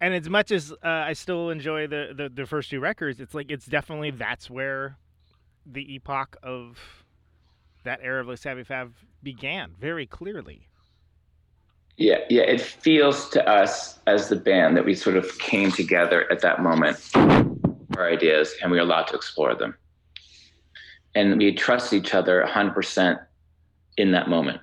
and 0.00 0.14
as 0.14 0.28
much 0.28 0.50
as 0.50 0.72
uh, 0.72 0.76
I 0.82 1.12
still 1.12 1.50
enjoy 1.50 1.86
the, 1.86 2.12
the 2.16 2.28
the 2.30 2.46
first 2.46 2.70
two 2.70 2.80
records, 2.80 3.20
it's 3.20 3.34
like 3.34 3.50
it's 3.50 3.66
definitely 3.66 4.10
that's 4.10 4.48
where 4.48 4.96
the 5.66 5.94
epoch 5.94 6.36
of 6.42 6.78
that 7.84 8.00
era 8.02 8.20
of 8.20 8.26
the 8.26 8.36
Savy 8.36 8.64
Fav 8.64 8.92
began 9.22 9.72
very 9.78 10.06
clearly. 10.06 10.68
Yeah, 11.98 12.20
yeah. 12.30 12.42
It 12.42 12.62
feels 12.62 13.28
to 13.30 13.46
us 13.46 13.98
as 14.06 14.30
the 14.30 14.36
band 14.36 14.76
that 14.76 14.86
we 14.86 14.94
sort 14.94 15.16
of 15.16 15.38
came 15.38 15.70
together 15.70 16.30
at 16.32 16.40
that 16.40 16.62
moment, 16.62 16.98
our 17.14 18.08
ideas, 18.08 18.54
and 18.62 18.70
we 18.70 18.78
were 18.78 18.84
allowed 18.84 19.06
to 19.08 19.16
explore 19.16 19.54
them. 19.54 19.74
And 21.14 21.36
we 21.36 21.54
trust 21.54 21.92
each 21.92 22.14
other 22.14 22.42
100% 22.48 23.20
in 23.98 24.12
that 24.12 24.30
moment. 24.30 24.60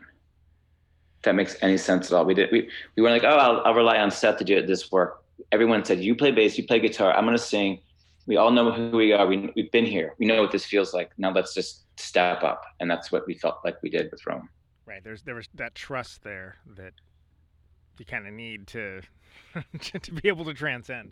That 1.27 1.35
makes 1.35 1.57
any 1.61 1.75
sense 1.75 2.07
at 2.07 2.13
all. 2.13 2.23
We 2.23 2.33
did. 2.33 2.49
We, 2.53 2.69
we 2.95 3.03
weren't 3.03 3.21
like, 3.21 3.29
oh, 3.29 3.35
I'll, 3.35 3.61
I'll 3.65 3.73
rely 3.73 3.97
on 3.97 4.09
Seth 4.09 4.37
to 4.37 4.45
do 4.45 4.65
this 4.65 4.93
work. 4.93 5.25
Everyone 5.51 5.83
said, 5.83 5.99
you 5.99 6.15
play 6.15 6.31
bass, 6.31 6.57
you 6.57 6.65
play 6.65 6.79
guitar. 6.79 7.13
I'm 7.13 7.25
going 7.25 7.35
to 7.35 7.43
sing. 7.43 7.81
We 8.27 8.37
all 8.37 8.49
know 8.49 8.71
who 8.71 8.95
we 8.95 9.11
are. 9.11 9.27
We, 9.27 9.51
we've 9.53 9.69
been 9.73 9.85
here. 9.85 10.15
We 10.19 10.25
know 10.25 10.41
what 10.41 10.53
this 10.53 10.63
feels 10.63 10.93
like. 10.93 11.11
Now 11.17 11.33
let's 11.33 11.53
just 11.53 11.83
step 11.99 12.43
up. 12.43 12.63
And 12.79 12.89
that's 12.89 13.11
what 13.11 13.27
we 13.27 13.33
felt 13.33 13.59
like 13.65 13.75
we 13.83 13.89
did 13.89 14.09
with 14.09 14.25
Rome. 14.25 14.47
Right. 14.85 15.03
There's 15.03 15.21
there 15.21 15.35
was 15.35 15.49
that 15.55 15.75
trust 15.75 16.23
there 16.23 16.55
that 16.77 16.93
you 17.97 18.05
kind 18.05 18.25
of 18.25 18.31
need 18.31 18.67
to 18.67 19.01
to 19.81 20.11
be 20.13 20.29
able 20.29 20.45
to 20.45 20.53
transcend. 20.53 21.11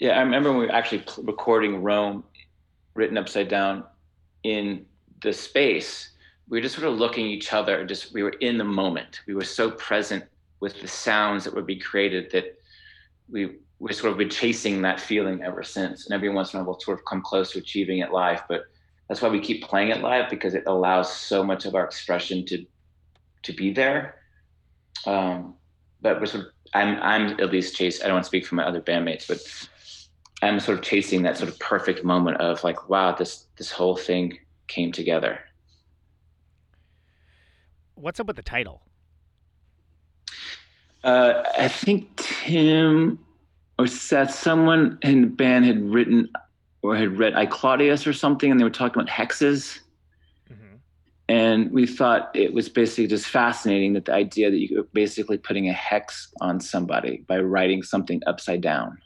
Yeah, 0.00 0.18
I 0.18 0.22
remember 0.22 0.50
when 0.50 0.58
we 0.58 0.66
were 0.66 0.72
actually 0.72 1.04
recording 1.18 1.84
Rome, 1.84 2.24
written 2.94 3.16
upside 3.16 3.46
down, 3.48 3.84
in 4.42 4.86
the 5.22 5.32
space. 5.32 6.10
We 6.50 6.58
were 6.58 6.62
just 6.62 6.74
sort 6.74 6.88
of 6.88 6.98
looking 6.98 7.26
at 7.26 7.30
each 7.30 7.52
other. 7.52 7.86
Just 7.86 8.12
we 8.12 8.22
were 8.22 8.34
in 8.40 8.58
the 8.58 8.64
moment. 8.64 9.20
We 9.26 9.34
were 9.34 9.44
so 9.44 9.70
present 9.70 10.24
with 10.60 10.80
the 10.80 10.88
sounds 10.88 11.44
that 11.44 11.54
would 11.54 11.66
be 11.66 11.76
created 11.78 12.30
that 12.32 12.60
we 13.30 13.56
we 13.78 13.94
sort 13.94 14.12
of 14.12 14.18
been 14.18 14.28
chasing 14.28 14.82
that 14.82 15.00
feeling 15.00 15.42
ever 15.42 15.62
since. 15.62 16.04
And 16.04 16.14
every 16.14 16.28
once 16.28 16.52
in 16.52 16.58
a 16.58 16.62
while, 16.62 16.72
we'll 16.72 16.80
sort 16.80 16.98
of 16.98 17.04
come 17.06 17.22
close 17.22 17.52
to 17.52 17.58
achieving 17.58 18.00
it 18.00 18.12
live. 18.12 18.42
But 18.46 18.64
that's 19.08 19.22
why 19.22 19.28
we 19.28 19.40
keep 19.40 19.64
playing 19.64 19.88
it 19.88 20.02
live 20.02 20.28
because 20.28 20.54
it 20.54 20.64
allows 20.66 21.12
so 21.12 21.42
much 21.42 21.64
of 21.64 21.74
our 21.74 21.84
expression 21.84 22.44
to 22.46 22.66
to 23.42 23.52
be 23.52 23.72
there. 23.72 24.16
Um, 25.06 25.54
but 26.02 26.20
we're 26.20 26.26
sort 26.26 26.44
of, 26.44 26.50
I'm 26.74 27.00
I'm 27.00 27.40
at 27.40 27.50
least 27.50 27.76
chase. 27.76 28.02
I 28.02 28.04
don't 28.04 28.14
want 28.14 28.24
to 28.24 28.28
speak 28.28 28.46
for 28.46 28.56
my 28.56 28.66
other 28.66 28.80
bandmates, 28.80 29.26
but 29.26 29.40
I'm 30.42 30.60
sort 30.60 30.78
of 30.78 30.84
chasing 30.84 31.22
that 31.22 31.38
sort 31.38 31.50
of 31.50 31.58
perfect 31.58 32.04
moment 32.04 32.38
of 32.38 32.62
like, 32.64 32.88
wow, 32.88 33.14
this 33.14 33.46
this 33.56 33.70
whole 33.70 33.96
thing 33.96 34.38
came 34.68 34.92
together. 34.92 35.40
What's 38.00 38.18
up 38.18 38.26
with 38.26 38.36
the 38.36 38.42
title? 38.42 38.80
Uh, 41.04 41.42
I 41.58 41.68
think 41.68 42.16
Tim 42.16 43.18
or 43.78 43.86
Seth, 43.86 44.34
someone 44.34 44.98
in 45.02 45.20
the 45.22 45.26
band 45.26 45.66
had 45.66 45.82
written 45.82 46.28
or 46.82 46.96
had 46.96 47.18
read 47.18 47.34
I 47.34 47.44
Claudius 47.44 48.06
or 48.06 48.12
something, 48.12 48.50
and 48.50 48.58
they 48.58 48.64
were 48.64 48.70
talking 48.70 49.02
about 49.02 49.12
hexes. 49.12 49.80
Mm-hmm. 50.50 50.76
And 51.28 51.70
we 51.72 51.86
thought 51.86 52.30
it 52.34 52.54
was 52.54 52.70
basically 52.70 53.06
just 53.06 53.26
fascinating 53.26 53.92
that 53.94 54.06
the 54.06 54.14
idea 54.14 54.50
that 54.50 54.58
you're 54.58 54.84
basically 54.84 55.36
putting 55.36 55.68
a 55.68 55.74
hex 55.74 56.32
on 56.40 56.60
somebody 56.60 57.24
by 57.26 57.38
writing 57.38 57.82
something 57.82 58.22
upside 58.26 58.62
down. 58.62 58.98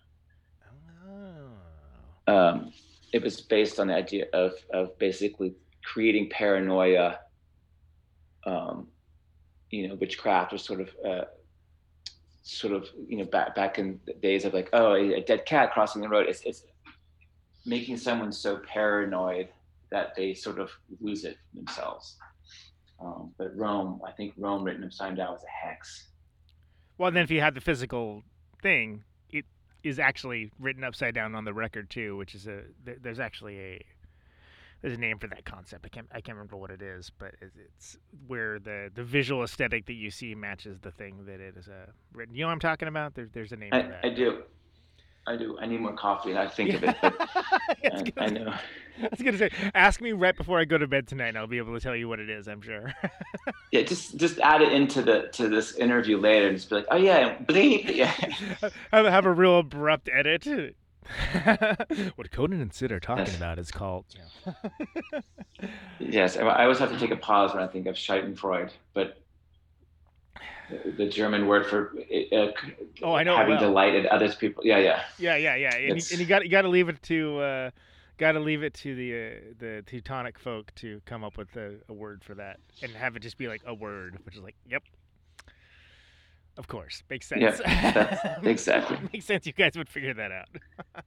Oh. 1.09 2.33
um, 2.33 2.73
it 3.13 3.23
was 3.23 3.41
based 3.41 3.81
on 3.81 3.89
the 3.89 3.95
idea 3.95 4.27
of 4.33 4.53
of 4.73 4.97
basically 4.99 5.55
creating 5.85 6.31
paranoia. 6.31 7.19
Um, 8.47 8.89
you 9.71 9.89
know, 9.89 9.95
witchcraft 9.95 10.53
or 10.53 10.59
sort 10.59 10.81
of 10.81 10.91
uh, 11.05 11.25
sort 12.43 12.75
of 12.75 12.89
you 13.09 13.17
know 13.17 13.25
back 13.25 13.55
back 13.55 13.79
in 13.79 13.99
the 14.07 14.13
days 14.15 14.45
of 14.45 14.53
like 14.55 14.69
oh 14.73 14.95
a, 14.95 15.21
dead 15.23 15.47
cat 15.47 15.73
crossing 15.73 16.03
the 16.03 16.09
road. 16.09 16.27
It's 16.29 16.43
it's 16.43 16.65
making 17.67 17.97
someone 17.97 18.31
so 18.33 18.59
paranoid 18.59 19.49
that 19.91 20.15
they 20.15 20.35
sort 20.35 20.59
of 20.59 20.71
lose 21.01 21.25
it 21.25 21.39
themselves. 21.55 22.17
Um, 23.01 23.33
but 23.39 23.57
Rome, 23.57 24.01
I 24.07 24.13
think 24.13 24.35
Rome 24.37 24.65
written 24.65 24.85
upside 24.85 25.17
down 25.17 25.33
was 25.33 25.43
a 25.43 25.67
hex. 25.67 26.09
Well, 26.99 27.11
then 27.11 27.23
if 27.23 27.31
you 27.31 27.41
had 27.41 27.55
the 27.55 27.61
physical 27.61 28.23
thing, 28.63 29.03
it 29.31 29.45
is 29.83 29.99
actually 29.99 30.53
written 30.59 30.85
upside 30.85 31.15
down 31.15 31.35
on 31.35 31.45
the 31.45 31.55
record 31.55 31.91
too, 31.91 32.17
which 32.17 32.35
is 32.35 32.47
a 32.47 32.63
there's 32.85 33.21
actually 33.21 33.59
a 33.59 33.85
there's 34.85 34.99
a 34.99 35.01
name 35.01 35.19
for 35.19 35.29
that 35.29 35.47
concept. 35.47 35.87
I 35.87 35.89
can't 35.89 36.07
I 36.13 36.21
can't 36.21 36.37
remember 36.37 36.59
what 36.59 36.71
it 36.71 36.83
is, 36.83 37.11
but 37.19 37.35
it's, 37.41 37.57
it's 37.57 37.97
where 38.27 38.59
the 38.59 38.91
the 38.95 39.03
visual 39.03 39.43
aesthetic 39.43 39.87
that 39.87 39.95
you 39.95 40.11
see 40.11 40.35
matches 40.35 40.79
the 40.79 40.91
thing 40.91 41.25
that 41.25 41.41
it 41.41 41.57
is 41.57 41.69
uh, 41.69 41.87
written. 42.13 42.35
You 42.35 42.43
know 42.43 42.49
what 42.49 42.53
I'm 42.53 42.61
talking 42.61 42.89
about? 42.89 43.15
There, 43.15 43.27
there's 43.33 43.53
a 43.53 43.57
name 43.57 43.71
for 43.71 43.77
I, 43.77 43.83
that. 43.83 44.01
I 44.05 44.11
do. 44.11 44.43
I 45.27 45.37
do. 45.37 45.57
I 45.59 45.65
need 45.65 45.81
more 45.81 45.95
coffee 45.95 46.33
and 46.33 46.39
I 46.39 46.49
think 46.49 46.75
of 46.75 46.85
it, 46.85 46.95
but 47.03 47.15
I 47.19 47.59
I, 47.83 47.89
gonna 47.89 48.13
I 48.19 48.27
know. 48.29 48.55
I 49.03 49.09
was 49.11 49.23
gonna 49.23 49.39
say, 49.39 49.49
ask 49.75 50.03
me 50.03 50.13
right 50.13 50.37
before 50.37 50.61
I 50.61 50.67
go 50.67 50.77
to 50.77 50.87
bed 50.87 51.09
tonight. 51.09 51.29
and 51.29 51.39
I'll 51.39 51.47
be 51.47 51.57
able 51.57 51.73
to 51.73 51.81
tell 51.81 51.97
you 51.97 52.07
what 52.07 52.21
it 52.21 52.29
is. 52.29 52.47
I'm 52.47 52.61
sure. 52.61 52.93
Yeah, 53.73 53.83
just 53.83 54.17
just 54.19 54.39
add 54.39 54.63
it 54.63 54.73
into 54.73 55.03
the 55.03 55.31
to 55.33 55.49
this 55.49 55.75
interview 55.75 56.17
later 56.17 56.47
and 56.47 56.57
just 56.57 56.69
be 56.71 56.77
like, 56.77 56.87
oh 56.93 56.97
yeah, 56.97 57.37
bleep. 57.39 57.93
Yeah. 57.93 58.07
have, 58.93 59.07
have 59.07 59.27
a 59.27 59.33
real 59.33 59.59
abrupt 59.59 60.09
edit. 60.13 60.77
what 62.17 62.31
Conan 62.31 62.61
and 62.61 62.73
Syd 62.73 62.93
are 62.93 63.01
talking 63.01 63.35
about 63.35 63.59
is 63.59 63.71
called. 63.71 64.07
Yes, 65.99 66.37
I 66.37 66.43
I 66.43 66.63
always 66.65 66.79
have 66.79 66.91
to 66.93 66.99
take 66.99 67.11
a 67.11 67.17
pause 67.17 67.55
when 67.55 67.63
I 67.63 67.67
think 67.67 67.87
of 67.87 67.95
Schadenfreude, 67.95 68.71
but 68.93 69.21
the- 70.69 70.91
the 70.93 71.07
German 71.09 71.47
word 71.47 71.67
for 71.67 71.93
uh, 72.33 72.49
Oh, 73.03 73.15
I 73.15 73.23
know 73.23 73.35
it 73.35 73.39
having 73.39 73.55
well. 73.55 73.61
delight 73.61 73.95
in 73.95 74.07
others 74.09 74.35
people. 74.35 74.65
Yeah, 74.67 74.79
yeah. 74.79 75.05
Yeah, 75.19 75.37
yeah, 75.37 75.57
yeah. 75.57 75.75
And, 75.77 75.97
you, 75.97 76.03
and 76.11 76.21
you 76.21 76.27
got 76.27 76.45
you 76.45 76.51
got 76.51 76.63
to 76.63 76.69
leave 76.69 76.89
it 76.89 77.01
to 77.05 77.39
uh, 77.39 77.71
got 78.19 78.33
to 78.33 78.41
leave 78.41 78.63
it 78.63 78.75
to 78.75 78.95
the 78.95 79.15
uh, 79.15 79.41
the 79.59 79.83
Teutonic 79.87 80.39
folk 80.39 80.75
to 80.77 81.01
come 81.07 81.23
up 81.25 81.39
with 81.39 81.55
a, 81.57 81.77
a 81.89 81.93
word 81.93 82.23
for 82.25 82.35
that, 82.35 82.59
and 82.83 82.93
have 82.93 83.17
it 83.17 83.21
just 83.21 83.39
be 83.39 83.49
like 83.49 83.63
a 83.67 83.75
word, 83.75 84.19
which 84.25 84.37
is 84.37 84.43
like, 84.43 84.57
yep. 84.69 84.83
Of 86.57 86.69
course, 86.69 87.03
makes 87.11 87.27
sense. 87.27 87.41
Yeah, 87.43 88.39
exactly. 88.45 88.97
makes 89.13 89.25
sense. 89.25 89.47
You 89.47 89.53
guys 89.53 89.73
would 89.77 89.89
figure 89.89 90.15
that 90.15 90.31
out. 90.31 90.49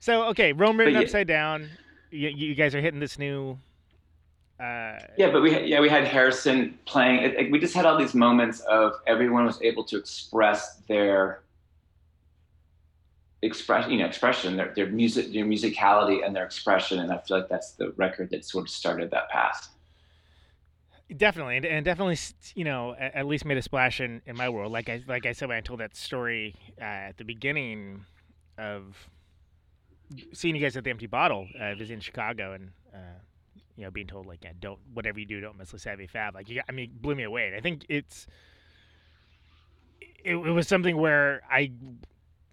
so 0.00 0.24
okay, 0.30 0.52
Rome 0.52 0.78
written 0.78 0.94
yeah- 0.94 1.00
upside 1.00 1.28
down. 1.28 1.68
You, 2.10 2.28
you 2.30 2.54
guys 2.54 2.74
are 2.74 2.80
hitting 2.80 3.00
this 3.00 3.18
new. 3.18 3.58
Uh, 4.58 4.98
Yeah, 5.18 5.30
but 5.30 5.42
we 5.42 5.52
had- 5.52 5.68
yeah 5.68 5.80
we 5.80 5.88
had 5.88 6.04
Harrison 6.04 6.78
playing. 6.86 7.22
It, 7.22 7.34
it- 7.34 7.50
we 7.52 7.58
just 7.60 7.74
had 7.74 7.84
all 7.86 7.96
these 7.98 8.14
moments 8.14 8.60
of 8.60 8.94
everyone 9.06 9.44
was 9.44 9.60
able 9.62 9.84
to 9.84 9.96
express 9.98 10.76
their 10.88 11.42
express 13.42 13.88
you 13.88 13.98
know 13.98 14.06
expression 14.06 14.56
their 14.56 14.72
their 14.74 14.86
music 14.86 15.30
their 15.32 15.44
musicality 15.44 16.24
and 16.24 16.34
their 16.34 16.44
expression 16.44 17.00
and 17.00 17.12
I 17.12 17.18
feel 17.18 17.36
like 17.38 17.48
that's 17.50 17.72
the 17.72 17.90
record 17.92 18.30
that 18.30 18.44
sort 18.44 18.64
of 18.64 18.70
started 18.70 19.10
that 19.10 19.28
path. 19.28 19.68
Definitely, 21.14 21.56
and, 21.58 21.66
and 21.66 21.84
definitely, 21.84 22.18
you 22.56 22.64
know, 22.64 22.96
at, 22.98 23.14
at 23.14 23.26
least 23.26 23.44
made 23.44 23.56
a 23.56 23.62
splash 23.62 24.00
in, 24.00 24.22
in 24.26 24.36
my 24.36 24.48
world. 24.48 24.72
Like 24.72 24.88
I 24.88 25.02
like 25.06 25.24
I 25.24 25.32
said 25.32 25.48
when 25.48 25.56
I 25.56 25.60
told 25.60 25.78
that 25.78 25.94
story 25.94 26.56
uh, 26.80 26.84
at 26.84 27.16
the 27.16 27.24
beginning 27.24 28.04
of 28.58 29.08
seeing 30.32 30.56
you 30.56 30.60
guys 30.60 30.76
at 30.76 30.82
the 30.82 30.90
Empty 30.90 31.06
Bottle, 31.06 31.46
uh, 31.60 31.74
visiting 31.74 32.00
Chicago, 32.00 32.54
and 32.54 32.70
uh, 32.92 33.18
you 33.76 33.84
know, 33.84 33.90
being 33.90 34.06
told 34.06 34.26
like, 34.26 34.42
yeah, 34.42 34.52
don't 34.58 34.80
whatever 34.94 35.20
you 35.20 35.26
do, 35.26 35.40
don't 35.40 35.56
miss 35.56 35.70
the 35.70 35.78
Savy 35.78 36.08
Fav. 36.08 36.34
Like, 36.34 36.48
you, 36.48 36.60
I 36.68 36.72
mean, 36.72 36.90
blew 37.00 37.14
me 37.14 37.22
away. 37.22 37.46
And 37.46 37.56
I 37.56 37.60
think 37.60 37.84
it's 37.88 38.26
it, 40.00 40.34
it 40.34 40.52
was 40.52 40.66
something 40.66 40.96
where 40.96 41.42
I 41.50 41.72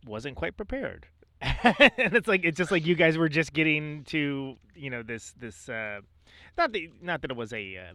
wasn't 0.06 0.36
quite 0.36 0.58
prepared. 0.58 1.08
and 1.42 2.16
it's 2.16 2.28
like 2.28 2.46
it's 2.46 2.58
just 2.58 2.72
like 2.72 2.86
you 2.86 2.96
guys 2.96 3.18
were 3.18 3.30
just 3.30 3.52
getting 3.52 4.04
to 4.06 4.56
you 4.76 4.90
know 4.90 5.04
this 5.04 5.34
this 5.38 5.68
uh 5.68 6.00
not 6.58 6.72
that 6.72 6.82
not 7.02 7.22
that 7.22 7.32
it 7.32 7.38
was 7.38 7.52
a 7.52 7.78
uh, 7.78 7.94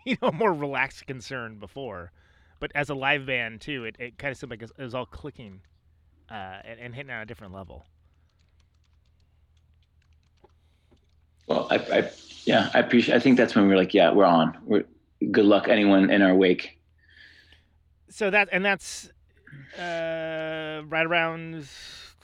you 0.04 0.16
know 0.22 0.30
more 0.32 0.52
relaxed 0.52 1.06
concern 1.06 1.58
before 1.58 2.12
but 2.58 2.70
as 2.74 2.88
a 2.90 2.94
live 2.94 3.26
band 3.26 3.60
too 3.60 3.84
it, 3.84 3.96
it 3.98 4.18
kind 4.18 4.32
of 4.32 4.38
seemed 4.38 4.50
like 4.50 4.62
it 4.62 4.70
was 4.78 4.94
all 4.94 5.06
clicking 5.06 5.60
uh 6.30 6.60
and, 6.64 6.80
and 6.80 6.94
hitting 6.94 7.10
on 7.10 7.20
a 7.20 7.26
different 7.26 7.52
level 7.52 7.86
Well, 11.46 11.66
I, 11.70 11.76
I 11.76 12.10
yeah 12.44 12.70
I 12.74 12.78
appreciate. 12.80 13.14
I 13.16 13.20
think 13.20 13.36
that's 13.36 13.54
when 13.54 13.68
we're 13.68 13.76
like, 13.76 13.94
yeah, 13.94 14.12
we're 14.12 14.24
on. 14.24 14.56
We're 14.64 14.84
good 15.30 15.44
luck 15.44 15.68
anyone 15.68 16.10
in 16.10 16.22
our 16.22 16.34
wake. 16.34 16.78
so 18.08 18.30
that 18.30 18.48
and 18.52 18.64
that's 18.64 19.10
uh 19.78 20.82
right 20.86 21.06
around 21.06 21.54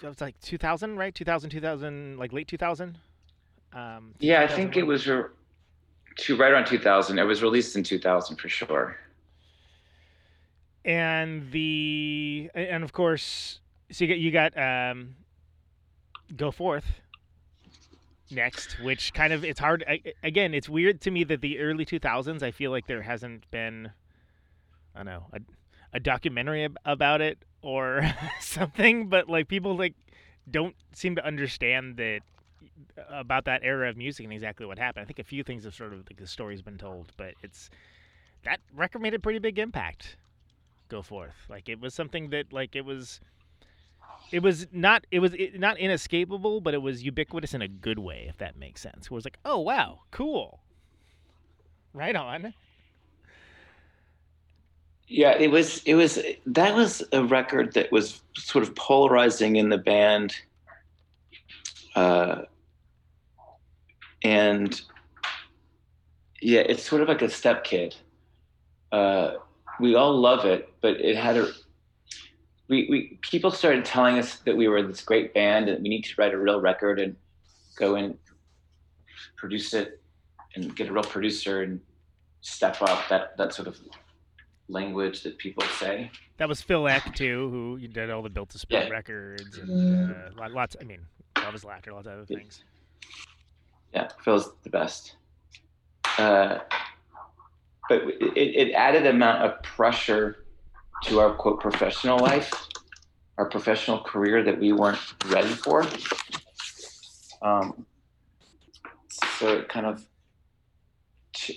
it's 0.03 0.21
like 0.21 0.39
2000 0.41 0.97
right 0.97 1.15
2000 1.15 1.51
2000 1.51 2.19
like 2.19 2.33
late 2.33 2.49
2000 2.49 2.99
um 3.73 4.15
Yeah, 4.19 4.43
I 4.43 4.47
think 4.47 4.77
it 4.77 4.83
was 4.85 5.07
re- 5.07 5.25
to 6.17 6.37
right 6.37 6.53
around 6.53 6.67
2000. 6.67 7.19
It 7.19 7.25
was 7.25 7.43
released 7.43 7.77
in 7.77 7.83
2000 7.83 8.37
for 8.37 8.49
sure. 8.49 8.97
and 10.85 11.51
the 11.51 12.49
and 12.55 12.85
of 12.85 12.93
course 12.93 13.59
so 13.91 14.05
you 14.05 14.09
got 14.09 14.19
you 14.19 14.31
got 14.31 14.57
um 14.57 15.17
go 16.37 16.51
forth 16.53 17.01
next 18.31 18.79
which 18.83 19.13
kind 19.13 19.33
of 19.33 19.45
it's 19.45 19.59
hard 19.61 19.85
I, 19.89 20.01
again 20.23 20.55
it's 20.55 20.69
weird 20.69 21.01
to 21.03 21.11
me 21.11 21.25
that 21.25 21.41
the 21.41 21.59
early 21.59 21.85
2000s 21.85 22.43
i 22.43 22.51
feel 22.53 22.71
like 22.71 22.87
there 22.87 23.03
hasn't 23.03 23.51
been 23.51 23.91
i 24.95 24.99
don't 24.99 25.07
know 25.07 25.27
a, 25.33 25.41
a 25.93 26.01
documentary 26.01 26.65
ab- 26.65 26.79
about 26.85 27.21
it 27.21 27.39
or 27.63 28.03
something 28.41 29.09
but 29.09 29.29
like 29.29 29.49
people 29.49 29.77
like 29.77 29.95
don't 30.49 30.77
seem 30.93 31.17
to 31.17 31.25
understand 31.27 31.97
that 31.97 32.21
about 33.09 33.45
that 33.45 33.61
era 33.63 33.89
of 33.89 33.97
music 33.97 34.25
and 34.25 34.33
exactly 34.33 34.67
what 34.67 34.79
happened 34.79 35.03
i 35.03 35.07
think 35.07 35.19
a 35.19 35.25
few 35.25 35.43
things 35.43 35.65
have 35.65 35.75
sort 35.75 35.93
of 35.93 35.99
like 36.09 36.17
the 36.17 36.27
story's 36.27 36.63
been 36.63 36.79
told 36.79 37.13
but 37.17 37.35
it's 37.43 37.71
that 38.45 38.61
record 38.75 39.03
made 39.03 39.15
a 39.15 39.19
pretty 39.19 39.39
big 39.39 39.59
impact 39.59 40.17
go 40.89 41.03
forth 41.03 41.35
like 41.49 41.69
it 41.69 41.81
was 41.81 41.95
something 41.95 42.31
that 42.31 42.53
like 42.53 42.77
it 42.77 42.85
was 42.85 43.21
it 44.31 44.43
was 44.43 44.67
not 44.73 45.07
it 45.11 45.21
was 45.21 45.33
not 45.57 45.79
inescapable 45.79 46.61
but 46.61 46.75
it 46.75 46.83
was 46.83 47.03
ubiquitous 47.03 47.55
in 47.55 47.63
a 47.63 47.69
good 47.69 47.99
way 47.99 48.27
if 48.29 48.37
that 48.39 48.57
makes 48.57 48.81
sense 48.81 49.07
it 49.07 49.11
was 49.11 49.25
like 49.25 49.39
oh 49.45 49.59
wow 49.59 50.01
cool 50.11 50.61
right 51.93 52.17
on 52.17 52.55
Yeah, 55.09 55.37
it 55.39 55.51
was. 55.51 55.83
It 55.85 55.95
was. 55.95 56.19
That 56.47 56.75
was 56.75 57.03
a 57.13 57.25
record 57.25 57.75
that 57.75 57.93
was 57.93 58.23
sort 58.35 58.65
of 58.65 58.75
polarizing 58.75 59.57
in 59.57 59.69
the 59.69 59.79
band, 59.79 60.35
uh, 61.95 62.43
and 64.27 64.81
yeah, 66.43 66.61
it's 66.61 66.83
sort 66.83 67.01
of 67.03 67.09
like 67.09 67.23
a 67.23 67.31
step 67.31 67.63
kid. 67.65 67.95
Uh, 68.91 69.35
we 69.81 69.95
all 69.95 70.19
love 70.19 70.45
it, 70.45 70.69
but 70.83 71.01
it 71.01 71.17
had 71.17 71.37
a. 71.37 71.51
We, 72.69 72.89
we 72.91 73.19
people 73.23 73.53
started 73.53 73.85
telling 73.85 74.19
us 74.19 74.39
that 74.41 74.57
we 74.57 74.67
were 74.67 74.83
this 74.83 75.03
great 75.03 75.33
band 75.33 75.69
and 75.69 75.81
we 75.83 75.89
need 75.89 76.03
to 76.03 76.15
write 76.19 76.35
a 76.35 76.39
real 76.39 76.61
record 76.61 76.99
and 76.99 77.15
go 77.79 77.95
and 77.95 78.19
produce 79.37 79.73
it 79.73 80.01
and 80.57 80.75
get 80.75 80.89
a 80.89 80.93
real 80.93 81.05
producer 81.05 81.63
and 81.63 81.81
step 82.41 82.83
up 82.83 83.09
that 83.09 83.37
that 83.37 83.55
sort 83.55 83.69
of 83.69 83.79
language 84.69 85.23
that 85.23 85.39
people 85.39 85.63
say. 85.79 86.11
that 86.39 86.49
was 86.49 86.61
Phil 86.61 86.89
Ek 86.89 87.15
too 87.15 87.49
who 87.51 87.87
did 87.87 88.11
all 88.11 88.23
the 88.23 88.31
built 88.31 88.49
to 88.51 88.59
spill 88.59 88.81
Yeah. 88.81 88.89
records 88.89 89.59
and 89.59 89.71
uh, 90.11 90.49
lots 90.51 90.75
i 90.81 90.85
mean 90.85 91.03
love 91.45 91.55
is 91.55 91.65
laughter 91.65 91.93
lots 91.93 92.07
of 92.09 92.15
other 92.15 92.27
Yeah. 92.29 92.39
things 92.39 92.65
Yeah, 93.97 94.09
Phil's 94.23 94.53
the 94.63 94.69
best. 94.69 95.15
Uh, 96.19 96.59
but 97.89 98.03
it, 98.03 98.37
it 98.37 98.73
added 98.75 99.07
amount 99.07 99.43
of 99.43 99.63
pressure 99.63 100.45
to 101.05 101.21
our 101.21 101.33
quote 101.33 101.61
professional 101.61 102.19
life, 102.19 102.53
our 103.39 103.47
professional 103.49 104.01
career 104.01 104.43
that 104.43 104.61
we 104.61 104.75
weren't 104.75 104.99
ready 105.29 105.49
for. 105.49 105.87
Um, 107.41 107.87
so 109.39 109.61
it 109.61 109.71
kind 109.71 109.87
of 109.87 110.05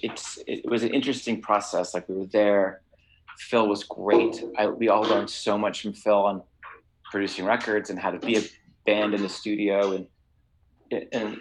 it's 0.01 0.39
it 0.47 0.65
was 0.65 0.83
an 0.83 0.93
interesting 0.93 1.41
process. 1.41 1.93
Like 1.93 2.07
we 2.07 2.15
were 2.15 2.27
there. 2.27 2.83
Phil 3.37 3.67
was 3.67 3.83
great. 3.83 4.41
I, 4.57 4.67
we 4.67 4.87
all 4.87 5.01
learned 5.01 5.29
so 5.29 5.57
much 5.57 5.81
from 5.81 5.91
Phil 5.91 6.23
on 6.23 6.41
producing 7.11 7.43
records 7.43 7.89
and 7.89 7.99
how 7.99 8.11
to 8.11 8.19
be 8.19 8.37
a 8.37 8.41
band 8.85 9.13
in 9.13 9.21
the 9.21 9.29
studio 9.29 9.91
and 9.91 10.07
and 11.11 11.39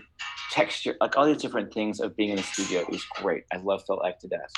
texture, 0.58 0.96
like 1.00 1.16
all 1.16 1.26
these 1.26 1.40
different 1.40 1.72
things 1.72 2.00
of 2.00 2.16
being 2.16 2.30
in 2.30 2.36
the 2.36 2.42
studio. 2.42 2.84
Was 2.90 3.04
great. 3.04 3.44
I 3.52 3.58
love 3.58 3.84
Phil 3.86 4.02
Ek 4.04 4.18
to 4.20 4.28
death. 4.28 4.52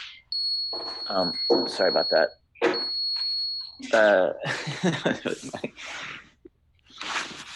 Um, 1.09 1.33
sorry 1.67 1.91
about 1.91 2.11
that. 2.11 2.29
Uh, 3.93 4.33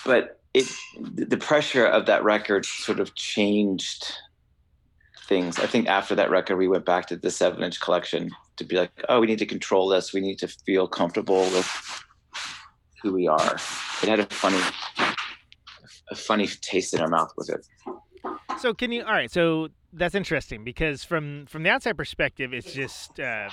but 0.04 0.40
it, 0.52 0.66
the 1.00 1.36
pressure 1.36 1.86
of 1.86 2.06
that 2.06 2.22
record 2.22 2.66
sort 2.66 3.00
of 3.00 3.14
changed 3.14 4.12
things. 5.26 5.58
I 5.58 5.66
think 5.66 5.88
after 5.88 6.14
that 6.14 6.30
record, 6.30 6.56
we 6.56 6.68
went 6.68 6.84
back 6.84 7.06
to 7.08 7.16
the 7.16 7.30
seven 7.30 7.62
inch 7.62 7.80
collection 7.80 8.30
to 8.56 8.64
be 8.64 8.76
like, 8.76 8.90
oh, 9.08 9.20
we 9.20 9.26
need 9.26 9.38
to 9.38 9.46
control 9.46 9.88
this. 9.88 10.12
We 10.12 10.20
need 10.20 10.38
to 10.40 10.48
feel 10.48 10.86
comfortable 10.86 11.40
with 11.40 12.04
who 13.02 13.12
we 13.12 13.26
are. 13.26 13.56
It 14.02 14.08
had 14.08 14.20
a 14.20 14.26
funny, 14.26 14.60
a 16.10 16.14
funny 16.14 16.46
taste 16.46 16.94
in 16.94 17.00
our 17.00 17.08
mouth 17.08 17.32
with 17.36 17.50
it. 17.50 17.66
So 18.58 18.74
can 18.74 18.92
you? 18.92 19.02
All 19.02 19.12
right. 19.12 19.30
So 19.30 19.68
that's 19.92 20.14
interesting 20.14 20.64
because 20.64 21.04
from 21.04 21.46
from 21.46 21.62
the 21.62 21.70
outside 21.70 21.96
perspective, 21.96 22.52
it's 22.52 22.72
just. 22.72 23.18
Um, 23.20 23.50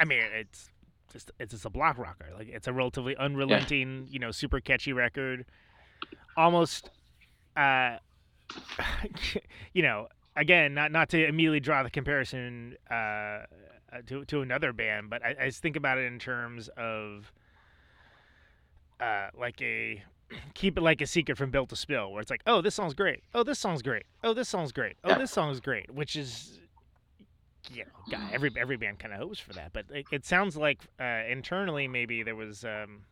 I 0.00 0.04
mean, 0.04 0.20
it's 0.34 0.70
just 1.12 1.30
it's 1.38 1.52
just 1.52 1.64
a 1.64 1.70
block 1.70 1.98
rocker. 1.98 2.28
Like 2.36 2.48
it's 2.48 2.66
a 2.66 2.72
relatively 2.72 3.16
unrelenting, 3.16 4.08
you 4.10 4.18
know, 4.18 4.30
super 4.30 4.60
catchy 4.60 4.92
record. 4.92 5.44
Almost, 6.36 6.90
uh, 7.56 7.98
you 9.74 9.82
know, 9.82 10.08
again, 10.34 10.74
not 10.74 10.90
not 10.90 11.08
to 11.10 11.24
immediately 11.24 11.60
draw 11.60 11.82
the 11.82 11.90
comparison 11.90 12.76
uh, 12.90 13.40
to 14.06 14.24
to 14.26 14.40
another 14.40 14.72
band, 14.72 15.10
but 15.10 15.24
I, 15.24 15.36
I 15.40 15.46
just 15.46 15.62
think 15.62 15.76
about 15.76 15.98
it 15.98 16.06
in 16.06 16.18
terms 16.18 16.68
of 16.76 17.30
uh, 19.00 19.28
like 19.38 19.60
a 19.60 20.02
keep 20.54 20.76
it 20.78 20.80
like 20.82 21.00
a 21.00 21.06
secret 21.06 21.36
from 21.38 21.50
Built 21.50 21.68
to 21.70 21.76
Spill, 21.76 22.12
where 22.12 22.20
it's 22.20 22.30
like, 22.30 22.42
oh, 22.46 22.60
this 22.60 22.74
song's 22.74 22.94
great. 22.94 23.22
Oh, 23.34 23.42
this 23.42 23.58
song's 23.58 23.82
great. 23.82 24.04
Oh, 24.22 24.32
this 24.34 24.48
song's 24.48 24.72
great. 24.72 24.96
Oh, 25.04 25.10
Yeah. 25.10 25.18
this 25.18 25.30
song's 25.30 25.60
great. 25.60 25.90
Which 25.92 26.16
is, 26.16 26.58
you 27.70 27.84
know, 27.84 27.90
God, 28.10 28.30
every 28.32 28.50
every 28.56 28.76
band 28.76 28.98
kind 28.98 29.14
of 29.14 29.20
hopes 29.20 29.38
for 29.38 29.52
that. 29.54 29.72
But 29.72 29.86
it, 29.90 30.06
it 30.12 30.24
sounds 30.24 30.56
like 30.56 30.80
uh, 31.00 31.22
internally 31.28 31.88
maybe 31.88 32.22
there 32.22 32.36
was. 32.36 32.64
Um, 32.64 33.02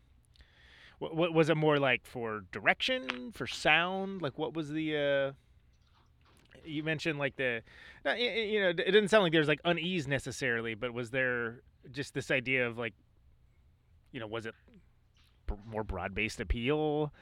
what, 0.98 1.32
was 1.32 1.48
it 1.48 1.56
more 1.56 1.78
like 1.78 2.04
for 2.04 2.42
direction, 2.52 3.32
for 3.32 3.46
sound? 3.46 4.20
Like 4.20 4.36
what 4.38 4.52
was 4.54 4.68
the? 4.68 4.96
Uh, 4.96 5.32
you 6.62 6.82
mentioned 6.82 7.18
like 7.18 7.36
the, 7.36 7.62
you 8.18 8.60
know, 8.60 8.68
it 8.68 8.76
didn't 8.76 9.08
sound 9.08 9.22
like 9.22 9.32
there 9.32 9.40
was 9.40 9.48
like 9.48 9.60
unease 9.64 10.06
necessarily, 10.06 10.74
but 10.74 10.92
was 10.92 11.10
there 11.10 11.62
just 11.90 12.12
this 12.12 12.30
idea 12.30 12.66
of 12.66 12.76
like, 12.76 12.92
you 14.12 14.20
know, 14.20 14.26
was 14.26 14.44
it 14.44 14.54
more 15.66 15.84
broad-based 15.84 16.40
appeal? 16.40 17.12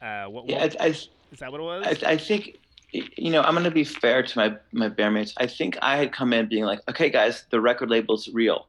Uh, 0.00 0.24
what, 0.26 0.48
Yeah, 0.48 0.62
what 0.62 0.80
I, 0.80 0.84
I, 0.84 0.88
is 0.88 1.08
that? 1.38 1.52
What 1.52 1.60
it 1.60 1.64
was? 1.64 2.02
I, 2.02 2.12
I 2.12 2.16
think 2.16 2.58
you 2.92 3.30
know 3.30 3.40
i'm 3.40 3.54
going 3.54 3.64
to 3.64 3.70
be 3.70 3.84
fair 3.84 4.22
to 4.22 4.38
my 4.38 4.54
my 4.72 4.86
bandmates 4.86 5.32
i 5.38 5.46
think 5.46 5.78
i 5.80 5.96
had 5.96 6.12
come 6.12 6.34
in 6.34 6.46
being 6.46 6.64
like 6.64 6.78
okay 6.90 7.08
guys 7.08 7.46
the 7.48 7.58
record 7.58 7.88
label's 7.88 8.28
real 8.34 8.68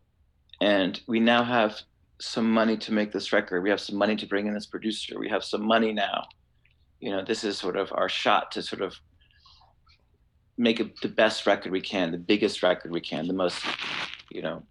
and 0.62 1.02
we 1.08 1.20
now 1.20 1.44
have 1.44 1.76
some 2.24 2.50
money 2.50 2.78
to 2.78 2.94
make 2.94 3.12
this 3.12 3.34
record. 3.34 3.62
We 3.62 3.70
have 3.70 3.82
some 3.82 3.98
money 3.98 4.16
to 4.16 4.26
bring 4.26 4.48
in 4.48 4.54
this 4.54 4.66
producer. 4.66 5.20
We 5.20 5.28
have 5.28 5.44
some 5.44 5.66
money 5.66 5.92
now. 5.92 6.26
You 7.02 7.12
know, 7.12 7.24
this 7.24 7.44
is 7.44 7.58
sort 7.58 7.76
of 7.76 7.92
our 7.92 8.08
shot 8.08 8.52
to 8.54 8.62
sort 8.62 8.82
of 8.82 8.96
make 10.58 10.80
it 10.80 11.02
the 11.02 11.10
best 11.10 11.46
record 11.46 11.74
we 11.74 11.82
can, 11.82 12.12
the 12.12 12.18
biggest 12.18 12.64
record 12.64 12.92
we 12.92 13.02
can, 13.02 13.28
the 13.28 13.34
most, 13.34 13.62
you 14.32 14.42
know, 14.42 14.64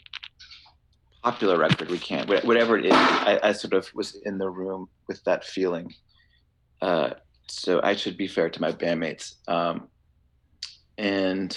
popular 1.23 1.59
record 1.59 1.89
we 1.89 1.99
can't, 1.99 2.29
whatever 2.29 2.77
it 2.77 2.87
is. 2.87 2.93
I, 2.93 3.39
I 3.43 3.53
sort 3.53 3.75
of 3.75 3.89
was 3.95 4.17
in 4.25 4.39
the 4.39 4.51
room 4.51 4.89
with 5.07 5.23
that 5.25 5.45
feeling. 5.45 5.95
Uh, 6.81 7.11
so 7.47 7.81
I 7.83 7.95
should 7.95 8.17
be 8.17 8.27
fair 8.27 8.51
to 8.51 8.61
my 8.61 8.73
bandmates. 8.73 9.35
Um, 9.47 9.89
and 10.99 11.57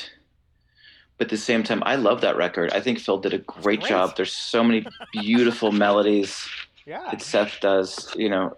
but 1.18 1.26
at 1.26 1.32
the 1.32 1.38
same 1.38 1.64
time, 1.64 1.82
I 1.86 1.96
love 1.96 2.22
that 2.22 2.36
record. 2.36 2.74
I 2.74 2.82
think 2.82 3.00
Phil 3.00 3.18
did 3.18 3.34
a 3.34 3.38
great, 3.38 3.80
great. 3.80 3.90
job. 3.90 4.16
There's 4.16 4.34
so 4.34 4.64
many 4.64 4.86
beautiful 5.14 5.72
melodies 5.86 6.48
yeah. 6.86 7.08
that 7.10 7.22
Seth 7.22 7.60
does, 7.62 8.14
you 8.16 8.30
know. 8.30 8.58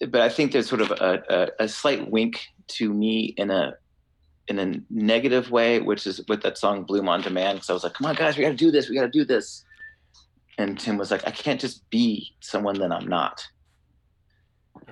But 0.00 0.20
I 0.20 0.28
think 0.28 0.52
there's 0.52 0.68
sort 0.68 0.80
of 0.80 0.90
a, 0.90 1.22
a, 1.28 1.64
a 1.64 1.68
slight 1.68 2.10
wink 2.10 2.48
to 2.68 2.92
me 2.92 3.34
in 3.36 3.50
a 3.50 3.74
in 4.48 4.58
a 4.58 4.80
negative 4.90 5.50
way, 5.50 5.80
which 5.80 6.06
is 6.06 6.20
with 6.28 6.42
that 6.42 6.58
song 6.58 6.82
"Bloom 6.82 7.08
on 7.08 7.22
Demand." 7.22 7.58
Because 7.58 7.70
I 7.70 7.72
was 7.72 7.84
like, 7.84 7.94
"Come 7.94 8.06
on, 8.08 8.16
guys, 8.16 8.36
we 8.36 8.42
got 8.42 8.50
to 8.50 8.56
do 8.56 8.70
this. 8.70 8.88
We 8.88 8.96
got 8.96 9.02
to 9.02 9.08
do 9.08 9.24
this." 9.24 9.64
And 10.58 10.78
Tim 10.78 10.96
was 10.96 11.10
like, 11.10 11.26
"I 11.26 11.30
can't 11.30 11.60
just 11.60 11.88
be 11.90 12.34
someone 12.40 12.78
that 12.78 12.92
I'm 12.92 13.08
not." 13.08 13.46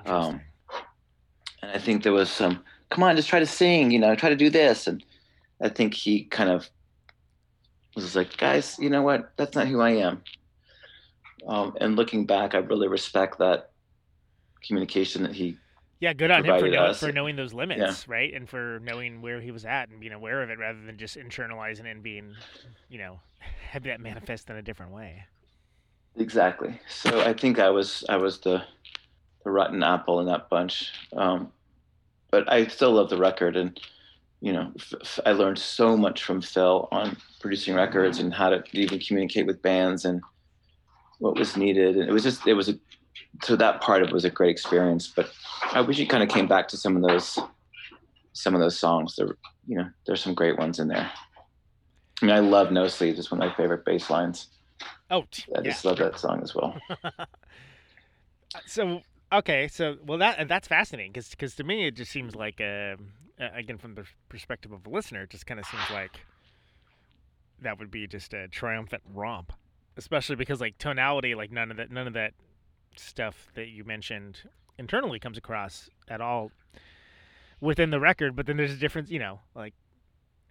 Um, 0.06 0.40
and 1.62 1.70
I 1.70 1.78
think 1.78 2.02
there 2.02 2.12
was 2.12 2.30
some, 2.30 2.64
"Come 2.90 3.04
on, 3.04 3.16
just 3.16 3.28
try 3.28 3.38
to 3.38 3.46
sing. 3.46 3.90
You 3.90 3.98
know, 3.98 4.14
try 4.14 4.28
to 4.28 4.36
do 4.36 4.50
this." 4.50 4.86
And 4.86 5.04
I 5.60 5.68
think 5.68 5.94
he 5.94 6.24
kind 6.24 6.50
of 6.50 6.68
was 7.94 8.16
like, 8.16 8.36
"Guys, 8.36 8.76
you 8.78 8.90
know 8.90 9.02
what? 9.02 9.32
That's 9.36 9.54
not 9.54 9.68
who 9.68 9.80
I 9.80 9.90
am." 9.90 10.22
Um, 11.46 11.76
and 11.80 11.96
looking 11.96 12.26
back, 12.26 12.54
I 12.54 12.58
really 12.58 12.88
respect 12.88 13.38
that 13.38 13.70
communication 14.62 15.22
that 15.24 15.34
he 15.34 15.58
yeah, 16.02 16.12
good 16.14 16.32
on 16.32 16.44
him 16.44 16.58
for, 16.58 16.68
know, 16.68 16.92
for 16.94 17.12
knowing 17.12 17.36
those 17.36 17.54
limits, 17.54 17.78
yeah. 17.80 18.12
right? 18.12 18.34
And 18.34 18.48
for 18.48 18.80
knowing 18.82 19.22
where 19.22 19.40
he 19.40 19.52
was 19.52 19.64
at 19.64 19.88
and 19.88 20.00
being 20.00 20.12
aware 20.12 20.42
of 20.42 20.50
it 20.50 20.58
rather 20.58 20.80
than 20.84 20.98
just 20.98 21.16
internalizing 21.16 21.84
it 21.84 21.90
and 21.90 22.02
being, 22.02 22.34
you 22.88 22.98
know, 22.98 23.20
having 23.70 23.88
that 23.90 24.00
manifest 24.00 24.50
in 24.50 24.56
a 24.56 24.62
different 24.62 24.90
way. 24.90 25.22
Exactly. 26.16 26.78
So 26.88 27.20
I 27.20 27.32
think 27.32 27.58
I 27.58 27.70
was 27.70 28.04
I 28.08 28.16
was 28.16 28.38
the 28.40 28.62
the 29.44 29.50
rotten 29.50 29.82
apple 29.82 30.20
in 30.20 30.26
that 30.26 30.48
bunch. 30.48 30.92
Um, 31.16 31.52
but 32.30 32.50
I 32.50 32.66
still 32.66 32.92
love 32.92 33.10
the 33.10 33.16
record, 33.16 33.56
and 33.56 33.78
you 34.40 34.52
know, 34.52 34.72
I 35.24 35.32
learned 35.32 35.58
so 35.58 35.96
much 35.96 36.22
from 36.22 36.40
Phil 36.40 36.88
on 36.90 37.16
producing 37.40 37.74
records 37.74 38.18
and 38.18 38.32
how 38.32 38.50
to 38.50 38.62
even 38.72 38.98
communicate 38.98 39.46
with 39.46 39.62
bands 39.62 40.04
and 40.04 40.20
what 41.18 41.38
was 41.38 41.56
needed. 41.56 41.96
And 41.96 42.08
it 42.08 42.12
was 42.12 42.22
just 42.22 42.46
it 42.46 42.54
was 42.54 42.68
a 42.68 42.78
so 43.42 43.56
that 43.56 43.80
part 43.80 44.02
of 44.02 44.08
it 44.08 44.14
was 44.14 44.24
a 44.24 44.30
great 44.30 44.50
experience. 44.50 45.12
But 45.14 45.30
I 45.72 45.80
wish 45.80 45.98
you 45.98 46.06
kind 46.06 46.22
of 46.22 46.28
came 46.28 46.46
back 46.46 46.68
to 46.68 46.76
some 46.76 46.96
of 46.96 47.02
those 47.02 47.38
some 48.32 48.54
of 48.54 48.60
those 48.60 48.78
songs. 48.78 49.16
There, 49.16 49.36
you 49.66 49.76
know, 49.76 49.88
there's 50.06 50.22
some 50.22 50.34
great 50.34 50.58
ones 50.58 50.78
in 50.78 50.88
there. 50.88 51.10
I 52.20 52.26
mean, 52.26 52.34
I 52.34 52.40
love 52.40 52.70
No 52.70 52.86
Sleeves. 52.88 53.18
It's 53.18 53.30
one 53.30 53.42
of 53.42 53.48
my 53.48 53.54
favorite 53.56 53.84
bass 53.84 54.08
lines. 54.08 54.48
Oh, 55.12 55.26
I 55.54 55.60
just 55.60 55.84
love 55.84 55.98
that 55.98 56.18
song 56.18 56.40
as 56.42 56.54
well. 56.54 56.74
so 58.66 59.02
okay, 59.30 59.68
so 59.68 59.96
well 60.06 60.16
that 60.16 60.48
that's 60.48 60.66
fascinating 60.66 61.12
because 61.12 61.28
because 61.28 61.54
to 61.56 61.64
me 61.64 61.86
it 61.86 61.96
just 61.96 62.10
seems 62.10 62.34
like 62.34 62.62
uh, 62.62 62.96
again 63.38 63.76
from 63.76 63.94
the 63.94 64.06
perspective 64.30 64.72
of 64.72 64.86
a 64.86 64.90
listener, 64.90 65.24
it 65.24 65.30
just 65.30 65.46
kind 65.46 65.60
of 65.60 65.66
seems 65.66 65.90
like 65.92 66.20
that 67.60 67.78
would 67.78 67.90
be 67.90 68.06
just 68.06 68.32
a 68.32 68.48
triumphant 68.48 69.02
romp, 69.14 69.52
especially 69.98 70.36
because 70.36 70.62
like 70.62 70.78
tonality, 70.78 71.34
like 71.34 71.52
none 71.52 71.70
of 71.70 71.76
that 71.76 71.90
none 71.90 72.06
of 72.06 72.14
that 72.14 72.32
stuff 72.96 73.48
that 73.54 73.68
you 73.68 73.84
mentioned 73.84 74.38
internally 74.78 75.18
comes 75.18 75.36
across 75.36 75.90
at 76.08 76.22
all 76.22 76.50
within 77.60 77.90
the 77.90 78.00
record, 78.00 78.34
but 78.34 78.46
then 78.46 78.56
there's 78.56 78.72
a 78.72 78.76
difference, 78.76 79.10
you 79.10 79.18
know, 79.18 79.40
like 79.54 79.74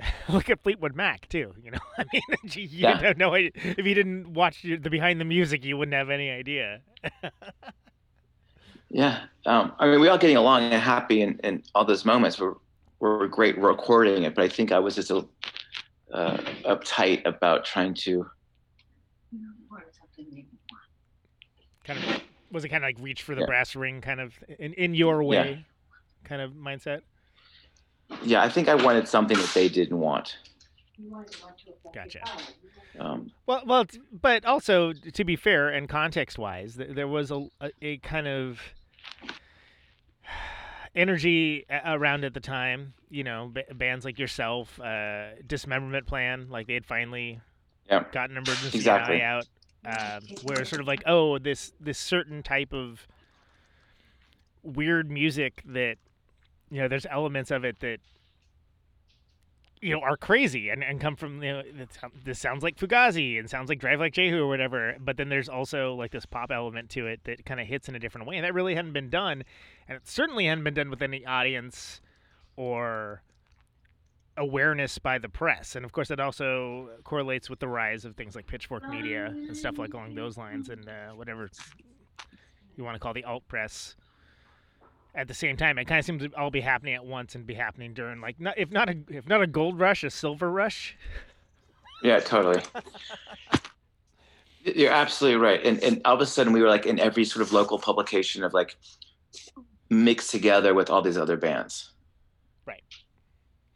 look 0.29 0.49
at 0.49 0.61
Fleetwood 0.61 0.95
Mac 0.95 1.27
too. 1.29 1.53
You 1.61 1.71
know, 1.71 1.79
I 1.97 2.05
mean, 2.11 2.21
you 2.43 2.67
yeah. 2.69 3.01
don't 3.01 3.17
know 3.17 3.33
if 3.33 3.53
you 3.77 3.93
didn't 3.93 4.33
watch 4.33 4.61
the 4.63 4.77
behind 4.89 5.19
the 5.19 5.25
music, 5.25 5.63
you 5.63 5.77
wouldn't 5.77 5.95
have 5.95 6.09
any 6.09 6.29
idea. 6.29 6.81
yeah, 8.89 9.23
um, 9.45 9.73
I 9.79 9.87
mean, 9.87 9.99
we 9.99 10.07
all 10.07 10.17
getting 10.17 10.37
along 10.37 10.63
and 10.63 10.81
happy, 10.81 11.21
and, 11.21 11.39
and 11.43 11.63
all 11.75 11.85
those 11.85 12.05
moments 12.05 12.39
were 12.39 12.57
were 12.99 13.27
great 13.27 13.57
recording 13.57 14.23
it. 14.23 14.35
But 14.35 14.43
I 14.45 14.49
think 14.49 14.71
I 14.71 14.79
was 14.79 14.95
just 14.95 15.11
a, 15.11 15.25
uh, 16.13 16.37
uptight 16.65 17.25
about 17.25 17.65
trying 17.65 17.93
to 17.95 18.29
kind 21.83 21.99
of 21.99 22.21
was 22.51 22.65
it 22.65 22.69
kind 22.69 22.83
of 22.83 22.87
like 22.87 22.97
reach 22.99 23.23
for 23.23 23.35
the 23.35 23.41
yeah. 23.41 23.47
brass 23.47 23.75
ring 23.75 24.01
kind 24.01 24.19
of 24.19 24.33
in, 24.59 24.73
in 24.73 24.93
your 24.93 25.23
way 25.23 25.49
yeah. 25.49 26.27
kind 26.27 26.41
of 26.41 26.51
mindset 26.51 27.01
yeah 28.23 28.41
i 28.41 28.49
think 28.49 28.67
i 28.67 28.75
wanted 28.75 29.07
something 29.07 29.37
that 29.37 29.51
they 29.53 29.69
didn't 29.69 29.99
want 29.99 30.37
gotcha 31.93 32.21
um, 32.99 33.31
well 33.45 33.63
well 33.65 33.85
but 34.11 34.45
also 34.45 34.93
to 34.93 35.23
be 35.23 35.35
fair 35.35 35.69
and 35.69 35.89
context 35.89 36.37
wise 36.37 36.75
there 36.75 37.07
was 37.07 37.31
a, 37.31 37.47
a, 37.61 37.71
a 37.81 37.97
kind 37.97 38.27
of 38.27 38.59
energy 40.95 41.65
around 41.85 42.23
at 42.25 42.33
the 42.33 42.39
time 42.39 42.93
you 43.09 43.23
know 43.23 43.51
bands 43.75 44.05
like 44.05 44.19
yourself 44.19 44.79
uh, 44.81 45.29
dismemberment 45.47 46.05
plan 46.05 46.47
like 46.49 46.67
they 46.67 46.73
had 46.73 46.85
finally 46.85 47.39
yep. 47.89 48.11
gotten 48.11 48.37
emergency 48.37 48.77
exactly. 48.77 49.21
out 49.21 49.45
um, 49.85 50.21
where 50.43 50.63
sort 50.63 50.81
of 50.81 50.87
like 50.87 51.03
oh 51.05 51.39
this 51.39 51.73
this 51.79 51.97
certain 51.97 52.43
type 52.43 52.73
of 52.73 53.07
weird 54.63 55.09
music 55.09 55.63
that 55.65 55.97
you 56.71 56.81
know 56.81 56.87
there's 56.87 57.05
elements 57.05 57.51
of 57.51 57.63
it 57.63 57.79
that 57.81 57.97
you 59.81 59.93
know 59.93 59.99
are 59.99 60.17
crazy 60.17 60.69
and, 60.69 60.83
and 60.83 60.99
come 60.99 61.15
from 61.15 61.43
you 61.43 61.51
know 61.51 61.63
this 62.23 62.39
sounds 62.39 62.63
like 62.63 62.77
Fugazi 62.77 63.37
and 63.37 63.49
sounds 63.49 63.69
like 63.69 63.79
Drive 63.79 63.99
Like 63.99 64.13
Jehu 64.13 64.43
or 64.43 64.47
whatever 64.47 64.95
but 64.99 65.17
then 65.17 65.29
there's 65.29 65.49
also 65.49 65.93
like 65.95 66.11
this 66.11 66.25
pop 66.25 66.51
element 66.51 66.89
to 66.91 67.07
it 67.07 67.19
that 67.25 67.45
kind 67.45 67.59
of 67.59 67.67
hits 67.67 67.89
in 67.89 67.95
a 67.95 67.99
different 67.99 68.27
way 68.27 68.37
and 68.37 68.45
that 68.45 68.53
really 68.53 68.75
hadn't 68.75 68.93
been 68.93 69.09
done 69.09 69.43
and 69.87 69.97
it 69.97 70.07
certainly 70.07 70.45
hadn't 70.45 70.63
been 70.63 70.73
done 70.73 70.89
with 70.89 71.01
any 71.01 71.25
audience 71.25 72.01
or 72.55 73.21
awareness 74.37 74.97
by 74.97 75.17
the 75.17 75.29
press. 75.29 75.75
And 75.75 75.85
of 75.85 75.91
course, 75.91 76.07
that 76.09 76.19
also 76.19 76.89
correlates 77.03 77.49
with 77.49 77.59
the 77.59 77.67
rise 77.67 78.05
of 78.05 78.15
things 78.15 78.35
like 78.35 78.47
Pitchfork 78.47 78.87
Media 78.89 79.25
and 79.27 79.55
stuff 79.55 79.77
like 79.77 79.93
along 79.93 80.15
those 80.15 80.37
lines, 80.37 80.69
and 80.69 80.87
uh, 80.87 81.11
whatever 81.15 81.49
you 82.75 82.83
want 82.83 82.95
to 82.95 82.99
call 82.99 83.13
the 83.13 83.23
alt 83.23 83.47
press. 83.47 83.95
At 85.13 85.27
the 85.27 85.33
same 85.33 85.57
time, 85.57 85.77
it 85.77 85.85
kind 85.85 85.99
of 85.99 86.05
seems 86.05 86.23
to 86.23 86.31
all 86.37 86.51
be 86.51 86.61
happening 86.61 86.93
at 86.93 87.05
once 87.05 87.35
and 87.35 87.45
be 87.45 87.53
happening 87.53 87.93
during 87.93 88.21
like 88.21 88.39
not 88.39 88.57
if 88.57 88.71
not 88.71 88.89
a 88.89 88.95
if 89.09 89.27
not 89.27 89.41
a 89.41 89.47
gold 89.47 89.77
rush, 89.79 90.03
a 90.03 90.09
silver 90.09 90.49
rush. 90.49 90.97
Yeah, 92.01 92.19
totally. 92.19 92.63
You're 94.63 94.91
absolutely 94.91 95.39
right. 95.39 95.63
And 95.65 95.83
and 95.83 96.01
all 96.05 96.15
of 96.15 96.21
a 96.21 96.25
sudden 96.25 96.53
we 96.53 96.61
were 96.61 96.69
like 96.69 96.85
in 96.85 96.99
every 96.99 97.25
sort 97.25 97.41
of 97.41 97.51
local 97.51 97.77
publication 97.77 98.43
of 98.43 98.53
like 98.53 98.75
mixed 99.89 100.31
together 100.31 100.73
with 100.73 100.89
all 100.89 101.01
these 101.01 101.17
other 101.17 101.35
bands. 101.35 101.91
Right 102.65 102.81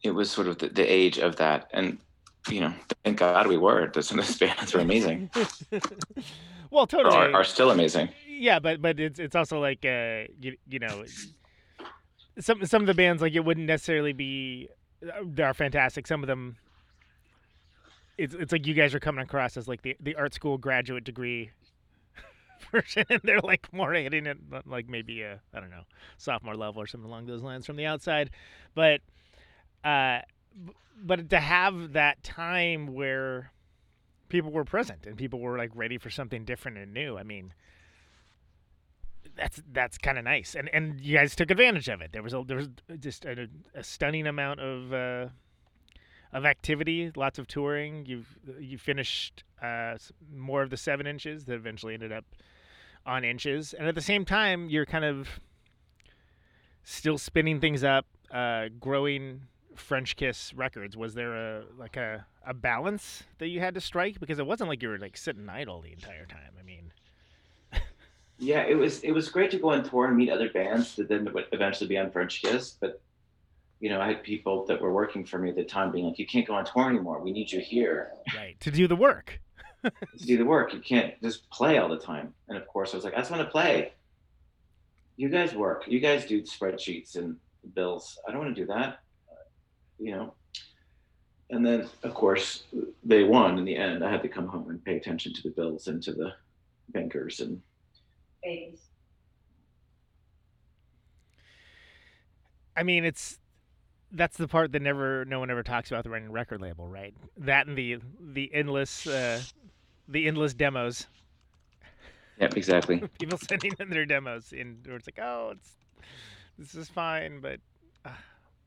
it 0.06 0.14
was 0.14 0.30
sort 0.30 0.46
of 0.46 0.58
the, 0.58 0.68
the 0.68 0.84
age 0.84 1.18
of 1.18 1.36
that. 1.36 1.68
And, 1.72 1.98
you 2.48 2.60
know, 2.60 2.72
thank 3.04 3.18
God 3.18 3.46
we 3.46 3.56
were. 3.56 3.90
Some 4.00 4.18
of 4.18 4.26
those 4.26 4.38
bands 4.38 4.72
were 4.72 4.80
amazing. 4.80 5.30
well, 6.70 6.86
totally. 6.86 7.14
Are, 7.14 7.32
are, 7.34 7.44
still 7.44 7.70
amazing. 7.70 8.08
Yeah, 8.38 8.58
but 8.58 8.82
but 8.82 9.00
it's 9.00 9.18
it's 9.18 9.36
also 9.36 9.60
like 9.60 9.84
uh 9.84 10.24
you, 10.40 10.56
you 10.68 10.78
know 10.78 11.04
some 12.38 12.64
some 12.66 12.82
of 12.82 12.86
the 12.86 12.94
bands 12.94 13.22
like 13.22 13.34
it 13.34 13.44
wouldn't 13.44 13.66
necessarily 13.66 14.12
be 14.12 14.68
they 15.24 15.42
are 15.42 15.54
fantastic. 15.54 16.06
Some 16.06 16.22
of 16.22 16.26
them 16.26 16.56
it's 18.18 18.34
it's 18.34 18.52
like 18.52 18.66
you 18.66 18.74
guys 18.74 18.94
are 18.94 19.00
coming 19.00 19.22
across 19.22 19.56
as 19.56 19.68
like 19.68 19.82
the 19.82 19.96
the 20.00 20.14
art 20.16 20.34
school 20.34 20.58
graduate 20.58 21.04
degree 21.04 21.50
version 22.72 23.04
and 23.10 23.20
they're 23.24 23.40
like 23.40 23.72
more 23.72 23.92
hitting 23.92 24.26
it 24.26 24.38
like 24.66 24.88
maybe 24.88 25.22
a 25.22 25.40
I 25.54 25.60
don't 25.60 25.70
know 25.70 25.84
sophomore 26.18 26.56
level 26.56 26.82
or 26.82 26.86
something 26.86 27.08
along 27.08 27.26
those 27.26 27.42
lines 27.42 27.66
from 27.66 27.76
the 27.76 27.86
outside, 27.86 28.30
but 28.74 29.00
uh, 29.84 30.20
but 31.02 31.30
to 31.30 31.38
have 31.38 31.92
that 31.92 32.22
time 32.22 32.94
where 32.94 33.52
people 34.28 34.50
were 34.50 34.64
present 34.64 35.06
and 35.06 35.16
people 35.16 35.38
were 35.40 35.56
like 35.56 35.70
ready 35.74 35.98
for 35.98 36.10
something 36.10 36.44
different 36.44 36.78
and 36.78 36.92
new. 36.92 37.16
I 37.16 37.22
mean, 37.22 37.52
that's 39.36 39.62
that's 39.72 39.98
kind 39.98 40.18
of 40.18 40.24
nice, 40.24 40.54
and 40.54 40.68
and 40.72 41.00
you 41.00 41.16
guys 41.16 41.36
took 41.36 41.50
advantage 41.50 41.88
of 41.88 42.00
it. 42.00 42.12
There 42.12 42.22
was 42.22 42.34
a 42.34 42.42
there 42.46 42.56
was 42.56 42.68
just 42.98 43.24
a, 43.24 43.48
a 43.74 43.82
stunning 43.82 44.26
amount 44.26 44.60
of 44.60 44.92
uh, 44.92 45.28
of 46.32 46.44
activity, 46.44 47.12
lots 47.14 47.38
of 47.38 47.46
touring. 47.46 48.06
You've 48.06 48.38
you 48.58 48.78
finished 48.78 49.44
uh, 49.62 49.96
more 50.34 50.62
of 50.62 50.70
the 50.70 50.76
seven 50.76 51.06
inches 51.06 51.44
that 51.44 51.54
eventually 51.54 51.94
ended 51.94 52.12
up 52.12 52.24
on 53.04 53.24
inches, 53.24 53.72
and 53.72 53.86
at 53.86 53.94
the 53.94 54.00
same 54.00 54.24
time, 54.24 54.68
you're 54.68 54.86
kind 54.86 55.04
of 55.04 55.28
still 56.82 57.18
spinning 57.18 57.60
things 57.60 57.84
up, 57.84 58.06
uh, 58.30 58.68
growing 58.80 59.42
Frenchkiss 59.76 60.52
Records? 60.56 60.96
Was 60.96 61.14
there 61.14 61.34
a 61.34 61.64
like 61.78 61.96
a, 61.96 62.26
a 62.46 62.54
balance 62.54 63.24
that 63.38 63.48
you 63.48 63.60
had 63.60 63.74
to 63.74 63.80
strike? 63.80 64.18
Because 64.18 64.38
it 64.38 64.46
wasn't 64.46 64.68
like 64.70 64.82
you 64.82 64.88
were 64.88 64.98
like 64.98 65.16
sitting 65.16 65.48
idle 65.48 65.82
the 65.82 65.92
entire 65.92 66.26
time. 66.26 66.52
I 66.58 66.62
mean, 66.62 66.92
Yeah, 68.38 68.62
it 68.62 68.74
was 68.74 69.00
it 69.00 69.12
was 69.12 69.28
great 69.28 69.50
to 69.52 69.58
go 69.58 69.70
on 69.70 69.88
tour 69.88 70.06
and 70.06 70.16
meet 70.16 70.30
other 70.30 70.50
bands 70.50 70.96
that 70.96 71.08
then 71.08 71.32
would 71.32 71.46
eventually 71.52 71.88
be 71.88 71.96
on 71.96 72.10
Frenchkiss. 72.10 72.76
But 72.80 73.00
you 73.80 73.88
know, 73.88 74.00
I 74.00 74.08
had 74.08 74.22
people 74.22 74.66
that 74.66 74.80
were 74.80 74.92
working 74.92 75.24
for 75.24 75.38
me 75.38 75.50
at 75.50 75.56
the 75.56 75.64
time 75.64 75.90
being 75.90 76.06
like, 76.06 76.18
"You 76.18 76.26
can't 76.26 76.46
go 76.46 76.54
on 76.54 76.64
tour 76.64 76.88
anymore. 76.88 77.20
We 77.22 77.32
need 77.32 77.50
you 77.50 77.60
here 77.60 78.12
right 78.34 78.58
to 78.60 78.70
do 78.70 78.86
the 78.86 78.96
work. 78.96 79.40
to 79.84 80.26
do 80.26 80.36
the 80.36 80.44
work. 80.44 80.74
You 80.74 80.80
can't 80.80 81.20
just 81.22 81.48
play 81.50 81.78
all 81.78 81.88
the 81.88 81.98
time." 81.98 82.34
And 82.48 82.58
of 82.58 82.66
course, 82.66 82.92
I 82.92 82.96
was 82.98 83.04
like, 83.04 83.14
"I 83.14 83.18
just 83.18 83.30
want 83.30 83.42
to 83.42 83.50
play. 83.50 83.92
You 85.16 85.30
guys 85.30 85.54
work. 85.54 85.84
You 85.86 86.00
guys 86.00 86.26
do 86.26 86.42
spreadsheets 86.42 87.16
and 87.16 87.36
bills. 87.74 88.18
I 88.28 88.32
don't 88.32 88.40
want 88.40 88.54
to 88.54 88.60
do 88.60 88.66
that. 88.66 89.00
Uh, 89.30 89.44
you 89.98 90.12
know." 90.12 90.34
And 91.48 91.64
then, 91.64 91.88
of 92.02 92.12
course, 92.12 92.64
they 93.04 93.22
won 93.22 93.56
in 93.56 93.64
the 93.64 93.76
end. 93.76 94.04
I 94.04 94.10
had 94.10 94.22
to 94.22 94.28
come 94.28 94.48
home 94.48 94.68
and 94.68 94.84
pay 94.84 94.96
attention 94.96 95.32
to 95.32 95.42
the 95.42 95.50
bills 95.50 95.86
and 95.86 96.02
to 96.02 96.12
the 96.12 96.32
bankers 96.88 97.38
and 97.40 97.62
Babies. 98.42 98.80
I 102.76 102.82
mean, 102.82 103.04
it's 103.04 103.38
that's 104.12 104.36
the 104.36 104.48
part 104.48 104.72
that 104.72 104.82
never 104.82 105.24
no 105.24 105.40
one 105.40 105.50
ever 105.50 105.62
talks 105.62 105.90
about 105.90 106.04
the 106.04 106.10
running 106.10 106.30
record 106.30 106.60
label, 106.60 106.86
right? 106.88 107.14
That 107.38 107.66
and 107.66 107.76
the 107.76 107.98
the 108.20 108.52
endless 108.54 109.06
uh, 109.06 109.40
the 110.08 110.26
endless 110.26 110.54
demos. 110.54 111.06
Yep, 112.38 112.56
exactly. 112.56 112.98
People 113.20 113.38
sending 113.38 113.72
in 113.80 113.90
their 113.90 114.04
demos, 114.04 114.52
and 114.52 114.86
it's 114.86 115.06
like, 115.06 115.18
oh, 115.24 115.54
it's 115.56 115.70
this 116.58 116.74
is 116.74 116.88
fine, 116.88 117.40
but 117.40 117.60
uh, 118.04 118.10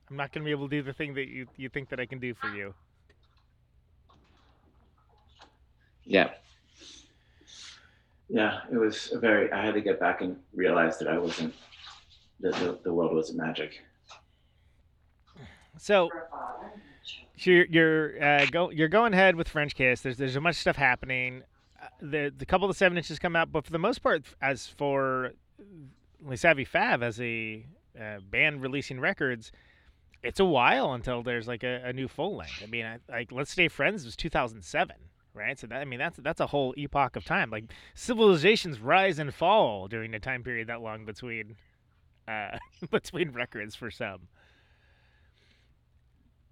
I'm 0.10 0.16
not 0.16 0.32
going 0.32 0.44
to 0.44 0.46
be 0.46 0.52
able 0.52 0.68
to 0.68 0.76
do 0.76 0.84
the 0.84 0.94
thing 0.94 1.14
that 1.16 1.28
you 1.28 1.48
you 1.56 1.70
think 1.70 1.90
that 1.90 2.00
I 2.00 2.06
can 2.06 2.20
do 2.20 2.34
for 2.34 2.48
you. 2.50 2.74
Yeah. 6.04 6.32
Yeah, 8.30 8.62
it 8.72 8.78
was 8.78 9.12
a 9.12 9.20
very. 9.20 9.52
I 9.52 9.66
had 9.66 9.74
to 9.74 9.82
get 9.82 10.00
back 10.00 10.22
and 10.22 10.38
realize 10.54 11.00
that 11.00 11.08
I 11.08 11.18
wasn't. 11.18 11.54
That 12.42 12.54
the, 12.56 12.80
the 12.84 12.94
world 12.94 13.14
wasn't 13.14 13.40
magic. 13.40 13.82
So 15.78 16.10
you're 17.38 17.66
you're 17.66 18.24
uh, 18.24 18.46
go 18.52 18.70
you're 18.70 18.88
going 18.88 19.14
ahead 19.14 19.36
with 19.36 19.52
Frenchkiss. 19.52 20.02
There's 20.02 20.18
there's 20.18 20.36
a 20.36 20.42
bunch 20.42 20.56
of 20.56 20.62
stuff 20.62 20.76
happening. 20.76 21.44
Uh, 21.82 21.88
the 22.02 22.34
the 22.38 22.46
couple 22.46 22.70
of 22.70 22.78
seven 22.78 22.98
inches 22.98 23.18
come 23.18 23.36
out, 23.36 23.52
but 23.52 23.66
for 23.66 23.72
the 23.72 23.80
most 23.80 24.00
part, 24.00 24.26
as 24.42 24.68
for 24.68 25.32
Savy 26.36 26.66
Fav 26.66 27.02
as 27.02 27.20
a 27.20 27.66
uh, 28.00 28.20
band 28.30 28.62
releasing 28.62 29.00
records, 29.00 29.52
it's 30.22 30.40
a 30.40 30.46
while 30.46 30.94
until 30.94 31.24
there's 31.24 31.48
like 31.48 31.64
a, 31.64 31.82
a 31.86 31.94
new 31.94 32.08
full 32.08 32.36
length. 32.36 32.62
I 32.62 32.68
mean, 32.68 32.86
I, 32.86 33.00
like 33.10 33.32
Let's 33.32 33.52
Stay 33.52 33.68
Friends 33.70 34.06
was 34.06 34.16
2007, 34.16 34.96
right? 35.34 35.58
So 35.60 35.68
that 35.68 35.82
I 35.82 35.86
mean 35.86 36.00
that's 36.00 36.18
that's 36.18 36.40
a 36.40 36.48
whole 36.48 36.74
epoch 36.78 37.16
of 37.16 37.26
time. 37.26 37.50
Like 37.50 37.66
civilizations 37.94 38.80
rise 38.80 39.20
and 39.20 39.34
fall 39.34 39.88
during 39.88 40.14
a 40.14 40.20
time 40.20 40.44
period 40.44 40.68
that 40.68 40.82
long 40.82 41.06
between 41.06 41.56
uh, 42.28 42.58
between 42.92 43.32
records 43.32 43.76
for 43.76 43.90
some. 43.92 44.28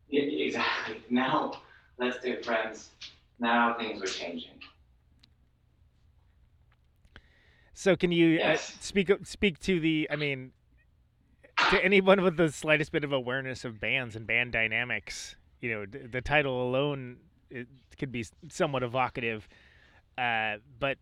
Yeah, 0.09 0.21
exactly. 0.23 1.03
Now, 1.09 1.61
let's 1.99 2.19
do 2.19 2.41
friends. 2.41 2.91
Now 3.39 3.75
things 3.77 4.01
are 4.01 4.05
changing. 4.05 4.59
So 7.73 7.95
can 7.95 8.11
you 8.11 8.37
Yes. 8.37 8.71
uh, 8.71 8.81
speak 8.81 9.11
speak 9.23 9.59
to 9.59 9.79
the? 9.79 10.07
I 10.09 10.15
mean, 10.15 10.51
to 11.69 11.83
anyone 11.83 12.21
with 12.21 12.37
the 12.37 12.51
slightest 12.51 12.91
bit 12.91 13.03
of 13.03 13.11
awareness 13.11 13.63
of 13.65 13.79
bands 13.79 14.15
and 14.15 14.25
band 14.25 14.51
dynamics, 14.51 15.35
you 15.61 15.71
know, 15.71 15.85
d- 15.85 15.99
the 15.99 16.21
title 16.21 16.67
alone 16.67 17.17
it 17.49 17.67
could 17.97 18.11
be 18.11 18.25
somewhat 18.49 18.83
evocative. 18.83 19.47
Uh, 20.17 20.57
but 20.79 20.97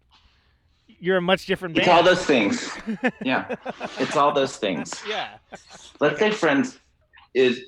you're 0.88 1.18
a 1.18 1.22
much 1.22 1.46
different 1.46 1.76
Band. 1.76 1.88
It's 1.88 1.96
all 1.96 2.04
those 2.04 2.26
things. 2.26 2.70
Yeah, 3.24 3.56
it's 4.00 4.16
all 4.16 4.34
those 4.34 4.58
things. 4.58 4.94
yeah. 5.08 5.38
Let's 6.00 6.18
Stay 6.18 6.32
Friends 6.32 6.80
is. 7.34 7.62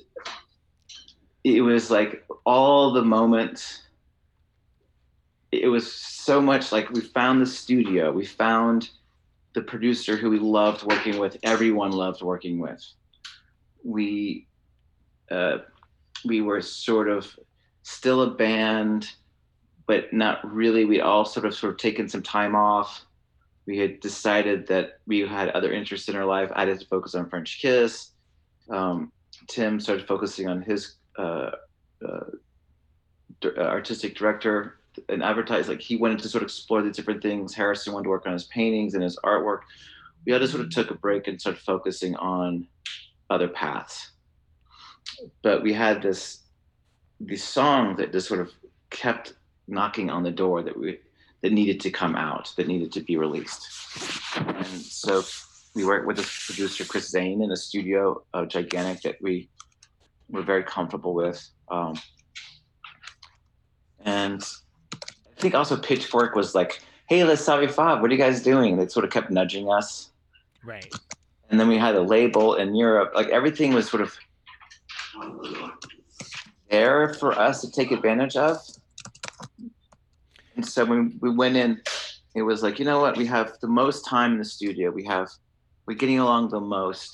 It 1.44 1.60
was 1.62 1.90
like 1.90 2.24
all 2.44 2.92
the 2.92 3.02
moments. 3.02 3.84
It 5.50 5.68
was 5.68 5.90
so 5.90 6.40
much 6.40 6.72
like 6.72 6.90
we 6.90 7.00
found 7.00 7.40
the 7.40 7.46
studio. 7.46 8.12
We 8.12 8.26
found 8.26 8.90
the 9.54 9.62
producer 9.62 10.16
who 10.16 10.30
we 10.30 10.38
loved 10.38 10.82
working 10.84 11.18
with. 11.18 11.36
Everyone 11.42 11.90
loved 11.90 12.22
working 12.22 12.58
with. 12.58 12.84
We, 13.82 14.46
uh, 15.30 15.58
we 16.24 16.42
were 16.42 16.60
sort 16.60 17.08
of 17.08 17.34
still 17.88 18.22
a 18.22 18.30
band, 18.30 19.10
but 19.86 20.12
not 20.12 20.38
really. 20.44 20.84
We 20.84 21.00
all 21.00 21.24
sort 21.24 21.46
of 21.46 21.54
sort 21.54 21.72
of 21.72 21.78
taken 21.78 22.08
some 22.08 22.22
time 22.22 22.54
off. 22.54 23.04
We 23.66 23.78
had 23.78 24.00
decided 24.00 24.66
that 24.68 25.00
we 25.06 25.20
had 25.20 25.48
other 25.50 25.72
interests 25.72 26.08
in 26.08 26.16
our 26.16 26.26
life. 26.26 26.50
I 26.54 26.66
had 26.66 26.80
to 26.80 26.86
focus 26.86 27.14
on 27.14 27.30
Frenchkiss. 27.30 28.10
Um, 28.70 29.10
Tim 29.46 29.80
started 29.80 30.06
focusing 30.06 30.48
on 30.48 30.60
his 30.60 30.96
uh, 31.18 31.50
uh, 32.06 32.30
uh, 33.44 33.60
artistic 33.60 34.14
director 34.14 34.80
and 35.08 35.22
advertise. 35.22 35.68
Like 35.68 35.80
he 35.80 35.96
wanted 35.96 36.18
to 36.20 36.28
sort 36.28 36.42
of 36.42 36.48
explore 36.48 36.82
the 36.82 36.90
different 36.90 37.22
things. 37.22 37.54
Harrison 37.54 37.94
wanted 37.94 38.04
to 38.04 38.10
work 38.10 38.26
on 38.26 38.34
his 38.34 38.44
paintings 38.44 38.94
and 38.94 39.02
his 39.02 39.18
artwork. 39.24 39.60
We 40.26 40.34
all 40.34 40.40
just 40.40 40.52
sort 40.52 40.64
of 40.64 40.70
took 40.70 40.90
a 40.90 40.94
break 40.94 41.26
and 41.26 41.40
started 41.40 41.62
focusing 41.62 42.16
on 42.16 42.68
other 43.30 43.48
paths. 43.48 44.10
But 45.42 45.62
we 45.62 45.72
had 45.72 46.02
this 46.02 46.47
these 47.20 47.44
song 47.44 47.96
that 47.96 48.12
just 48.12 48.28
sort 48.28 48.40
of 48.40 48.52
kept 48.90 49.34
knocking 49.66 50.10
on 50.10 50.22
the 50.22 50.30
door 50.30 50.62
that 50.62 50.76
we 50.78 50.98
that 51.42 51.52
needed 51.52 51.80
to 51.80 51.90
come 51.90 52.16
out, 52.16 52.52
that 52.56 52.66
needed 52.66 52.90
to 52.92 53.00
be 53.00 53.16
released. 53.16 53.68
And 54.36 54.66
so 54.66 55.22
we 55.74 55.84
worked 55.84 56.06
with 56.06 56.16
this 56.16 56.46
producer 56.46 56.84
Chris 56.84 57.08
Zane 57.08 57.42
in 57.42 57.52
a 57.52 57.56
studio, 57.56 58.22
uh, 58.34 58.44
gigantic 58.44 59.02
that 59.02 59.22
we 59.22 59.48
were 60.28 60.42
very 60.42 60.64
comfortable 60.64 61.14
with. 61.14 61.48
Um, 61.70 61.96
and 64.04 64.42
I 65.02 65.40
think 65.40 65.54
also 65.54 65.76
Pitchfork 65.76 66.34
was 66.34 66.54
like, 66.54 66.80
"Hey, 67.08 67.22
Les 67.24 67.44
Savy 67.44 67.66
Fav, 67.66 68.00
what 68.00 68.10
are 68.10 68.14
you 68.14 68.18
guys 68.18 68.42
doing?" 68.42 68.76
They 68.76 68.88
sort 68.88 69.04
of 69.04 69.12
kept 69.12 69.30
nudging 69.30 69.70
us. 69.70 70.10
Right. 70.64 70.92
And 71.50 71.58
then 71.58 71.68
we 71.68 71.78
had 71.78 71.94
a 71.94 72.02
label 72.02 72.54
in 72.54 72.74
Europe. 72.74 73.12
Like 73.14 73.28
everything 73.28 73.74
was 73.74 73.88
sort 73.88 74.02
of 74.02 74.16
there 76.70 77.14
for 77.14 77.32
us 77.38 77.60
to 77.62 77.70
take 77.70 77.90
advantage 77.90 78.36
of. 78.36 78.58
And 80.56 80.66
so 80.66 80.84
when 80.84 81.18
we 81.20 81.30
went 81.30 81.56
in, 81.56 81.80
it 82.34 82.42
was 82.42 82.62
like, 82.62 82.78
you 82.78 82.84
know 82.84 83.00
what? 83.00 83.16
We 83.16 83.26
have 83.26 83.52
the 83.60 83.68
most 83.68 84.04
time 84.06 84.32
in 84.32 84.38
the 84.38 84.44
studio. 84.44 84.90
We 84.90 85.04
have, 85.04 85.28
we're 85.86 85.94
getting 85.94 86.18
along 86.18 86.50
the 86.50 86.60
most 86.60 87.12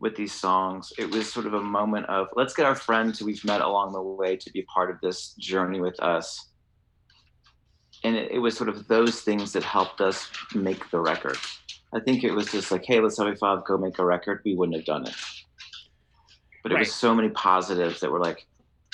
with 0.00 0.16
these 0.16 0.32
songs. 0.32 0.92
It 0.98 1.10
was 1.10 1.32
sort 1.32 1.46
of 1.46 1.54
a 1.54 1.60
moment 1.60 2.06
of 2.06 2.28
let's 2.34 2.54
get 2.54 2.66
our 2.66 2.74
friends 2.74 3.18
who 3.18 3.26
we've 3.26 3.44
met 3.44 3.60
along 3.60 3.92
the 3.92 4.02
way 4.02 4.36
to 4.36 4.50
be 4.52 4.62
part 4.62 4.90
of 4.90 4.96
this 5.02 5.34
journey 5.38 5.80
with 5.80 6.00
us. 6.02 6.48
And 8.02 8.16
it, 8.16 8.32
it 8.32 8.38
was 8.38 8.56
sort 8.56 8.70
of 8.70 8.88
those 8.88 9.20
things 9.20 9.52
that 9.52 9.62
helped 9.62 10.00
us 10.00 10.30
make 10.54 10.90
the 10.90 11.00
record. 11.00 11.36
I 11.94 12.00
think 12.00 12.24
it 12.24 12.32
was 12.32 12.50
just 12.50 12.70
like, 12.70 12.84
hey, 12.86 13.00
let's 13.00 13.18
have 13.18 13.26
a 13.26 13.36
five 13.36 13.64
go 13.66 13.76
make 13.76 13.98
a 13.98 14.04
record. 14.04 14.40
We 14.44 14.54
wouldn't 14.54 14.76
have 14.76 14.86
done 14.86 15.06
it. 15.06 15.14
But 16.62 16.72
it 16.72 16.76
Right. 16.76 16.80
was 16.80 16.94
so 16.94 17.14
many 17.14 17.28
positives 17.30 18.00
that 18.00 18.10
were 18.10 18.20
like, 18.20 18.46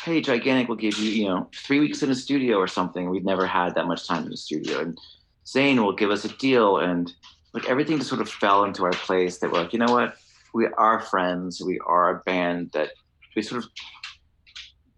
hey, 0.06 0.20
Gigantic 0.20 0.68
will 0.68 0.76
give 0.76 0.96
you, 0.98 1.10
you 1.10 1.28
know, 1.28 1.50
three 1.52 1.80
weeks 1.80 2.00
in 2.00 2.10
a 2.12 2.14
studio 2.14 2.58
or 2.58 2.68
something. 2.68 3.10
We'd 3.10 3.24
never 3.24 3.44
had 3.44 3.74
that 3.74 3.88
much 3.88 4.06
time 4.06 4.22
in 4.22 4.30
the 4.30 4.36
studio. 4.36 4.78
And 4.80 4.96
Zane 5.48 5.82
will 5.82 5.92
give 5.92 6.12
us 6.12 6.24
a 6.24 6.28
deal. 6.28 6.78
And 6.78 7.12
like 7.52 7.68
everything 7.68 7.98
just 7.98 8.08
sort 8.08 8.20
of 8.20 8.30
fell 8.30 8.62
into 8.62 8.84
our 8.84 8.92
place 8.92 9.38
that 9.38 9.50
we're 9.50 9.62
like, 9.62 9.72
you 9.72 9.80
know 9.80 9.92
what? 9.92 10.14
We 10.54 10.68
are 10.78 11.00
friends. 11.00 11.60
We 11.60 11.80
are 11.84 12.10
a 12.10 12.20
band 12.20 12.70
that 12.72 12.90
we 13.34 13.42
sort 13.42 13.64
of 13.64 13.70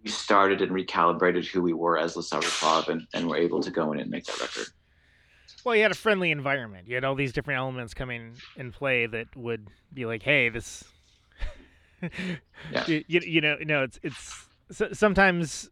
we 0.04 0.10
started 0.10 0.60
and 0.60 0.72
recalibrated 0.72 1.46
who 1.46 1.62
we 1.62 1.72
were 1.72 1.98
as 1.98 2.14
La 2.14 2.40
Club 2.40 2.90
and, 2.90 3.06
and 3.14 3.28
were 3.28 3.36
able 3.38 3.62
to 3.62 3.70
go 3.70 3.92
in 3.92 4.00
and 4.00 4.10
make 4.10 4.24
that 4.26 4.38
record. 4.40 4.66
Well, 5.64 5.74
you 5.74 5.82
had 5.82 5.90
a 5.90 5.96
friendly 5.96 6.30
environment. 6.30 6.86
You 6.86 6.96
had 6.96 7.04
all 7.04 7.14
these 7.14 7.32
different 7.32 7.58
elements 7.58 7.94
coming 7.94 8.34
in 8.56 8.72
play 8.72 9.06
that 9.06 9.34
would 9.34 9.68
be 9.92 10.04
like, 10.04 10.22
"Hey, 10.22 10.50
this." 10.50 10.84
Yeah. 12.70 12.84
you, 12.86 13.04
you, 13.08 13.20
you 13.20 13.40
know, 13.40 13.56
no, 13.60 13.82
it's 13.82 13.98
it's 14.02 14.47
so, 14.70 14.88
sometimes 14.92 15.70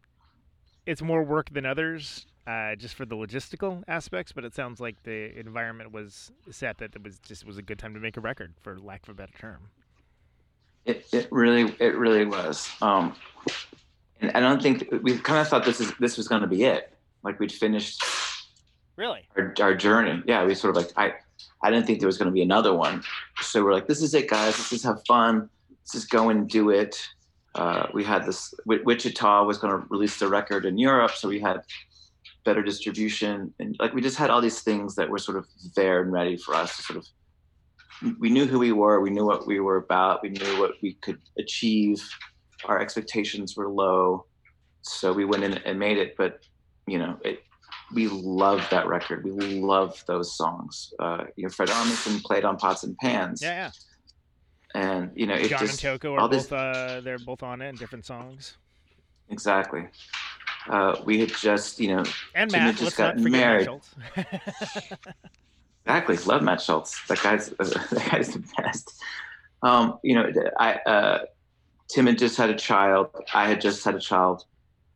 it's 0.85 1.01
more 1.01 1.23
work 1.23 1.51
than 1.51 1.65
others, 1.65 2.25
uh, 2.45 2.75
just 2.75 2.95
for 2.95 3.05
the 3.05 3.15
logistical 3.15 3.83
aspects. 3.87 4.31
But 4.31 4.45
it 4.45 4.55
sounds 4.55 4.79
like 4.79 5.03
the 5.03 5.37
environment 5.37 5.91
was 5.91 6.31
set 6.51 6.77
that 6.79 6.95
it 6.95 7.03
was 7.03 7.19
just 7.19 7.45
was 7.45 7.57
a 7.57 7.61
good 7.61 7.79
time 7.79 7.93
to 7.93 7.99
make 7.99 8.17
a 8.17 8.21
record, 8.21 8.53
for 8.61 8.79
lack 8.79 9.03
of 9.03 9.09
a 9.09 9.13
better 9.13 9.33
term. 9.37 9.69
It, 10.85 11.05
it 11.11 11.27
really 11.31 11.75
it 11.79 11.97
really 11.97 12.25
was. 12.25 12.69
Um, 12.81 13.15
and 14.21 14.31
I 14.31 14.39
don't 14.39 14.61
think 14.61 14.87
we 15.03 15.17
kind 15.19 15.39
of 15.41 15.47
thought 15.47 15.65
this 15.65 15.81
is 15.81 15.93
this 15.99 16.17
was 16.17 16.27
going 16.27 16.41
to 16.41 16.47
be 16.47 16.63
it. 16.63 16.93
Like 17.23 17.39
we'd 17.39 17.51
finished 17.51 18.03
Really? 18.95 19.27
our, 19.35 19.53
our 19.61 19.75
journey. 19.75 20.23
Yeah, 20.25 20.45
we 20.45 20.55
sort 20.55 20.77
of 20.77 20.83
like 20.83 20.93
I 20.95 21.13
I 21.61 21.69
didn't 21.71 21.87
think 21.87 21.99
there 21.99 22.07
was 22.07 22.17
going 22.17 22.27
to 22.27 22.33
be 22.33 22.41
another 22.41 22.73
one. 22.73 23.03
So 23.41 23.63
we're 23.63 23.73
like, 23.73 23.87
this 23.87 24.01
is 24.01 24.13
it, 24.13 24.29
guys. 24.29 24.57
Let's 24.57 24.69
just 24.69 24.85
have 24.85 25.03
fun. 25.05 25.49
Let's 25.69 25.91
just 25.91 26.09
go 26.09 26.29
and 26.29 26.47
do 26.49 26.69
it. 26.69 27.07
Uh, 27.57 27.87
we 27.93 28.03
had 28.03 28.25
this 28.25 28.53
Wichita 28.65 29.43
was 29.43 29.57
going 29.57 29.73
to 29.73 29.87
release 29.89 30.19
the 30.19 30.27
record 30.27 30.65
in 30.65 30.77
Europe, 30.77 31.11
so 31.11 31.27
we 31.27 31.39
had 31.39 31.61
better 32.45 32.61
distribution, 32.61 33.53
and 33.59 33.75
like 33.79 33.93
we 33.93 34.01
just 34.01 34.17
had 34.17 34.29
all 34.29 34.41
these 34.41 34.61
things 34.61 34.95
that 34.95 35.09
were 35.09 35.17
sort 35.17 35.37
of 35.37 35.45
there 35.75 36.01
and 36.01 36.11
ready 36.11 36.37
for 36.37 36.53
us 36.55 36.77
to 36.77 36.83
sort 36.83 36.97
of. 36.97 37.05
We 38.19 38.29
knew 38.29 38.45
who 38.45 38.59
we 38.59 38.71
were. 38.73 39.01
We 39.01 39.09
knew 39.09 39.25
what 39.25 39.47
we 39.47 39.59
were 39.59 39.77
about. 39.77 40.21
We 40.21 40.29
knew 40.29 40.59
what 40.59 40.73
we 40.83 40.93
could 41.01 41.19
achieve. 41.39 42.07
Our 42.65 42.79
expectations 42.79 43.57
were 43.57 43.69
low, 43.69 44.25
so 44.81 45.11
we 45.11 45.25
went 45.25 45.43
in 45.43 45.55
and 45.57 45.79
made 45.79 45.97
it. 45.97 46.15
But 46.15 46.39
you 46.85 46.99
know, 46.99 47.17
it, 47.25 47.39
we 47.93 48.07
loved 48.07 48.69
that 48.69 48.87
record. 48.87 49.23
We 49.23 49.31
loved 49.59 50.05
those 50.05 50.37
songs. 50.37 50.93
Uh, 50.99 51.23
you 51.35 51.43
know, 51.43 51.49
Fred 51.49 51.69
Armisen 51.69 52.21
played 52.23 52.45
on 52.45 52.57
Pots 52.57 52.83
and 52.83 52.95
Pans. 52.97 53.41
Yeah. 53.41 53.71
And 54.77 55.11
you 55.15 55.25
know, 55.25 55.33
it 55.33 55.49
John 55.49 55.59
just 55.59 55.83
and 55.83 55.93
Toko 55.99 56.13
are 56.13 56.19
all 56.19 56.29
this- 56.29 56.47
both 56.47 56.59
uh, 56.59 57.01
they're 57.01 57.17
both 57.17 57.41
on 57.41 57.61
it 57.61 57.69
in 57.69 57.75
different 57.75 58.05
songs. 58.05 58.57
exactly. 59.29 59.87
Uh, 60.69 60.99
we 61.05 61.19
had 61.19 61.29
just, 61.29 61.79
you 61.79 61.95
know, 61.95 62.03
And 62.35 62.51
Matt, 62.51 62.75
just 62.75 62.97
gotten 62.97 63.23
married. 63.29 63.69
Exactly, 65.85 66.17
love 66.25 66.43
Matt 66.43 66.59
Schultz. 66.59 67.01
That 67.07 67.21
guy's 67.21 67.49
that 67.59 68.07
guy's 68.11 68.33
the 68.33 68.43
best. 68.57 69.01
Um, 69.63 69.99
you 70.03 70.15
know, 70.15 70.29
I 70.59 70.73
uh, 70.73 71.19
Tim 71.87 72.07
had 72.07 72.17
just 72.17 72.35
had 72.35 72.49
a 72.49 72.55
child. 72.55 73.09
I 73.33 73.47
had 73.47 73.61
just 73.61 73.85
had 73.85 73.95
a 73.95 73.99
child. 73.99 74.43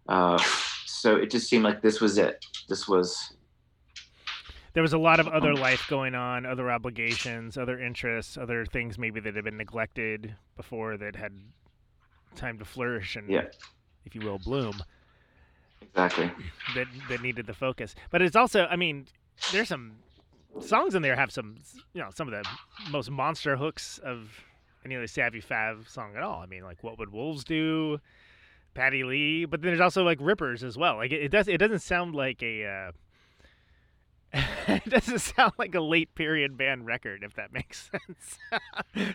Uh, 0.10 0.38
so 0.86 1.16
it 1.16 1.32
just 1.32 1.48
seemed 1.50 1.64
like 1.64 1.82
this 1.82 2.02
was 2.02 2.18
it. 2.18 2.46
This 2.68 2.90
was 2.90 3.34
there 4.74 4.84
was 4.84 4.94
a 4.94 4.98
lot 4.98 5.20
of 5.20 5.28
other 5.38 5.54
life 5.54 5.86
going 5.90 6.16
on, 6.16 6.46
other 6.46 6.72
obligations, 6.72 7.58
other 7.58 7.80
interests, 7.80 8.38
other 8.38 8.66
things 8.66 8.98
maybe 8.98 9.20
that 9.20 9.36
had 9.36 9.44
been 9.44 9.58
neglected 9.58 10.36
before 10.58 10.98
that 10.98 11.16
had 11.16 11.34
time 12.36 12.58
to 12.60 12.66
flourish 12.66 13.16
and, 13.16 13.30
Yeah. 13.30 13.46
if 14.06 14.16
you 14.16 14.22
will, 14.22 14.40
bloom. 14.40 14.82
exactly. 15.82 16.32
that 16.76 16.88
that 17.10 17.22
needed 17.22 17.46
the 17.48 17.54
focus. 17.54 17.96
But 18.10 18.22
it's 18.22 18.36
also, 18.36 18.66
I 18.66 18.76
mean, 18.76 19.08
there's 19.52 19.68
some 19.70 19.94
songs 20.60 20.96
in 20.96 21.02
there 21.02 21.16
have 21.16 21.32
some, 21.32 21.58
you 21.94 22.02
know, 22.02 22.10
some 22.14 22.28
of 22.28 22.34
the 22.34 22.50
most 22.92 23.10
monster 23.10 23.58
hooks 23.58 23.98
of 24.04 24.30
any 24.86 24.96
other 24.96 25.08
Savy 25.08 25.42
Fav 25.42 25.88
song 25.90 26.16
at 26.16 26.24
all. 26.24 26.42
I 26.42 26.46
mean, 26.46 26.64
like 26.64 26.84
"What 26.84 26.98
Would 27.00 27.12
Wolves 27.12 27.44
Do," 27.44 28.00
Patty 28.74 29.04
Lee, 29.04 29.46
but 29.46 29.62
then 29.62 29.70
there's 29.72 29.82
also 29.82 30.04
like 30.04 30.18
rippers 30.22 30.64
as 30.64 30.78
well. 30.78 30.96
Like 30.96 31.12
it, 31.12 31.22
it 31.24 31.30
does, 31.30 31.48
it 31.48 31.58
doesn't 31.58 31.80
sound 31.80 32.16
like 32.16 32.42
a. 32.42 32.66
Uh, 32.66 32.92
it 34.68 34.90
doesn't 34.90 35.20
sound 35.20 35.54
like 35.58 35.76
a 35.76 35.82
late 35.82 36.14
period 36.16 36.58
band 36.58 36.86
record, 36.86 37.24
if 37.24 37.34
that 37.36 37.52
makes 37.52 37.90
sense. 37.92 38.38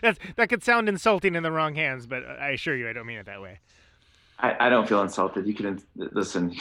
That's, 0.01 0.19
that 0.35 0.49
could 0.49 0.63
sound 0.63 0.87
insulting 0.87 1.35
in 1.35 1.43
the 1.43 1.51
wrong 1.51 1.75
hands, 1.75 2.05
but 2.05 2.23
I 2.25 2.51
assure 2.51 2.75
you, 2.75 2.89
I 2.89 2.93
don't 2.93 3.07
mean 3.07 3.17
it 3.17 3.25
that 3.25 3.41
way. 3.41 3.59
I, 4.39 4.67
I 4.67 4.69
don't 4.69 4.87
feel 4.87 5.01
insulted. 5.01 5.47
You 5.47 5.55
can 5.55 5.81
listen. 5.95 6.55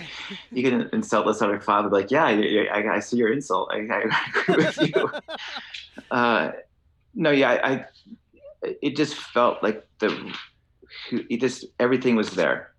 you 0.50 0.62
can 0.62 0.88
insult 0.94 1.26
this 1.26 1.42
other 1.42 1.60
father, 1.60 1.90
like, 1.90 2.10
yeah, 2.10 2.24
I, 2.24 2.68
I, 2.72 2.94
I 2.94 3.00
see 3.00 3.18
your 3.18 3.30
insult. 3.30 3.70
I, 3.70 3.86
I 3.90 4.20
agree 4.28 4.64
with 4.64 4.78
you. 4.80 5.10
uh, 6.10 6.52
no, 7.14 7.30
yeah, 7.30 7.50
I, 7.50 7.70
I. 7.70 7.86
It 8.62 8.96
just 8.96 9.14
felt 9.14 9.62
like 9.62 9.86
the. 9.98 10.34
It 11.10 11.40
just 11.40 11.66
everything 11.78 12.16
was 12.16 12.30
there. 12.30 12.72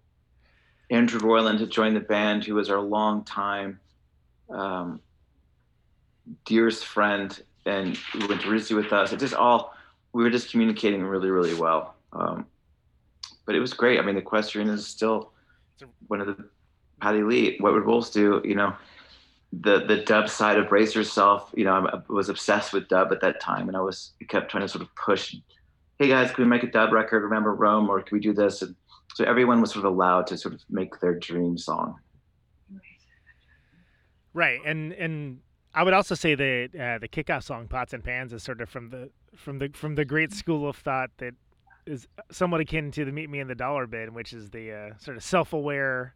Andrew 0.90 1.20
Reuland 1.20 1.60
had 1.60 1.70
joined 1.70 1.96
the 1.96 2.02
band, 2.02 2.44
who 2.44 2.56
was 2.56 2.72
our 2.72 2.82
long 2.82 3.24
time, 3.24 3.80
um, 4.50 5.00
dearest 6.46 6.86
friend, 6.86 7.42
and 7.66 7.98
he 8.14 8.26
went 8.28 8.42
to 8.42 8.48
RISD 8.48 8.76
with 8.76 8.94
us. 8.94 9.12
It 9.14 9.20
just 9.20 9.34
all 9.34 9.74
we 10.14 10.24
were 10.24 10.30
just 10.30 10.52
communicating 10.52 11.04
really, 11.04 11.30
really 11.30 11.54
well. 11.54 11.96
Um, 12.14 12.46
but 13.46 13.56
it 13.56 13.60
was 13.60 13.74
great. 13.74 14.00
I 14.00 14.04
mean, 14.04 14.16
the 14.16 14.22
Equestrian 14.22 14.70
is 14.70 14.86
still 14.86 15.32
one 16.08 16.22
of 16.22 16.28
the 16.28 16.50
Patty 17.02 17.24
Lee. 17.24 17.58
What 17.60 17.74
would 17.74 17.86
Wolves 17.86 18.10
do? 18.10 18.42
You 18.44 18.56
know, 18.56 18.76
the 19.54 19.86
the 19.86 19.98
dub 19.98 20.30
side 20.30 20.58
of 20.58 20.70
Brace 20.70 20.96
Yourself. 20.96 21.52
You 21.56 21.66
know, 21.66 21.74
I 21.74 22.02
was 22.12 22.30
obsessed 22.30 22.74
with 22.74 22.88
dub 22.88 23.12
at 23.12 23.22
that 23.22 23.40
time, 23.40 23.68
and 23.68 23.78
I 23.78 23.82
was 23.82 24.14
kept 24.28 24.52
trying 24.52 24.62
to 24.62 24.68
sort 24.68 24.84
of 24.84 24.96
push. 24.96 25.36
Hey 25.98 26.08
guys, 26.08 26.32
can 26.32 26.44
we 26.44 26.50
make 26.50 26.64
a 26.64 26.72
dub 26.72 26.92
record? 26.92 27.24
Remember 27.24 27.54
Rome, 27.54 27.90
or 27.90 28.02
can 28.02 28.16
we 28.16 28.22
do 28.22 28.34
this? 28.34 28.62
And 28.62 28.76
so 29.16 29.26
everyone 29.26 29.62
was 29.62 29.72
sort 29.72 29.86
of 29.86 29.92
allowed 29.92 30.28
to 30.28 30.38
sort 30.38 30.54
of 30.54 30.62
make 30.70 31.00
their 31.00 31.16
dream 31.16 31.58
song. 31.58 32.00
Right, 34.34 34.60
and 34.66 34.94
and 34.94 35.40
I 35.74 35.84
would 35.84 35.94
also 35.94 36.16
say 36.16 36.36
that 36.36 36.70
uh, 36.74 36.98
the 37.00 37.08
kickoff 37.08 37.44
song 37.44 37.68
"Pots 37.68 37.94
and 37.94 38.04
Pans" 38.04 38.34
is 38.34 38.44
sort 38.44 38.62
of 38.62 38.70
from 38.70 38.90
the 38.90 39.10
from 39.36 39.60
the 39.60 39.70
from 39.70 39.96
the 39.96 40.06
great 40.06 40.34
school 40.34 40.68
of 40.68 40.76
thought 40.76 41.12
that 41.18 41.34
is 41.86 42.08
somewhat 42.32 42.62
akin 42.62 42.92
to 42.92 43.06
the 43.06 43.12
"Meet 43.12 43.30
Me 43.30 43.40
in 43.40 43.48
the 43.48 43.56
Dollar 43.56 43.88
Bin," 43.88 44.14
which 44.14 44.34
is 44.34 44.50
the 44.50 44.72
uh, 44.72 44.98
sort 44.98 45.18
of 45.18 45.24
self-aware 45.24 46.16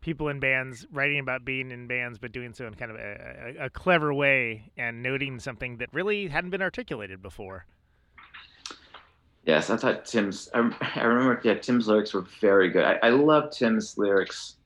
people 0.00 0.28
in 0.28 0.40
bands 0.40 0.86
writing 0.90 1.18
about 1.18 1.44
being 1.44 1.70
in 1.70 1.86
bands, 1.86 2.18
but 2.18 2.32
doing 2.32 2.54
so 2.54 2.66
in 2.66 2.74
kind 2.74 2.90
of 2.90 2.96
a, 2.96 3.54
a, 3.60 3.66
a 3.66 3.70
clever 3.70 4.14
way 4.14 4.70
and 4.78 5.02
noting 5.02 5.38
something 5.38 5.76
that 5.76 5.92
really 5.92 6.26
hadn't 6.28 6.50
been 6.50 6.62
articulated 6.62 7.20
before. 7.20 7.66
Yes, 9.44 9.70
I 9.70 9.76
thought 9.76 10.04
Tim's. 10.04 10.48
I, 10.54 10.70
I 10.94 11.02
remember. 11.02 11.40
Yeah, 11.42 11.54
Tim's 11.54 11.88
lyrics 11.88 12.14
were 12.14 12.26
very 12.40 12.70
good. 12.70 12.84
I, 12.84 12.98
I 13.02 13.10
love 13.10 13.50
Tim's 13.50 13.98
lyrics 13.98 14.56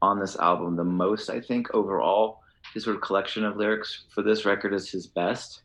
on 0.00 0.18
this 0.18 0.36
album 0.36 0.76
the 0.76 0.84
most. 0.84 1.30
I 1.30 1.40
think 1.40 1.72
overall, 1.74 2.41
his 2.72 2.84
sort 2.84 2.96
of 2.96 3.02
collection 3.02 3.44
of 3.44 3.56
lyrics 3.56 4.04
for 4.08 4.22
this 4.22 4.44
record 4.44 4.72
is 4.72 4.90
his 4.90 5.06
best. 5.06 5.62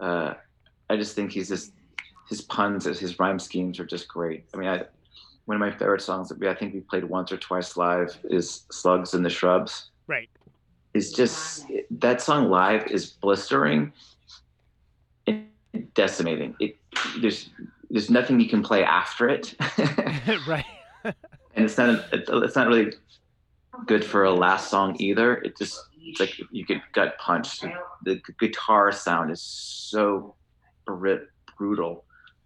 Uh, 0.00 0.34
I 0.90 0.96
just 0.96 1.14
think 1.14 1.32
he's 1.32 1.48
just 1.48 1.72
his 2.28 2.40
puns, 2.40 2.84
his 2.84 3.18
rhyme 3.18 3.38
schemes 3.38 3.78
are 3.78 3.84
just 3.84 4.08
great. 4.08 4.44
I 4.52 4.56
mean, 4.56 4.68
I, 4.68 4.84
one 5.44 5.54
of 5.54 5.60
my 5.60 5.70
favorite 5.70 6.02
songs 6.02 6.28
that 6.28 6.38
we 6.38 6.48
I 6.48 6.54
think 6.54 6.74
we 6.74 6.80
played 6.80 7.04
once 7.04 7.30
or 7.32 7.36
twice 7.36 7.76
live 7.76 8.16
is 8.24 8.64
"Slugs 8.70 9.14
in 9.14 9.22
the 9.22 9.30
Shrubs." 9.30 9.90
Right. 10.06 10.28
It's 10.92 11.12
just 11.12 11.66
that 11.90 12.20
song 12.20 12.50
live 12.50 12.86
is 12.88 13.06
blistering 13.06 13.92
and 15.26 15.46
decimating. 15.94 16.56
It 16.58 16.76
there's 17.20 17.50
there's 17.90 18.10
nothing 18.10 18.40
you 18.40 18.48
can 18.48 18.62
play 18.62 18.82
after 18.82 19.28
it, 19.28 19.54
right. 20.48 20.64
and 21.04 21.64
it's 21.64 21.78
not 21.78 22.04
it's 22.12 22.56
not 22.56 22.66
really 22.66 22.92
good 23.86 24.04
for 24.04 24.24
a 24.24 24.32
last 24.32 24.70
song 24.70 24.96
either. 24.98 25.36
It 25.38 25.56
just 25.56 25.80
it's 26.00 26.20
like 26.20 26.38
you 26.50 26.64
get 26.64 26.80
gut 26.92 27.16
punched. 27.18 27.64
The 28.04 28.20
guitar 28.38 28.92
sound 28.92 29.30
is 29.30 29.42
so 29.42 30.34
brutal, 30.86 32.04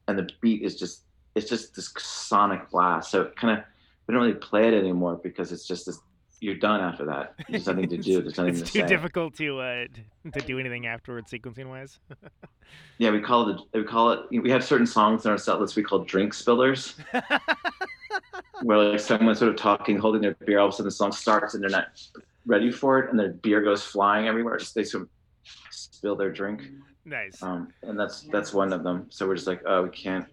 and 0.09 0.19
the 0.19 0.29
beat 0.41 0.63
is 0.63 0.77
just 0.77 1.03
it's 1.35 1.49
just 1.49 1.75
this 1.77 1.93
sonic 1.99 2.71
blast. 2.71 3.11
So 3.11 3.31
kind 3.37 3.59
of 3.59 3.65
we 4.07 4.15
don't 4.15 4.23
really 4.23 4.35
play 4.35 4.67
it 4.69 4.75
anymore 4.75 5.21
because 5.23 5.53
it's 5.53 5.67
just 5.67 5.87
this. 5.87 5.99
You're 6.43 6.55
done 6.55 6.81
after 6.81 7.05
that. 7.05 7.35
There's 7.51 7.67
nothing 7.67 7.87
to 7.91 7.99
do. 7.99 8.23
There's 8.23 8.39
nothing 8.39 8.55
It's 8.59 8.61
to 8.63 8.73
too 8.73 8.81
say. 8.81 8.87
difficult 8.87 9.35
to 9.37 9.61
uh, 9.61 9.85
to 10.33 10.41
do 10.47 10.59
anything 10.59 10.87
afterwards, 10.87 11.31
sequencing 11.31 11.67
wise. 11.69 11.99
Yeah, 12.97 13.11
we 13.11 13.21
call 13.21 13.51
it. 13.51 13.61
We 13.75 13.85
call 13.85 14.13
it. 14.13 14.21
We 14.31 14.49
have 14.51 14.65
certain 14.65 14.87
songs 14.87 15.27
in 15.27 15.31
our 15.33 15.37
set 15.37 15.61
list 15.61 15.77
we 15.77 15.83
call 15.83 15.99
drink 15.99 16.33
spillers, 16.33 16.95
where 18.63 18.79
like 18.79 19.01
someone's 19.01 19.39
sort 19.39 19.51
of 19.51 19.57
talking, 19.57 19.99
holding 19.99 20.23
their 20.23 20.35
beer, 20.47 20.59
all 20.59 20.69
of 20.69 20.75
a 20.75 20.77
sudden 20.77 20.87
the 20.87 20.91
song 20.91 21.13
starts 21.13 21.55
and 21.55 21.63
they're 21.63 21.71
not 21.71 21.89
ready 22.47 22.71
for 22.71 22.99
it, 22.99 23.11
and 23.11 23.19
their 23.19 23.31
beer 23.31 23.63
goes 23.63 23.83
flying 23.83 24.29
everywhere. 24.29 24.57
Just 24.59 24.75
they 24.75 24.85
sort 24.85 25.05
of 25.05 25.09
spill 25.71 26.17
their 26.17 26.31
drink, 26.31 26.69
nice. 27.05 27.43
um, 27.43 27.73
and 27.83 27.99
that's 27.99 28.23
that's 28.23 28.53
one 28.53 28.73
of 28.73 28.83
them. 28.83 29.07
So 29.11 29.27
we're 29.27 29.37
just 29.37 29.47
like, 29.47 29.63
oh, 29.67 29.85
we 29.85 29.91
can't. 29.91 30.27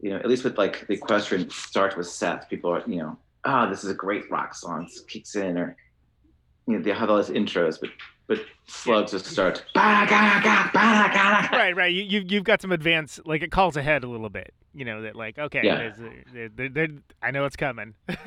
You 0.00 0.10
know, 0.10 0.16
at 0.16 0.26
least 0.26 0.42
with 0.42 0.58
like 0.58 0.86
the 0.88 0.94
equestrian 0.94 1.48
starts 1.50 1.96
with 1.96 2.08
Seth, 2.08 2.48
people 2.48 2.70
are 2.70 2.82
you 2.86 2.96
know, 2.96 3.16
ah, 3.44 3.68
this 3.68 3.84
is 3.84 3.90
a 3.90 3.94
great 3.94 4.30
rock 4.30 4.54
song. 4.54 4.88
It 4.90 5.08
kicks 5.08 5.36
in, 5.36 5.56
or 5.56 5.76
you 6.66 6.76
know, 6.76 6.82
they 6.82 6.92
have 6.92 7.10
all 7.10 7.22
these 7.22 7.34
intros, 7.34 7.78
but 7.80 7.90
but 8.26 8.40
slugs 8.66 9.12
just 9.12 9.26
start. 9.26 9.64
right, 11.52 11.76
right. 11.76 11.92
You, 11.92 12.02
you 12.02 12.24
you've 12.26 12.44
got 12.44 12.62
some 12.62 12.72
advance, 12.72 13.20
like 13.24 13.42
it 13.42 13.50
calls 13.50 13.76
ahead 13.76 14.04
a 14.04 14.08
little 14.08 14.30
bit. 14.30 14.54
You 14.74 14.84
know 14.84 15.02
that, 15.02 15.16
like, 15.16 15.38
okay, 15.38 15.60
Yeah. 15.64 16.86
I 17.22 17.30
know 17.30 17.44
it's 17.44 17.56
coming. 17.56 17.94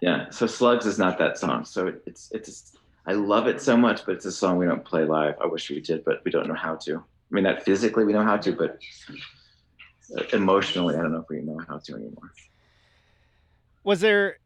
Yeah, 0.00 0.30
so 0.30 0.46
Slugs 0.46 0.86
is 0.86 0.98
not 0.98 1.18
that 1.18 1.38
song. 1.38 1.64
So 1.64 1.88
it, 1.88 2.02
it's 2.06 2.30
it's 2.32 2.76
I 3.06 3.12
love 3.12 3.46
it 3.46 3.60
so 3.60 3.76
much, 3.76 4.06
but 4.06 4.14
it's 4.14 4.24
a 4.24 4.32
song 4.32 4.56
we 4.56 4.66
don't 4.66 4.84
play 4.84 5.04
live. 5.04 5.34
I 5.42 5.46
wish 5.46 5.68
we 5.70 5.80
did, 5.80 6.04
but 6.04 6.22
we 6.24 6.30
don't 6.30 6.48
know 6.48 6.54
how 6.54 6.76
to. 6.76 6.96
I 6.96 7.34
mean, 7.34 7.44
not 7.44 7.62
physically 7.62 8.04
we 8.04 8.12
know 8.12 8.22
how 8.22 8.38
to, 8.38 8.52
but 8.52 8.78
uh, 10.16 10.22
emotionally, 10.32 10.96
I 10.96 11.02
don't 11.02 11.12
know 11.12 11.20
if 11.20 11.28
we 11.28 11.40
know 11.40 11.60
how 11.68 11.78
to 11.78 11.94
anymore. 11.94 12.32
Was 13.84 14.00
there? 14.00 14.38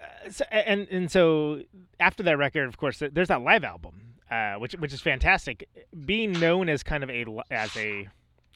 Uh, 0.00 0.30
so, 0.30 0.44
and 0.50 0.86
and 0.90 1.10
so 1.10 1.62
after 1.98 2.22
that 2.24 2.36
record, 2.36 2.68
of 2.68 2.76
course, 2.76 3.02
there's 3.12 3.28
that 3.28 3.40
live 3.42 3.64
album, 3.64 4.14
uh, 4.30 4.54
which 4.54 4.74
which 4.74 4.92
is 4.92 5.00
fantastic. 5.00 5.68
Being 6.04 6.32
known 6.32 6.68
as 6.68 6.82
kind 6.82 7.02
of 7.02 7.08
a 7.08 7.24
as 7.50 7.74
a 7.78 8.08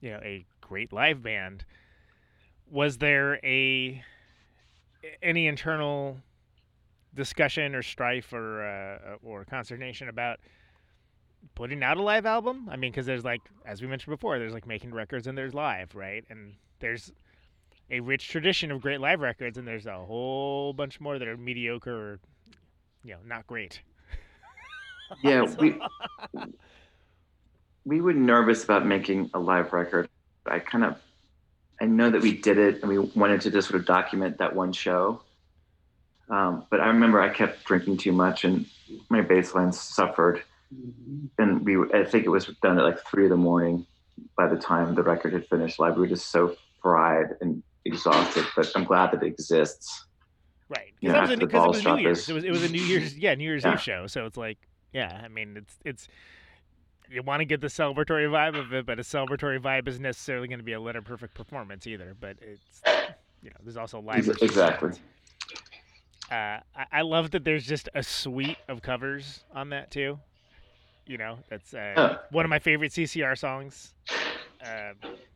you 0.02 0.11
know 0.11 0.20
a 0.23 0.44
great 0.71 0.93
live 0.93 1.21
band, 1.21 1.65
was 2.71 2.99
there 2.99 3.41
a 3.45 4.03
any 5.21 5.49
internal 5.49 6.17
discussion 7.13 7.75
or 7.75 7.83
strife 7.83 8.33
or 8.33 8.63
uh, 8.65 9.17
or 9.29 9.45
consternation 9.45 10.09
about 10.09 10.39
putting 11.55 11.83
out 11.83 11.97
a 11.97 12.03
live 12.03 12.25
album. 12.25 12.69
I 12.71 12.77
mean, 12.77 12.93
because 12.93 13.07
there's 13.07 13.25
like, 13.25 13.41
as 13.67 13.83
we 13.83 13.89
mentioned 13.89 14.13
before, 14.13 14.39
there's 14.39 14.53
like 14.53 14.67
making 14.67 14.93
records 14.93 15.27
and 15.27 15.37
there's 15.37 15.55
live, 15.55 15.95
right? 15.95 16.25
And 16.31 16.55
there's 16.79 17.13
a 17.91 18.01
rich 18.01 18.29
tradition 18.29 18.71
of 18.71 18.81
great 18.81 19.01
live 19.01 19.21
records, 19.21 19.59
and 19.59 19.67
there's 19.67 19.87
a 19.87 19.99
whole 19.99 20.73
bunch 20.73 21.01
more 21.01 21.19
that 21.19 21.27
are 21.27 21.37
mediocre 21.37 21.93
or, 21.93 22.21
you 23.05 23.13
know, 23.13 23.19
not 23.27 23.47
great. 23.47 23.81
Yeah, 25.25 25.43
we 25.59 25.81
we 27.85 28.01
were 28.01 28.13
nervous 28.13 28.63
about 28.63 28.87
making 28.87 29.31
a 29.35 29.41
live 29.41 29.73
record. 29.73 30.09
I 30.47 30.59
kind 30.59 30.85
of 30.85 30.97
I 31.81 31.87
know 31.87 32.11
that 32.11 32.21
we 32.21 32.37
did 32.37 32.59
it 32.59 32.81
and 32.83 32.89
we 32.91 32.99
wanted 32.99 33.41
to 33.43 33.51
just 33.51 33.69
sort 33.69 33.81
of 33.81 33.87
document 33.87 34.39
that 34.39 34.55
one 34.55 34.73
show. 34.73 35.23
Um, 36.29 36.67
but 36.71 36.81
I 36.81 36.89
remember 36.89 37.21
I 37.21 37.31
kept 37.31 37.65
drinking 37.65 37.97
too 37.97 38.12
much 38.12 38.45
and 38.45 38.67
my 39.09 39.23
bass 39.23 39.55
line 39.55 39.73
suffered. 39.73 40.43
And 41.39 41.65
we, 41.65 41.77
I 41.93 42.05
think 42.05 42.27
it 42.27 42.29
was 42.29 42.47
done 42.62 42.79
at 42.79 42.85
like 42.85 43.05
three 43.07 43.25
in 43.25 43.31
the 43.31 43.37
morning 43.37 43.87
by 44.37 44.47
the 44.47 44.57
time 44.59 44.95
the 44.95 45.03
record 45.03 45.33
had 45.33 45.47
finished 45.49 45.81
live. 45.81 45.95
We 45.97 46.03
were 46.03 46.07
just 46.07 46.31
so 46.31 46.55
fried 46.83 47.35
and 47.41 47.62
exhausted, 47.85 48.45
but 48.55 48.71
I'm 48.77 48.85
glad 48.85 49.12
that 49.12 49.23
it 49.23 49.27
exists. 49.27 50.05
Right. 50.69 50.93
You 51.01 51.09
Because 51.11 51.31
know, 51.31 51.47
it, 51.47 51.53
was 51.69 51.85
a- 51.85 51.89
it 51.89 51.95
New 51.97 52.03
Year's. 52.03 52.29
It 52.29 52.33
was, 52.35 52.45
it 52.45 52.51
was 52.51 52.62
a 52.62 52.69
New 52.69 52.83
Year's, 52.83 53.17
yeah, 53.17 53.35
New 53.35 53.45
Year's 53.45 53.65
Yeah. 53.65 53.73
Eve 53.73 53.81
show. 53.81 54.07
So 54.07 54.27
it's 54.27 54.37
like, 54.37 54.59
yeah, 54.93 55.21
I 55.25 55.29
mean, 55.29 55.57
it's, 55.57 55.79
it's, 55.85 56.09
you 57.11 57.23
want 57.23 57.41
to 57.41 57.45
get 57.45 57.61
the 57.61 57.66
celebratory 57.66 58.28
vibe 58.28 58.59
of 58.59 58.73
it, 58.73 58.87
but 58.87 58.99
a 58.99 59.03
celebratory 59.03 59.61
vibe 59.61 59.89
isn't 59.89 60.03
necessarily 60.03 60.49
going 60.49 60.59
to 60.61 60.65
be 60.65 60.73
a 60.74 60.81
letter 60.81 61.03
perfect 61.03 61.35
performance 61.35 61.87
either. 61.87 62.15
But 62.20 62.37
it's, 62.41 62.82
you 63.43 63.51
know, 63.51 63.57
there's 63.62 63.77
also 63.77 64.01
live. 64.01 64.28
Exactly. 64.41 64.91
Uh, 66.31 66.35
I, 66.35 66.87
I 66.93 67.01
love 67.03 67.32
that 67.32 67.45
there's 67.45 67.66
just 67.66 67.89
a 67.95 68.03
suite 68.03 68.59
of 68.69 68.82
covers 68.82 69.43
on 69.55 69.70
that 69.70 69.91
too. 69.91 70.19
You 71.07 71.19
know, 71.19 71.39
that's 71.49 71.74
uh, 71.74 71.95
Yeah. 71.97 72.16
one 72.31 72.45
of 72.45 72.49
my 72.51 72.61
favorite 72.61 72.93
CCR 72.93 73.37
songs. 73.37 73.95
Uh, 74.65 74.93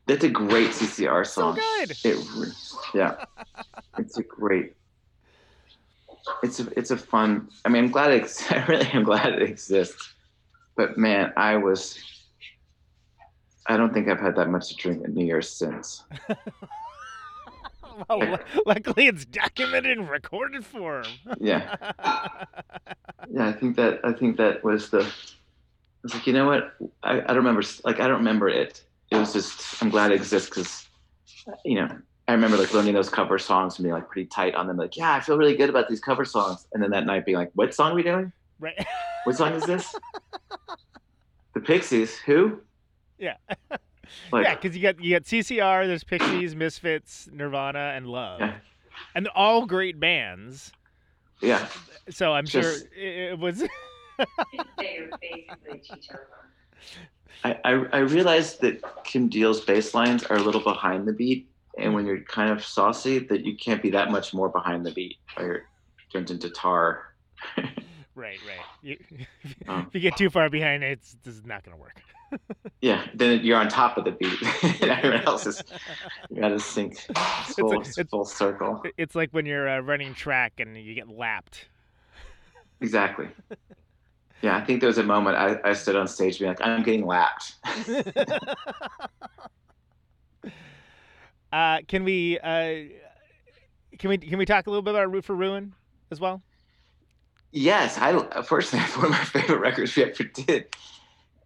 That's 0.07 0.23
a 0.23 0.29
great 0.29 0.71
CCR 0.71 1.27
song. 1.27 1.55
good. 1.57 1.91
It, 2.05 2.19
re- 2.37 2.53
yeah, 2.95 3.25
it's 3.99 4.19
a 4.19 4.23
great. 4.23 4.75
It's 6.43 6.61
a 6.61 6.67
it's 6.79 6.91
a 6.91 6.97
fun. 6.97 7.49
I 7.65 7.71
mean, 7.71 7.85
I'm 7.85 7.91
glad 7.91 8.13
it. 8.13 8.47
I 8.51 8.65
really 8.67 8.87
am 8.89 9.03
glad 9.03 9.33
it 9.33 9.43
exists. 9.43 10.14
But 10.77 10.99
man, 10.99 11.33
I 11.37 11.57
was. 11.57 11.99
I 13.67 13.77
don't 13.79 13.95
think 13.95 14.09
I've 14.09 14.21
had 14.21 14.37
that 14.37 14.51
much 14.51 14.69
to 14.69 14.77
drink 14.77 15.05
at 15.05 15.15
New 15.15 15.25
Year's 15.25 15.49
since. 15.51 16.05
well, 18.09 18.19
lu- 18.19 18.63
luckily, 18.67 19.07
it's 19.07 19.25
documented 19.25 19.99
in 19.99 20.07
recorded 20.07 20.65
form. 20.65 21.07
Yeah. 21.41 21.77
Yeah, 23.31 23.49
I 23.49 23.53
think 23.53 23.77
that 23.77 24.01
I 24.05 24.13
think 24.13 24.37
that 24.37 24.63
was 24.63 24.91
the. 24.91 25.01
I 25.01 25.11
was 26.03 26.15
like, 26.15 26.27
you 26.27 26.35
know 26.35 26.47
what? 26.47 26.75
I, 27.03 27.21
I 27.21 27.27
don't 27.29 27.37
remember. 27.39 27.63
Like, 27.83 27.99
I 27.99 28.07
don't 28.07 28.19
remember 28.19 28.49
it. 28.49 28.85
It 29.11 29.17
was 29.17 29.33
just. 29.33 29.83
I'm 29.83 29.89
glad 29.89 30.13
it 30.13 30.17
exists 30.17 30.51
because, 30.51 30.87
you 31.65 31.77
know, 31.77 31.89
I 32.29 32.33
remember 32.33 32.57
like 32.57 32.73
learning 32.73 32.95
those 32.95 33.09
cover 33.09 33.39
songs 33.39 33.79
and 33.79 33.85
being 33.85 33.95
like 33.95 34.09
pretty 34.09 34.29
tight 34.29 34.55
on 34.55 34.67
them. 34.67 34.77
Like, 34.77 34.97
yeah, 34.97 35.15
I 35.15 35.21
feel 35.21 35.37
really 35.37 35.57
good 35.57 35.71
about 35.71 35.89
these 35.89 36.01
cover 36.01 36.25
songs. 36.25 36.67
And 36.73 36.83
then 36.83 36.91
that 36.91 37.07
night 37.07 37.25
being 37.27 37.39
like, 37.39 37.51
what 37.55 37.75
song 37.75 37.93
are 37.93 37.95
we 37.95 38.03
doing? 38.03 38.33
Right. 38.65 38.87
What 39.25 39.37
song 39.37 39.53
is 39.55 39.65
this? 39.65 39.95
the 41.55 41.61
Pixies. 41.61 42.19
Who? 42.19 42.61
Yeah. 43.19 43.37
Like, 44.31 44.45
yeah, 44.45 44.55
because 44.55 44.77
you 44.77 44.83
got 44.83 45.03
you 45.03 45.15
got 45.15 45.23
CCR, 45.25 45.87
there's 45.87 46.05
Pixies, 46.05 46.55
Misfits, 46.55 47.29
Nirvana, 47.33 47.93
and 47.97 48.07
Love, 48.07 48.41
Yeah. 48.41 48.55
and 49.15 49.29
all 49.29 49.65
great 49.67 49.99
bands. 49.99 50.73
yeah. 51.41 51.67
So 52.11 52.33
I'm 52.35 52.45
Just- 52.45 52.81
sure 52.81 52.89
it, 52.97 53.33
it 53.33 53.39
was. 53.39 53.61
They 54.79 55.09
basically 55.21 55.79
teach 55.79 56.09
everyone. 56.11 56.29
I, 57.45 57.59
I, 57.65 57.71
I 57.97 57.99
realized 58.01 58.61
that 58.61 58.83
Kim 59.05 59.29
Deal's 59.29 59.61
bass 59.63 59.95
lines 59.95 60.23
are 60.25 60.37
a 60.37 60.41
little 60.43 60.61
behind 60.63 61.09
the 61.09 61.13
beat. 61.15 61.49
And 61.79 61.95
when 61.95 62.07
you're 62.07 62.21
kind 62.21 62.51
of 62.53 62.65
saucy, 62.65 63.19
that 63.21 63.45
you 63.45 63.57
can't 63.57 63.83
be 63.83 63.91
that 63.91 64.11
much 64.11 64.33
more 64.35 64.49
behind 64.51 64.85
the 64.87 64.93
beat 64.93 65.17
or 65.37 65.45
you're 65.47 65.63
turned 66.13 66.31
into 66.31 66.51
tar. 66.51 67.15
right, 68.15 68.39
right. 68.47 68.67
You, 68.83 68.99
Oh. 69.69 69.81
If 69.89 69.95
you 69.95 70.01
get 70.01 70.17
too 70.17 70.31
far 70.31 70.49
behind, 70.51 70.83
it's 70.85 71.17
this 71.23 71.35
is 71.35 71.45
not 71.45 71.63
going 71.65 71.77
to 71.77 71.81
work. 71.81 72.01
Yeah, 72.81 73.07
then 73.15 73.45
you're 73.45 73.59
on 73.59 73.69
top 73.69 73.97
of 73.97 74.05
the 74.05 74.11
beat. 74.11 74.43
and 74.83 74.91
everyone 74.91 75.23
else 75.23 75.47
is, 75.47 75.63
you 76.31 76.41
gotta 76.41 76.59
sync 76.59 76.99
full, 77.57 77.73
it's- 77.75 77.97
full 78.11 78.25
circle. 78.25 78.83
It's 78.99 79.15
like 79.15 79.31
when 79.31 79.47
you're 79.47 79.69
uh, 79.69 79.79
running 79.81 80.15
track 80.15 80.55
and 80.59 80.77
you 80.77 80.95
get 80.95 81.09
lapped. 81.09 81.67
Exactly. 82.81 83.29
Yeah, 84.43 84.57
I 84.57 84.65
think 84.65 84.81
there 84.81 84.89
was 84.89 84.99
a 84.99 85.05
moment 85.05 85.37
I, 85.37 85.61
I 85.63 85.73
stood 85.75 85.95
on 85.95 86.09
stage 86.09 86.41
being 86.41 86.49
like, 86.51 86.61
I'm 86.61 86.83
getting 86.83 87.07
lapped. 87.07 87.55
uh, 91.53 91.79
can 91.87 92.05
we 92.05 92.39
uh, 92.41 92.75
can 93.99 94.11
we 94.11 94.19
can 94.19 94.39
we 94.39 94.45
talk 94.45 94.67
a 94.67 94.71
little 94.71 94.83
bit 94.83 94.91
about 94.95 95.11
Root 95.13 95.25
for 95.25 95.35
Ruin 95.37 95.73
as 96.11 96.19
well? 96.21 96.43
Yes, 97.57 97.97
I 97.99 98.13
personally 98.43 98.85
one 98.97 99.05
of 99.07 99.11
my 99.13 99.25
favorite 99.25 99.61
records 99.61 99.95
we 99.95 100.03
ever 100.03 100.25
did, 100.25 100.67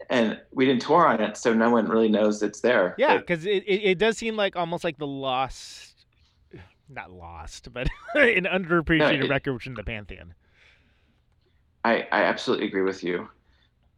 and 0.09 0.40
we 0.52 0.64
didn't 0.64 0.80
tour 0.80 1.06
on 1.06 1.20
it, 1.20 1.36
so 1.36 1.52
no 1.52 1.68
one 1.68 1.86
really 1.86 2.09
knows 2.09 2.43
it's 2.43 2.60
there. 2.60 2.94
Yeah, 2.97 3.18
because 3.18 3.44
it, 3.44 3.62
it, 3.66 3.82
it 3.90 3.98
does 3.98 4.16
seem 4.16 4.35
like 4.35 4.56
almost 4.56 4.85
like 4.85 4.97
the 4.97 5.06
lost, 5.06 6.06
not 6.89 7.10
lost, 7.12 7.70
but 7.74 7.89
an 8.14 8.44
underappreciated 8.44 9.24
it- 9.24 9.28
record 9.30 9.52
within 9.52 9.74
the 9.74 9.85
pantheon. 9.85 10.32
I, 11.85 12.06
I 12.10 12.22
absolutely 12.24 12.66
agree 12.68 12.82
with 12.82 13.05
you. 13.05 13.28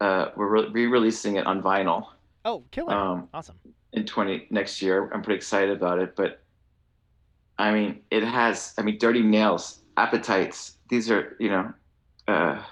Uh, 0.01 0.31
we're 0.37 0.49
re- 0.49 0.69
re-releasing 0.71 1.37
it 1.37 1.47
on 1.47 1.63
vinyl 1.63 2.07
Oh, 2.45 2.65
killer! 2.73 2.93
Um, 2.93 3.29
awesome. 3.33 3.59
in 3.93 4.05
20 4.05 4.49
next 4.51 4.83
year. 4.83 5.11
I'm 5.15 5.23
pretty 5.23 5.37
excited 5.37 5.77
about 5.77 6.01
it, 6.01 6.17
but 6.17 6.43
I 7.59 7.71
mean, 7.73 8.01
it 8.11 8.25
has. 8.25 8.75
I 8.79 8.83
mean, 8.83 8.99
Dirty 8.99 9.23
Nails, 9.23 9.83
Appetites. 9.97 10.79
These 10.89 11.09
are 11.11 11.37
you 11.39 11.51
know, 11.51 11.73
uh, 12.31 12.63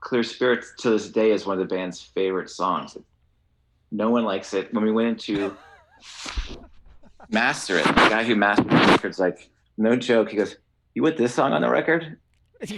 Clear 0.00 0.22
Spirits 0.22 0.72
to 0.78 0.90
this 0.90 1.08
day 1.08 1.30
is 1.30 1.46
one 1.46 1.60
of 1.60 1.68
the 1.68 1.74
band's 1.74 2.00
favorite 2.00 2.50
songs. 2.50 2.96
No 3.90 4.10
one 4.10 4.24
likes 4.24 4.54
it. 4.54 4.72
When 4.72 4.84
we 4.84 4.92
went 4.92 5.08
into 5.08 5.56
master 7.30 7.78
it, 7.78 7.86
the 7.86 7.92
guy 7.92 8.24
who 8.24 8.36
mastered 8.36 8.70
the 8.70 8.76
record's 8.76 9.18
like, 9.18 9.48
no 9.78 9.96
joke. 9.96 10.30
He 10.30 10.36
goes, 10.36 10.56
"You 10.94 11.02
put 11.02 11.16
this 11.16 11.34
song 11.34 11.52
on 11.52 11.60
the 11.60 11.68
record?" 11.68 12.18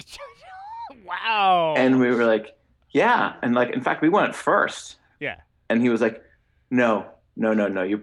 wow. 1.05 1.75
And 1.77 2.01
we 2.01 2.11
were 2.11 2.25
like, 2.25 2.57
yeah. 2.91 3.35
And 3.43 3.55
like, 3.55 3.71
in 3.71 3.81
fact, 3.81 4.03
we 4.03 4.09
went 4.09 4.35
first. 4.35 4.97
yeah. 5.21 5.37
And 5.71 5.83
he 5.83 5.91
was 5.91 6.01
like, 6.01 6.23
no, 6.71 7.07
no, 7.37 7.53
no, 7.53 7.69
no. 7.69 7.83
You, 7.83 8.03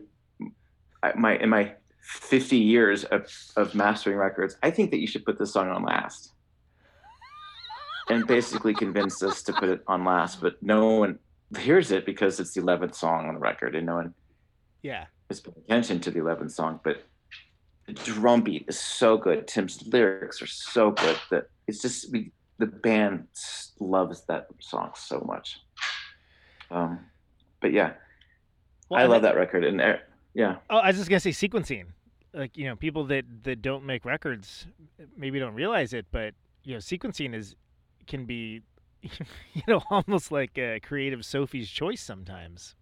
I, 1.02 1.14
my, 1.16 1.36
in 1.38 1.49
my 1.49 1.74
50 2.02 2.57
years 2.57 3.03
of, 3.06 3.28
of 3.57 3.74
mastering 3.74 4.18
records, 4.18 4.56
I 4.62 4.70
think 4.70 4.91
that 4.91 4.99
you 4.99 5.07
should 5.07 5.26
put 5.26 5.40
this 5.40 5.52
song 5.52 5.70
on 5.70 5.84
last. 5.84 6.32
And 8.10 8.27
basically 8.27 8.73
convinced 8.73 9.23
us 9.23 9.41
to 9.44 9.53
put 9.53 9.69
it 9.69 9.82
on 9.88 10.03
last, 10.06 10.40
but 10.41 10.61
no 10.61 10.99
one 10.99 11.19
hears 11.57 11.91
it 11.91 12.06
because 12.06 12.40
it's 12.40 12.53
the 12.53 12.61
11th 12.61 12.95
song 12.95 13.27
on 13.27 13.34
the 13.34 13.40
record 13.40 13.76
and 13.76 13.86
no 13.86 13.95
one 13.95 14.14
Yeah. 14.84 15.06
is 15.30 15.40
paying 15.41 15.56
attention 15.65 15.99
to 16.02 16.11
the 16.11 16.19
11th 16.19 16.52
song. 16.52 16.80
But 16.84 17.03
the 17.88 17.94
drum 17.94 18.41
beat 18.44 18.65
is 18.68 18.80
so 18.80 19.18
good. 19.18 19.48
Tim's 19.48 19.82
lyrics 19.88 20.41
are 20.41 20.48
so 20.48 20.91
good 20.91 21.18
that 21.32 21.45
it's 21.68 21.82
just, 21.82 22.11
we, 22.11 22.32
the 22.60 22.68
band 22.68 23.27
loves 23.80 24.26
that 24.27 24.48
song 24.60 24.91
so 24.95 25.22
much. 25.26 25.60
Um, 26.69 26.99
but 27.61 27.73
yeah, 27.73 27.94
Well, 28.90 29.02
I 29.02 29.06
love 29.07 29.23
that 29.23 29.36
record. 29.36 29.64
And 29.65 29.82
uh, 29.82 29.95
yeah, 30.34 30.57
Oh, 30.69 30.77
I 30.77 30.88
was 30.88 30.98
just 30.98 31.10
gonna 31.10 31.19
say 31.19 31.32
sequencing. 31.32 31.86
Like 32.34 32.57
you 32.57 32.65
know, 32.65 32.76
people 32.76 33.06
that 33.06 33.26
that 33.44 33.61
don't 33.61 33.86
make 33.86 34.03
records 34.06 34.68
maybe 35.18 35.40
don't 35.40 35.53
realize 35.53 35.94
it, 35.94 36.06
but 36.11 36.34
you 36.64 36.73
know, 36.73 36.80
sequencing 36.80 37.34
is 37.34 37.56
can 38.07 38.26
be, 38.26 38.61
you 39.02 39.64
know, 39.68 39.82
almost 39.90 40.32
like 40.32 40.57
a 40.57 40.80
creative 40.80 41.26
Sophie's 41.26 41.69
choice 41.69 42.02
sometimes, 42.02 42.76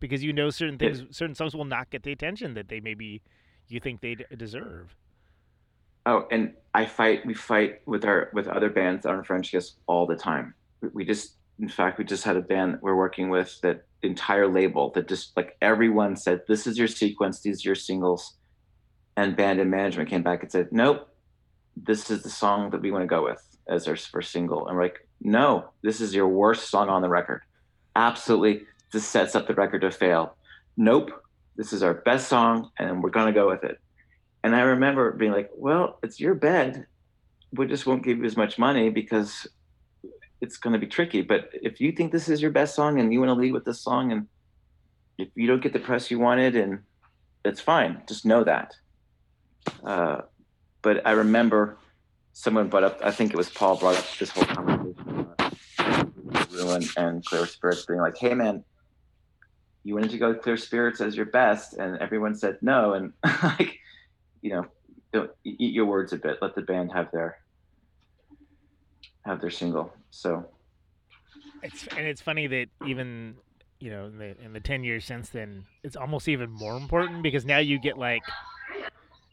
because 0.00 0.22
you 0.22 0.32
know 0.32 0.50
certain 0.50 0.78
things, 0.78 1.04
certain 1.10 1.34
songs 1.34 1.54
will 1.54 1.64
not 1.64 1.90
get 1.90 2.02
the 2.02 2.12
attention 2.12 2.54
that 2.54 2.68
they 2.68 2.80
maybe 2.80 3.22
you 3.68 3.80
think 3.80 4.00
they 4.00 4.16
deserve. 4.36 4.94
Oh, 6.04 6.26
and 6.30 6.54
I 6.72 6.86
fight. 6.86 7.26
We 7.26 7.34
fight 7.34 7.80
with 7.86 8.04
our 8.04 8.30
with 8.32 8.46
other 8.46 8.70
bands 8.70 9.06
on 9.06 9.24
Frenchkiss 9.24 9.72
all 9.86 10.06
the 10.06 10.14
time. 10.14 10.54
We, 10.80 10.88
we 10.88 11.04
just, 11.04 11.34
in 11.58 11.68
fact, 11.68 11.98
we 11.98 12.04
just 12.04 12.22
had 12.22 12.36
a 12.36 12.40
band 12.40 12.74
that 12.74 12.82
we're 12.82 12.94
working 12.94 13.28
with 13.28 13.60
that 13.62 13.84
entire 14.02 14.46
label 14.46 14.92
that 14.94 15.08
just 15.08 15.36
like 15.36 15.56
everyone 15.60 16.14
said, 16.14 16.42
"This 16.46 16.66
is 16.66 16.78
your 16.78 16.86
sequence. 16.86 17.40
These 17.40 17.64
are 17.64 17.70
your 17.70 17.74
singles," 17.74 18.36
and 19.16 19.36
band 19.36 19.58
and 19.58 19.68
management 19.68 20.08
came 20.08 20.22
back 20.22 20.42
and 20.42 20.52
said, 20.52 20.68
"Nope, 20.70 21.08
this 21.76 22.08
is 22.08 22.22
the 22.22 22.30
song 22.30 22.70
that 22.70 22.80
we 22.80 22.92
want 22.92 23.02
to 23.02 23.08
go 23.08 23.24
with 23.24 23.55
as 23.68 23.88
our 23.88 23.96
first 23.96 24.32
single." 24.32 24.66
And 24.66 24.76
we're 24.76 24.84
like, 24.84 25.08
"No, 25.20 25.70
this 25.82 26.00
is 26.00 26.14
your 26.14 26.28
worst 26.28 26.70
song 26.70 26.88
on 26.88 27.02
the 27.02 27.08
record. 27.08 27.42
Absolutely, 27.94 28.66
this 28.92 29.06
sets 29.06 29.34
up 29.34 29.46
the 29.46 29.54
record 29.54 29.80
to 29.82 29.90
fail. 29.90 30.36
Nope, 30.76 31.10
this 31.56 31.72
is 31.72 31.82
our 31.82 31.94
best 31.94 32.28
song, 32.28 32.70
and 32.78 33.02
we're 33.02 33.10
gonna 33.10 33.32
go 33.32 33.48
with 33.48 33.64
it." 33.64 33.80
And 34.46 34.54
I 34.54 34.60
remember 34.60 35.10
being 35.10 35.32
like, 35.32 35.50
well, 35.56 35.98
it's 36.04 36.20
your 36.20 36.34
bed. 36.34 36.86
We 37.50 37.66
just 37.66 37.84
won't 37.84 38.04
give 38.04 38.18
you 38.18 38.24
as 38.26 38.36
much 38.36 38.60
money 38.60 38.90
because 38.90 39.48
it's 40.40 40.56
going 40.56 40.72
to 40.72 40.78
be 40.78 40.86
tricky. 40.86 41.22
But 41.22 41.50
if 41.52 41.80
you 41.80 41.90
think 41.90 42.12
this 42.12 42.28
is 42.28 42.40
your 42.40 42.52
best 42.52 42.76
song 42.76 43.00
and 43.00 43.12
you 43.12 43.18
want 43.18 43.30
to 43.30 43.34
lead 43.34 43.52
with 43.52 43.64
this 43.64 43.80
song, 43.80 44.12
and 44.12 44.28
if 45.18 45.30
you 45.34 45.48
don't 45.48 45.60
get 45.60 45.72
the 45.72 45.80
press 45.80 46.12
you 46.12 46.20
wanted, 46.20 46.54
and 46.54 46.78
it's 47.44 47.60
fine, 47.60 48.02
just 48.06 48.24
know 48.24 48.44
that. 48.44 48.76
Uh, 49.82 50.20
but 50.80 51.04
I 51.04 51.10
remember 51.10 51.78
someone 52.36 52.68
brought 52.68 52.84
up, 52.84 53.00
I 53.02 53.10
think 53.10 53.32
it 53.32 53.36
was 53.36 53.48
Paul 53.48 53.78
brought 53.78 53.96
up 53.96 54.04
this 54.18 54.28
whole 54.28 54.44
conversation 54.44 55.26
about 55.38 56.52
Ruin 56.52 56.84
and 56.98 57.24
Clear 57.24 57.46
Spirits 57.46 57.86
being 57.86 57.98
like, 57.98 58.18
hey 58.18 58.34
man, 58.34 58.62
you 59.84 59.94
wanted 59.94 60.10
to 60.10 60.18
go 60.18 60.34
Clear 60.34 60.58
Spirits 60.58 61.00
as 61.00 61.16
your 61.16 61.24
best, 61.24 61.78
and 61.78 61.96
everyone 61.96 62.34
said 62.34 62.58
no. 62.60 62.92
And 62.92 63.14
like, 63.42 63.78
you 64.42 64.50
know, 64.50 64.66
don't 65.14 65.30
eat 65.44 65.72
your 65.72 65.86
words 65.86 66.12
a 66.12 66.18
bit. 66.18 66.36
Let 66.42 66.54
the 66.54 66.60
band 66.60 66.92
have 66.92 67.10
their 67.10 67.38
have 69.24 69.40
their 69.40 69.50
single. 69.50 69.94
So 70.10 70.46
it's 71.62 71.86
and 71.86 72.06
it's 72.06 72.20
funny 72.20 72.46
that 72.48 72.66
even 72.86 73.36
you 73.80 73.90
know 73.90 74.06
in 74.06 74.18
the, 74.18 74.36
in 74.44 74.52
the 74.52 74.60
10 74.60 74.84
years 74.84 75.06
since 75.06 75.30
then 75.30 75.64
it's 75.82 75.96
almost 75.96 76.28
even 76.28 76.50
more 76.50 76.76
important 76.76 77.22
because 77.22 77.46
now 77.46 77.58
you 77.58 77.78
get 77.78 77.96
like 77.98 78.22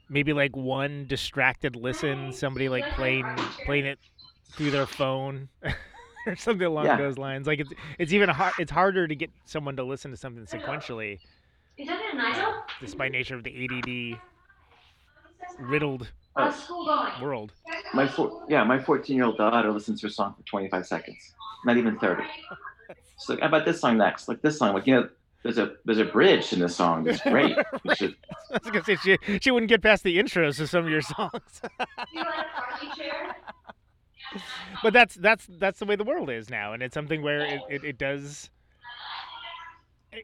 maybe 0.10 0.34
like 0.34 0.56
one 0.56 1.06
distracted 1.08 1.76
listen 1.76 2.32
somebody 2.32 2.70
like 2.70 2.90
playing 2.90 3.54
playing 3.64 3.86
it 3.86 4.00
through 4.56 4.72
their 4.72 4.86
phone 4.88 5.50
or 6.26 6.36
something 6.36 6.68
along 6.68 6.86
Yeah. 6.86 6.98
those 6.98 7.18
lines 7.18 7.48
like 7.48 7.60
it's 7.60 7.74
it's 8.00 8.14
even 8.14 8.30
hard 8.30 8.54
it's 8.58 8.72
harder 8.72 9.08
to 9.08 9.16
get 9.16 9.32
someone 9.46 9.76
to 9.78 9.84
listen 9.84 10.12
to 10.12 10.18
something 10.18 10.46
sequentially 10.46 11.20
Is 11.78 11.88
that 11.88 12.02
a 12.14 12.18
Nigel? 12.18 12.54
just 12.80 12.98
by 12.98 13.10
nature 13.10 13.36
of 13.36 13.44
the 13.44 13.52
ADD 13.52 14.22
riddled 15.60 16.12
How's 16.36 16.64
school 16.64 16.86
going? 16.86 17.12
world 17.22 17.54
my 17.94 18.08
four, 18.08 18.44
yeah, 18.50 18.64
my 18.64 18.80
14 18.80 19.16
year 19.16 19.26
old 19.26 19.38
daughter 19.38 19.72
listens 19.72 20.02
to 20.02 20.08
a 20.08 20.10
song 20.10 20.34
for 20.36 20.44
25 20.44 20.86
seconds, 20.86 21.34
not 21.66 21.78
even 21.78 21.98
30. 22.00 22.24
She's 23.20 23.30
like, 23.30 23.40
how 23.42 23.48
about 23.48 23.66
this 23.66 23.80
song 23.80 23.98
next? 23.98 24.28
Like 24.28 24.42
this 24.42 24.58
song, 24.58 24.74
like 24.74 24.88
you 24.88 24.96
know, 24.96 25.10
there's 25.44 25.58
a 25.58 25.74
there's 25.86 26.00
a 26.00 26.06
bridge 26.06 26.54
in 26.54 26.60
this 26.60 26.76
song. 26.76 27.08
It's 27.08 27.22
great. 27.30 27.56
You 27.84 27.96
should- 27.96 28.16
I 28.52 28.60
was 28.64 28.72
gonna 28.72 28.84
say 28.84 28.96
she 28.98 29.40
she 29.40 29.52
wouldn't 29.52 29.70
get 29.70 29.82
past 29.82 30.04
the 30.04 30.18
intros 30.18 30.58
to 30.58 30.68
some 30.68 30.86
of 30.86 30.90
your 30.90 31.02
songs 31.02 31.62
You 32.14 32.20
want 32.24 32.36
a 32.40 32.62
party 32.62 32.88
chair? 33.02 33.36
but 34.82 34.94
that's 34.94 35.16
that's 35.16 35.46
that's 35.60 35.80
the 35.80 35.86
way 35.86 35.96
the 35.96 36.04
world 36.04 36.30
is 36.30 36.50
now 36.50 36.74
and 36.74 36.82
it's 36.82 36.94
something 36.94 37.22
where 37.22 37.42
it, 37.46 37.62
it, 37.70 37.84
it 37.84 37.98
does 38.00 38.50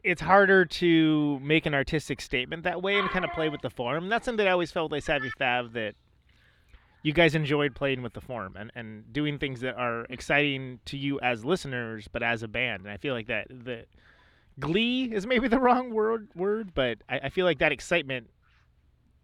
it's 0.02 0.20
harder 0.20 0.64
to 0.64 1.38
make 1.40 1.66
an 1.66 1.74
artistic 1.74 2.20
statement 2.20 2.62
that 2.64 2.82
way 2.82 2.96
and 2.98 3.08
kind 3.10 3.24
of 3.24 3.30
play 3.32 3.48
with 3.48 3.60
the 3.60 3.70
form 3.70 4.08
that's 4.08 4.24
something 4.24 4.46
i 4.48 4.50
always 4.50 4.72
felt 4.72 4.90
like 4.90 5.04
savy 5.04 5.30
fav 5.40 5.72
that 5.74 5.94
you 7.02 7.12
guys 7.12 7.34
enjoyed 7.34 7.74
playing 7.74 8.02
with 8.02 8.12
the 8.12 8.20
form 8.20 8.56
and, 8.58 8.70
and 8.74 9.12
doing 9.12 9.38
things 9.38 9.60
that 9.60 9.74
are 9.76 10.06
exciting 10.10 10.80
to 10.86 10.96
you 10.96 11.20
as 11.20 11.44
listeners 11.44 12.08
but 12.10 12.22
as 12.22 12.42
a 12.42 12.48
band 12.48 12.82
and 12.82 12.90
i 12.90 12.96
feel 12.96 13.14
like 13.14 13.26
that 13.28 13.46
the 13.48 13.84
glee 14.60 15.04
is 15.12 15.26
maybe 15.26 15.48
the 15.48 15.58
wrong 15.60 15.90
word 15.90 16.28
word 16.34 16.72
but 16.74 16.98
I, 17.08 17.18
I 17.24 17.28
feel 17.28 17.46
like 17.46 17.58
that 17.58 17.72
excitement 17.72 18.28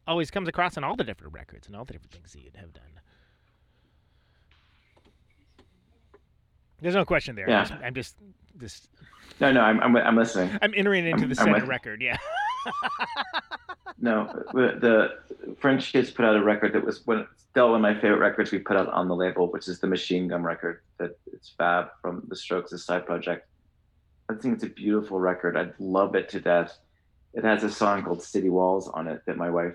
always 0.06 0.30
comes 0.30 0.48
across 0.48 0.76
in 0.76 0.84
all 0.84 0.96
the 0.96 1.04
different 1.04 1.32
records 1.32 1.66
and 1.66 1.76
all 1.76 1.84
the 1.84 1.92
different 1.92 2.12
things 2.12 2.34
you 2.34 2.50
have 2.54 2.72
done 2.72 2.84
There's 6.80 6.94
no 6.94 7.04
question 7.04 7.36
there. 7.36 7.48
Yeah. 7.48 7.60
I'm 7.60 7.66
just, 7.66 7.82
I'm 7.82 7.94
just, 7.94 8.16
just 8.60 8.88
no, 9.40 9.50
no, 9.52 9.60
I'm, 9.60 9.80
I'm 9.80 9.96
I'm 9.96 10.16
listening. 10.16 10.56
I'm 10.62 10.72
entering 10.76 11.06
into 11.06 11.22
I'm- 11.22 11.28
the 11.28 11.34
center 11.34 11.64
record. 11.64 12.02
Yeah. 12.02 12.16
No, 13.98 14.26
the 14.52 15.18
Frenchkiss 15.54 16.14
put 16.14 16.26
out 16.26 16.36
a 16.36 16.42
record 16.42 16.74
that 16.74 16.84
was 16.84 17.06
one, 17.06 17.26
still 17.38 17.70
one 17.70 17.76
of 17.76 17.80
my 17.80 17.94
favorite 17.94 18.18
records 18.18 18.52
we 18.52 18.58
put 18.58 18.76
out 18.76 18.88
on 18.90 19.08
the 19.08 19.16
label, 19.16 19.50
which 19.50 19.68
is 19.68 19.80
the 19.80 19.86
Machine 19.86 20.28
Gun 20.28 20.42
record. 20.42 20.82
That 20.98 21.18
it's 21.32 21.54
Fab 21.56 21.88
from 22.02 22.22
the 22.28 22.36
Strokes' 22.36 22.84
side 22.84 23.06
project. 23.06 23.48
I 24.28 24.34
think 24.34 24.54
it's 24.54 24.64
a 24.64 24.68
beautiful 24.68 25.18
record. 25.18 25.56
I'd 25.56 25.74
love 25.78 26.14
it 26.14 26.28
to 26.30 26.40
death. 26.40 26.76
It 27.34 27.44
has 27.44 27.62
a 27.62 27.70
song 27.70 28.02
called 28.02 28.22
City 28.22 28.48
Walls 28.48 28.88
on 28.88 29.08
it 29.08 29.22
that 29.26 29.36
my 29.36 29.50
wife 29.50 29.74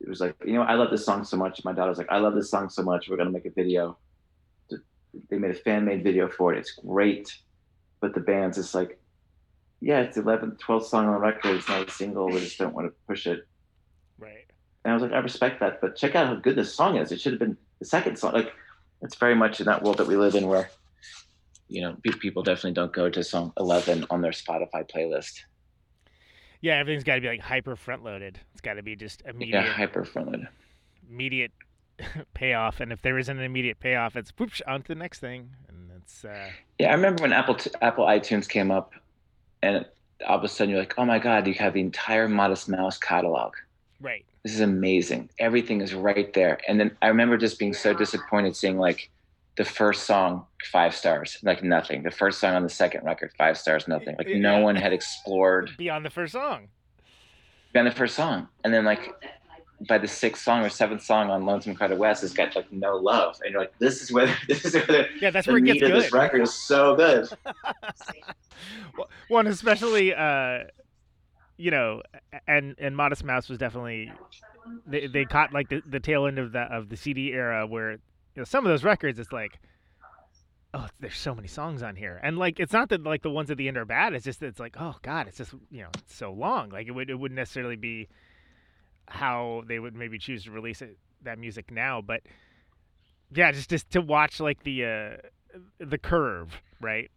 it 0.00 0.08
was 0.08 0.20
like, 0.20 0.34
you 0.44 0.54
know, 0.54 0.62
I 0.62 0.74
love 0.74 0.90
this 0.90 1.04
song 1.04 1.24
so 1.24 1.36
much. 1.36 1.64
My 1.64 1.72
daughter 1.72 1.88
was 1.88 1.98
like, 1.98 2.10
I 2.10 2.18
love 2.18 2.34
this 2.34 2.50
song 2.50 2.68
so 2.68 2.82
much. 2.82 3.08
We're 3.08 3.16
gonna 3.16 3.30
make 3.30 3.46
a 3.46 3.50
video. 3.50 3.96
They 5.30 5.38
made 5.38 5.52
a 5.52 5.54
fan 5.54 5.84
made 5.84 6.02
video 6.02 6.28
for 6.28 6.52
it. 6.52 6.58
It's 6.58 6.72
great, 6.72 7.34
but 8.00 8.14
the 8.14 8.20
band's 8.20 8.56
just 8.56 8.74
like, 8.74 9.00
yeah, 9.80 10.00
it's 10.00 10.16
the 10.16 10.22
11th, 10.22 10.58
12th 10.58 10.86
song 10.86 11.06
on 11.06 11.14
the 11.14 11.18
record. 11.18 11.56
It's 11.56 11.68
not 11.68 11.88
a 11.88 11.90
single. 11.90 12.26
We 12.26 12.40
just 12.40 12.58
don't 12.58 12.74
want 12.74 12.88
to 12.88 12.94
push 13.06 13.26
it. 13.26 13.46
Right. 14.18 14.46
And 14.84 14.90
I 14.90 14.94
was 14.94 15.02
like, 15.02 15.12
I 15.12 15.18
respect 15.18 15.60
that, 15.60 15.80
but 15.80 15.96
check 15.96 16.14
out 16.14 16.26
how 16.26 16.34
good 16.34 16.56
this 16.56 16.74
song 16.74 16.96
is. 16.96 17.12
It 17.12 17.20
should 17.20 17.32
have 17.32 17.38
been 17.38 17.56
the 17.78 17.84
second 17.84 18.18
song. 18.18 18.32
Like, 18.32 18.52
it's 19.02 19.14
very 19.14 19.34
much 19.34 19.60
in 19.60 19.66
that 19.66 19.82
world 19.82 19.98
that 19.98 20.06
we 20.06 20.16
live 20.16 20.34
in 20.34 20.48
where, 20.48 20.70
you 21.68 21.80
know, 21.82 21.96
people 22.20 22.42
definitely 22.42 22.72
don't 22.72 22.92
go 22.92 23.08
to 23.10 23.24
song 23.24 23.52
11 23.58 24.06
on 24.10 24.20
their 24.20 24.32
Spotify 24.32 24.88
playlist. 24.88 25.40
Yeah. 26.60 26.76
Everything's 26.76 27.04
got 27.04 27.16
to 27.16 27.20
be 27.20 27.28
like 27.28 27.40
hyper 27.40 27.76
front 27.76 28.04
loaded. 28.04 28.38
It's 28.52 28.60
got 28.60 28.74
to 28.74 28.82
be 28.82 28.96
just 28.96 29.22
immediate, 29.26 29.64
Yeah, 29.64 29.72
hyper 29.72 30.04
fronted. 30.04 30.46
immediate 31.10 31.52
payoff. 32.34 32.80
And 32.80 32.92
if 32.92 33.02
there 33.02 33.18
isn't 33.18 33.36
an 33.38 33.44
immediate 33.44 33.78
payoff, 33.80 34.16
it's 34.16 34.32
whoosh 34.38 34.60
on 34.66 34.82
to 34.82 34.88
the 34.88 34.94
next 34.94 35.20
thing. 35.20 35.50
And 35.68 35.90
it's 35.96 36.24
uh, 36.24 36.48
Yeah, 36.78 36.90
I 36.90 36.94
remember 36.94 37.22
when 37.22 37.32
Apple 37.32 37.54
t- 37.56 37.70
Apple 37.82 38.06
iTunes 38.06 38.48
came 38.48 38.70
up, 38.70 38.92
and 39.62 39.84
all 40.26 40.38
of 40.38 40.44
a 40.44 40.48
sudden 40.48 40.70
you're 40.70 40.78
like, 40.80 40.94
oh 40.98 41.04
my 41.04 41.18
god, 41.18 41.46
you 41.46 41.54
have 41.54 41.74
the 41.74 41.80
entire 41.80 42.28
Modest 42.28 42.68
Mouse 42.68 42.98
catalog. 42.98 43.54
right. 44.00 44.24
This 44.42 44.52
is 44.52 44.60
amazing. 44.60 45.30
Everything 45.38 45.80
is 45.80 45.94
right 45.94 46.30
there. 46.34 46.58
And 46.68 46.78
then 46.78 46.94
I 47.00 47.08
remember 47.08 47.38
just 47.38 47.58
being 47.58 47.72
so 47.72 47.94
disappointed 47.94 48.54
seeing 48.54 48.76
like 48.76 49.10
the 49.56 49.64
first 49.64 50.04
song 50.04 50.46
five 50.72 50.94
stars, 50.94 51.38
like 51.42 51.62
nothing. 51.62 52.02
The 52.02 52.10
first 52.10 52.40
song 52.40 52.54
on 52.54 52.62
the 52.62 52.68
second 52.68 53.04
record 53.04 53.32
five 53.38 53.56
stars, 53.56 53.86
nothing. 53.86 54.16
Like 54.18 54.28
no 54.28 54.60
one 54.60 54.76
had 54.76 54.92
explored 54.92 55.70
Beyond 55.78 56.04
the 56.04 56.10
first 56.10 56.32
song. 56.32 56.68
beyond 57.72 57.86
the 57.86 57.92
first 57.92 58.16
song. 58.16 58.48
And 58.64 58.74
then 58.74 58.84
like 58.84 59.12
by 59.88 59.98
the 59.98 60.08
sixth 60.08 60.42
song 60.42 60.64
or 60.64 60.68
seventh 60.68 61.02
song 61.02 61.30
on 61.30 61.44
Lonesome 61.44 61.74
Crowded 61.74 61.98
West, 61.98 62.24
it's 62.24 62.32
got 62.32 62.54
like 62.56 62.72
no 62.72 62.96
love. 62.96 63.36
And 63.44 63.52
you're 63.52 63.60
like, 63.60 63.78
this 63.78 64.02
is 64.02 64.10
where 64.10 64.34
this 64.48 64.64
is 64.64 64.74
where 64.74 64.86
the, 64.86 65.06
Yeah, 65.20 65.30
that's 65.30 65.46
the 65.46 65.52
where 65.52 65.58
it 65.58 65.62
meat 65.62 65.80
gets 65.80 65.90
of 65.90 66.02
this 66.02 66.12
record 66.12 66.42
is 66.42 66.54
so 66.54 66.96
good. 66.96 67.28
One 69.28 69.46
especially, 69.46 70.14
uh, 70.14 70.64
you 71.56 71.70
know, 71.70 72.02
and 72.48 72.74
and 72.78 72.96
Modest 72.96 73.24
Mouse 73.24 73.48
was 73.48 73.58
definitely 73.58 74.10
they, 74.86 75.06
they 75.06 75.24
caught 75.24 75.52
like 75.52 75.68
the, 75.68 75.82
the 75.86 76.00
tail 76.00 76.26
end 76.26 76.38
of 76.38 76.52
the 76.52 76.62
of 76.62 76.88
the 76.88 76.96
CD 76.96 77.32
era 77.32 77.66
where 77.66 77.98
you 78.34 78.40
know 78.40 78.44
some 78.44 78.64
of 78.64 78.70
those 78.70 78.84
records 78.84 79.18
it's 79.18 79.32
like 79.32 79.60
oh 80.74 80.88
there's 81.00 81.16
so 81.16 81.34
many 81.34 81.48
songs 81.48 81.82
on 81.82 81.96
here. 81.96 82.20
And 82.22 82.36
like 82.36 82.58
it's 82.58 82.72
not 82.72 82.88
that 82.88 83.02
like 83.02 83.22
the 83.22 83.30
ones 83.30 83.50
at 83.50 83.56
the 83.56 83.68
end 83.68 83.76
are 83.76 83.84
bad 83.84 84.12
it's 84.12 84.24
just 84.24 84.42
it's 84.42 84.60
like 84.60 84.76
oh 84.78 84.96
god 85.02 85.28
it's 85.28 85.38
just 85.38 85.52
you 85.70 85.82
know 85.82 85.90
so 86.06 86.32
long. 86.32 86.70
Like 86.70 86.88
it 86.88 86.92
would 86.92 87.10
it 87.10 87.14
wouldn't 87.14 87.36
necessarily 87.36 87.76
be 87.76 88.08
how 89.06 89.62
they 89.68 89.78
would 89.78 89.94
maybe 89.94 90.18
choose 90.18 90.44
to 90.44 90.50
release 90.50 90.82
it 90.82 90.98
that 91.22 91.38
music 91.38 91.70
now. 91.70 92.00
But 92.00 92.22
yeah 93.32 93.52
just 93.52 93.70
just 93.70 93.90
to 93.90 94.00
watch 94.00 94.40
like 94.40 94.64
the 94.64 94.84
uh 94.84 95.16
the 95.78 95.98
curve 95.98 96.60
right? 96.80 97.10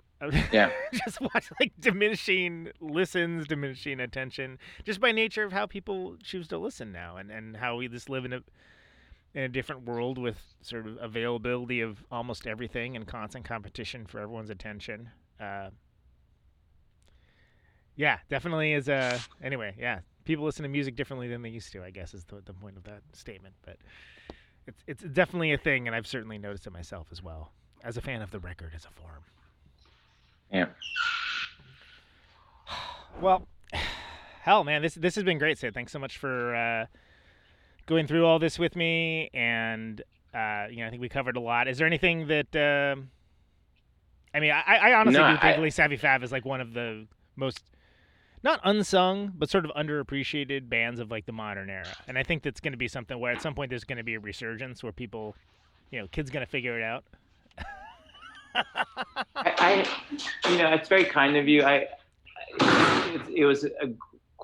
Yeah. 0.52 0.72
just 0.94 1.22
watch 1.22 1.52
like 1.60 1.74
diminishing 1.80 2.70
listens, 2.80 3.48
diminishing 3.48 4.00
attention, 4.00 4.58
just 4.84 5.00
by 5.00 5.12
nature 5.12 5.44
of 5.44 5.52
how 5.52 5.66
people 5.66 6.16
choose 6.24 6.48
to 6.48 6.58
listen 6.58 6.92
now, 6.92 7.18
and 7.18 7.30
and 7.30 7.56
how 7.56 7.76
we 7.76 7.88
just 7.88 8.10
live 8.10 8.26
in 8.26 8.34
a 8.34 8.40
in 9.38 9.44
a 9.44 9.48
different 9.48 9.86
world 9.86 10.18
with 10.18 10.42
sort 10.64 10.88
of 10.88 10.98
availability 11.00 11.82
of 11.82 12.04
almost 12.12 12.48
everything 12.48 12.96
and 12.96 13.06
constant 13.06 13.46
competition 13.46 14.08
for 14.08 14.20
everyone's 14.20 14.50
attention. 14.50 15.12
Uh, 15.40 15.70
yeah, 17.96 18.18
definitely 18.30 18.74
is 18.74 18.90
a 18.90 19.20
anyway. 19.44 19.76
Yeah, 19.78 20.00
people 20.26 20.44
listen 20.44 20.64
to 20.64 20.70
music 20.70 20.96
differently 20.96 21.28
than 21.28 21.44
they 21.44 21.50
used 21.50 21.72
to. 21.74 21.84
I 21.84 21.92
guess 21.92 22.16
is 22.16 22.24
the, 22.24 22.42
the 22.46 22.54
point 22.54 22.78
of 22.78 22.84
that 22.86 23.04
statement, 23.14 23.54
but 23.64 23.78
it's 24.66 24.84
it's 24.88 25.04
definitely 25.04 25.54
a 25.54 25.58
thing, 25.60 25.86
and 25.86 25.96
I've 25.96 26.08
certainly 26.08 26.40
noticed 26.40 26.66
it 26.66 26.74
myself 26.74 27.10
as 27.12 27.22
well 27.22 27.52
as 27.84 27.96
a 27.96 28.02
fan 28.02 28.24
of 28.24 28.32
the 28.32 28.40
record 28.40 28.72
as 28.76 28.86
a 28.86 28.90
form. 28.90 29.24
Yeah. 30.52 30.66
Well, 33.22 33.48
hell, 34.42 34.64
man, 34.64 34.82
this 34.82 34.96
this 34.96 35.14
has 35.14 35.24
been 35.24 35.38
great, 35.38 35.60
Syd. 35.60 35.76
Thanks 35.76 35.92
so 35.92 36.00
much 36.00 36.18
for 36.18 36.56
uh, 36.56 36.86
going 37.88 38.06
through 38.06 38.26
all 38.26 38.38
this 38.38 38.60
with 38.60 38.76
me, 38.76 39.30
and 39.34 40.02
uh, 40.36 40.68
you 40.70 40.78
know, 40.78 40.88
I 40.88 40.90
think 40.92 41.02
we 41.02 41.10
covered 41.10 41.36
a 41.38 41.40
lot. 41.40 41.68
Is 41.68 41.80
there 41.80 41.88
anything 41.88 42.28
that? 42.28 42.56
um 42.56 43.10
I 44.36 44.40
mean, 44.40 44.52
I, 44.52 44.62
I 44.78 44.94
honestly 44.94 45.20
No, 45.20 45.32
do 45.32 45.40
think 45.40 45.58
I- 45.58 45.62
Les 45.62 45.72
Savy 45.72 45.98
Fav 45.98 46.22
is 46.22 46.32
like 46.32 46.46
one 46.46 46.62
of 46.62 46.74
the 46.74 47.08
most 47.36 47.64
not 48.44 48.60
unsung, 48.64 49.34
but 49.36 49.50
sort 49.50 49.66
of 49.66 49.72
underappreciated 49.72 50.70
bands 50.70 51.00
of 51.00 51.10
like 51.10 51.26
the 51.26 51.32
modern 51.32 51.70
era. 51.72 51.88
And 52.08 52.20
I 52.20 52.24
think 52.24 52.44
that's 52.44 52.60
going 52.60 52.74
to 52.74 52.78
be 52.78 52.88
something 52.88 53.20
where 53.20 53.32
at 53.32 53.42
some 53.42 53.56
point 53.56 53.72
there's 53.72 53.84
going 53.84 53.98
to 53.98 54.04
be 54.04 54.14
a 54.14 54.20
resurgence 54.20 54.84
where 54.84 54.92
people, 54.92 55.36
you 55.92 56.00
know, 56.00 56.08
kids 56.08 56.30
going 56.30 56.46
to 56.46 56.50
figure 56.52 56.78
it 56.78 56.84
out. 56.84 57.04
I, 58.56 58.76
I, 59.36 60.50
you 60.52 60.58
know, 60.58 60.72
it's 60.74 60.88
very 60.90 61.06
kind 61.06 61.36
of 61.36 61.48
you. 61.48 61.64
I, 61.64 61.88
it, 62.60 63.22
it 63.38 63.46
was 63.46 63.64
a 63.64 63.88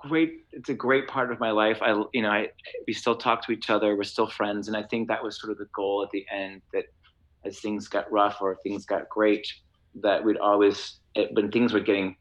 great, 0.08 0.46
it's 0.52 0.70
a 0.70 0.74
great 0.74 1.08
part 1.08 1.32
of 1.32 1.40
my 1.40 1.52
life. 1.52 1.80
I, 1.82 2.02
you 2.14 2.22
know, 2.22 2.30
I, 2.30 2.50
we 2.88 2.94
still 2.94 3.16
talk 3.16 3.46
to 3.46 3.52
each 3.52 3.70
other. 3.70 3.96
We're 3.96 4.04
still 4.04 4.28
friends, 4.28 4.68
and 4.68 4.78
I 4.78 4.84
think 4.84 5.08
that 5.08 5.24
was 5.24 5.40
sort 5.40 5.52
of 5.52 5.58
the 5.58 5.68
goal 5.76 6.04
at 6.04 6.12
the 6.12 6.26
end. 6.32 6.62
That 6.74 6.86
as 7.46 7.60
things 7.60 7.88
got 7.88 8.12
rough 8.12 8.38
or 8.42 8.58
things 8.64 8.86
got 8.86 9.10
great, 9.10 9.46
that 10.02 10.24
we'd 10.24 10.38
always 10.38 11.00
it, 11.16 11.34
when 11.34 11.52
things 11.52 11.74
were 11.74 11.80
getting 11.80 12.16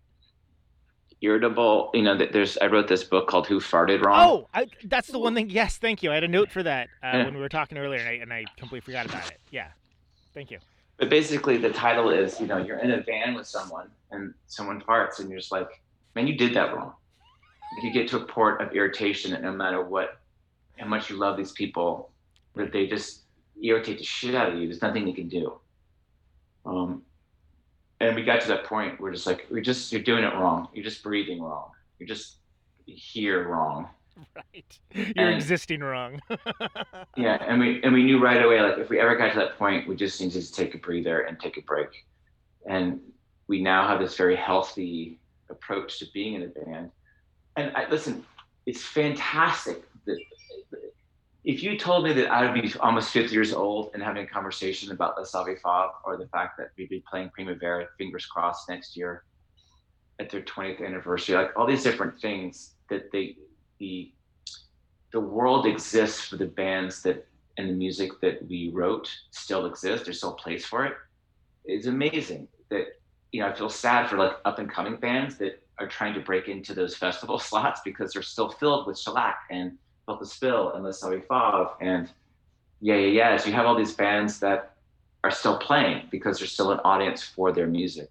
irritable. 1.21 1.91
You 1.95 2.03
know, 2.03 2.17
that 2.17 2.33
there's 2.33 2.59
I 2.59 2.67
wrote 2.67 2.89
this 2.89 3.05
book 3.05 3.29
called 3.29 3.47
Who 3.47 3.61
Farted 3.61 4.03
Wrong. 4.05 4.29
Oh, 4.29 4.49
I, 4.55 4.67
that's 4.85 5.09
the 5.09 5.19
one 5.19 5.35
thing. 5.35 5.51
Yes, 5.51 5.77
thank 5.79 6.03
you. 6.03 6.11
I 6.11 6.15
had 6.15 6.25
a 6.25 6.29
note 6.29 6.51
for 6.51 6.63
that 6.63 6.89
uh, 7.03 7.09
Yeah. 7.15 7.25
when 7.25 7.35
we 7.35 7.41
were 7.41 7.49
talking 7.49 7.79
earlier, 7.79 8.01
and 8.01 8.09
I, 8.09 8.13
and 8.15 8.33
I 8.33 8.45
completely 8.57 8.85
forgot 8.87 9.07
about 9.07 9.31
it. 9.31 9.39
Yeah, 9.51 9.69
thank 10.35 10.51
you. 10.51 10.59
But 10.99 11.11
basically, 11.11 11.57
the 11.57 11.71
title 11.71 12.11
is, 12.11 12.41
you 12.41 12.47
know, 12.47 12.59
you're 12.59 12.79
in 12.79 12.93
a 12.93 13.03
van 13.03 13.35
with 13.35 13.47
someone 13.47 13.89
and 14.11 14.35
someone 14.47 14.81
farts, 14.83 15.19
and 15.19 15.29
you're 15.31 15.39
just 15.39 15.51
like, 15.51 15.69
man, 16.15 16.27
you 16.27 16.37
did 16.37 16.55
that 16.55 16.75
wrong. 16.75 16.93
You 17.81 17.91
get 17.93 18.09
to 18.09 18.19
a 18.19 18.25
port 18.25 18.61
of 18.61 18.73
irritation, 18.73 19.31
that 19.31 19.43
no 19.43 19.53
matter 19.53 19.83
what, 19.83 20.21
how 20.79 20.87
much 20.87 21.09
you 21.09 21.17
love 21.17 21.37
these 21.37 21.53
people, 21.53 22.11
that 22.55 22.73
they 22.73 22.87
just 22.87 23.23
irritate 23.63 23.99
the 23.99 24.05
shit 24.05 24.35
out 24.35 24.53
of 24.53 24.59
you. 24.59 24.67
There's 24.67 24.83
nothing 24.83 25.05
they 25.05 25.13
can 25.13 25.29
do. 25.29 25.59
Um, 26.67 27.03
and 28.01 28.15
we 28.15 28.25
got 28.25 28.41
to 28.43 28.49
that 28.49 28.65
point 28.65 29.01
where 29.01 29.11
just 29.13 29.27
like, 29.27 29.47
we're 29.51 29.63
just, 29.63 29.91
you're 29.93 30.03
doing 30.03 30.25
it 30.25 30.35
wrong. 30.35 30.69
You're 30.75 30.85
just 30.85 31.03
breathing 31.03 31.41
wrong. 31.41 31.71
You're 31.99 32.09
just 32.09 32.37
here 32.85 33.49
wrong. 33.49 33.89
Right, 34.37 34.79
you're 34.93 35.07
And- 35.17 35.35
existing 35.35 35.81
wrong. 35.81 36.21
Yeah, 37.17 37.43
and 37.47 37.61
we 37.61 37.83
and 37.83 37.93
we 37.93 38.05
knew 38.05 38.19
right 38.23 38.43
away 38.43 38.61
like 38.63 38.79
if 38.79 38.89
we 38.89 38.99
ever 38.99 39.17
got 39.17 39.33
to 39.35 39.39
that 39.41 39.59
point, 39.59 39.87
we 39.87 39.95
just 39.97 40.19
needed 40.21 40.43
to 40.43 40.53
take 40.53 40.75
a 40.75 40.79
breather 40.79 41.21
and 41.23 41.39
take 41.39 41.57
a 41.59 41.63
break. 41.63 41.89
And 42.67 43.01
we 43.49 43.61
now 43.63 43.87
have 43.87 44.01
this 44.01 44.17
very 44.17 44.35
healthy 44.37 45.19
approach 45.51 45.99
to 45.99 46.07
being 46.15 46.35
in 46.35 46.43
a 46.45 46.47
band. 46.47 46.91
And 47.57 47.73
I, 47.77 47.89
listen, 47.91 48.25
it's 48.67 48.83
fantastic 48.83 49.83
that 50.07 50.19
if 51.45 51.63
you 51.63 51.79
told 51.79 52.05
me 52.05 52.13
that 52.13 52.31
I 52.31 52.45
would 52.51 52.61
be 52.61 52.73
almost 52.81 53.11
50 53.11 53.35
years 53.35 53.53
old 53.53 53.91
and 53.95 54.03
having 54.03 54.25
a 54.25 54.27
conversation 54.27 54.93
about 54.93 55.19
Les 55.19 55.31
Savy 55.31 55.57
Fav 55.57 55.91
or 56.05 56.17
the 56.17 56.29
fact 56.29 56.57
that 56.59 56.71
we'd 56.79 56.89
be 56.89 57.03
playing 57.09 57.31
Primavera, 57.31 57.89
fingers 57.99 58.27
crossed, 58.27 58.69
next 58.69 58.97
year 58.97 59.25
at 60.21 60.31
their 60.31 60.43
20th 60.43 60.85
anniversary, 60.85 61.35
like 61.35 61.51
all 61.57 61.67
these 61.67 61.83
different 61.83 62.21
things 62.21 62.75
that 62.91 63.11
they, 63.11 63.37
the, 63.81 64.13
the 65.13 65.21
world 65.21 65.67
exists 65.67 66.25
for 66.25 66.37
the 66.37 66.47
bands 66.47 67.03
that 67.03 67.27
and 67.59 67.69
the 67.69 67.75
music 67.75 68.13
that 68.21 68.47
we 68.49 68.71
wrote 68.73 69.11
still 69.31 69.67
exists. 69.67 70.05
There's 70.05 70.19
still 70.19 70.33
a 70.33 70.37
place 70.37 70.65
for 70.65 70.87
it. 70.87 70.95
It's 71.65 71.87
amazing 71.87 72.49
that 72.71 72.99
you 73.31 73.41
know 73.41 73.49
I 73.49 73.55
feel 73.55 73.69
sad 73.69 74.09
for 74.09 74.17
like 74.17 74.33
up 74.45 74.59
and 74.59 74.71
coming 74.71 74.97
bands 74.97 75.39
that 75.39 75.62
are 75.79 75.89
trying 75.89 76.15
to 76.15 76.21
break 76.21 76.49
into 76.49 76.75
those 76.75 76.95
festival 77.05 77.39
slots 77.39 77.81
because 77.85 78.13
they're 78.13 78.23
still 78.23 78.51
filled 78.51 78.87
with 78.87 78.99
shellac 78.99 79.39
and 79.51 79.79
Built 80.07 80.21
to 80.21 80.27
Spill 80.27 80.73
and 80.73 80.85
Les 80.85 81.01
Savy 81.01 81.23
Fav 81.31 81.75
and 81.81 82.11
Yeah 82.81 82.97
Yeah 82.97 83.07
Yeah. 83.07 83.37
So 83.37 83.49
you 83.49 83.55
have 83.55 83.67
all 83.67 83.77
these 83.77 83.95
bands 83.95 84.41
that 84.41 84.75
are 85.25 85.31
still 85.31 85.59
playing 85.59 86.09
because 86.11 86.39
there's 86.39 86.53
still 86.53 86.73
an 86.73 86.81
audience 86.85 87.23
for 87.23 87.53
their 87.53 87.69
music. 87.69 88.09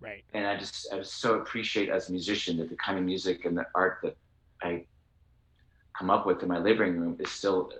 right. 0.00 0.24
And 0.34 0.46
I 0.46 0.56
just 0.56 0.92
I 0.92 1.00
so 1.02 1.34
appreciate 1.34 1.88
as 1.88 2.08
a 2.08 2.12
musician 2.12 2.56
that 2.58 2.68
the 2.68 2.76
kind 2.76 2.98
of 2.98 3.04
music 3.04 3.44
and 3.44 3.56
the 3.56 3.66
art 3.74 3.98
that 4.02 4.16
I 4.62 4.86
come 5.96 6.10
up 6.10 6.26
with 6.26 6.42
in 6.42 6.48
my 6.48 6.58
living 6.58 6.98
room 6.98 7.16
is 7.20 7.30
still 7.30 7.70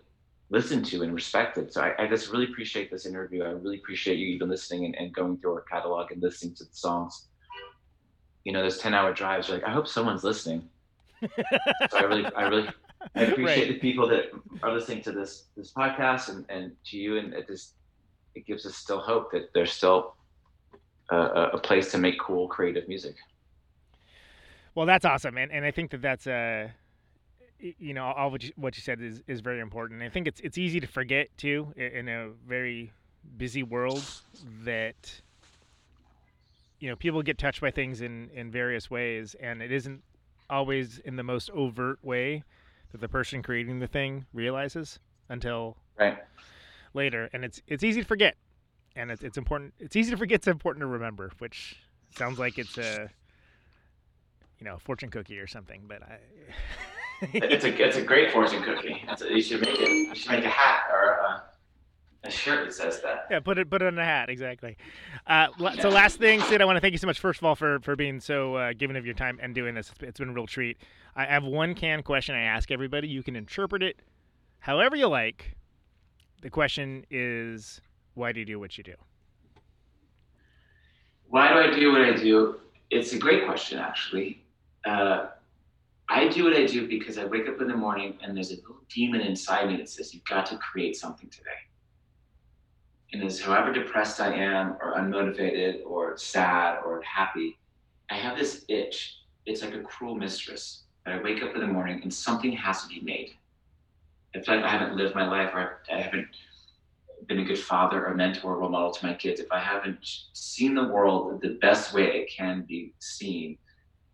listened 0.51 0.85
to 0.85 1.03
and 1.03 1.15
respected. 1.15 1.73
So 1.73 1.81
I, 1.81 2.05
I 2.05 2.07
just 2.07 2.31
really 2.31 2.44
appreciate 2.44 2.90
this 2.90 3.07
interview. 3.07 3.43
I 3.43 3.49
really 3.49 3.78
appreciate 3.78 4.19
you 4.19 4.27
even 4.28 4.49
listening 4.49 4.85
and, 4.85 4.94
and 4.94 5.12
going 5.12 5.39
through 5.39 5.55
our 5.55 5.62
catalog 5.62 6.12
and 6.12 6.23
listening 6.23 6.55
to 6.57 6.65
the 6.65 6.74
songs. 6.74 7.28
You 8.44 8.52
know, 8.52 8.62
those 8.62 8.78
10 8.78 8.94
hour 8.94 9.12
drives, 9.12 9.48
you're 9.48 9.59
like, 9.59 9.66
I 9.66 9.73
hope 9.73 9.86
someone's 9.89 10.24
listening. 10.24 10.69
so 11.90 11.98
I 11.98 12.02
really, 12.02 12.32
I 12.35 12.43
really, 12.43 12.69
I 13.16 13.23
appreciate 13.23 13.66
Right. 13.66 13.74
the 13.74 13.78
people 13.78 14.09
that 14.09 14.27
are 14.62 14.73
listening 14.73 15.02
to 15.02 15.12
this, 15.12 15.48
this 15.56 15.73
podcast 15.73 16.28
and, 16.28 16.44
and 16.48 16.73
to 16.86 16.97
you. 16.97 17.19
And 17.19 17.32
it 17.35 17.47
just, 17.47 17.74
it 18.35 18.47
gives 18.47 18.66
us 18.66 18.77
still 18.77 19.01
hope 19.01 19.31
that 19.32 19.51
there's 19.55 19.73
still 19.73 20.16
a, 21.10 21.16
a 21.16 21.43
a 21.55 21.59
place 21.59 21.90
to 21.93 21.98
make 21.98 22.19
cool, 22.20 22.48
creative 22.48 22.89
music. 22.89 23.16
Well, 24.74 24.86
that's 24.86 25.05
awesome, 25.05 25.36
and 25.36 25.52
and 25.52 25.64
I 25.64 25.70
think 25.70 25.90
that 25.90 26.02
that's 26.02 26.27
uh, 26.27 26.69
you 27.59 27.94
know, 27.94 28.05
all 28.05 28.31
what 28.31 28.43
you, 28.43 28.52
what 28.56 28.77
you 28.77 28.82
said 28.82 29.01
is 29.01 29.23
is 29.27 29.40
very 29.40 29.60
important. 29.60 30.02
I 30.02 30.09
think 30.09 30.27
it's 30.27 30.40
it's 30.40 30.59
easy 30.59 30.81
to 30.81 30.86
forget 30.86 31.28
too 31.36 31.73
in 31.77 32.09
a 32.09 32.31
very 32.47 32.93
busy 33.36 33.62
world 33.62 34.12
that 34.64 35.22
you 36.82 36.88
know 36.88 36.96
people 36.96 37.22
get 37.22 37.38
touched 37.38 37.60
by 37.60 37.70
things 37.70 38.00
in 38.00 38.28
in 38.34 38.50
various 38.50 38.90
ways, 38.90 39.36
and 39.40 39.62
it 39.62 39.70
isn't 39.70 40.02
always 40.50 40.98
in 40.98 41.14
the 41.14 41.22
most 41.22 41.48
overt 41.50 42.00
way 42.02 42.42
that 42.90 43.00
the 43.00 43.09
person 43.09 43.40
creating 43.40 43.78
the 43.78 43.86
thing 43.86 44.26
realizes 44.34 44.98
until 45.28 45.76
Right. 45.96 46.18
later, 46.92 47.30
and 47.32 47.44
it's 47.44 47.62
it's 47.68 47.84
easy 47.84 48.00
to 48.00 48.06
forget, 48.06 48.36
and 48.96 49.12
it's 49.12 49.22
it's 49.22 49.38
important. 49.38 49.74
It's 49.78 49.94
easy 49.94 50.10
to 50.10 50.16
forget. 50.16 50.36
It's 50.40 50.48
important 50.48 50.82
to 50.82 50.88
remember, 50.88 51.30
which 51.38 51.76
sounds 52.16 52.40
like 52.40 52.59
it's 52.59 52.76
a 52.76 53.09
you 54.59 54.64
know 54.66 54.78
fortune 54.78 55.09
cookie 55.09 55.38
or 55.38 55.46
something. 55.46 55.84
But 55.86 56.02
I 56.02 56.18
It's 57.32 57.64
a 57.64 57.68
it's 57.80 57.96
a 57.96 58.02
great 58.02 58.32
fortune 58.32 58.64
cookie. 58.64 59.04
It's 59.09 59.22
a, 59.22 59.32
you 59.32 59.40
should 59.40 59.60
make 59.60 59.78
it. 59.78 59.88
You 60.09 60.14
should 60.16 60.32
make 60.32 60.44
a 60.44 60.48
hat 60.48 60.80
or 60.92 61.10
a, 61.10 61.44
a 62.24 62.31
shirt 62.31 62.66
that 62.66 62.73
says 62.73 63.01
that. 63.03 63.27
yeah, 63.31 63.40
put 63.40 63.59
it 63.59 63.69
put 63.70 63.82
it 63.82 63.86
in 63.86 63.99
a 63.99 64.05
hat 64.05 64.31
exactly. 64.31 64.77
Uh, 65.27 65.49
la- 65.59 65.73
so 65.77 65.89
last 65.89 66.19
thing, 66.19 66.40
Syd, 66.43 66.62
I 66.62 66.65
want 66.65 66.77
to 66.77 66.81
thank 66.81 66.93
you 66.93 66.99
so 66.99 67.07
much 67.07 67.19
first 67.20 67.40
of 67.40 67.44
all 67.44 67.55
for 67.55 67.81
for 67.81 67.97
being 67.97 68.20
so 68.20 68.55
uh, 68.57 68.73
giving 68.73 68.97
of 68.97 69.05
your 69.05 69.15
time 69.15 69.39
and 69.43 69.55
doing 69.55 69.74
this. 69.74 69.89
It's 69.89 69.99
been- 69.99 70.09
it's 70.09 70.19
been 70.20 70.28
a 70.31 70.32
real 70.32 70.47
treat. 70.47 70.78
I 71.16 71.24
have 71.27 71.44
one 71.44 71.74
can 71.74 72.03
question 72.03 72.35
I 72.35 72.43
ask 72.43 72.70
everybody. 72.70 73.09
You 73.09 73.23
can 73.23 73.36
interpret 73.36 73.82
it 73.82 74.01
however 74.61 74.97
you 74.97 75.09
like. 75.09 75.57
The 76.43 76.51
question 76.51 77.05
is, 77.11 77.81
why 78.15 78.32
do 78.32 78.40
you 78.40 78.47
do 78.47 78.59
what 78.59 78.77
you 78.77 78.82
do? 78.85 78.94
Why 81.28 81.49
do 81.53 81.59
I 81.61 81.78
do 81.78 81.93
what 81.93 82.03
I 82.03 82.12
do? 82.12 82.61
It's 82.90 83.12
a 83.12 83.19
great 83.19 83.47
question, 83.47 83.78
actually. 83.78 84.44
Uh, 84.85 85.28
I 86.09 86.28
do 86.28 86.44
what 86.44 86.55
I 86.55 86.66
do 86.66 86.86
because 86.89 87.16
I 87.16 87.24
wake 87.24 87.49
up 87.49 87.61
in 87.61 87.69
the 87.69 87.77
morning 87.77 88.19
and 88.23 88.36
there's 88.36 88.51
a 88.51 88.57
little 88.57 88.82
demon 88.93 89.20
inside 89.20 89.69
me 89.69 89.77
that 89.77 89.89
says, 89.89 90.12
You've 90.12 90.24
got 90.24 90.44
to 90.47 90.59
create 90.59 90.97
something 90.97 91.31
today. 91.31 91.51
And 93.12 93.22
as 93.22 93.40
however 93.40 93.72
depressed 93.72 94.20
I 94.20 94.32
am, 94.34 94.76
or 94.80 94.94
unmotivated, 94.97 95.80
or 95.84 96.16
sad, 96.16 96.78
or 96.84 97.02
happy, 97.02 97.59
I 98.10 98.14
have 98.14 98.39
this 98.39 98.64
itch. 98.68 99.18
It's 99.44 99.62
like 99.62 99.74
a 99.74 99.82
cruel 99.82 100.14
mistress. 100.14 100.84
that 101.05 101.14
I 101.14 101.22
wake 101.22 101.43
up 101.43 101.55
in 101.55 101.60
the 101.60 101.66
morning 101.66 102.01
and 102.02 102.12
something 102.12 102.52
has 102.52 102.82
to 102.82 102.89
be 102.89 103.01
made. 103.01 103.34
I 104.34 104.40
feel 104.40 104.56
like 104.56 104.64
I 104.64 104.68
haven't 104.68 104.97
lived 104.97 105.14
my 105.14 105.28
life, 105.28 105.51
or 105.52 105.80
I 105.93 106.01
haven't 106.01 106.28
been 107.26 107.40
a 107.40 107.44
good 107.44 107.59
father 107.59 108.06
or 108.06 108.14
mentor 108.14 108.55
or 108.55 108.59
role 108.59 108.68
model 108.68 108.93
to 108.93 109.06
my 109.06 109.14
kids, 109.14 109.40
if 109.40 109.51
I 109.51 109.59
haven't 109.59 109.98
seen 110.32 110.74
the 110.74 110.89
world 110.89 111.40
the 111.43 111.59
best 111.60 111.93
way 111.93 112.05
it 112.05 112.30
can 112.30 112.62
be 112.62 112.93
seen, 112.98 113.59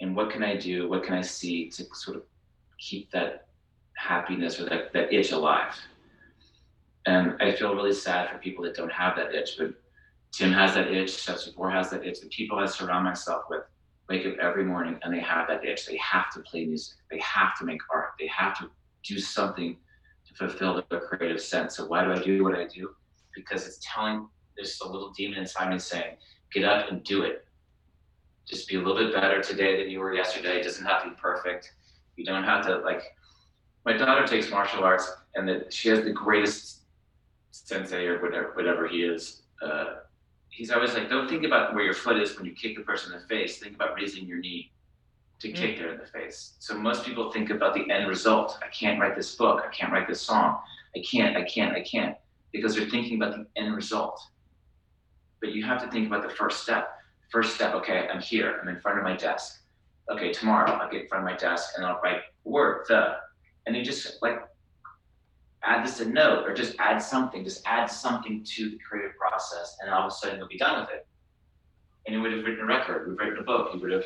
and 0.01 0.15
what 0.15 0.31
can 0.31 0.43
I 0.43 0.57
do, 0.57 0.89
what 0.89 1.05
can 1.05 1.15
I 1.15 1.23
see 1.23 1.69
to 1.71 1.85
sort 1.95 2.17
of 2.17 2.23
keep 2.79 3.11
that 3.13 3.47
happiness 3.95 4.61
or 4.61 4.67
that, 4.67 4.93
that 4.93 5.13
itch 5.13 5.33
alive? 5.33 5.75
And 7.09 7.41
I 7.41 7.53
feel 7.53 7.75
really 7.75 7.95
sad 7.95 8.29
for 8.29 8.37
people 8.37 8.63
that 8.65 8.75
don't 8.75 8.93
have 8.93 9.17
that 9.17 9.35
itch, 9.35 9.57
but 9.57 9.73
Tim 10.31 10.53
has 10.53 10.75
that 10.75 10.89
itch, 10.89 11.11
Seth 11.11 11.47
Jabour 11.47 11.73
has 11.73 11.89
that 11.89 12.05
itch. 12.05 12.21
The 12.21 12.29
people 12.29 12.59
I 12.59 12.67
surround 12.67 13.07
myself 13.07 13.45
with 13.49 13.63
wake 14.11 14.27
up 14.27 14.37
every 14.39 14.63
morning 14.63 14.99
and 15.03 15.15
they 15.15 15.21
have 15.21 15.49
that 15.49 15.65
itch. 15.65 15.87
They 15.87 15.97
have 15.97 16.31
to 16.35 16.41
play 16.41 16.67
music. 16.67 16.99
They 17.11 17.19
have 17.21 17.59
to 17.61 17.65
make 17.65 17.81
art. 17.91 18.11
They 18.21 18.27
have 18.27 18.59
to 18.59 18.69
do 19.03 19.19
something 19.19 19.79
to 20.27 20.35
fulfill 20.35 20.83
their 20.91 21.01
creative 21.01 21.41
sense. 21.41 21.79
So 21.79 21.87
why 21.87 22.05
do 22.05 22.13
I 22.13 22.19
do 22.23 22.45
what 22.45 22.55
I 22.55 22.67
do? 22.67 22.91
Because 23.35 23.67
it's 23.67 23.81
telling 23.83 24.29
there's 24.59 24.79
a 24.85 24.87
little 24.87 25.11
demon 25.17 25.39
inside 25.39 25.71
me 25.71 25.79
saying, 25.79 26.17
get 26.53 26.65
up 26.65 26.91
and 26.91 27.03
do 27.05 27.23
it. 27.23 27.47
Just 28.47 28.69
be 28.69 28.77
a 28.77 28.81
little 28.81 29.03
bit 29.03 29.15
better 29.15 29.41
today 29.41 29.83
than 29.83 29.91
you 29.91 30.01
were 30.01 30.13
yesterday. 30.13 30.61
It 30.61 30.65
doesn't 30.65 30.85
have 30.85 31.05
to 31.05 31.09
be 31.09 31.17
perfect. 31.17 31.73
You 32.17 32.27
don't 32.27 32.45
have 32.45 32.67
to 32.67 32.81
like 32.81 33.03
my 33.87 33.97
daughter 33.97 34.27
takes 34.27 34.51
martial 34.51 34.85
arts 34.85 35.11
and 35.35 35.65
she 35.71 35.89
has 35.89 36.05
the 36.05 36.13
greatest 36.13 36.78
sensei 37.69 38.07
or 38.07 38.21
whatever 38.23 38.53
whatever 38.55 38.89
he 38.89 39.03
is. 39.03 39.43
Uh, 39.61 39.97
he's 40.49 40.71
always 40.71 40.95
like, 40.95 41.11
don't 41.11 41.29
think 41.29 41.45
about 41.45 41.75
where 41.75 41.85
your 41.85 41.95
foot 41.95 42.19
is 42.19 42.35
when 42.37 42.47
you 42.47 42.53
kick 42.53 42.77
the 42.77 42.83
person 42.83 43.13
in 43.13 43.21
the 43.21 43.27
face. 43.27 43.59
Think 43.59 43.75
about 43.75 43.95
raising 43.95 44.27
your 44.27 44.39
knee 44.39 44.73
to 45.41 45.53
kick 45.53 45.79
there 45.79 45.93
in 45.93 45.99
the 45.99 46.07
face. 46.07 46.55
So 46.61 46.77
most 46.77 47.05
people 47.05 47.31
think 47.31 47.51
about 47.51 47.75
the 47.75 47.89
end 47.91 48.09
result. 48.09 48.59
I 48.63 48.69
can't 48.69 48.99
write 48.99 49.15
this 49.15 49.35
book. 49.35 49.63
I 49.67 49.71
can't 49.71 49.93
write 49.93 50.09
this 50.09 50.21
song. 50.21 50.59
I 50.97 51.01
can't, 51.01 51.37
I 51.37 51.43
can't, 51.43 51.77
I 51.77 51.83
can't. 51.83 52.17
Because 52.53 52.75
they're 52.75 52.89
thinking 52.89 53.23
about 53.23 53.37
the 53.37 53.47
end 53.61 53.75
result. 53.75 54.19
But 55.41 55.53
you 55.53 55.63
have 55.65 55.83
to 55.83 55.91
think 55.91 56.07
about 56.07 56.23
the 56.23 56.35
first 56.35 56.63
step. 56.63 56.89
First 57.31 57.55
step, 57.55 57.75
okay, 57.75 58.09
I'm 58.13 58.23
here. 58.23 58.59
I'm 58.61 58.69
in 58.69 58.81
front 58.81 58.99
of 58.99 59.05
my 59.05 59.15
desk. 59.15 59.61
Okay, 60.11 60.33
tomorrow 60.33 60.73
I'll 60.73 60.91
get 60.91 61.03
in 61.03 61.09
front 61.09 61.23
of 61.23 61.31
my 61.31 61.37
desk 61.37 61.75
and 61.77 61.85
I'll 61.85 62.01
write 62.03 62.23
word, 62.45 62.87
the. 62.89 63.19
And 63.67 63.77
you 63.77 63.85
just 63.85 64.23
like 64.23 64.48
add 65.65 65.85
this 65.85 66.01
a 66.01 66.09
note 66.09 66.47
or 66.47 66.55
just 66.55 66.77
add 66.79 66.99
something, 66.99 67.45
just 67.45 67.63
add 67.67 67.87
something 67.87 68.45
to 68.45 68.71
the 68.71 68.79
creative 68.79 69.17
process, 69.17 69.77
and 69.81 69.91
all 69.91 70.07
of 70.07 70.09
a 70.09 70.15
sudden 70.15 70.39
you'll 70.39 70.49
be 70.49 70.59
done 70.59 70.81
with 70.81 70.91
it. 70.91 71.07
And 72.07 72.15
you 72.15 72.23
would 72.23 72.33
have 72.33 72.45
written 72.45 72.61
a 72.61 72.67
record, 72.67 73.09
you've 73.09 73.19
written 73.19 73.39
a 73.39 73.43
book, 73.43 73.71
you 73.75 73.81
would 73.81 73.93
have 73.93 74.05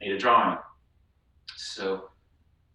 made 0.00 0.12
a 0.12 0.18
drawing. 0.18 0.58
So, 1.56 2.10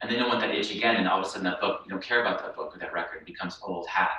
and 0.02 0.10
then 0.10 0.20
you 0.20 0.26
want 0.26 0.40
that 0.42 0.52
itch 0.52 0.74
again, 0.74 0.96
and 0.96 1.08
all 1.08 1.20
of 1.20 1.26
a 1.26 1.30
sudden 1.30 1.44
that 1.46 1.60
book, 1.60 1.82
you 1.86 1.90
don't 1.90 2.04
care 2.04 2.22
about 2.22 2.40
that 2.40 2.56
book 2.56 2.76
or 2.76 2.80
that 2.80 2.94
record, 2.94 3.26
becomes 3.26 3.60
old 3.62 3.88
hat. 3.88 4.12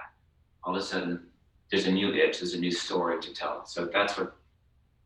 All 0.65 0.75
of 0.75 0.83
a 0.83 0.85
sudden, 0.85 1.27
there's 1.71 1.87
a 1.87 1.91
new 1.91 2.13
itch, 2.13 2.41
there's 2.41 2.55
a 2.55 2.61
new 2.61 2.73
story 2.73 3.21
to 3.21 3.33
tell. 3.33 3.65
So 3.65 3.87
that's 3.87 4.19
what 4.19 4.37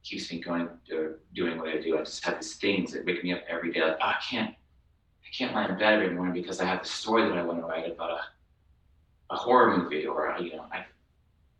keeps 0.02 0.32
me 0.32 0.40
going, 0.40 0.68
uh, 0.92 1.12
doing 1.34 1.58
what 1.58 1.68
I 1.68 1.78
do. 1.78 1.96
I 1.96 2.00
just 2.00 2.24
have 2.24 2.40
these 2.40 2.54
things 2.56 2.92
that 2.92 3.06
wake 3.06 3.22
me 3.22 3.32
up 3.32 3.42
every 3.48 3.72
day. 3.72 3.82
Like, 3.82 3.98
oh, 4.00 4.06
I 4.06 4.16
can't, 4.28 4.50
I 4.50 5.36
can't 5.36 5.54
lie 5.54 5.66
in 5.66 5.78
bed 5.78 5.94
every 5.94 6.10
morning 6.10 6.34
because 6.34 6.60
I 6.60 6.64
have 6.64 6.82
the 6.82 6.88
story 6.88 7.28
that 7.28 7.38
I 7.38 7.42
want 7.42 7.60
to 7.60 7.66
write 7.66 7.90
about 7.90 8.10
a, 8.10 8.20
a 9.30 9.36
horror 9.36 9.76
movie, 9.76 10.06
or 10.06 10.34
you 10.40 10.56
know, 10.56 10.66
I, 10.72 10.84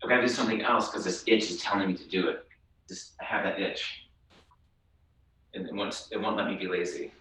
I've 0.03 0.09
got 0.09 0.16
to 0.16 0.23
do 0.23 0.28
something 0.28 0.62
else 0.62 0.91
because 0.91 1.05
this 1.05 1.24
itch 1.27 1.51
is 1.51 1.61
telling 1.62 1.89
me 1.89 1.95
to 1.95 2.09
do 2.09 2.28
it. 2.28 2.47
Just 2.89 3.15
I 3.20 3.24
have 3.24 3.45
that 3.45 3.61
itch, 3.61 4.07
and 5.55 5.66
it 5.66 5.74
won't, 5.74 6.09
it 6.12 6.20
won't 6.20 6.36
let 6.36 6.47
me 6.47 6.57
be 6.57 6.66
lazy. 6.66 7.12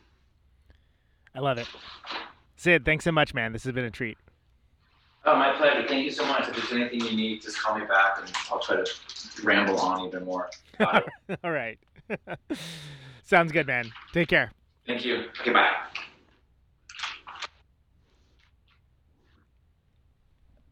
I 1.36 1.40
love 1.40 1.58
it. 1.58 1.68
Syd, 2.58 2.86
thanks 2.86 3.04
so 3.04 3.12
much, 3.12 3.34
man. 3.34 3.54
This 3.54 3.64
has 3.64 3.74
been 3.74 3.86
a 3.86 3.92
treat. 3.92 4.18
Oh, 5.26 5.36
my 5.36 5.54
pleasure. 5.54 5.88
Thank 5.88 6.04
you 6.04 6.12
so 6.12 6.26
much. 6.26 6.50
If 6.50 6.56
there's 6.56 6.72
anything 6.72 7.00
you 7.10 7.16
need, 7.16 7.42
just 7.42 7.62
call 7.62 7.78
me 7.78 7.86
back 7.86 8.20
and 8.20 8.32
I'll 8.52 8.60
try 8.60 8.76
to 8.76 8.86
ramble 9.44 9.80
on 9.80 10.06
even 10.08 10.26
more. 10.26 10.50
All 10.80 11.52
right. 11.52 11.80
Sounds 13.24 13.52
good, 13.52 13.68
man. 13.68 13.92
Take 14.12 14.28
care. 14.28 14.52
Thank 14.86 15.06
you. 15.06 15.26
Okay, 15.42 15.54
bye. 15.54 15.72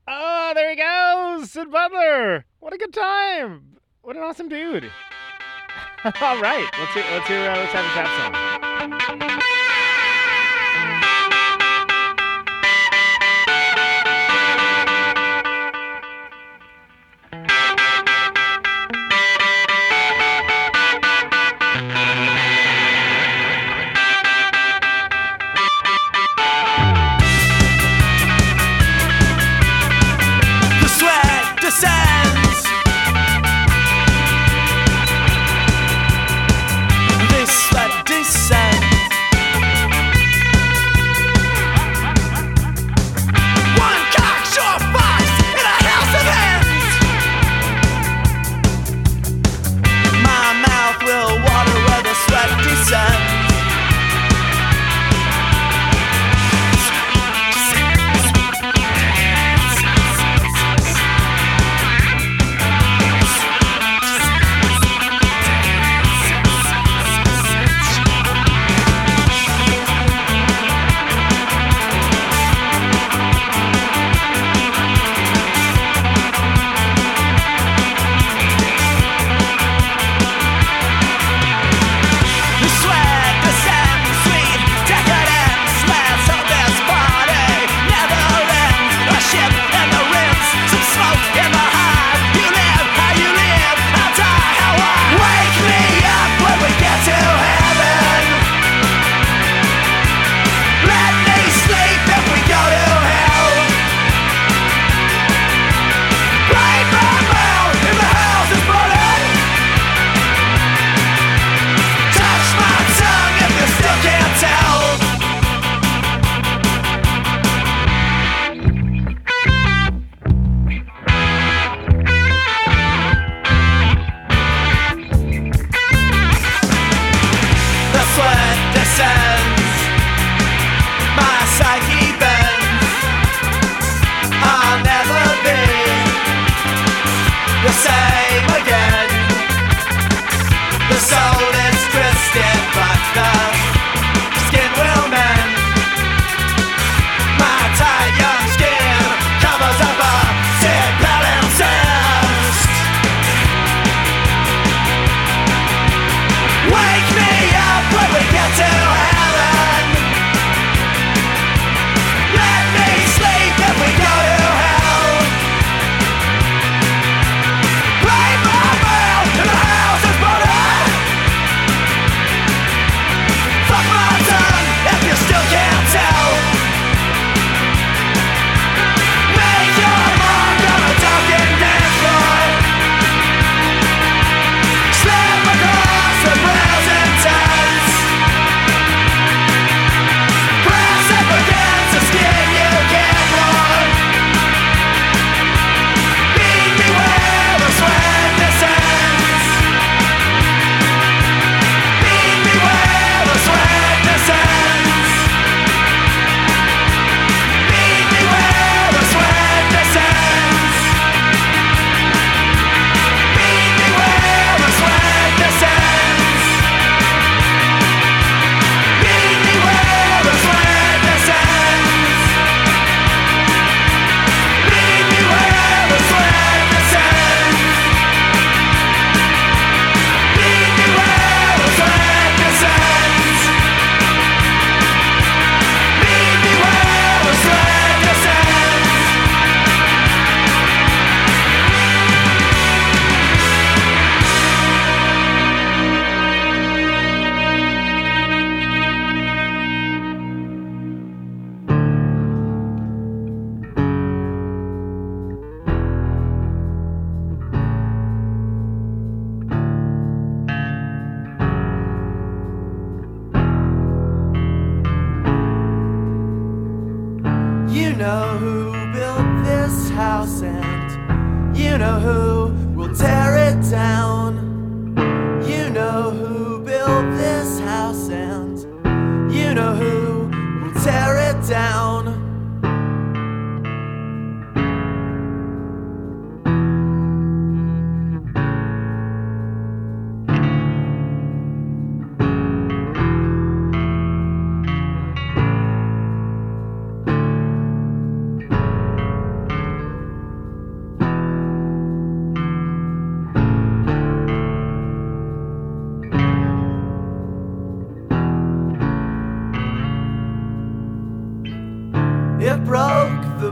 Oh, 0.08 0.52
there 0.56 0.70
he 0.72 0.76
goes, 0.76 1.52
Syd 1.52 1.72
Butler. 1.72 2.46
What 2.60 2.74
a 2.74 2.78
good 2.78 2.94
time. 2.94 3.78
What 4.02 4.16
an 4.16 4.24
awesome 4.24 4.50
dude. 4.50 4.86
All 6.06 6.42
right, 6.42 6.68
let's 6.80 6.94
hear, 6.94 7.04
let's 7.12 7.28
hear, 7.28 7.50
uh, 7.50 7.58
let's 7.58 7.74
have 7.74 7.86
a 7.86 7.90
tap 7.90 8.61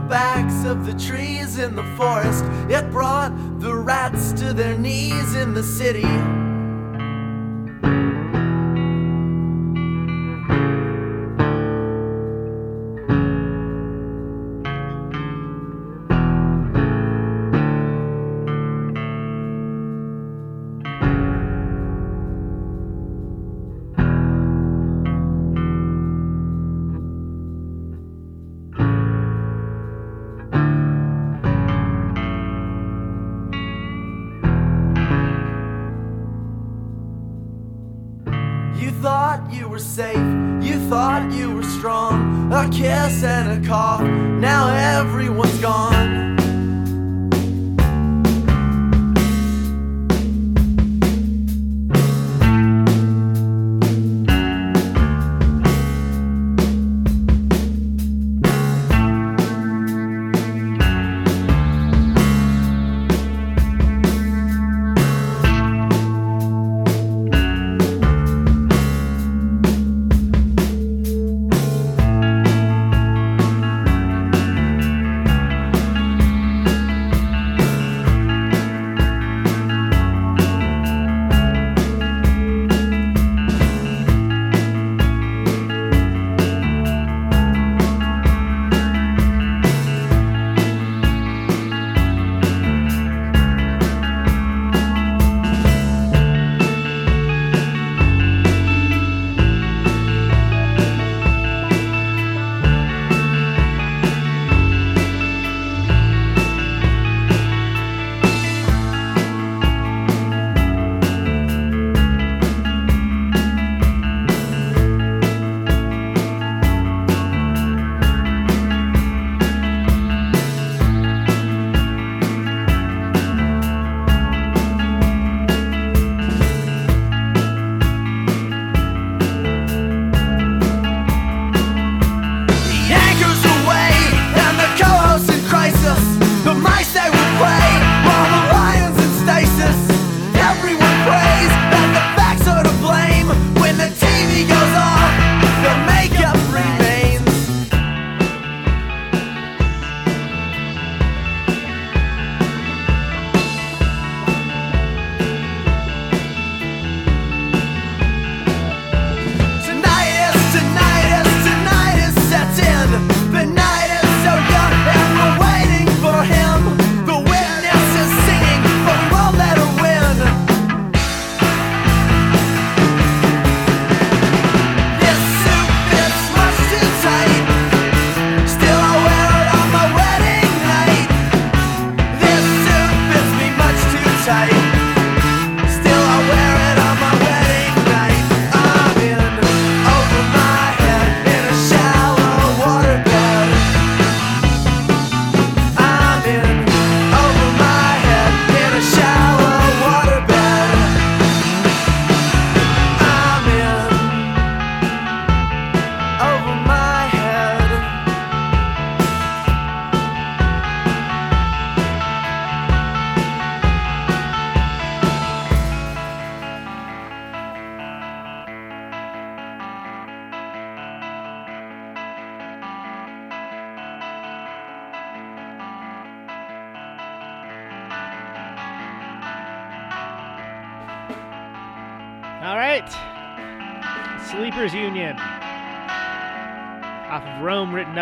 the 0.00 0.08
backs 0.08 0.64
of 0.64 0.86
the 0.86 0.94
trees 0.94 1.58
in 1.58 1.74
the 1.76 1.84
forest. 1.96 2.44
It 2.68 2.90
brought 2.90 3.32
the 3.60 3.74
rats 3.74 4.32
to 4.34 4.52
their 4.52 4.76
knees 4.78 5.34
in 5.34 5.52
the 5.52 5.62
city. 5.62 6.39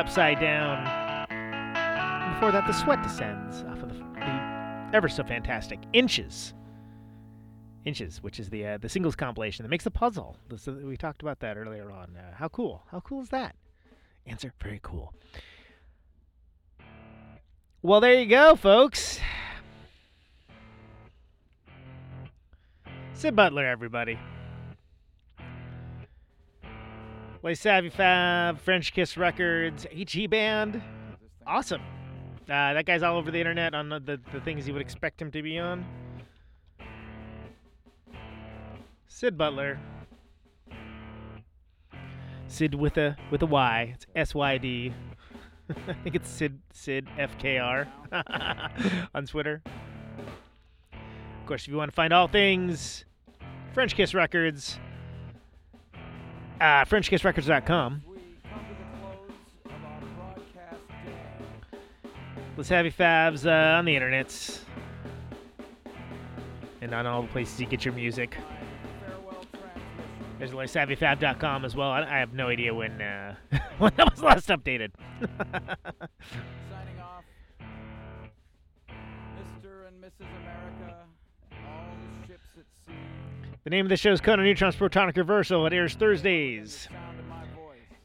upside 0.09 0.41
down. 0.41 0.79
Before 2.33 2.51
that, 2.51 2.67
the 2.67 2.73
sweat 2.73 3.03
descends 3.03 3.63
off 3.65 3.83
of 3.83 3.91
the, 3.91 4.05
the 4.15 4.91
ever 4.97 5.07
so 5.07 5.23
fantastic 5.23 5.79
inches. 5.93 6.55
Inches, 7.85 8.23
which 8.23 8.41
is 8.41 8.49
the 8.49 8.67
uh, 8.67 8.79
the 8.79 8.89
singles 8.89 9.15
compilation 9.15 9.65
that 9.65 9.69
makes 9.69 9.85
the 9.85 9.91
puzzle. 9.91 10.39
Uh, 10.51 10.73
we 10.83 10.97
talked 10.97 11.21
about 11.21 11.41
that 11.41 11.59
earlier 11.59 11.91
on. 11.91 12.17
Uh, 12.17 12.35
how 12.35 12.49
cool? 12.49 12.83
How 12.91 13.01
cool 13.01 13.21
is 13.21 13.29
that? 13.29 13.55
Answer: 14.27 14.55
Very 14.63 14.81
cool. 14.83 15.13
Well, 17.83 18.01
there 18.01 18.19
you 18.19 18.27
go, 18.27 18.57
folks. 18.57 19.21
Syd 23.13 23.37
Butler, 23.37 23.67
everybody. 23.67 24.19
Les 27.43 27.55
Savy 27.55 27.91
Fav, 27.91 28.59
French 28.59 28.93
Kiss 28.93 29.17
Records, 29.17 29.87
8G 29.93 30.29
Band. 30.29 30.83
Awesome. 31.47 31.83
Uh, 32.43 32.75
that 32.75 32.85
guy's 32.85 33.03
all 33.03 33.17
over 33.17 33.31
the 33.31 33.39
internet 33.39 33.75
on 33.75 33.89
the, 33.89 34.01
the, 34.01 34.21
the 34.33 34.41
things 34.41 34.67
you 34.67 34.73
would 34.73 34.83
expect 34.83 35.21
him 35.23 35.31
to 35.31 35.43
be 35.43 35.59
on. 35.59 35.85
Syd 39.07 39.39
Butler. 39.39 39.79
Syd 42.49 42.75
with 42.75 42.97
a 42.97 43.17
with 43.31 43.43
a 43.43 43.47
Y. 43.47 43.93
It's 43.95 44.07
S 44.17 44.35
Y 44.35 44.59
D. 44.59 44.93
I 45.89 45.93
think 46.03 46.17
it's 46.17 46.31
Sid 46.31 46.59
Sid 46.73 47.07
FKR 47.19 47.87
on 49.15 49.27
Twitter. 49.27 49.63
Of 50.93 51.47
course, 51.47 51.63
if 51.63 51.69
you 51.69 51.77
want 51.77 51.91
to 51.91 51.95
find 51.95 52.13
all 52.13 52.29
things 52.29 53.05
Frenchkiss 53.75 54.15
Records, 54.15 54.79
uh, 56.61 56.85
FrenchKissRecords.com. 56.85 58.03
Les 62.57 62.65
Savy 62.65 62.91
Favs 62.91 63.47
uh, 63.47 63.79
on 63.79 63.85
the 63.85 63.95
internets 63.95 64.63
and 66.81 66.93
on 66.93 67.07
all 67.07 67.23
the 67.23 67.29
places 67.29 67.61
you 67.61 67.67
get 67.67 67.85
your 67.85 67.95
music. 67.95 68.37
There's 70.39 70.55
like 70.55 70.69
savyfav.com 70.69 71.65
as 71.65 71.75
well. 71.75 71.91
I, 71.91 72.03
I 72.03 72.19
have 72.19 72.33
no 72.33 72.49
idea 72.49 72.73
when 72.73 73.01
uh, 73.03 73.35
when 73.79 73.93
that 73.97 74.11
was 74.11 74.23
last 74.23 74.49
updated. 74.49 74.91
Signing 75.21 76.99
off. 77.01 77.25
Mr. 78.89 79.89
and 79.89 80.03
Mrs. 80.03 80.29
America, 80.41 80.97
all 81.53 81.97
ships 82.27 82.51
at 82.57 82.65
sea. 82.87 82.93
The 83.65 83.71
name 83.71 83.87
of 83.87 83.91
the 83.91 83.97
show 83.97 84.13
is 84.13 84.21
Conan 84.21 84.45
Neutron's 84.45 84.77
Protonic 84.77 85.17
Reversal. 85.17 85.67
It 85.67 85.73
airs 85.73 85.95
Thursdays, 85.95 86.89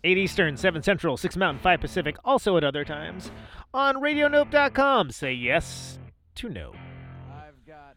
8 0.04 0.18
Eastern, 0.18 0.58
7 0.58 0.82
Central, 0.84 1.16
6 1.18 1.38
Mountain, 1.38 1.62
5 1.62 1.80
Pacific, 1.80 2.16
also 2.26 2.58
at 2.58 2.64
other 2.64 2.84
times 2.84 3.32
on 3.74 3.96
RadioNope.com. 3.98 5.12
Say 5.12 5.34
yes 5.34 6.00
to 6.36 6.50
no. 6.50 6.74
I've 7.32 7.66
got 7.66 7.96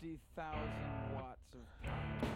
50,000 0.00 0.60
watts 1.14 1.54
of 1.54 1.60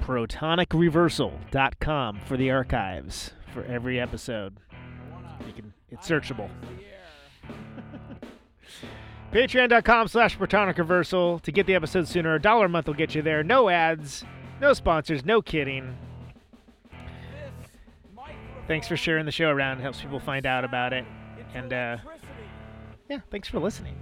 ProtonicReversal.com 0.06 2.20
for 2.26 2.36
the 2.36 2.50
archives 2.50 3.32
for 3.52 3.64
every 3.64 3.98
episode. 4.00 4.58
You 5.46 5.52
can 5.52 5.72
it's 5.90 6.08
searchable. 6.08 6.48
Patreon.com 9.32 10.08
slash 10.08 10.36
Reversal 10.38 11.38
to 11.40 11.52
get 11.52 11.66
the 11.66 11.74
episode 11.74 12.08
sooner. 12.08 12.34
A 12.34 12.40
dollar 12.40 12.66
a 12.66 12.68
month 12.68 12.86
will 12.86 12.94
get 12.94 13.14
you 13.14 13.22
there. 13.22 13.44
No 13.44 13.68
ads, 13.68 14.24
no 14.60 14.72
sponsors, 14.72 15.24
no 15.24 15.40
kidding. 15.40 15.96
Thanks 18.66 18.88
for 18.88 18.96
sharing 18.96 19.26
the 19.26 19.32
show 19.32 19.48
around. 19.50 19.78
It 19.78 19.82
helps 19.82 20.00
people 20.00 20.20
find 20.20 20.46
out 20.46 20.64
about 20.64 20.92
it. 20.92 21.04
And 21.54 21.72
uh, 21.72 21.96
yeah, 23.08 23.18
thanks 23.30 23.48
for 23.48 23.58
listening. 23.60 23.96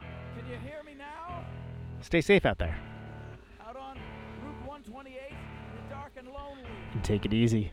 Can 0.00 0.46
you 0.48 0.56
hear 0.64 0.82
me 0.84 0.94
now? 0.96 1.44
Stay 2.00 2.20
safe 2.20 2.46
out 2.46 2.58
there 2.58 2.76
Out 3.64 3.76
on 3.76 3.96
Route 4.44 4.66
128, 4.66 5.20
dark 5.90 6.12
and 6.16 6.26
lonely. 6.28 6.62
and 6.92 7.04
take 7.04 7.24
it 7.24 7.32
easy. 7.32 7.72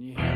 Can 0.00 0.08
you 0.08 0.14
hear 0.16 0.29